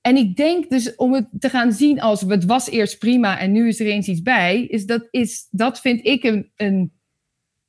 en 0.00 0.16
ik 0.16 0.36
denk 0.36 0.70
dus 0.70 0.94
om 0.96 1.12
het 1.12 1.28
te 1.38 1.48
gaan 1.48 1.72
zien 1.72 2.00
als 2.00 2.20
het 2.20 2.44
was 2.44 2.70
eerst 2.70 2.98
prima 2.98 3.38
en 3.38 3.52
nu 3.52 3.68
is 3.68 3.80
er 3.80 3.86
eens 3.86 4.08
iets 4.08 4.22
bij, 4.22 4.64
is 4.64 4.86
dat, 4.86 5.08
is, 5.10 5.48
dat 5.50 5.80
vind 5.80 6.06
ik 6.06 6.24
een, 6.24 6.52
een 6.56 6.96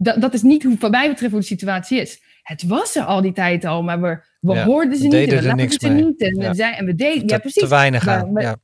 dat, 0.02 0.22
dat 0.22 0.34
is 0.34 0.42
niet 0.42 0.64
hoe, 0.64 0.76
wat 0.80 0.92
mij 0.92 1.10
betreft 1.10 1.32
hoe 1.32 1.42
de 1.42 1.48
situatie 1.48 2.02
is. 2.02 2.22
Het 2.44 2.64
was 2.64 2.96
er 2.96 3.04
al 3.04 3.22
die 3.22 3.34
tijd 3.34 3.66
al, 3.66 3.84
maar 3.84 4.02
we, 4.02 4.20
we 4.40 4.60
hoorden 4.60 4.98
ze 4.98 5.04
niet 5.04 5.14
en 5.14 5.30
we 5.30 5.44
laten 5.44 5.72
ze 5.72 5.88
niet. 5.88 6.22
En, 6.22 6.36
ja. 6.42 6.54
we, 6.54 6.64
en 6.64 6.86
we 6.86 6.96
deden, 6.96 7.28
ja 7.28 7.38
precies. 7.38 7.62
Te 7.62 7.70
weinig 7.70 8.08
aan, 8.08 8.32
ja 8.34 8.58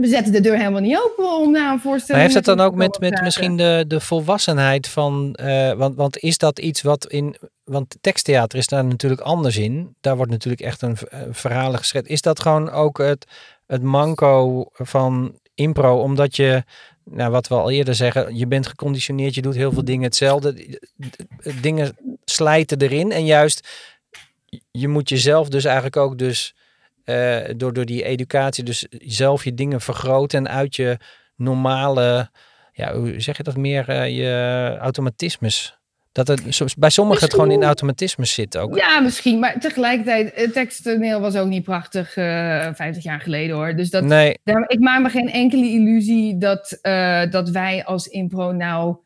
we 0.00 0.06
zetten 0.06 0.32
de 0.32 0.40
deur 0.40 0.56
helemaal 0.56 0.80
niet 0.80 0.98
open 0.98 1.36
om 1.36 1.50
naar 1.50 1.72
een 1.72 1.80
voorstelling. 1.80 2.08
Maar 2.08 2.20
heeft 2.20 2.34
het 2.34 2.56
dan 2.56 2.60
ook 2.60 2.74
met, 2.74 3.00
met 3.00 3.22
misschien 3.22 3.56
de, 3.56 3.84
de 3.88 4.00
volwassenheid 4.00 4.88
van. 4.88 5.38
Uh, 5.40 5.72
want, 5.72 5.96
want 5.96 6.18
is 6.18 6.38
dat 6.38 6.58
iets 6.58 6.82
wat 6.82 7.06
in. 7.06 7.36
Want 7.64 7.96
teksttheater 8.00 8.58
is 8.58 8.66
daar 8.66 8.84
natuurlijk 8.84 9.20
anders 9.20 9.56
in. 9.56 9.96
Daar 10.00 10.16
wordt 10.16 10.30
natuurlijk 10.30 10.62
echt 10.62 10.82
een 10.82 10.96
uh, 11.14 11.20
verhalen 11.30 11.78
geschreven. 11.78 12.08
Is 12.08 12.22
dat 12.22 12.40
gewoon 12.40 12.70
ook 12.70 12.98
het, 12.98 13.26
het 13.66 13.82
manco 13.82 14.66
van 14.72 15.38
impro? 15.54 16.00
Omdat 16.00 16.36
je. 16.36 16.62
Nou, 17.10 17.30
wat 17.30 17.48
we 17.48 17.54
al 17.54 17.70
eerder 17.70 17.94
zeggen, 17.94 18.36
je 18.36 18.46
bent 18.46 18.66
geconditioneerd, 18.66 19.34
je 19.34 19.42
doet 19.42 19.54
heel 19.54 19.72
veel 19.72 19.84
dingen 19.84 20.04
hetzelfde. 20.04 20.78
Dingen 21.60 21.96
slijten 22.24 22.80
erin 22.80 23.12
en 23.12 23.24
juist 23.24 23.68
je 24.70 24.88
moet 24.88 25.08
jezelf 25.08 25.48
dus 25.48 25.64
eigenlijk 25.64 25.96
ook 25.96 26.18
dus 26.18 26.54
uh, 27.04 27.38
door, 27.56 27.72
door 27.72 27.84
die 27.84 28.04
educatie 28.04 28.64
dus 28.64 28.86
zelf 28.90 29.44
je 29.44 29.54
dingen 29.54 29.80
vergroten 29.80 30.38
en 30.38 30.52
uit 30.52 30.76
je 30.76 30.98
normale, 31.36 32.30
ja, 32.72 32.94
hoe 32.94 33.20
zeg 33.20 33.36
je 33.36 33.42
dat 33.42 33.56
meer, 33.56 33.88
uh, 33.88 34.16
je 34.16 34.76
automatismes. 34.80 35.77
Dat 36.24 36.28
het 36.28 36.74
bij 36.78 36.90
sommigen 36.90 37.24
het 37.24 37.34
gewoon 37.34 37.50
in 37.50 37.62
automatismes 37.62 38.34
zit 38.34 38.56
ook. 38.56 38.76
Ja, 38.76 39.00
misschien. 39.00 39.38
Maar 39.38 39.60
tegelijkertijd, 39.60 40.32
het 40.34 40.52
teksttoneel 40.52 41.20
was 41.20 41.36
ook 41.36 41.48
niet 41.48 41.64
prachtig 41.64 42.16
uh, 42.16 42.66
eh, 42.66 42.74
50 42.74 43.02
jaar 43.02 43.20
geleden 43.20 43.56
hoor. 43.56 43.76
Dus 43.76 43.90
dat, 43.90 44.04
nee. 44.04 44.38
daar, 44.44 44.64
ik 44.66 44.80
maak 44.80 45.02
me 45.02 45.08
geen 45.08 45.30
enkele 45.30 45.66
illusie 45.66 46.38
dat, 46.38 46.78
dat 47.30 47.50
wij 47.50 47.84
als 47.84 48.06
impro 48.06 48.52
nou 48.52 48.96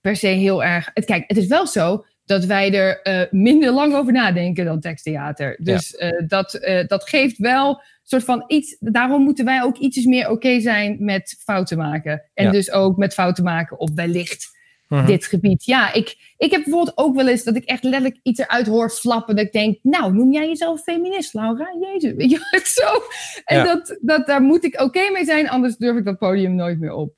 per 0.00 0.16
se 0.16 0.26
heel 0.26 0.64
erg... 0.64 0.90
Het, 0.94 1.04
kijk, 1.04 1.24
het 1.26 1.36
is 1.36 1.46
wel 1.46 1.66
zo 1.66 2.04
dat 2.24 2.44
wij 2.44 2.74
er 2.74 3.00
uh, 3.02 3.22
minder 3.30 3.72
lang 3.72 3.94
over 3.94 4.12
nadenken 4.12 4.64
dan 4.64 4.80
teksttheater. 4.80 5.56
Dus 5.62 5.94
ja. 5.98 6.24
dat, 6.26 6.60
dat 6.86 7.08
geeft 7.08 7.38
wel 7.38 7.82
soort 8.02 8.24
van 8.24 8.44
iets. 8.46 8.76
Daarom 8.80 9.22
moeten 9.22 9.44
wij 9.44 9.62
ook 9.62 9.76
iets 9.76 10.04
meer 10.04 10.24
oké 10.24 10.32
okay 10.32 10.60
zijn 10.60 10.96
met 11.00 11.40
fouten 11.44 11.78
maken. 11.78 12.22
En 12.34 12.44
ja. 12.44 12.50
dus 12.50 12.70
ook 12.70 12.96
met 12.96 13.14
fouten 13.14 13.44
maken 13.44 13.78
op 13.78 13.90
wellicht 13.94 14.60
-huh. 14.92 15.06
dit 15.06 15.26
gebied. 15.26 15.64
Ja, 15.64 15.92
ik, 15.92 16.34
ik 16.36 16.50
heb 16.50 16.62
bijvoorbeeld 16.64 16.98
ook 16.98 17.16
wel 17.16 17.28
eens 17.28 17.44
dat 17.44 17.56
ik 17.56 17.64
echt 17.64 17.82
letterlijk 17.82 18.18
iets 18.22 18.40
eruit 18.40 18.66
hoor 18.66 18.90
flappen. 18.90 19.36
Dat 19.36 19.44
ik 19.44 19.52
denk, 19.52 19.78
nou, 19.82 20.12
noem 20.12 20.32
jij 20.32 20.46
jezelf 20.46 20.82
feminist, 20.82 21.34
Laura? 21.34 21.68
Jezus, 21.80 22.12
weet 22.12 22.30
je 22.30 22.60
zo. 22.64 23.02
En 23.44 23.56
ja. 23.56 23.64
dat, 23.64 23.98
dat, 24.00 24.26
daar 24.26 24.42
moet 24.42 24.64
ik 24.64 24.74
oké 24.74 24.82
okay 24.82 25.12
mee 25.12 25.24
zijn, 25.24 25.48
anders 25.48 25.76
durf 25.76 25.96
ik 25.96 26.04
dat 26.04 26.18
podium 26.18 26.54
nooit 26.54 26.78
meer 26.78 26.92
op. 26.92 27.14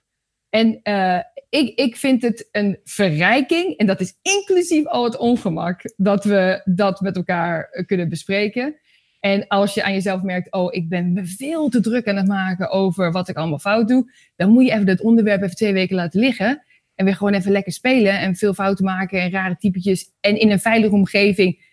En 0.51 0.81
uh, 0.83 1.19
ik, 1.49 1.79
ik 1.79 1.97
vind 1.97 2.23
het 2.23 2.49
een 2.53 2.79
verrijking, 2.85 3.77
en 3.77 3.87
dat 3.87 4.01
is 4.01 4.19
inclusief 4.23 4.87
al 4.87 5.05
het 5.05 5.17
ongemak, 5.17 5.81
dat 5.97 6.25
we 6.25 6.61
dat 6.65 7.01
met 7.01 7.17
elkaar 7.17 7.85
kunnen 7.87 8.09
bespreken. 8.09 8.77
En 9.21 9.47
als 9.47 9.75
je 9.75 9.83
aan 9.83 9.93
jezelf 9.93 10.23
merkt, 10.23 10.53
oh, 10.53 10.75
ik 10.75 10.89
ben 10.89 11.13
me 11.13 11.27
veel 11.27 11.69
te 11.69 11.81
druk 11.81 12.09
aan 12.09 12.17
het 12.17 12.27
maken 12.27 12.71
over 12.71 13.13
wat 13.13 13.29
ik 13.29 13.37
allemaal 13.37 13.59
fout 13.59 13.89
doe, 13.89 14.13
dan 14.37 14.51
moet 14.51 14.65
je 14.65 14.73
even 14.73 14.89
het 14.89 15.01
onderwerp 15.01 15.43
even 15.43 15.57
twee 15.57 15.73
weken 15.73 15.97
laten 15.97 16.21
liggen. 16.21 16.63
En 16.95 17.05
weer 17.05 17.17
gewoon 17.17 17.33
even 17.33 17.53
lekker 17.53 17.73
spelen 17.73 18.19
en 18.19 18.37
veel 18.37 18.55
fouten 18.55 18.85
maken 18.85 19.21
en 19.21 19.31
rare 19.31 19.57
typetjes. 19.57 20.11
En 20.21 20.39
in 20.41 20.51
een 20.51 20.61
veilige 20.61 20.95
omgeving 20.95 21.73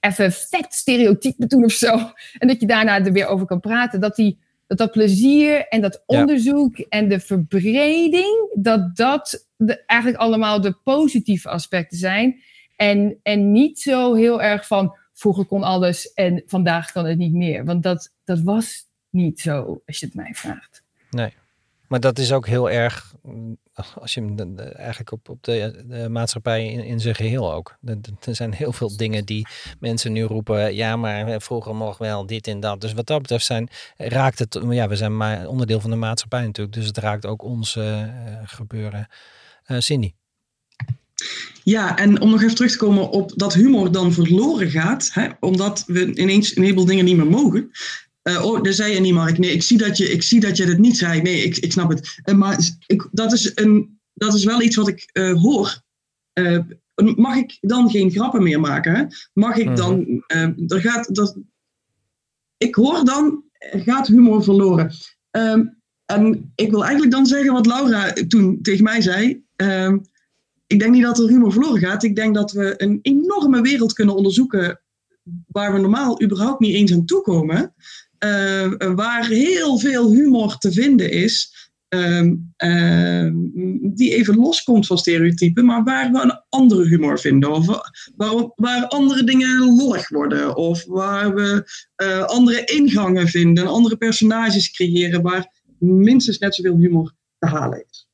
even 0.00 0.32
vet 0.32 0.74
stereotypen 0.74 1.48
doen 1.48 1.64
of 1.64 1.72
zo. 1.72 2.10
En 2.38 2.48
dat 2.48 2.60
je 2.60 2.66
daarna 2.66 3.04
er 3.04 3.12
weer 3.12 3.26
over 3.26 3.46
kan 3.46 3.60
praten. 3.60 4.00
Dat 4.00 4.16
die 4.16 4.38
dat 4.70 4.78
dat 4.78 4.90
plezier 4.90 5.68
en 5.68 5.80
dat 5.80 6.02
onderzoek 6.06 6.76
ja. 6.76 6.84
en 6.88 7.08
de 7.08 7.20
verbreding, 7.20 8.50
dat 8.54 8.96
dat 8.96 9.46
de, 9.56 9.84
eigenlijk 9.86 10.20
allemaal 10.20 10.60
de 10.60 10.72
positieve 10.84 11.48
aspecten 11.48 11.98
zijn. 11.98 12.42
En, 12.76 13.18
en 13.22 13.52
niet 13.52 13.80
zo 13.80 14.14
heel 14.14 14.42
erg 14.42 14.66
van 14.66 14.96
vroeger 15.12 15.44
kon 15.44 15.62
alles 15.62 16.12
en 16.12 16.42
vandaag 16.46 16.92
kan 16.92 17.06
het 17.06 17.18
niet 17.18 17.32
meer. 17.32 17.64
Want 17.64 17.82
dat, 17.82 18.12
dat 18.24 18.40
was 18.40 18.84
niet 19.08 19.40
zo, 19.40 19.82
als 19.86 20.00
je 20.00 20.06
het 20.06 20.14
mij 20.14 20.34
vraagt. 20.34 20.82
Nee, 21.10 21.32
maar 21.90 22.00
dat 22.00 22.18
is 22.18 22.32
ook 22.32 22.46
heel 22.46 22.70
erg 22.70 23.14
als 23.94 24.14
je 24.14 24.20
hem 24.20 24.58
eigenlijk 24.58 25.12
op, 25.12 25.28
op 25.28 25.44
de, 25.44 26.06
maatschappij 26.10 26.72
in, 26.72 27.00
zijn 27.00 27.14
geheel 27.14 27.52
ook. 27.52 27.76
Er 28.20 28.34
zijn 28.34 28.52
heel 28.52 28.72
veel 28.72 28.96
dingen 28.96 29.24
die 29.24 29.46
mensen 29.80 30.12
nu 30.12 30.22
roepen. 30.22 30.74
Ja, 30.74 30.96
maar 30.96 31.40
vroeger 31.40 31.74
mocht 31.74 31.98
wel 31.98 32.26
dit 32.26 32.46
en 32.46 32.60
dat. 32.60 32.80
Dus 32.80 32.92
wat 32.92 33.06
dat 33.06 33.22
betreft 33.22 33.44
zijn, 33.44 33.68
raakt 33.96 34.38
het. 34.38 34.60
Ja, 34.68 34.88
we 34.88 34.96
zijn 34.96 35.16
maar 35.16 35.46
onderdeel 35.46 35.80
van 35.80 35.90
de 35.90 35.96
maatschappij 35.96 36.44
natuurlijk. 36.44 36.76
Dus 36.76 36.86
het 36.86 36.98
raakt 36.98 37.26
ook 37.26 37.42
ons 37.42 37.76
uh, 37.76 38.04
gebeuren. 38.44 39.08
Uh, 39.66 39.78
Cindy. 39.78 40.12
Ja, 41.62 41.96
en 41.96 42.20
om 42.20 42.30
nog 42.30 42.42
even 42.42 42.54
terug 42.54 42.70
te 42.70 42.78
komen 42.78 43.10
op 43.10 43.32
dat 43.34 43.54
humor 43.54 43.92
dan 43.92 44.12
verloren 44.12 44.70
gaat, 44.70 45.10
hè, 45.12 45.28
omdat 45.40 45.84
we 45.86 46.14
ineens 46.14 46.56
een 46.56 46.62
heleboel 46.62 46.84
dingen 46.84 47.04
niet 47.04 47.16
meer 47.16 47.26
mogen. 47.26 47.70
Uh, 48.22 48.44
oh, 48.44 48.62
dat 48.62 48.74
zei 48.74 48.94
je 48.94 49.00
niet, 49.00 49.14
Mark. 49.14 49.38
Nee, 49.38 49.52
ik 49.52 49.62
zie 49.62 49.78
dat 49.78 49.96
je, 49.96 50.10
ik 50.10 50.22
zie 50.22 50.40
dat 50.40 50.56
je 50.56 50.64
het 50.64 50.78
niet 50.78 50.96
zei. 50.96 51.22
Nee, 51.22 51.42
ik, 51.42 51.56
ik 51.56 51.72
snap 51.72 51.90
het. 51.90 52.20
Uh, 52.24 52.34
maar 52.34 52.58
ik, 52.86 53.08
dat, 53.12 53.32
is 53.32 53.52
een, 53.54 54.00
dat 54.14 54.34
is 54.34 54.44
wel 54.44 54.62
iets 54.62 54.76
wat 54.76 54.88
ik 54.88 55.10
uh, 55.12 55.42
hoor. 55.42 55.82
mag 57.16 57.36
ik 57.36 57.58
dan 57.60 57.90
geen 57.90 58.10
grappen 58.10 58.42
meer 58.42 58.60
maken? 58.60 58.94
Hè? 58.94 59.04
Mag 59.32 59.56
ik 59.56 59.76
dan... 59.76 60.22
er 60.66 60.80
gaat, 60.80 61.14
dat, 61.14 61.38
ik 62.56 62.74
hoor 62.74 63.04
dan, 63.04 63.44
gaat 63.60 64.06
humor 64.06 64.44
verloren. 64.44 64.92
Um, 65.30 65.78
en 66.04 66.52
ik 66.54 66.70
wil 66.70 66.82
eigenlijk 66.82 67.12
dan 67.12 67.26
zeggen 67.26 67.52
wat 67.52 67.66
Laura 67.66 68.12
toen 68.12 68.58
tegen 68.62 68.84
mij 68.84 69.00
zei. 69.00 69.44
Um, 69.56 70.02
ik 70.66 70.78
denk 70.78 70.92
niet 70.92 71.02
dat 71.02 71.18
er 71.18 71.28
humor 71.28 71.52
verloren 71.52 71.80
gaat. 71.80 72.02
Ik 72.02 72.16
denk 72.16 72.34
dat 72.34 72.52
we 72.52 72.74
een 72.76 72.98
enorme 73.02 73.60
wereld 73.60 73.92
kunnen 73.92 74.14
onderzoeken 74.14 74.80
waar 75.46 75.72
we 75.72 75.78
normaal 75.78 76.22
überhaupt 76.22 76.60
niet 76.60 76.74
eens 76.74 76.92
aan 76.92 77.04
toekomen. 77.04 77.74
Uh, 78.24 78.94
waar 78.94 79.26
heel 79.26 79.78
veel 79.78 80.12
humor 80.12 80.56
te 80.56 80.72
vinden 80.72 81.10
is. 81.10 81.58
Uh, 81.88 82.32
uh, 82.56 83.30
die 83.82 84.14
even 84.14 84.36
loskomt 84.36 84.86
van 84.86 84.98
stereotypen, 84.98 85.64
maar 85.64 85.84
waar 85.84 86.12
we 86.12 86.22
een 86.22 86.40
andere 86.48 86.86
humor 86.86 87.18
vinden. 87.18 87.52
Of 87.52 87.66
waar, 88.16 88.52
waar 88.56 88.86
andere 88.86 89.24
dingen 89.24 89.76
lollig 89.76 90.08
worden. 90.08 90.56
Of 90.56 90.84
waar 90.84 91.34
we 91.34 91.64
uh, 91.96 92.22
andere 92.22 92.64
ingangen 92.64 93.28
vinden. 93.28 93.66
Andere 93.66 93.96
personages 93.96 94.70
creëren 94.70 95.22
waar 95.22 95.52
minstens 95.78 96.38
net 96.38 96.54
zoveel 96.54 96.76
humor 96.76 97.14
te 97.38 97.46
halen 97.46 97.84
is. 97.90 98.08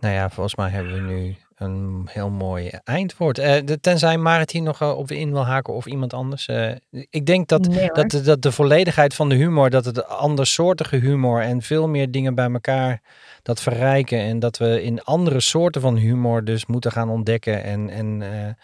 Nou 0.00 0.14
ja, 0.14 0.30
volgens 0.30 0.56
mij 0.56 0.70
hebben 0.70 0.92
we 0.92 1.12
nu 1.12 1.36
een 1.60 2.08
heel 2.10 2.30
mooi 2.30 2.68
eindwoord. 2.84 3.38
Uh, 3.38 3.56
de, 3.64 3.80
tenzij 3.80 4.18
Marit 4.18 4.50
hier 4.50 4.62
nog 4.62 4.82
uh, 4.82 4.98
op 4.98 5.10
in 5.10 5.32
wil 5.32 5.46
haken 5.46 5.74
of 5.74 5.86
iemand 5.86 6.12
anders. 6.12 6.48
Uh, 6.48 6.72
ik 6.90 7.26
denk 7.26 7.48
dat, 7.48 7.68
nee, 7.68 7.88
dat, 7.92 8.10
de, 8.10 8.20
dat 8.20 8.42
de 8.42 8.52
volledigheid 8.52 9.14
van 9.14 9.28
de 9.28 9.34
humor, 9.34 9.70
dat 9.70 9.84
het 9.84 10.06
andersoortige 10.06 10.96
humor 10.96 11.42
en 11.42 11.62
veel 11.62 11.88
meer 11.88 12.10
dingen 12.10 12.34
bij 12.34 12.50
elkaar 12.50 13.02
dat 13.42 13.60
verrijken. 13.60 14.18
En 14.18 14.38
dat 14.38 14.58
we 14.58 14.82
in 14.82 15.02
andere 15.02 15.40
soorten 15.40 15.80
van 15.80 15.96
humor 15.96 16.44
dus 16.44 16.66
moeten 16.66 16.92
gaan 16.92 17.08
ontdekken. 17.08 17.62
En, 17.64 17.90
en 17.90 18.56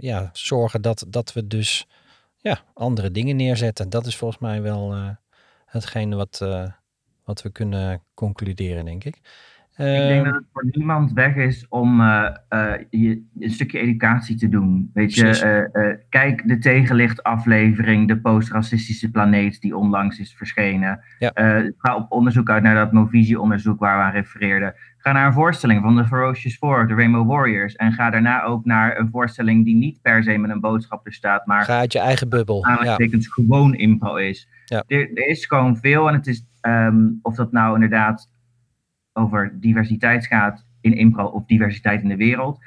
ja, 0.00 0.30
zorgen 0.32 0.82
dat, 0.82 1.04
dat 1.08 1.32
we 1.32 1.46
dus 1.46 1.86
ja, 2.36 2.60
andere 2.74 3.10
dingen 3.10 3.36
neerzetten. 3.36 3.90
Dat 3.90 4.06
is 4.06 4.16
volgens 4.16 4.40
mij 4.40 4.62
wel 4.62 4.94
hetgene 5.66 6.16
wat, 6.16 6.38
wat 7.24 7.42
we 7.42 7.50
kunnen 7.50 8.02
concluderen, 8.14 8.84
denk 8.84 9.04
ik. 9.04 9.20
Ik 9.80 10.08
denk 10.08 10.24
dat 10.24 10.34
het 10.34 10.44
voor 10.52 10.66
niemand 10.70 11.12
weg 11.12 11.36
is 11.36 11.66
om 11.68 12.00
uh, 12.00 12.28
uh, 12.50 12.72
je, 12.90 13.22
een 13.38 13.50
stukje 13.50 13.78
educatie 13.78 14.36
te 14.36 14.48
doen. 14.48 14.90
Weet 14.94 15.14
je, 15.14 15.68
uh, 15.72 15.94
kijk 16.08 16.48
de 16.48 16.58
tegenlichtaflevering, 16.58 18.08
de 18.08 18.20
postracistische 18.20 19.10
planeet 19.10 19.60
die 19.60 19.76
onlangs 19.76 20.18
is 20.18 20.34
verschenen. 20.34 21.00
Ja. 21.18 21.32
ga 21.78 21.96
op 21.96 22.12
onderzoek 22.12 22.50
uit 22.50 22.62
naar 22.62 22.74
dat 22.74 22.92
Movisie-onderzoek 22.92 23.78
waar 23.78 23.96
we 23.96 24.02
aan 24.02 24.12
refereerden. 24.12 24.74
Ga 25.02 25.12
naar 25.12 25.26
een 25.26 25.32
voorstelling 25.32 25.82
van 25.82 25.96
de 25.96 26.06
Ferocious 26.06 26.56
Four, 26.56 26.86
de 26.86 26.94
Rainbow 26.94 27.28
Warriors. 27.28 27.76
En 27.76 27.92
ga 27.92 28.10
daarna 28.10 28.42
ook 28.42 28.64
naar 28.64 28.98
een 28.98 29.08
voorstelling 29.10 29.64
die 29.64 29.74
niet 29.74 30.02
per 30.02 30.22
se 30.22 30.38
met 30.38 30.50
een 30.50 30.60
boodschap 30.60 31.06
er 31.06 31.12
staat, 31.12 31.46
maar... 31.46 31.64
Ga 31.64 31.78
uit 31.78 31.92
je 31.92 31.98
eigen 31.98 32.28
bubbel. 32.28 32.66
Ja. 32.66 32.96
gewoon 33.20 33.74
impro 33.74 34.16
is. 34.16 34.48
Ja. 34.64 34.84
Er, 34.86 35.10
er, 35.14 35.26
is 35.26 35.46
gewoon 35.46 35.76
veel 35.76 36.08
en 36.08 36.14
het 36.14 36.26
is, 36.26 36.46
um, 36.62 37.18
of 37.22 37.34
dat 37.34 37.52
nou 37.52 37.74
inderdaad 37.74 38.28
over 39.12 39.60
diversiteit 39.60 40.26
gaat 40.26 40.66
in 40.80 40.96
impro 40.96 41.24
of 41.24 41.44
diversiteit 41.46 42.02
in 42.02 42.08
de 42.08 42.16
wereld. 42.16 42.58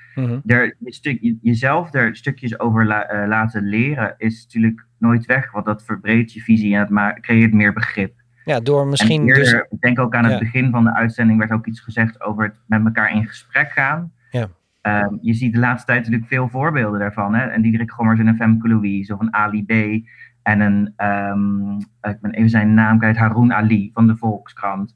Er, 0.46 0.76
je 0.80 0.94
stuk, 0.94 1.36
jezelf 1.42 1.94
er 1.94 2.16
stukjes 2.16 2.60
over 2.60 2.86
la, 2.86 3.14
uh, 3.14 3.28
laten 3.28 3.64
leren 3.64 4.16
is 4.18 4.44
natuurlijk 4.44 4.86
nooit 4.98 5.26
weg, 5.26 5.52
want 5.52 5.66
dat 5.66 5.84
verbreedt 5.84 6.34
je 6.34 6.42
visie 6.42 6.76
en 6.76 6.98
het 6.98 7.20
creëert 7.20 7.54
meer 7.54 7.74
begrip. 7.74 8.14
Ja, 8.46 8.60
door 8.60 8.88
misschien. 8.88 9.28
Eerder, 9.28 9.44
dus... 9.44 9.66
Ik 9.70 9.80
denk 9.80 10.00
ook 10.00 10.16
aan 10.16 10.24
het 10.24 10.34
ja. 10.34 10.40
begin 10.40 10.72
van 10.72 10.84
de 10.84 10.94
uitzending 10.94 11.40
werd 11.40 11.52
ook 11.52 11.68
iets 11.68 11.80
gezegd 11.80 12.22
over 12.22 12.44
het 12.44 12.60
met 12.68 12.86
elkaar 12.86 13.12
in 13.12 13.28
gesprek 13.28 13.72
gaan. 13.72 14.12
Ja. 14.32 14.48
Ehm, 14.82 15.16
je 15.22 15.34
ziet 15.34 15.54
de 15.54 15.60
laatste 15.60 15.86
tijd 15.86 16.00
natuurlijk 16.00 16.28
veel 16.28 16.50
voorbeelden 16.50 17.00
daarvan. 17.00 17.36
Hè? 17.36 17.46
En 17.46 17.62
Diederik 17.62 17.92
Gommers 17.92 18.20
en 18.20 18.28
een 18.28 18.36
Femke 18.36 18.68
Louise 18.68 19.14
of 19.14 19.20
een 19.20 19.34
Ali 19.34 19.66
B. 19.66 20.06
En 20.42 20.60
een, 20.60 20.94
um, 21.08 21.78
ik 22.02 22.22
ben 22.22 22.32
even 22.32 22.50
zijn 22.50 22.74
naam 22.74 22.98
kwijt, 22.98 23.18
Haroun 23.18 23.54
Ali 23.54 23.92
van 23.94 24.08
de 24.08 24.16
Volkskrant. 24.16 24.96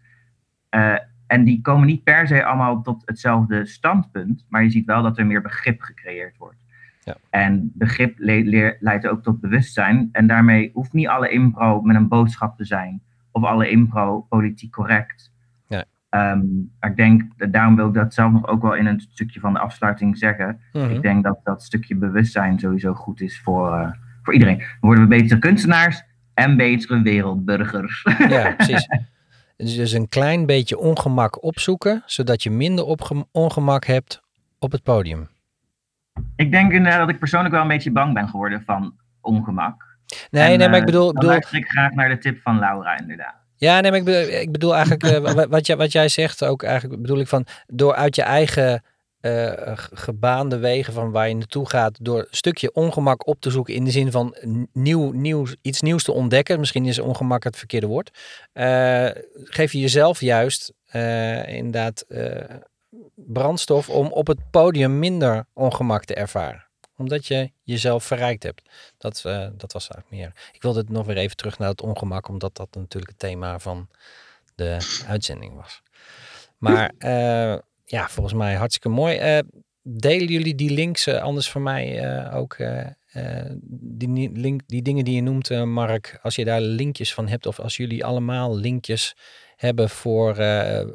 Uh, 0.76 0.95
en 1.28 1.44
die 1.44 1.62
komen 1.62 1.88
niet 1.88 2.04
per 2.04 2.28
se 2.28 2.45
allemaal 2.45 2.82
tot 2.82 3.02
hetzelfde 3.06 3.66
standpunt, 3.66 4.45
maar 4.49 4.64
je 4.64 4.70
ziet 4.70 4.86
wel 4.86 5.04
dat 5.04 5.18
er 5.18 5.26
meer 5.26 5.41
begrip 5.41 5.82
gecreëerd 5.82 6.38
wordt. 6.38 6.58
Ja. 7.04 7.18
En 7.30 7.72
begrip 7.74 8.14
le 8.18 8.78
leidt 8.80 9.08
ook 9.08 9.24
tot 9.24 9.41
bewustzijn. 9.41 10.10
En 10.12 10.28
daarmee 10.28 10.72
hoeft 10.74 10.94
niet 10.94 11.08
alle 11.08 11.30
impro 11.30 11.82
met 11.82 11.95
een 11.95 12.08
boodschap 12.08 12.58
te 12.58 12.66
zijn, 12.66 13.02
of 13.32 13.44
alle 13.44 13.70
impro 13.70 14.22
politiek 14.22 14.72
correct. 14.72 15.32
Ja. 15.68 15.86
Um, 16.32 16.72
maar 16.80 16.90
ik 16.90 16.95
denk, 16.95 17.52
daarom 17.52 17.76
wil 17.76 17.88
ik 17.88 17.94
dat 17.94 18.14
zelf 18.14 18.32
nog 18.32 18.48
ook 18.48 18.62
wel 18.62 18.76
in 18.76 18.86
een 18.86 18.99
stukje 18.99 19.40
van 19.40 19.54
de 19.54 19.60
afsluiting 19.60 20.18
zeggen. 20.18 20.60
Mhm. 20.74 20.90
Ik 20.90 21.02
denk 21.02 21.24
dat 21.24 21.40
dat 21.44 21.64
stukje 21.64 21.95
bewustzijn 21.95 22.60
sowieso 22.60 22.94
goed 22.94 23.22
is 23.22 23.41
voor, 23.41 23.72
uh, 23.72 23.91
voor 24.22 24.34
iedereen. 24.34 24.58
Dan 24.58 24.68
worden 24.80 25.04
we 25.04 25.10
betere 25.10 25.40
kunstenaars 25.40 26.04
en 26.34 26.58
betere 26.58 27.02
wereldburgers. 27.02 28.06
Ja, 28.30 28.52
precies. 28.52 28.88
Dus 29.58 29.92
een 29.92 30.10
klein 30.10 30.46
beetje 30.46 30.78
ongemak 30.78 31.44
opzoeken, 31.44 32.04
zodat 32.06 32.44
je 32.44 32.52
minder 32.52 32.86
ongemak 33.32 33.86
hebt 33.86 34.22
op 34.60 34.72
het 34.72 34.84
podium. 34.84 35.30
Ik 36.36 36.52
denk 36.52 36.72
inderdaad 36.72 37.00
dat 37.00 37.10
ik 37.10 37.20
persoonlijk 37.20 37.54
wel 37.54 37.62
een 37.62 37.68
beetje 37.68 37.92
bang 37.92 38.14
ben 38.14 38.30
geworden 38.30 38.64
van 38.66 38.96
ongemak. 39.22 39.86
Nee, 40.30 40.58
nee, 40.58 40.70
maar 40.70 40.80
ik 40.80 40.86
bedoel... 40.86 41.06
Dan 41.06 41.14
bedoel... 41.14 41.30
luister 41.30 41.58
ik 41.58 41.68
graag 41.68 41.92
naar 41.92 42.10
de 42.10 42.18
tip 42.18 42.42
van 42.42 42.60
Laura 42.60 42.98
inderdaad. 43.00 43.36
Ja, 43.56 43.80
nee, 43.80 43.92
maar 43.92 44.00
ik 44.00 44.06
bedoel, 44.06 44.40
ik 44.40 44.52
bedoel 44.52 44.76
eigenlijk, 44.76 45.04
uh, 45.12 45.44
wat, 45.50 45.66
jij, 45.66 45.78
wat 45.78 45.92
jij 45.92 46.10
zegt 46.10 46.44
ook 46.44 46.64
eigenlijk, 46.64 47.02
bedoel 47.02 47.20
ik 47.20 47.28
van, 47.28 47.46
door 47.68 47.96
uit 47.96 48.16
je 48.16 48.22
eigen 48.22 48.84
uh, 49.22 49.52
gebaande 49.76 50.57
wegen 50.57 50.94
van 50.94 51.11
waar 51.11 51.27
je 51.27 51.35
naartoe 51.35 51.69
gaat, 51.69 51.98
door 52.02 52.19
een 52.19 52.27
stukje 52.30 52.73
ongemak 52.73 53.27
op 53.27 53.41
te 53.41 53.49
zoeken 53.49 53.73
in 53.73 53.84
de 53.84 53.91
zin 53.91 54.11
van 54.11 54.35
nieuw, 54.73 55.11
nieuw, 55.11 55.45
iets 55.61 55.81
nieuws 55.81 56.03
te 56.03 56.11
ontdekken. 56.11 56.60
Misschien 56.60 56.85
is 56.85 56.99
ongemak 56.99 57.44
het 57.44 57.57
verkeerde 57.57 57.88
woord. 57.88 58.18
Uh, 58.53 59.10
geef 59.34 59.72
je 59.72 59.80
jezelf 59.80 60.22
juist 60.22 60.73
uh, 60.91 61.48
inderdaad 61.48 62.06
brandstof 63.15 63.89
om 63.89 64.11
op 64.11 64.27
het 64.27 64.39
podium 64.52 64.99
minder 64.99 65.45
ongemak 65.53 66.06
te 66.06 66.14
ervaren 66.14 66.65
omdat 66.98 67.26
je 67.26 67.52
jezelf 67.64 68.03
verrijkt 68.03 68.44
hebt. 68.44 68.61
Dat, 68.98 69.22
dat 69.57 69.73
was 69.73 69.89
eigenlijk 69.89 70.10
meer. 70.10 70.49
Ik 70.52 70.61
wilde 70.61 70.80
het 70.80 70.89
nog 70.89 71.06
weer 71.06 71.18
even 71.18 71.35
terug 71.35 71.57
naar 71.57 71.69
het 71.69 71.81
ongemak, 71.81 72.27
omdat 72.27 72.56
dat 72.56 72.68
natuurlijk 72.76 73.11
het 73.11 73.19
thema 73.19 73.60
van 73.60 73.89
de 74.56 75.02
uitzending 75.07 75.56
was. 75.56 75.81
Maar 76.57 76.94
ja, 77.90 78.10
volgens 78.10 78.36
mij 78.36 78.56
hartstikke 78.56 78.90
mooi. 78.90 79.38
Uh, 79.38 79.40
delen 79.82 80.28
jullie 80.28 80.56
die 80.56 80.72
links 80.72 81.08
uh, 81.08 81.22
anders 81.22 81.50
voor 81.50 81.62
mij 81.62 82.04
uh, 82.04 82.36
ook? 82.36 82.58
die, 83.70 84.32
link, 84.34 84.62
die 84.66 84.82
dingen 84.82 85.06
die 85.06 85.16
je 85.16 85.22
noemt, 85.22 85.50
Mark, 85.66 86.20
als 86.22 86.36
je 86.36 86.46
daar 86.46 86.62
linkjes 86.62 87.14
van 87.14 87.28
hebt, 87.28 87.46
of 87.46 87.60
als 87.60 87.78
jullie 87.78 88.06
allemaal 88.06 88.58
linkjes 88.58 89.16
hebben 89.56 89.90
voor 89.90 90.36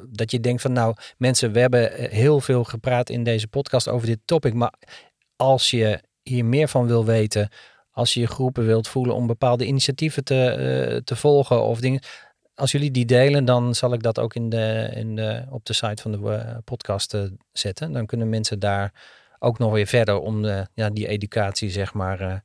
dat 0.08 0.30
je 0.30 0.40
denkt 0.40 0.62
van 0.62 0.72
nou, 0.72 0.94
mensen, 1.18 1.52
we 1.52 1.60
hebben 1.60 2.10
heel 2.10 2.40
veel 2.40 2.64
gepraat 2.64 3.10
in 3.10 3.24
deze 3.24 3.48
podcast 3.48 3.88
over 3.88 4.06
dit 4.06 4.18
topic, 4.24 4.54
maar 4.54 4.74
als 5.36 5.70
je 5.70 6.00
hier 6.22 6.44
meer 6.44 6.68
van 6.68 6.86
wil 6.86 7.04
weten, 7.04 7.48
als 7.90 8.14
je 8.14 8.20
je 8.20 8.26
groepen 8.26 8.66
wilt 8.66 8.88
voelen 8.88 9.14
om 9.14 9.26
bepaalde 9.26 9.66
initiatieven 9.66 10.24
te, 10.24 11.00
te 11.04 11.16
volgen 11.16 11.62
of 11.62 11.80
dingen, 11.80 12.00
als 12.54 12.72
jullie 12.72 12.90
die 12.90 13.06
delen, 13.06 13.44
dan 13.44 13.74
zal 13.74 13.92
ik 13.92 14.02
dat 14.02 14.18
ook 14.18 14.34
in 14.34 14.48
de, 14.48 14.90
in 14.94 15.16
de, 15.16 15.44
op 15.50 15.64
de 15.64 15.72
site 15.72 16.02
van 16.02 16.12
de 16.12 16.18
uh, 16.18 16.56
podcast 16.64 17.14
uh, 17.14 17.22
zetten. 17.52 17.92
Dan 17.92 18.06
kunnen 18.06 18.28
mensen 18.28 18.58
daar 18.58 18.92
ook 19.38 19.58
nog 19.58 19.72
weer 19.72 19.86
verder 19.86 20.18
om 20.18 20.42
de, 20.42 20.66
ja, 20.74 20.90
die 20.90 21.08
educatie, 21.08 21.70
zeg 21.70 21.94
maar, 21.94 22.44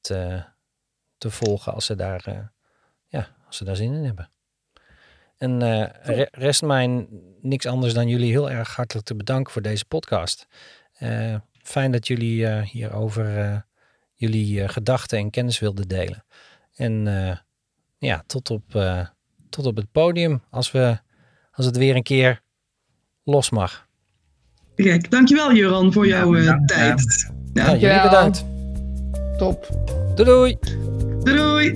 te, 0.00 0.42
te 1.18 1.30
volgen 1.30 1.72
als 1.72 1.86
ze 1.86 1.94
daar, 1.94 2.52
ja, 3.08 3.28
als 3.46 3.56
ze 3.56 3.64
daar 3.64 3.76
zin 3.76 3.92
in 3.92 4.04
hebben. 4.04 4.30
En 5.36 5.60
re 6.02 6.28
rest 6.30 6.62
mij 6.62 7.06
niks 7.40 7.66
anders 7.66 7.94
dan 7.94 8.08
jullie 8.08 8.30
heel 8.30 8.50
erg 8.50 8.76
hartelijk 8.76 9.06
te 9.06 9.14
bedanken 9.14 9.52
voor 9.52 9.62
deze 9.62 9.84
podcast. 9.84 10.46
fijn 11.62 11.92
dat 11.92 12.06
jullie 12.06 12.60
hierover 12.60 13.66
jullie 14.14 14.68
gedachten 14.68 15.18
en 15.18 15.30
kennis 15.30 15.58
wilden 15.58 15.88
delen. 15.88 16.24
En 16.74 17.04
ja, 17.98 18.22
tot 18.26 18.50
op 18.50 18.74
tot 19.50 19.66
op 19.66 19.76
het 19.76 19.92
podium 19.92 20.42
als, 20.50 20.72
we, 20.72 20.98
als 21.52 21.66
het 21.66 21.76
weer 21.76 21.96
een 21.96 22.02
keer 22.02 22.42
los 23.24 23.50
mag. 23.50 23.86
Kijk, 24.74 25.10
dankjewel 25.10 25.54
Joran 25.54 25.92
voor 25.92 26.06
jouw 26.06 26.36
uh, 26.36 26.64
tijd. 26.66 27.32
Ja. 27.52 27.70
ja, 27.70 27.76
jullie 27.76 28.02
bedankt. 28.02 28.44
Top. 29.38 29.68
Doei 30.14 30.28
doei. 30.28 30.58
Doei 31.22 31.36
doei. 31.36 31.72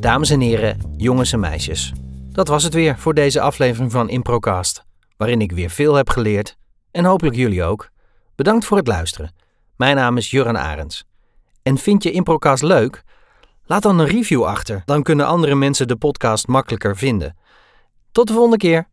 Dames 0.00 0.30
en 0.30 0.40
heren, 0.40 0.78
jongens 0.96 1.32
en 1.32 1.40
meisjes. 1.40 1.92
Dat 2.32 2.48
was 2.48 2.62
het 2.62 2.74
weer 2.74 2.98
voor 2.98 3.14
deze 3.14 3.40
aflevering 3.40 3.92
van 3.92 4.08
Improcast, 4.08 4.84
waarin 5.16 5.40
ik 5.40 5.52
weer 5.52 5.70
veel 5.70 5.94
heb 5.94 6.10
geleerd 6.10 6.56
en 6.90 7.04
hopelijk 7.04 7.36
jullie 7.36 7.64
ook. 7.64 7.90
Bedankt 8.34 8.64
voor 8.64 8.76
het 8.76 8.86
luisteren. 8.86 9.34
Mijn 9.76 9.96
naam 9.96 10.16
is 10.16 10.30
Juran 10.30 10.58
Arends. 10.58 11.07
En 11.68 11.78
vind 11.78 12.02
je 12.02 12.10
Improcast 12.10 12.62
leuk? 12.62 13.02
Laat 13.64 13.82
dan 13.82 13.98
een 13.98 14.06
review 14.06 14.44
achter, 14.44 14.82
dan 14.84 15.02
kunnen 15.02 15.26
andere 15.26 15.54
mensen 15.54 15.88
de 15.88 15.96
podcast 15.96 16.46
makkelijker 16.46 16.96
vinden. 16.96 17.36
Tot 18.12 18.26
de 18.26 18.32
volgende 18.32 18.56
keer. 18.56 18.88